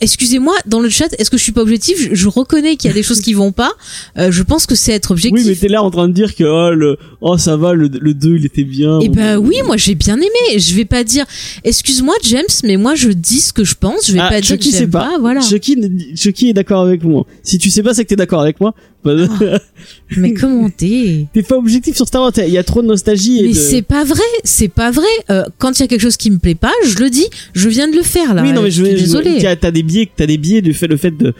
excusez-moi, 0.00 0.54
dans 0.66 0.80
le 0.80 0.88
chat, 0.88 1.08
est-ce 1.18 1.30
que 1.30 1.36
je 1.38 1.42
suis 1.42 1.52
pas 1.52 1.62
objectif? 1.62 1.96
Je, 2.10 2.14
je 2.14 2.28
reconnais 2.28 2.76
qu'il 2.76 2.88
y 2.88 2.90
a 2.90 2.94
des 2.94 3.02
choses 3.02 3.20
qui 3.20 3.32
vont 3.34 3.52
pas. 3.52 3.72
Je 4.16 4.42
pense 4.42 4.57
que 4.66 4.74
c'est 4.74 4.92
être 4.92 5.10
objectif. 5.10 5.42
Oui, 5.42 5.48
mais 5.48 5.54
t'es 5.56 5.68
là 5.68 5.82
en 5.82 5.90
train 5.90 6.08
de 6.08 6.12
dire 6.12 6.34
que 6.34 6.44
oh, 6.44 6.74
le, 6.74 6.96
oh 7.20 7.36
ça 7.38 7.56
va, 7.56 7.72
le, 7.74 7.88
le 7.88 8.14
2 8.14 8.36
il 8.36 8.46
était 8.46 8.64
bien. 8.64 8.98
Eh 9.02 9.08
ben 9.08 9.36
oui, 9.38 9.56
moi 9.66 9.76
j'ai 9.76 9.94
bien 9.94 10.16
aimé. 10.16 10.58
Je 10.58 10.74
vais 10.74 10.84
pas 10.84 11.04
dire, 11.04 11.24
excuse-moi 11.64 12.14
James, 12.24 12.42
mais 12.64 12.76
moi 12.76 12.94
je 12.94 13.08
dis 13.10 13.40
ce 13.40 13.52
que 13.52 13.64
je 13.64 13.74
pense. 13.74 14.06
Je 14.08 14.12
vais 14.14 14.18
Ah, 14.20 14.28
pas 14.28 14.40
dire 14.40 14.56
que 14.56 14.62
Chucky 14.64 14.76
j'aime 14.76 14.90
pas. 14.90 15.10
pas. 15.10 15.18
Voilà. 15.18 15.40
Chucky, 15.40 15.76
Chucky 16.16 16.50
est 16.50 16.54
d'accord 16.54 16.82
avec 16.82 17.02
moi. 17.04 17.26
Si 17.42 17.58
tu 17.58 17.70
sais 17.70 17.82
pas, 17.82 17.94
c'est 17.94 18.04
que 18.04 18.08
t'es 18.08 18.16
d'accord 18.16 18.40
avec 18.42 18.60
moi. 18.60 18.74
Bah, 19.04 19.14
Mais 20.16 20.34
comment 20.34 20.68
t'es? 20.70 21.26
T'es 21.32 21.42
pas 21.42 21.56
objectif 21.56 21.94
sur 21.96 22.06
Star 22.06 22.22
Wars. 22.22 22.32
Il 22.38 22.52
y 22.52 22.58
a 22.58 22.64
trop 22.64 22.82
de 22.82 22.86
nostalgie. 22.88 23.38
et 23.38 23.42
Mais 23.42 23.48
de... 23.50 23.54
c'est 23.54 23.82
pas 23.82 24.02
vrai, 24.04 24.20
c'est 24.42 24.68
pas 24.68 24.90
vrai. 24.90 25.06
Euh, 25.30 25.44
quand 25.58 25.78
il 25.78 25.82
y 25.82 25.84
a 25.84 25.86
quelque 25.86 26.00
chose 26.02 26.16
qui 26.16 26.30
me 26.30 26.38
plaît 26.38 26.54
pas, 26.56 26.72
je 26.84 26.96
le 26.98 27.08
dis. 27.10 27.26
Je 27.54 27.68
viens 27.68 27.88
de 27.88 27.94
le 27.96 28.02
faire 28.02 28.34
là. 28.34 28.42
Oui, 28.42 28.52
non, 28.52 28.62
mais 28.62 28.70
je 28.70 28.84
je- 28.84 28.90
désolée. 28.90 29.38
T'as 29.40 29.54
t'as 29.56 29.70
des 29.70 29.82
biais, 29.84 30.08
t'as 30.16 30.26
des 30.26 30.38
biais 30.38 30.62
du 30.62 30.74
fait, 30.74 30.88
le 30.88 30.96
fait 30.96 31.12
de, 31.16 31.32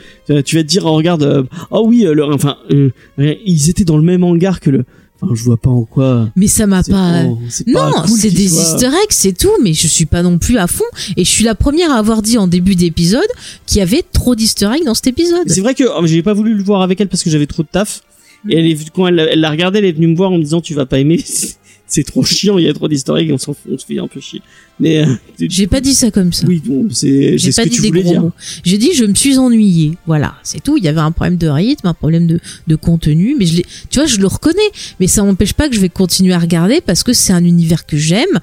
tu 0.42 0.56
vas 0.56 0.62
te 0.62 0.68
dire, 0.68 0.84
oh, 0.86 0.92
regarde, 0.94 1.22
euh, 1.22 1.42
oh 1.70 1.84
oui, 1.86 2.06
euh, 2.06 2.14
le, 2.14 2.24
enfin, 2.24 2.56
euh, 2.72 2.90
ils 3.18 3.70
étaient 3.70 3.84
dans 3.84 3.96
le 3.96 4.02
même 4.02 4.24
hangar 4.24 4.60
que 4.60 4.70
le, 4.70 4.84
enfin, 5.20 5.32
je 5.34 5.42
vois 5.42 5.56
pas 5.56 5.70
en 5.70 5.82
quoi. 5.84 6.28
Mais 6.36 6.46
ça 6.46 6.66
m'a 6.66 6.82
pas. 6.82 7.22
Non, 7.24 7.92
cool 8.06 8.18
c'est 8.18 8.30
des 8.30 8.54
easter 8.56 8.86
eggs, 8.86 9.10
c'est 9.10 9.36
tout, 9.36 9.50
mais 9.62 9.72
je 9.74 9.86
suis 9.86 10.06
pas 10.06 10.22
non 10.22 10.38
plus 10.38 10.58
à 10.58 10.66
fond. 10.66 10.84
Et 11.16 11.24
je 11.24 11.30
suis 11.30 11.44
la 11.44 11.54
première 11.54 11.90
à 11.90 11.96
avoir 11.96 12.22
dit 12.22 12.38
en 12.38 12.46
début 12.46 12.74
d'épisode 12.74 13.22
qu'il 13.66 13.78
y 13.78 13.82
avait 13.82 14.02
trop 14.12 14.34
d'easter 14.34 14.68
eggs 14.74 14.84
dans 14.84 14.94
cet 14.94 15.08
épisode. 15.08 15.48
C'est 15.48 15.60
vrai 15.60 15.74
que 15.74 15.84
oh, 15.84 16.06
j'ai 16.06 16.22
pas 16.22 16.34
voulu 16.34 16.54
le 16.54 16.62
voir 16.62 16.82
avec 16.82 17.00
elle 17.00 17.08
parce 17.08 17.22
que 17.22 17.30
j'avais 17.30 17.46
trop 17.46 17.62
de 17.62 17.68
taf. 17.70 18.02
Et 18.48 18.56
elle 18.56 18.66
est, 18.66 18.90
quand 18.94 19.08
elle, 19.08 19.16
l'a- 19.16 19.32
elle 19.32 19.40
l'a 19.40 19.50
regardé, 19.50 19.78
elle 19.80 19.84
est 19.84 19.92
venue 19.92 20.06
me 20.06 20.16
voir 20.16 20.30
en 20.30 20.38
me 20.38 20.42
disant 20.44 20.60
tu 20.60 20.72
vas 20.72 20.86
pas 20.86 21.00
aimer, 21.00 21.22
c'est 21.88 22.04
trop 22.04 22.22
chiant, 22.22 22.58
il 22.58 22.64
y 22.66 22.68
a 22.68 22.74
trop 22.74 22.86
d'historiques, 22.86 23.30
on 23.32 23.38
s'en 23.38 23.54
fout, 23.54 23.72
on 23.72 23.78
se 23.78 23.84
fait 23.86 23.98
un 23.98 24.06
peu 24.06 24.20
chier. 24.20 24.42
Mais 24.78 25.02
euh, 25.04 25.06
J'ai 25.40 25.66
pas 25.66 25.80
dit 25.80 25.94
ça 25.94 26.10
comme 26.12 26.32
ça. 26.32 26.46
oui, 26.46 26.62
bon, 26.64 26.86
c'est 26.92 27.36
J'ai 27.38 27.50
ce 27.50 27.56
pas 27.56 27.64
que 27.64 27.70
dit 27.70 27.76
tu 27.76 27.82
des 27.82 27.88
voulais 27.88 28.02
gros 28.02 28.12
dire. 28.12 28.22
mots. 28.22 28.32
J'ai 28.64 28.78
dit 28.78 28.90
je 28.94 29.04
me 29.04 29.14
suis 29.14 29.36
ennuyée. 29.38 29.98
Voilà, 30.06 30.36
c'est 30.44 30.62
tout. 30.62 30.76
Il 30.76 30.84
y 30.84 30.88
avait 30.88 31.00
un 31.00 31.10
problème 31.10 31.36
de 31.36 31.48
rythme, 31.48 31.88
un 31.88 31.94
problème 31.94 32.26
de, 32.28 32.38
de 32.68 32.76
contenu, 32.76 33.34
mais 33.38 33.46
je 33.46 33.62
tu 33.90 33.98
vois, 33.98 34.06
je 34.06 34.18
le 34.18 34.26
reconnais. 34.28 34.60
Mais 35.00 35.08
ça 35.08 35.24
m'empêche 35.24 35.54
pas 35.54 35.68
que 35.68 35.74
je 35.74 35.80
vais 35.80 35.88
continuer 35.88 36.32
à 36.34 36.38
regarder 36.38 36.80
parce 36.80 37.02
que 37.02 37.12
c'est 37.12 37.32
un 37.32 37.44
univers 37.44 37.86
que 37.86 37.96
j'aime 37.96 38.38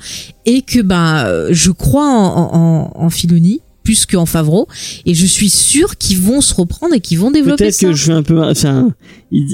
et 0.46 0.62
que 0.62 0.82
ben 0.82 1.48
je 1.52 1.72
crois 1.72 2.08
en, 2.10 2.54
en, 2.54 2.92
en 2.96 3.10
Filoni 3.10 3.62
plus 3.86 4.06
qu'en 4.06 4.26
Favreau 4.26 4.68
et 5.06 5.14
je 5.14 5.26
suis 5.26 5.48
sûre 5.50 5.96
qu'ils 5.98 6.18
vont 6.20 6.42
se 6.42 6.54
reprendre 6.54 6.94
et 6.94 7.00
qu'ils 7.00 7.20
vont 7.20 7.32
développer 7.32 7.64
Peut-être 7.64 7.74
ça. 7.76 7.88
que 7.88 7.94
je 7.94 8.04
fais 8.04 8.12
un 8.12 8.24
peu, 8.24 8.42
enfin, 8.44 8.94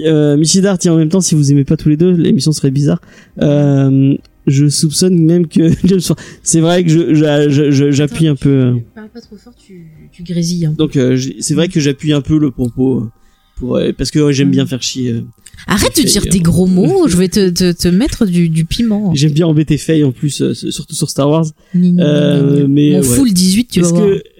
euh, 0.06 0.38
Michidar, 0.38 0.80
tiens, 0.80 0.94
en 0.94 0.98
même 0.98 1.10
temps, 1.10 1.22
si 1.22 1.36
vous 1.36 1.52
aimez 1.52 1.66
pas 1.66 1.78
tous 1.78 1.90
les 1.90 1.98
deux, 1.98 2.12
l'émission 2.12 2.52
serait 2.52 2.72
bizarre. 2.72 3.02
Euh, 3.44 4.16
je 4.48 4.68
soupçonne 4.70 5.20
même 5.20 5.46
que 5.48 5.70
James 5.84 6.00
Wan- 6.10 6.18
c'est 6.42 6.62
vrai 6.62 6.84
que 6.84 6.90
je, 6.90 7.14
j'a- 7.14 7.48
je- 7.50 7.70
je- 7.70 7.92
j'appuie 7.92 8.28
un 8.28 8.36
peu. 8.36 8.50
euh, 8.50 8.76
Parle 8.96 9.10
pas 9.10 9.22
trop 9.22 9.36
fort, 9.38 9.54
tu, 9.56 9.86
tu 10.12 10.24
grésilles. 10.24 10.66
hein. 10.66 10.74
Donc 10.78 10.96
euh, 10.98 11.20
c'est 11.40 11.54
vrai 11.54 11.68
que 11.68 11.80
j'appuie 11.80 12.12
un 12.14 12.22
peu 12.22 12.40
le 12.40 12.50
propos 12.50 13.02
euh, 13.02 13.10
pour 13.58 13.76
euh, 13.78 13.92
parce 13.96 14.10
que 14.10 14.18
ouais, 14.20 14.34
j'aime 14.34 14.50
bien 14.50 14.66
faire 14.66 14.82
chier. 14.82 15.24
Euh, 15.70 15.74
Arrête 15.74 15.96
de 15.98 16.04
dire 16.04 16.24
euh, 16.26 16.30
des 16.30 16.40
gros 16.40 16.66
mots. 16.68 17.08
Je 17.08 17.18
vais 17.18 17.28
te, 17.30 17.50
te, 17.50 17.72
te 17.72 17.88
mettre 17.88 18.26
du, 18.26 18.50
du 18.50 18.66
piment. 18.66 19.14
J'aime 19.16 19.32
bien 19.32 19.48
embêter 19.48 19.78
Faye 19.78 20.04
en 20.04 20.12
plus, 20.12 20.42
euh, 20.42 20.54
surtout 20.54 20.96
sur 20.96 21.10
Star 21.10 21.30
Wars. 21.30 21.46
Euh, 21.76 22.66
mais, 22.70 22.92
Mon 22.92 22.98
ouais. 22.98 23.04
full 23.04 23.32
18, 23.34 23.66
tu 23.72 23.80
Est-ce 23.82 23.94
que 23.94 24.24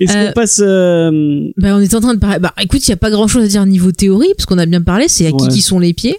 est-ce 0.00 0.16
Euh, 0.16 0.26
qu'on 0.28 0.32
passe 0.32 0.60
euh, 0.62 1.50
Bah, 1.56 1.76
on 1.76 1.80
est 1.80 1.94
en 1.94 2.00
train 2.00 2.14
de 2.14 2.18
parler. 2.20 2.38
Bah, 2.38 2.52
écoute, 2.60 2.86
il 2.86 2.90
y 2.90 2.94
a 2.94 2.96
pas 2.96 3.10
grand 3.10 3.28
chose 3.28 3.44
à 3.44 3.48
dire 3.48 3.64
niveau 3.66 3.92
théorie, 3.92 4.28
parce 4.36 4.46
qu'on 4.46 4.58
a 4.58 4.66
bien 4.66 4.82
parlé, 4.82 5.06
c'est 5.08 5.26
à 5.26 5.32
qui 5.32 5.48
qui 5.48 5.62
sont 5.62 5.78
les 5.78 5.92
pieds. 5.94 6.16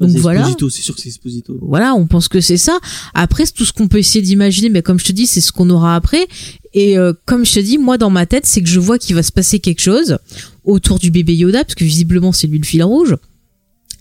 Donc 0.00 0.10
c'est 0.12 0.18
voilà. 0.18 0.40
Esposito, 0.40 0.70
c'est 0.70 0.82
sûr 0.82 0.94
que 0.94 1.00
c'est 1.00 1.08
Esposito. 1.08 1.58
Voilà, 1.60 1.94
on 1.94 2.06
pense 2.06 2.28
que 2.28 2.40
c'est 2.40 2.56
ça. 2.56 2.78
Après, 3.14 3.46
c'est 3.46 3.52
tout 3.52 3.64
ce 3.64 3.72
qu'on 3.72 3.88
peut 3.88 3.98
essayer 3.98 4.22
d'imaginer, 4.22 4.68
mais 4.68 4.82
comme 4.82 4.98
je 4.98 5.04
te 5.04 5.12
dis, 5.12 5.26
c'est 5.26 5.40
ce 5.40 5.52
qu'on 5.52 5.68
aura 5.70 5.94
après. 5.96 6.26
Et 6.74 6.98
euh, 6.98 7.12
comme 7.24 7.44
je 7.44 7.54
te 7.54 7.60
dis, 7.60 7.78
moi 7.78 7.98
dans 7.98 8.10
ma 8.10 8.26
tête, 8.26 8.46
c'est 8.46 8.62
que 8.62 8.68
je 8.68 8.78
vois 8.78 8.98
qu'il 8.98 9.16
va 9.16 9.22
se 9.22 9.32
passer 9.32 9.58
quelque 9.58 9.80
chose 9.80 10.18
autour 10.64 10.98
du 10.98 11.10
bébé 11.10 11.34
Yoda, 11.34 11.64
parce 11.64 11.74
que 11.74 11.84
visiblement 11.84 12.30
c'est 12.32 12.46
lui 12.46 12.58
le 12.58 12.64
fil 12.64 12.82
rouge. 12.82 13.16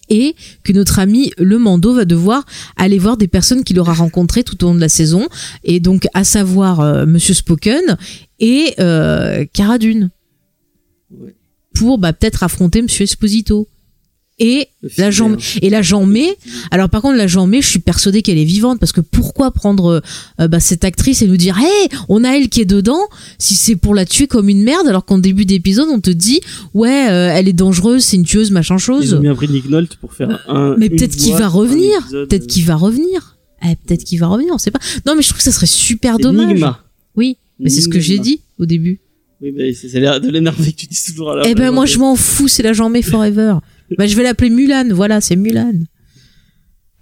Et 0.09 0.35
que 0.63 0.71
notre 0.71 0.99
ami 0.99 1.31
le 1.37 1.59
Mando 1.59 1.93
va 1.93 2.05
devoir 2.05 2.45
aller 2.77 2.97
voir 2.97 3.17
des 3.17 3.27
personnes 3.27 3.63
qu'il 3.65 3.77
aura 3.79 3.93
rencontrées 3.93 4.43
tout 4.45 4.63
au 4.63 4.67
long 4.67 4.75
de 4.75 4.79
la 4.79 4.87
saison, 4.89 5.27
et 5.63 5.79
donc 5.79 6.07
à 6.13 6.23
savoir 6.23 6.79
euh, 6.79 7.05
Monsieur 7.05 7.33
Spoken 7.33 7.97
et 8.39 8.73
euh, 8.79 9.45
Cara 9.53 9.77
Dune, 9.77 10.09
Ouais. 11.09 11.35
pour 11.73 11.97
bah, 11.97 12.11
peut-être 12.13 12.43
affronter 12.43 12.81
Monsieur 12.81 13.03
Esposito. 13.03 13.67
Et 14.39 14.67
j'en, 15.09 15.35
fil, 15.39 15.63
et 15.65 15.83
j'en 15.83 16.05
mets. 16.05 16.37
Alors, 16.69 16.89
par 16.89 17.01
contre, 17.01 17.27
j'en 17.27 17.47
mets, 17.47 17.61
je 17.61 17.67
suis 17.67 17.79
persuadée 17.79 18.21
qu'elle 18.21 18.37
est 18.37 18.43
vivante 18.45 18.79
parce 18.79 18.91
que 18.91 19.01
pourquoi 19.01 19.49
prendre 19.49 20.03
euh, 20.39 20.47
bah, 20.47 20.59
cette 20.59 20.83
actrice 20.83 21.23
et 21.23 21.27
nous 21.27 21.37
dire, 21.37 21.57
hé, 21.57 21.89
on 22.07 22.23
a 22.23 22.37
elle 22.37 22.49
qui 22.49 22.61
est 22.61 22.65
dedans, 22.65 23.01
si 23.39 23.55
c'est 23.55 23.75
pour 23.75 23.95
la 23.95 24.05
tuer 24.05 24.27
comme 24.27 24.47
une 24.47 24.61
merde, 24.61 24.87
alors 24.87 25.05
qu'en 25.05 25.17
début 25.17 25.45
d'épisode, 25.45 25.87
on 25.91 25.99
te 25.99 26.11
dit, 26.11 26.41
ouais, 26.75 27.09
euh, 27.09 27.31
elle 27.33 27.47
est 27.47 27.53
dangereuse, 27.53 28.03
c'est 28.03 28.17
une 28.17 28.25
tueuse, 28.25 28.51
machin 28.51 28.75
Ils 28.75 28.91
ont 28.91 28.99
chose. 28.99 29.19
bien 29.19 29.33
pris 29.33 29.47
Nick 29.47 29.69
Nolte 29.69 29.95
pour 29.95 30.13
faire 30.13 30.43
un. 30.47 30.75
Mais 30.77 30.89
peut-être 30.89 31.15
qu'il 31.15 31.33
va 31.33 31.45
un 31.45 31.49
revenir. 31.49 32.07
Peut-être 32.11 32.43
euh, 32.43 32.47
qu'il 32.47 32.65
va 32.65 32.75
revenir. 32.75 33.37
Eh, 33.63 33.75
peut-être 33.75 34.03
qu'il 34.03 34.19
va 34.19 34.27
revenir, 34.27 34.53
on 34.53 34.59
sait 34.59 34.69
pas. 34.69 34.79
Non, 35.07 35.15
mais 35.15 35.23
je 35.23 35.29
trouve 35.29 35.39
que 35.39 35.43
ça 35.43 35.51
serait 35.51 35.65
super 35.65 36.19
dommage. 36.19 36.63
Oui, 37.15 37.37
mais 37.59 37.71
c'est 37.71 37.81
ce 37.81 37.89
que 37.89 37.99
j'ai 37.99 38.19
dit 38.19 38.41
au 38.59 38.67
début. 38.67 38.99
Oui, 39.41 39.51
mais 39.55 39.73
c'est 39.73 39.89
ça 39.89 39.97
a 39.97 40.01
l'air 40.01 40.21
de 40.21 40.29
l'énerver 40.29 40.71
que 40.71 40.77
tu 40.77 40.87
dis 40.87 40.99
toujours 41.07 41.31
à 41.31 41.35
la 41.37 41.47
Eh 41.47 41.53
ben, 41.53 41.71
moi, 41.71 41.85
je 41.85 41.97
m'en 41.99 42.15
fous, 42.15 42.47
c'est 42.47 42.63
la 42.63 42.73
jambe 42.73 42.99
forever. 43.01 43.55
Bah, 43.97 44.07
je 44.07 44.15
vais 44.15 44.23
l'appeler 44.23 44.49
Mulan, 44.49 44.89
voilà, 44.91 45.21
c'est 45.21 45.35
Mulan. 45.35 45.73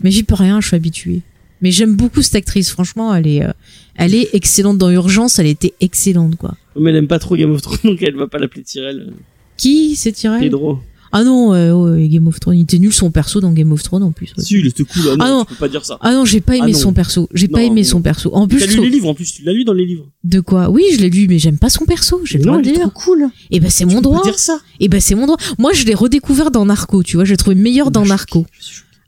Mais 0.02 0.12
j'y 0.12 0.24
peux 0.24 0.36
rien, 0.36 0.62
je 0.62 0.68
suis 0.68 0.76
habituée. 0.76 1.22
Mais 1.62 1.72
j'aime 1.72 1.96
beaucoup 1.96 2.22
cette 2.22 2.36
actrice, 2.36 2.70
franchement, 2.70 3.16
elle 3.16 3.28
est, 3.28 3.44
euh, 3.44 3.54
elle 3.96 4.14
est 4.14 4.30
excellente 4.34 4.78
dans 4.78 4.92
Urgence, 4.92 5.40
elle 5.40 5.48
était 5.48 5.74
excellente, 5.80 6.36
quoi. 6.36 6.56
Mais 6.80 6.90
elle 6.90 6.98
aime 6.98 7.08
pas 7.08 7.20
trop 7.20 7.36
Game 7.36 7.52
of 7.52 7.62
Thrones, 7.62 7.80
donc 7.84 8.02
elle 8.02 8.16
va 8.16 8.28
pas 8.28 8.38
l'appeler 8.38 8.64
Tyrell. 8.64 9.14
Qui 9.58 9.96
c'est 9.96 10.12
Tyrell? 10.12 10.42
Pedro. 10.42 10.80
Ah 11.12 11.24
non, 11.24 11.54
euh, 11.54 12.08
Game 12.08 12.28
of 12.28 12.40
Thrones, 12.40 12.58
il 12.58 12.62
était 12.64 12.78
nul 12.80 12.92
son 12.94 13.10
perso 13.12 13.40
dans 13.40 13.52
Game 13.52 13.72
of 13.72 13.82
Thrones 13.84 14.04
en 14.04 14.12
plus. 14.12 14.34
ouais. 14.38 14.44
Si, 14.44 14.56
il 14.56 14.66
était 14.68 14.84
cool. 14.84 15.02
Ah 15.06 15.16
non, 15.16 15.24
Ah 15.26 15.30
non. 15.30 15.40
tu 15.46 15.50
peux 15.50 15.56
pas 15.56 15.68
dire 15.70 15.86
ça. 15.86 15.98
Ah 16.02 16.12
non, 16.14 16.26
j'ai 16.26 16.42
pas 16.42 16.56
aimé 16.56 16.66
Ah 16.70 16.72
non. 16.74 16.80
son 16.80 16.94
perso. 16.94 17.30
J'ai 17.34 17.48
pas 17.48 17.64
aimé 17.64 17.82
non. 17.82 17.88
son 17.88 18.02
perso. 18.02 18.30
En 18.36 18.48
plus, 18.48 18.60
T'as 18.60 18.66
lu 18.66 18.72
trouve- 18.74 18.86
les 18.86 18.92
livres 18.92 19.08
en 19.10 19.14
plus, 19.14 19.32
tu 19.32 19.44
l'as 19.44 19.54
lu 19.54 19.64
dans 19.64 19.74
les 19.74 19.86
livres. 19.86 20.06
de 20.24 20.40
quoi? 20.40 20.70
Oui, 20.70 20.84
je 20.94 20.98
l'ai 20.98 21.10
lu, 21.10 21.28
mais 21.30 21.40
j'aime 21.40 21.58
pas 21.58 21.70
son 21.70 21.86
perso. 21.86 22.20
J'ai 22.26 22.38
le 22.40 22.44
droit 22.46 22.58
non, 22.58 22.62
de 22.62 22.68
il 22.68 22.72
est 22.72 22.74
dire. 22.76 22.90
trop 22.92 23.00
cool. 23.00 23.30
Et 23.52 23.60
ben 23.60 23.70
c'est 23.70 23.86
mon 23.86 23.96
peux 23.96 24.02
droit. 24.02 24.24
dire 24.24 24.38
ça. 24.40 24.60
Et 24.80 24.90
ben 24.90 25.00
c'est 25.00 25.16
mon 25.16 25.26
droit. 25.28 25.38
Moi, 25.58 25.72
je 25.74 25.86
l'ai 25.86 25.94
redécouvert 25.94 26.52
dans 26.52 26.66
Narco. 26.66 27.04
Tu 27.04 27.16
vois, 27.18 27.26
j'ai 27.26 27.38
trouvé 27.38 27.56
meilleur 27.56 27.92
dans 27.92 28.02
Je 28.02 28.06
suis 28.08 28.10
Narco. 28.10 28.46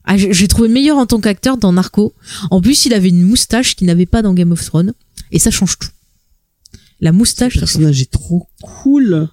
Ah, 0.05 0.15
j'ai 0.15 0.31
j'ai 0.33 0.47
trouvé 0.47 0.69
meilleur 0.69 0.97
en 0.97 1.05
tant 1.05 1.19
qu'acteur 1.19 1.57
dans 1.57 1.73
Narco. 1.73 2.13
En 2.51 2.61
plus, 2.61 2.85
il 2.85 2.93
avait 2.93 3.09
une 3.09 3.23
moustache 3.23 3.75
qu'il 3.75 3.87
n'avait 3.87 4.05
pas 4.05 4.21
dans 4.21 4.33
Game 4.33 4.51
of 4.53 4.63
Thrones. 4.63 4.93
Et 5.33 5.39
ça 5.39 5.51
change 5.51 5.77
tout. 5.77 5.89
La 6.99 7.11
Le 7.11 7.17
moustache, 7.17 7.53
change. 7.53 7.59
personnage 7.61 8.01
est 8.01 8.09
trop 8.11 8.47
cool. 8.61 9.27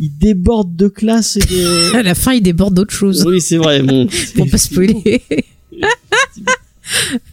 Il 0.00 0.16
déborde 0.18 0.76
de 0.76 0.86
classe 0.88 1.36
et 1.36 1.40
de... 1.40 1.94
À 1.96 2.02
la 2.02 2.14
fin, 2.14 2.32
il 2.32 2.42
déborde 2.42 2.74
d'autres 2.74 2.94
choses. 2.94 3.24
oui, 3.26 3.40
c'est 3.40 3.56
vrai, 3.56 3.82
bon. 3.82 4.06
Pour 4.36 4.48
pas 4.48 4.58
spoiler. 4.58 5.22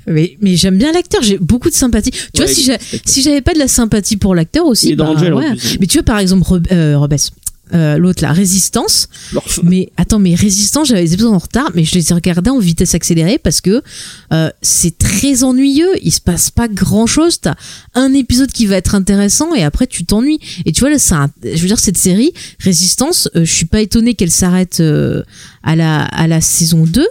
mais 0.08 0.38
mais 0.42 0.56
j'aime 0.56 0.78
bien 0.78 0.92
l'acteur. 0.92 1.22
J'ai 1.22 1.38
beaucoup 1.38 1.70
de 1.70 1.76
sympathie. 1.76 2.12
Tu 2.12 2.42
vois, 2.44 2.48
si 2.48 3.22
j'avais 3.22 3.42
pas 3.42 3.54
de 3.54 3.60
la 3.60 3.68
sympathie 3.68 4.18
pour 4.18 4.34
l'acteur 4.36 4.66
aussi. 4.66 4.88
Il 4.90 4.92
est 4.94 4.96
dans 4.96 5.14
bah, 5.14 5.30
ouais. 5.34 5.56
plus. 5.56 5.78
Mais 5.80 5.88
tu 5.88 5.98
vois, 5.98 6.04
par 6.04 6.20
exemple, 6.20 6.44
Re- 6.44 6.64
euh. 6.72 7.08
Euh, 7.74 7.98
l'autre 7.98 8.24
la 8.24 8.32
résistance. 8.32 9.10
Mais 9.64 9.92
attends 9.98 10.20
mais 10.20 10.36
résistance 10.36 10.88
j'avais 10.88 11.04
des 11.04 11.14
épisodes 11.14 11.34
en 11.34 11.38
retard 11.38 11.70
mais 11.76 11.84
je 11.84 11.96
les 11.96 12.12
ai 12.12 12.14
regardés 12.14 12.50
en 12.50 12.60
vitesse 12.60 12.96
accélérée 12.96 13.38
parce 13.40 13.60
que 13.62 13.82
euh, 14.34 14.50
c'est 14.62 14.98
très 14.98 15.44
ennuyeux. 15.44 15.90
Il 16.02 16.12
se 16.14 16.22
passe 16.22 16.50
pas 16.50 16.68
grand 16.70 17.08
chose 17.08 17.42
t'as 17.42 17.56
un 17.94 18.14
épisode 18.14 18.52
qui 18.52 18.66
va 18.68 18.78
être 18.78 18.96
intéressant 18.96 19.54
et 19.54 19.64
après 19.64 19.86
tu 19.88 20.06
t'ennuies. 20.06 20.40
Et 20.66 20.72
tu 20.72 20.80
vois 20.82 20.90
là 20.90 20.98
c'est 21.00 21.16
un- 21.16 21.30
je 21.44 21.58
veux 21.62 21.68
dire 21.68 21.80
cette 21.80 21.98
série 21.98 22.32
résistance 22.60 23.30
euh, 23.36 23.44
je 23.44 23.52
suis 23.52 23.66
pas 23.66 23.82
étonnée 23.82 24.14
qu'elle 24.14 24.32
s'arrête 24.32 24.80
euh, 24.80 25.24
à 25.64 25.76
la 25.76 26.04
à 26.06 26.28
la 26.28 26.40
saison 26.42 26.86
2 26.86 27.06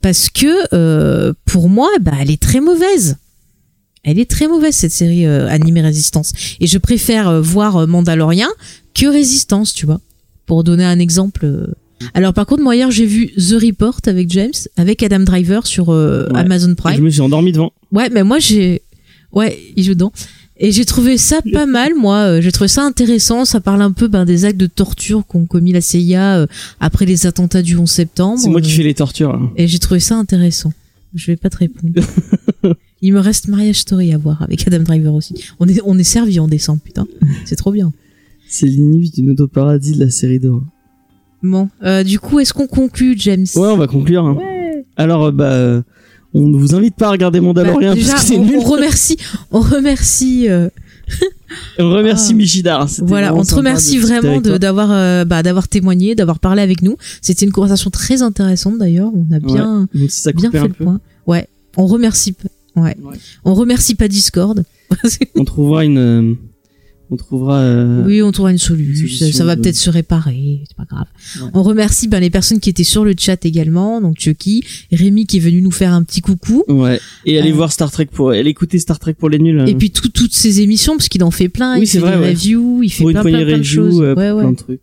parce 0.00 0.30
que 0.30 0.46
euh, 0.74 1.32
pour 1.46 1.68
moi 1.68 1.88
bah 2.00 2.12
elle 2.20 2.30
est 2.30 2.42
très 2.42 2.60
mauvaise. 2.60 3.16
Elle 4.04 4.18
est 4.18 4.28
très 4.28 4.48
mauvaise 4.48 4.74
cette 4.74 4.90
série 4.90 5.26
euh, 5.26 5.46
animée 5.48 5.80
Résistance. 5.80 6.32
Et 6.58 6.66
je 6.66 6.76
préfère 6.78 7.28
euh, 7.28 7.40
voir 7.40 7.86
Mandalorian 7.86 8.48
que 9.02 9.10
Résistance 9.10 9.72
tu 9.74 9.86
vois 9.86 10.00
pour 10.46 10.64
donner 10.64 10.84
un 10.84 10.98
exemple 10.98 11.44
euh. 11.44 11.66
alors 12.14 12.32
par 12.34 12.46
contre 12.46 12.62
moi 12.62 12.74
hier 12.76 12.90
j'ai 12.90 13.06
vu 13.06 13.28
The 13.36 13.56
Report 13.62 14.00
avec 14.06 14.30
James 14.30 14.52
avec 14.76 15.02
Adam 15.02 15.20
Driver 15.20 15.66
sur 15.66 15.90
euh, 15.90 16.28
Ouais. 16.32 16.40
Amazon 16.40 16.68
Je 16.70 16.74
Prime 16.74 17.00
me 17.02 17.10
suis 17.10 17.20
endormi 17.20 17.52
devant. 17.52 17.72
ouais 17.92 18.08
mais 18.10 18.22
moi 18.24 18.38
j'ai 18.38 18.82
ouais 19.32 19.58
il 19.76 19.84
joue 19.84 19.94
dedans 19.94 20.12
et 20.58 20.70
j'ai 20.70 20.84
trouvé 20.84 21.16
ça 21.18 21.40
pas 21.52 21.66
mal 21.78 21.92
moi 21.96 22.18
Euh, 22.18 22.40
j'ai 22.40 22.52
trouvé 22.52 22.68
ça 22.68 22.82
intéressant 22.84 23.44
ça 23.44 23.60
parle 23.60 23.82
un 23.82 23.92
peu 23.92 24.06
ben, 24.08 24.24
des 24.24 24.44
actes 24.44 24.58
de 24.60 24.66
torture 24.66 25.24
qu'ont 25.26 25.46
commis 25.46 25.72
la 25.72 25.80
CIA 25.80 26.38
euh, 26.38 26.46
après 26.80 27.06
les 27.06 27.26
attentats 27.26 27.62
du 27.62 27.76
11 27.76 27.90
septembre 27.90 28.38
C'est 28.40 28.50
moi 28.50 28.60
qui 28.60 28.70
fais 28.70 28.82
les 28.84 28.94
tortures. 28.94 29.34
hein. 29.34 29.50
et 29.56 29.66
j'ai 29.66 29.78
trouvé 29.78 30.00
ça 30.00 30.16
intéressant. 30.16 30.72
Je 31.14 31.26
vais 31.26 31.36
pas 31.36 31.50
te 31.50 31.58
répondre. 31.58 31.92
Il 33.02 33.12
me 33.12 33.18
reste 33.20 33.48
Mariage 33.48 33.80
Story 33.80 34.14
à 34.14 34.18
voir 34.18 34.40
avec 34.42 34.66
Adam 34.66 34.78
Driver 34.82 35.12
aussi. 35.12 35.34
On 35.60 35.68
est, 35.68 35.80
on 35.84 35.98
est 35.98 36.04
servi 36.04 36.38
en 36.40 36.48
décembre, 36.48 36.80
putain. 36.82 37.06
C'est 37.44 37.56
trop 37.56 37.70
bien. 37.72 37.92
C'est 38.54 38.66
l'inhibi 38.66 39.10
d'une 39.10 39.30
autoparadis 39.30 39.92
de 39.92 40.00
la 40.04 40.10
série 40.10 40.38
d'or. 40.38 40.62
Bon, 41.42 41.70
euh, 41.82 42.04
du 42.04 42.20
coup, 42.20 42.38
est-ce 42.38 42.52
qu'on 42.52 42.66
conclut, 42.66 43.14
James? 43.18 43.46
Ouais, 43.56 43.68
on 43.68 43.76
va 43.78 43.86
conclure. 43.86 44.24
hein. 44.26 44.34
Ouais. 44.34 44.84
Alors, 44.96 45.24
euh, 45.24 45.30
bah, 45.32 45.52
euh, 45.52 45.82
on 46.34 46.48
ne 46.48 46.56
vous 46.58 46.74
invite 46.74 46.94
pas 46.94 47.08
à 47.08 47.10
regarder 47.12 47.40
Mandalorian 47.40 47.90
Bah, 47.90 47.94
déjà, 47.94 48.12
parce 48.12 48.24
que 48.24 48.28
c'est 48.28 48.38
on, 48.38 48.44
nul. 48.44 48.56
on 48.58 48.64
remercie, 48.64 49.16
on 49.50 49.60
remercie, 49.60 50.48
euh, 50.50 50.68
On 51.78 51.90
remercie 51.90 52.32
Ah. 52.32 52.36
Michidar. 52.36 52.88
Voilà, 53.00 53.34
on 53.34 53.42
te 53.42 53.54
remercie 53.54 53.96
de 53.96 54.02
vraiment 54.02 54.40
d'avoir, 54.40 54.90
euh, 54.92 55.24
bah, 55.24 55.42
d'avoir 55.42 55.66
témoigné, 55.68 56.14
d'avoir 56.14 56.38
parlé 56.38 56.60
avec 56.62 56.82
nous. 56.82 56.96
C'était 57.22 57.44
une 57.46 57.52
conversation 57.52 57.90
très 57.90 58.20
intéressante 58.22 58.78
d'ailleurs. 58.78 59.10
On 59.14 59.34
a 59.34 59.38
bien, 59.40 59.88
si 59.94 60.08
ça 60.10 60.32
bien 60.32 60.50
fait 60.50 60.60
le 60.60 60.68
peu. 60.68 60.84
point. 60.84 61.00
Ouais, 61.26 61.48
on 61.76 61.86
remercie, 61.86 62.34
ouais, 62.76 62.82
Ouais. 62.82 63.16
on 63.44 63.54
remercie 63.54 63.94
pas 63.94 64.08
Discord. 64.08 64.64
On 65.36 65.44
trouvera 65.44 65.84
une. 65.84 66.36
On 67.14 67.16
trouvera. 67.16 67.58
euh, 67.58 68.04
Oui, 68.06 68.22
on 68.22 68.32
trouvera 68.32 68.52
une 68.52 68.56
solution. 68.58 69.02
Une 69.02 69.08
solution 69.12 69.36
ça, 69.38 69.44
va 69.44 69.54
de- 69.54 69.60
peut-être 69.60 69.76
se 69.76 69.90
réparer, 69.90 70.64
c'est 70.66 70.76
pas 70.76 70.86
grave. 70.90 71.04
Ouais. 71.42 71.50
On 71.52 71.62
remercie 71.62 72.08
ben, 72.08 72.20
les 72.20 72.30
personnes 72.30 72.58
qui 72.58 72.70
étaient 72.70 72.84
sur 72.84 73.04
le 73.04 73.12
chat 73.18 73.44
également, 73.44 74.00
donc 74.00 74.18
Chucky, 74.18 74.64
Rémi 74.90 75.26
qui 75.26 75.36
est 75.36 75.40
venu 75.40 75.60
nous 75.60 75.70
faire 75.70 75.92
un 75.92 76.02
petit 76.04 76.22
coucou, 76.22 76.64
Ouais. 76.68 76.98
Et 77.26 77.38
allez 77.38 77.50
Euh. 77.50 77.54
voir 77.54 77.70
Star 77.70 77.90
Trek 77.90 78.06
pour. 78.10 78.30
Allez 78.30 78.48
écouter 78.48 78.78
Star 78.78 78.98
Trek 78.98 79.12
pour 79.12 79.28
les 79.28 79.38
nuls. 79.38 79.60
hein. 79.60 79.66
et 79.66 79.74
puis 79.74 79.90
tout- 79.90 80.08
toutes 80.08 80.32
ces 80.32 80.62
émissions 80.62 80.96
parce 80.96 81.08
qu'il 81.10 81.22
en 81.22 81.30
fait 81.30 81.50
plein, 81.50 81.74
Oui, 81.76 81.82
il 81.82 81.86
fait 81.86 81.98
vrai, 81.98 82.12
des 82.16 82.18
ouais. 82.22 82.30
reviews, 82.30 82.82
il 82.82 82.88
fait 82.90 83.02
pour 83.04 83.10
plein, 83.12 83.20
plein, 83.20 83.30
poignée 83.30 83.44
plein 83.46 83.58
de 83.58 83.62
choses. 83.62 84.00
euh, 84.00 84.14
ouais, 84.14 84.30
ouais. 84.32 84.42
plein 84.42 84.52
de 84.52 84.56
trucs. 84.56 84.80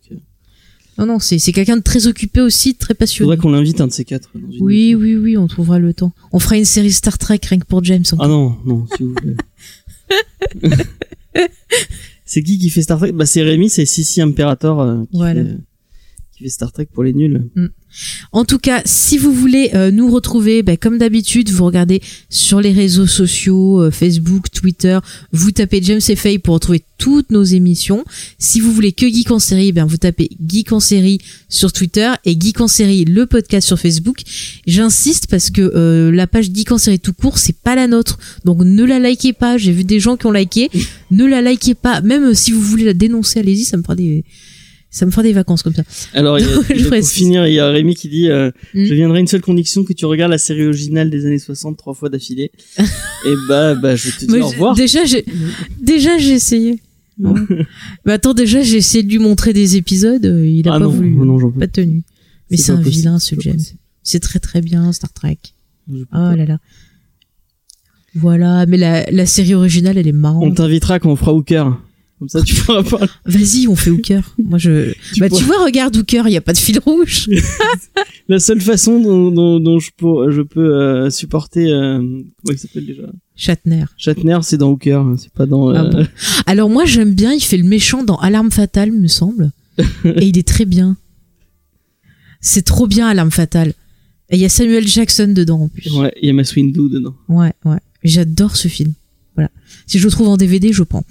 Non, 0.98 1.06
non, 1.06 1.18
c'est 1.18 1.38
c'est 1.40 1.52
quelqu'un 1.52 1.78
de 1.78 1.82
très 1.82 2.06
occupé 2.06 2.40
aussi, 2.42 2.74
très 2.76 2.94
passionné. 2.94 3.24
Faudrait 3.26 3.38
qu'on 3.38 3.50
l'invite 3.50 3.80
un 3.80 3.86
de 3.88 3.92
ces 3.92 4.04
quatre. 4.04 4.28
dans 4.34 4.40
une 4.52 4.58
Oui, 4.62 4.90
émission. 4.90 5.00
oui, 5.00 5.16
oui, 5.16 5.36
on 5.36 5.48
trouvera 5.48 5.78
le 5.80 5.94
temps. 5.94 6.12
On 6.30 6.38
fera 6.38 6.58
une 6.58 6.64
série 6.64 6.92
Star 6.92 7.18
Trek 7.18 7.40
rien 7.48 7.58
que 7.58 7.64
pour 7.66 7.82
James. 7.82 8.04
encore. 8.12 8.24
Ah 8.24 8.28
non, 8.28 8.56
non, 8.64 8.86
s'il 8.96 9.06
vous 9.06 9.14
plaît. 9.14 9.34
c'est 12.30 12.42
qui 12.44 12.58
qui 12.58 12.70
fait 12.70 12.82
Star 12.82 12.96
Trek? 12.98 13.10
Bah 13.10 13.26
c'est 13.26 13.42
Rémi, 13.42 13.68
c'est 13.68 13.84
Sissi 13.86 14.20
Imperator 14.22 14.80
euh, 14.80 15.02
qui, 15.10 15.16
Voilà. 15.18 15.40
fait, 15.42 15.58
qui 16.40 16.44
qui 16.44 16.44
fait 16.44 16.50
Star 16.50 16.72
Trek 16.72 16.88
pour 16.92 17.04
les 17.04 17.12
nuls. 17.12 17.50
En 18.32 18.44
tout 18.44 18.58
cas, 18.58 18.82
si 18.84 19.18
vous 19.18 19.32
voulez 19.32 19.70
euh, 19.74 19.90
nous 19.90 20.10
retrouver, 20.10 20.62
ben, 20.62 20.76
comme 20.76 20.98
d'habitude, 20.98 21.50
vous 21.50 21.64
regardez 21.64 22.00
sur 22.28 22.60
les 22.60 22.72
réseaux 22.72 23.06
sociaux, 23.06 23.82
euh, 23.82 23.90
Facebook, 23.90 24.50
Twitter, 24.52 24.98
vous 25.32 25.50
tapez 25.50 25.82
James 25.82 26.00
et 26.08 26.16
Faye 26.16 26.38
pour 26.38 26.54
retrouver 26.54 26.84
toutes 26.98 27.30
nos 27.30 27.42
émissions. 27.42 28.04
Si 28.38 28.60
vous 28.60 28.72
voulez 28.72 28.92
que 28.92 29.06
Geek 29.08 29.30
en 29.32 29.40
série, 29.40 29.72
ben, 29.72 29.86
vous 29.86 29.96
tapez 29.96 30.30
Geek 30.46 30.72
en 30.72 30.80
série 30.80 31.18
sur 31.48 31.72
Twitter 31.72 32.12
et 32.24 32.38
Geek 32.38 32.60
en 32.60 32.68
série, 32.68 33.04
le 33.04 33.26
podcast 33.26 33.66
sur 33.66 33.78
Facebook. 33.78 34.20
J'insiste 34.66 35.26
parce 35.26 35.50
que 35.50 35.60
euh, 35.74 36.12
la 36.12 36.26
page 36.28 36.50
Geek 36.52 36.70
en 36.70 36.78
série 36.78 37.00
tout 37.00 37.14
court, 37.14 37.38
c'est 37.38 37.56
pas 37.56 37.74
la 37.74 37.88
nôtre. 37.88 38.18
Donc 38.44 38.58
ne 38.60 38.84
la 38.84 39.00
likez 39.00 39.32
pas. 39.32 39.58
J'ai 39.58 39.72
vu 39.72 39.82
des 39.82 39.98
gens 39.98 40.16
qui 40.16 40.26
ont 40.26 40.32
liké. 40.32 40.70
ne 41.10 41.24
la 41.24 41.42
likez 41.42 41.74
pas. 41.74 42.00
Même 42.02 42.34
si 42.34 42.52
vous 42.52 42.60
voulez 42.60 42.84
la 42.84 42.94
dénoncer, 42.94 43.40
allez-y, 43.40 43.64
ça 43.64 43.76
me 43.76 43.82
fera 43.82 43.96
des... 43.96 44.24
Ça 44.92 45.06
me 45.06 45.10
fera 45.12 45.22
des 45.22 45.32
vacances 45.32 45.62
comme 45.62 45.74
ça. 45.74 45.82
Alors, 46.14 46.38
il 46.38 46.44
y 46.46 46.48
a- 46.48 46.62
Je 46.76 46.88
pour 46.88 47.08
finir, 47.08 47.46
il 47.46 47.54
y 47.54 47.60
a 47.60 47.68
Rémi 47.70 47.94
qui 47.94 48.08
dit 48.08 48.28
euh, 48.28 48.50
Mm. 48.74 48.84
Je 48.84 48.94
viendrai 48.94 49.20
une 49.20 49.26
seule 49.28 49.40
condition 49.40 49.84
que 49.84 49.92
tu 49.92 50.04
regardes 50.04 50.32
la 50.32 50.38
série 50.38 50.66
originale 50.66 51.10
des 51.10 51.26
années 51.26 51.38
60 51.38 51.76
trois 51.76 51.94
fois 51.94 52.08
d'affilée. 52.08 52.50
Et 52.78 53.34
bah, 53.48 53.74
bah, 53.76 53.94
je 53.96 54.10
te 54.10 54.24
dis 54.24 54.36
Moi, 54.36 54.40
au 54.46 54.48
revoir. 54.48 54.74
Déjà, 54.74 55.04
j'ai 55.04 55.24
déjà 55.80 56.18
j'ai 56.18 56.32
essayé. 56.32 56.80
Mais 58.04 58.12
attends, 58.14 58.32
déjà 58.34 58.62
j'ai 58.62 58.78
essayé 58.78 59.02
de 59.04 59.10
lui 59.10 59.18
montrer 59.18 59.52
des 59.52 59.76
épisodes, 59.76 60.24
euh, 60.24 60.46
il 60.48 60.66
a 60.68 60.72
ah 60.74 60.78
pas 60.78 60.84
non, 60.86 60.90
voulu, 60.90 61.10
non, 61.10 61.50
pas 61.52 61.66
tenu. 61.68 62.02
Mais 62.50 62.56
C'est 62.56 62.72
un 62.72 62.76
possible, 62.78 62.96
vilain 62.96 63.18
ce 63.18 63.34
James. 63.38 63.60
C'est 64.02 64.20
très 64.20 64.38
très 64.38 64.60
bien 64.62 64.90
Star 64.92 65.12
Trek. 65.12 65.36
Oh 65.92 65.96
pas. 66.10 66.34
là 66.34 66.46
là. 66.46 66.58
Voilà, 68.14 68.66
mais 68.66 68.76
la, 68.76 69.08
la 69.10 69.26
série 69.26 69.54
originale 69.54 69.96
elle 69.98 70.08
est 70.08 70.12
On 70.12 70.16
marrante. 70.16 70.56
t'invitera 70.56 70.98
quand 70.98 71.10
on 71.10 71.16
fera 71.16 71.32
Hooker. 71.34 71.78
Comme 72.20 72.28
ça, 72.28 72.42
tu 72.42 72.54
pourras 72.54 72.82
parler. 72.82 73.06
Vas-y, 73.24 73.66
on 73.66 73.74
fait 73.74 73.88
Hooker. 73.88 74.20
Moi 74.38 74.58
je. 74.58 74.92
Tu 75.14 75.20
bah 75.20 75.28
pourras- 75.30 75.40
tu 75.40 75.46
vois, 75.46 75.64
regarde 75.64 75.96
Hooker, 75.96 76.24
il 76.26 76.32
y 76.32 76.36
a 76.36 76.42
pas 76.42 76.52
de 76.52 76.58
fil 76.58 76.78
rouge. 76.78 77.30
La 78.28 78.38
seule 78.38 78.60
façon 78.60 79.00
dont, 79.00 79.30
dont, 79.30 79.58
dont 79.58 79.78
je 79.78 79.90
peux, 79.96 80.30
je 80.30 80.42
peux 80.42 80.74
euh, 80.76 81.08
supporter, 81.08 81.72
euh, 81.72 81.96
comment 81.98 82.52
il 82.52 82.58
s'appelle 82.58 82.84
déjà? 82.84 83.04
Shatner. 83.36 83.86
Shatner, 83.96 84.38
c'est 84.42 84.58
dans 84.58 84.70
Hooker, 84.70 85.00
hein, 85.00 85.16
c'est 85.18 85.32
pas 85.32 85.46
dans. 85.46 85.70
Ah 85.70 85.82
euh, 85.82 85.90
bon 85.90 86.06
Alors 86.44 86.68
moi 86.68 86.84
j'aime 86.84 87.14
bien, 87.14 87.32
il 87.32 87.40
fait 87.42 87.56
le 87.56 87.64
méchant 87.64 88.04
dans 88.04 88.16
Alarme 88.16 88.50
fatale, 88.50 88.92
me 88.92 89.08
semble, 89.08 89.50
et 90.04 90.26
il 90.26 90.36
est 90.36 90.46
très 90.46 90.66
bien. 90.66 90.98
C'est 92.42 92.66
trop 92.66 92.86
bien 92.86 93.08
Alarme 93.08 93.30
fatale. 93.30 93.72
Et 94.28 94.36
il 94.36 94.40
y 94.40 94.44
a 94.44 94.50
Samuel 94.50 94.86
Jackson 94.86 95.32
dedans 95.34 95.62
en 95.62 95.68
plus. 95.68 95.90
Ouais, 95.96 96.12
il 96.20 96.26
y 96.26 96.30
a 96.30 96.34
Mass 96.34 96.54
Windu 96.54 96.90
dedans. 96.90 97.14
Ouais, 97.28 97.52
ouais. 97.64 97.78
J'adore 98.04 98.56
ce 98.56 98.68
film. 98.68 98.92
Voilà. 99.40 99.50
Si 99.86 99.98
je 99.98 100.04
le 100.04 100.10
trouve 100.12 100.28
en 100.28 100.36
DVD, 100.36 100.72
je 100.72 100.82
prends. 100.84 101.04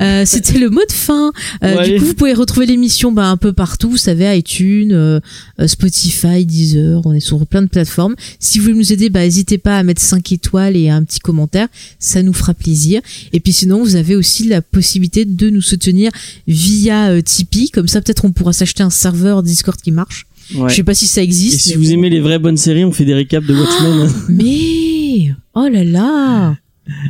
Euh, 0.00 0.24
C'était 0.26 0.58
le 0.58 0.68
mot 0.68 0.80
de 0.86 0.92
fin. 0.92 1.32
Euh, 1.64 1.76
Ouais, 1.76 1.84
du 1.84 1.90
allez. 1.90 1.98
coup, 1.98 2.04
vous 2.06 2.14
pouvez 2.14 2.34
retrouver 2.34 2.66
l'émission 2.66 3.10
bah, 3.12 3.26
un 3.26 3.36
peu 3.38 3.52
partout. 3.54 3.90
Vous 3.90 3.96
savez, 3.96 4.36
iTunes, 4.38 4.92
euh, 4.92 5.20
euh, 5.60 5.66
Spotify, 5.66 6.44
Deezer. 6.44 7.00
On 7.06 7.12
est 7.14 7.20
sur 7.20 7.46
plein 7.46 7.62
de 7.62 7.68
plateformes. 7.68 8.14
Si 8.38 8.58
vous 8.58 8.64
voulez 8.66 8.76
nous 8.76 8.92
aider, 8.92 9.08
bah, 9.08 9.20
n'hésitez 9.20 9.56
pas 9.56 9.78
à 9.78 9.82
mettre 9.82 10.02
5 10.02 10.30
étoiles 10.32 10.76
et 10.76 10.90
un 10.90 11.02
petit 11.04 11.20
commentaire. 11.20 11.68
Ça 11.98 12.22
nous 12.22 12.34
fera 12.34 12.52
plaisir. 12.52 13.00
Et 13.32 13.40
puis 13.40 13.52
sinon, 13.54 13.82
vous 13.82 13.96
avez 13.96 14.14
aussi 14.16 14.44
la 14.46 14.60
possibilité 14.60 15.24
de 15.24 15.48
nous 15.50 15.62
soutenir 15.62 16.10
via 16.46 17.08
euh, 17.10 17.22
Tipeee. 17.22 17.70
Comme 17.70 17.88
ça, 17.88 18.02
peut-être 18.02 18.24
on 18.26 18.32
pourra 18.32 18.52
s'acheter 18.52 18.82
un 18.82 18.90
serveur 18.90 19.42
Discord 19.42 19.80
qui 19.80 19.92
marche. 19.92 20.26
Ouais. 20.54 20.68
Je 20.70 20.74
sais 20.74 20.82
pas 20.82 20.94
si 20.94 21.06
ça 21.06 21.20
Et 21.20 21.24
existe. 21.24 21.60
si 21.60 21.70
mais 21.70 21.76
vous 21.76 21.92
aimez 21.92 22.10
les 22.10 22.20
vraies 22.20 22.38
bonnes 22.38 22.56
séries, 22.56 22.84
on 22.84 22.92
fait 22.92 23.04
des 23.04 23.14
récaps 23.14 23.46
de 23.46 23.54
Watchmen. 23.54 24.10
Mais 24.28 25.34
oh 25.54 25.68
là 25.68 25.84
là 25.84 26.56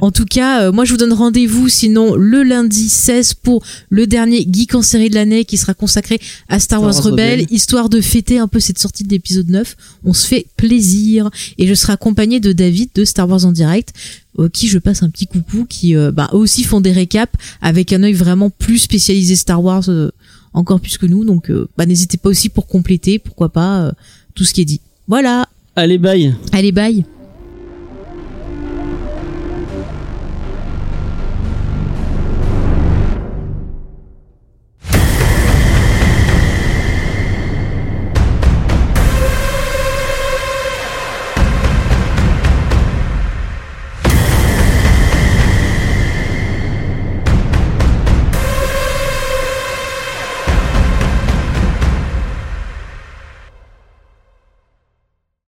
En 0.01 0.11
tout 0.11 0.25
cas, 0.25 0.63
euh, 0.63 0.73
moi 0.73 0.85
je 0.85 0.93
vous 0.93 0.97
donne 0.97 1.13
rendez-vous 1.13 1.69
sinon 1.69 2.15
le 2.15 2.43
lundi 2.43 2.89
16 2.89 3.35
pour 3.35 3.63
le 3.91 4.07
dernier 4.07 4.47
Geek 4.51 4.75
en 4.75 4.83
série 4.83 5.11
de 5.11 5.15
l'année 5.15 5.45
qui 5.45 5.57
sera 5.57 5.75
consacré 5.75 6.21
à 6.49 6.59
Star, 6.59 6.79
Star 6.79 6.83
Wars, 6.83 6.95
Wars 6.95 7.05
Rebelle, 7.05 7.47
histoire 7.51 7.89
de 7.89 8.01
fêter 8.01 8.39
un 8.39 8.49
peu 8.49 8.61
cette 8.61 8.79
sortie 8.79 9.05
de 9.05 9.11
l'épisode 9.11 9.49
9. 9.49 9.77
On 10.05 10.13
se 10.13 10.27
fait 10.27 10.47
plaisir. 10.57 11.31
Et 11.59 11.67
je 11.67 11.75
serai 11.75 11.93
accompagné 11.93 12.41
de 12.41 12.53
David 12.53 12.91
de 12.95 13.05
Star 13.05 13.29
Wars 13.29 13.45
en 13.45 13.53
direct 13.53 13.93
euh, 14.39 14.49
qui 14.49 14.69
je 14.69 14.79
passe 14.79 15.03
un 15.03 15.11
petit 15.11 15.27
coucou 15.27 15.65
qui 15.69 15.97
euh, 15.97 16.13
bah, 16.13 16.31
eux 16.33 16.39
aussi 16.39 16.65
font 16.65 16.81
des 16.81 16.93
récaps 16.93 17.35
avec 17.61 17.93
un 17.93 18.03
œil 18.03 18.13
vraiment 18.13 18.51
plus 18.51 18.79
spécialisé 18.79 19.37
Star 19.37 19.63
Wars 19.63 19.89
euh, 19.89 20.11
encore 20.53 20.81
plus 20.81 20.99
que 20.99 21.07
nous. 21.07 21.25
Donc 21.25 21.51
euh, 21.51 21.69
bah, 21.77 21.87
n'hésitez 21.87 22.19
pas 22.19 22.29
aussi 22.29 22.49
pour 22.49 22.67
compléter 22.67 23.19
pourquoi 23.19 23.49
pas 23.49 23.83
euh, 23.83 23.93
tout 24.35 24.45
ce 24.45 24.53
qui 24.53 24.63
est 24.63 24.67
dit. 24.67 24.81
Voilà, 25.07 25.49
Allez, 25.77 25.99
bye. 25.99 26.35
Allez 26.53 26.73
bye 26.73 27.05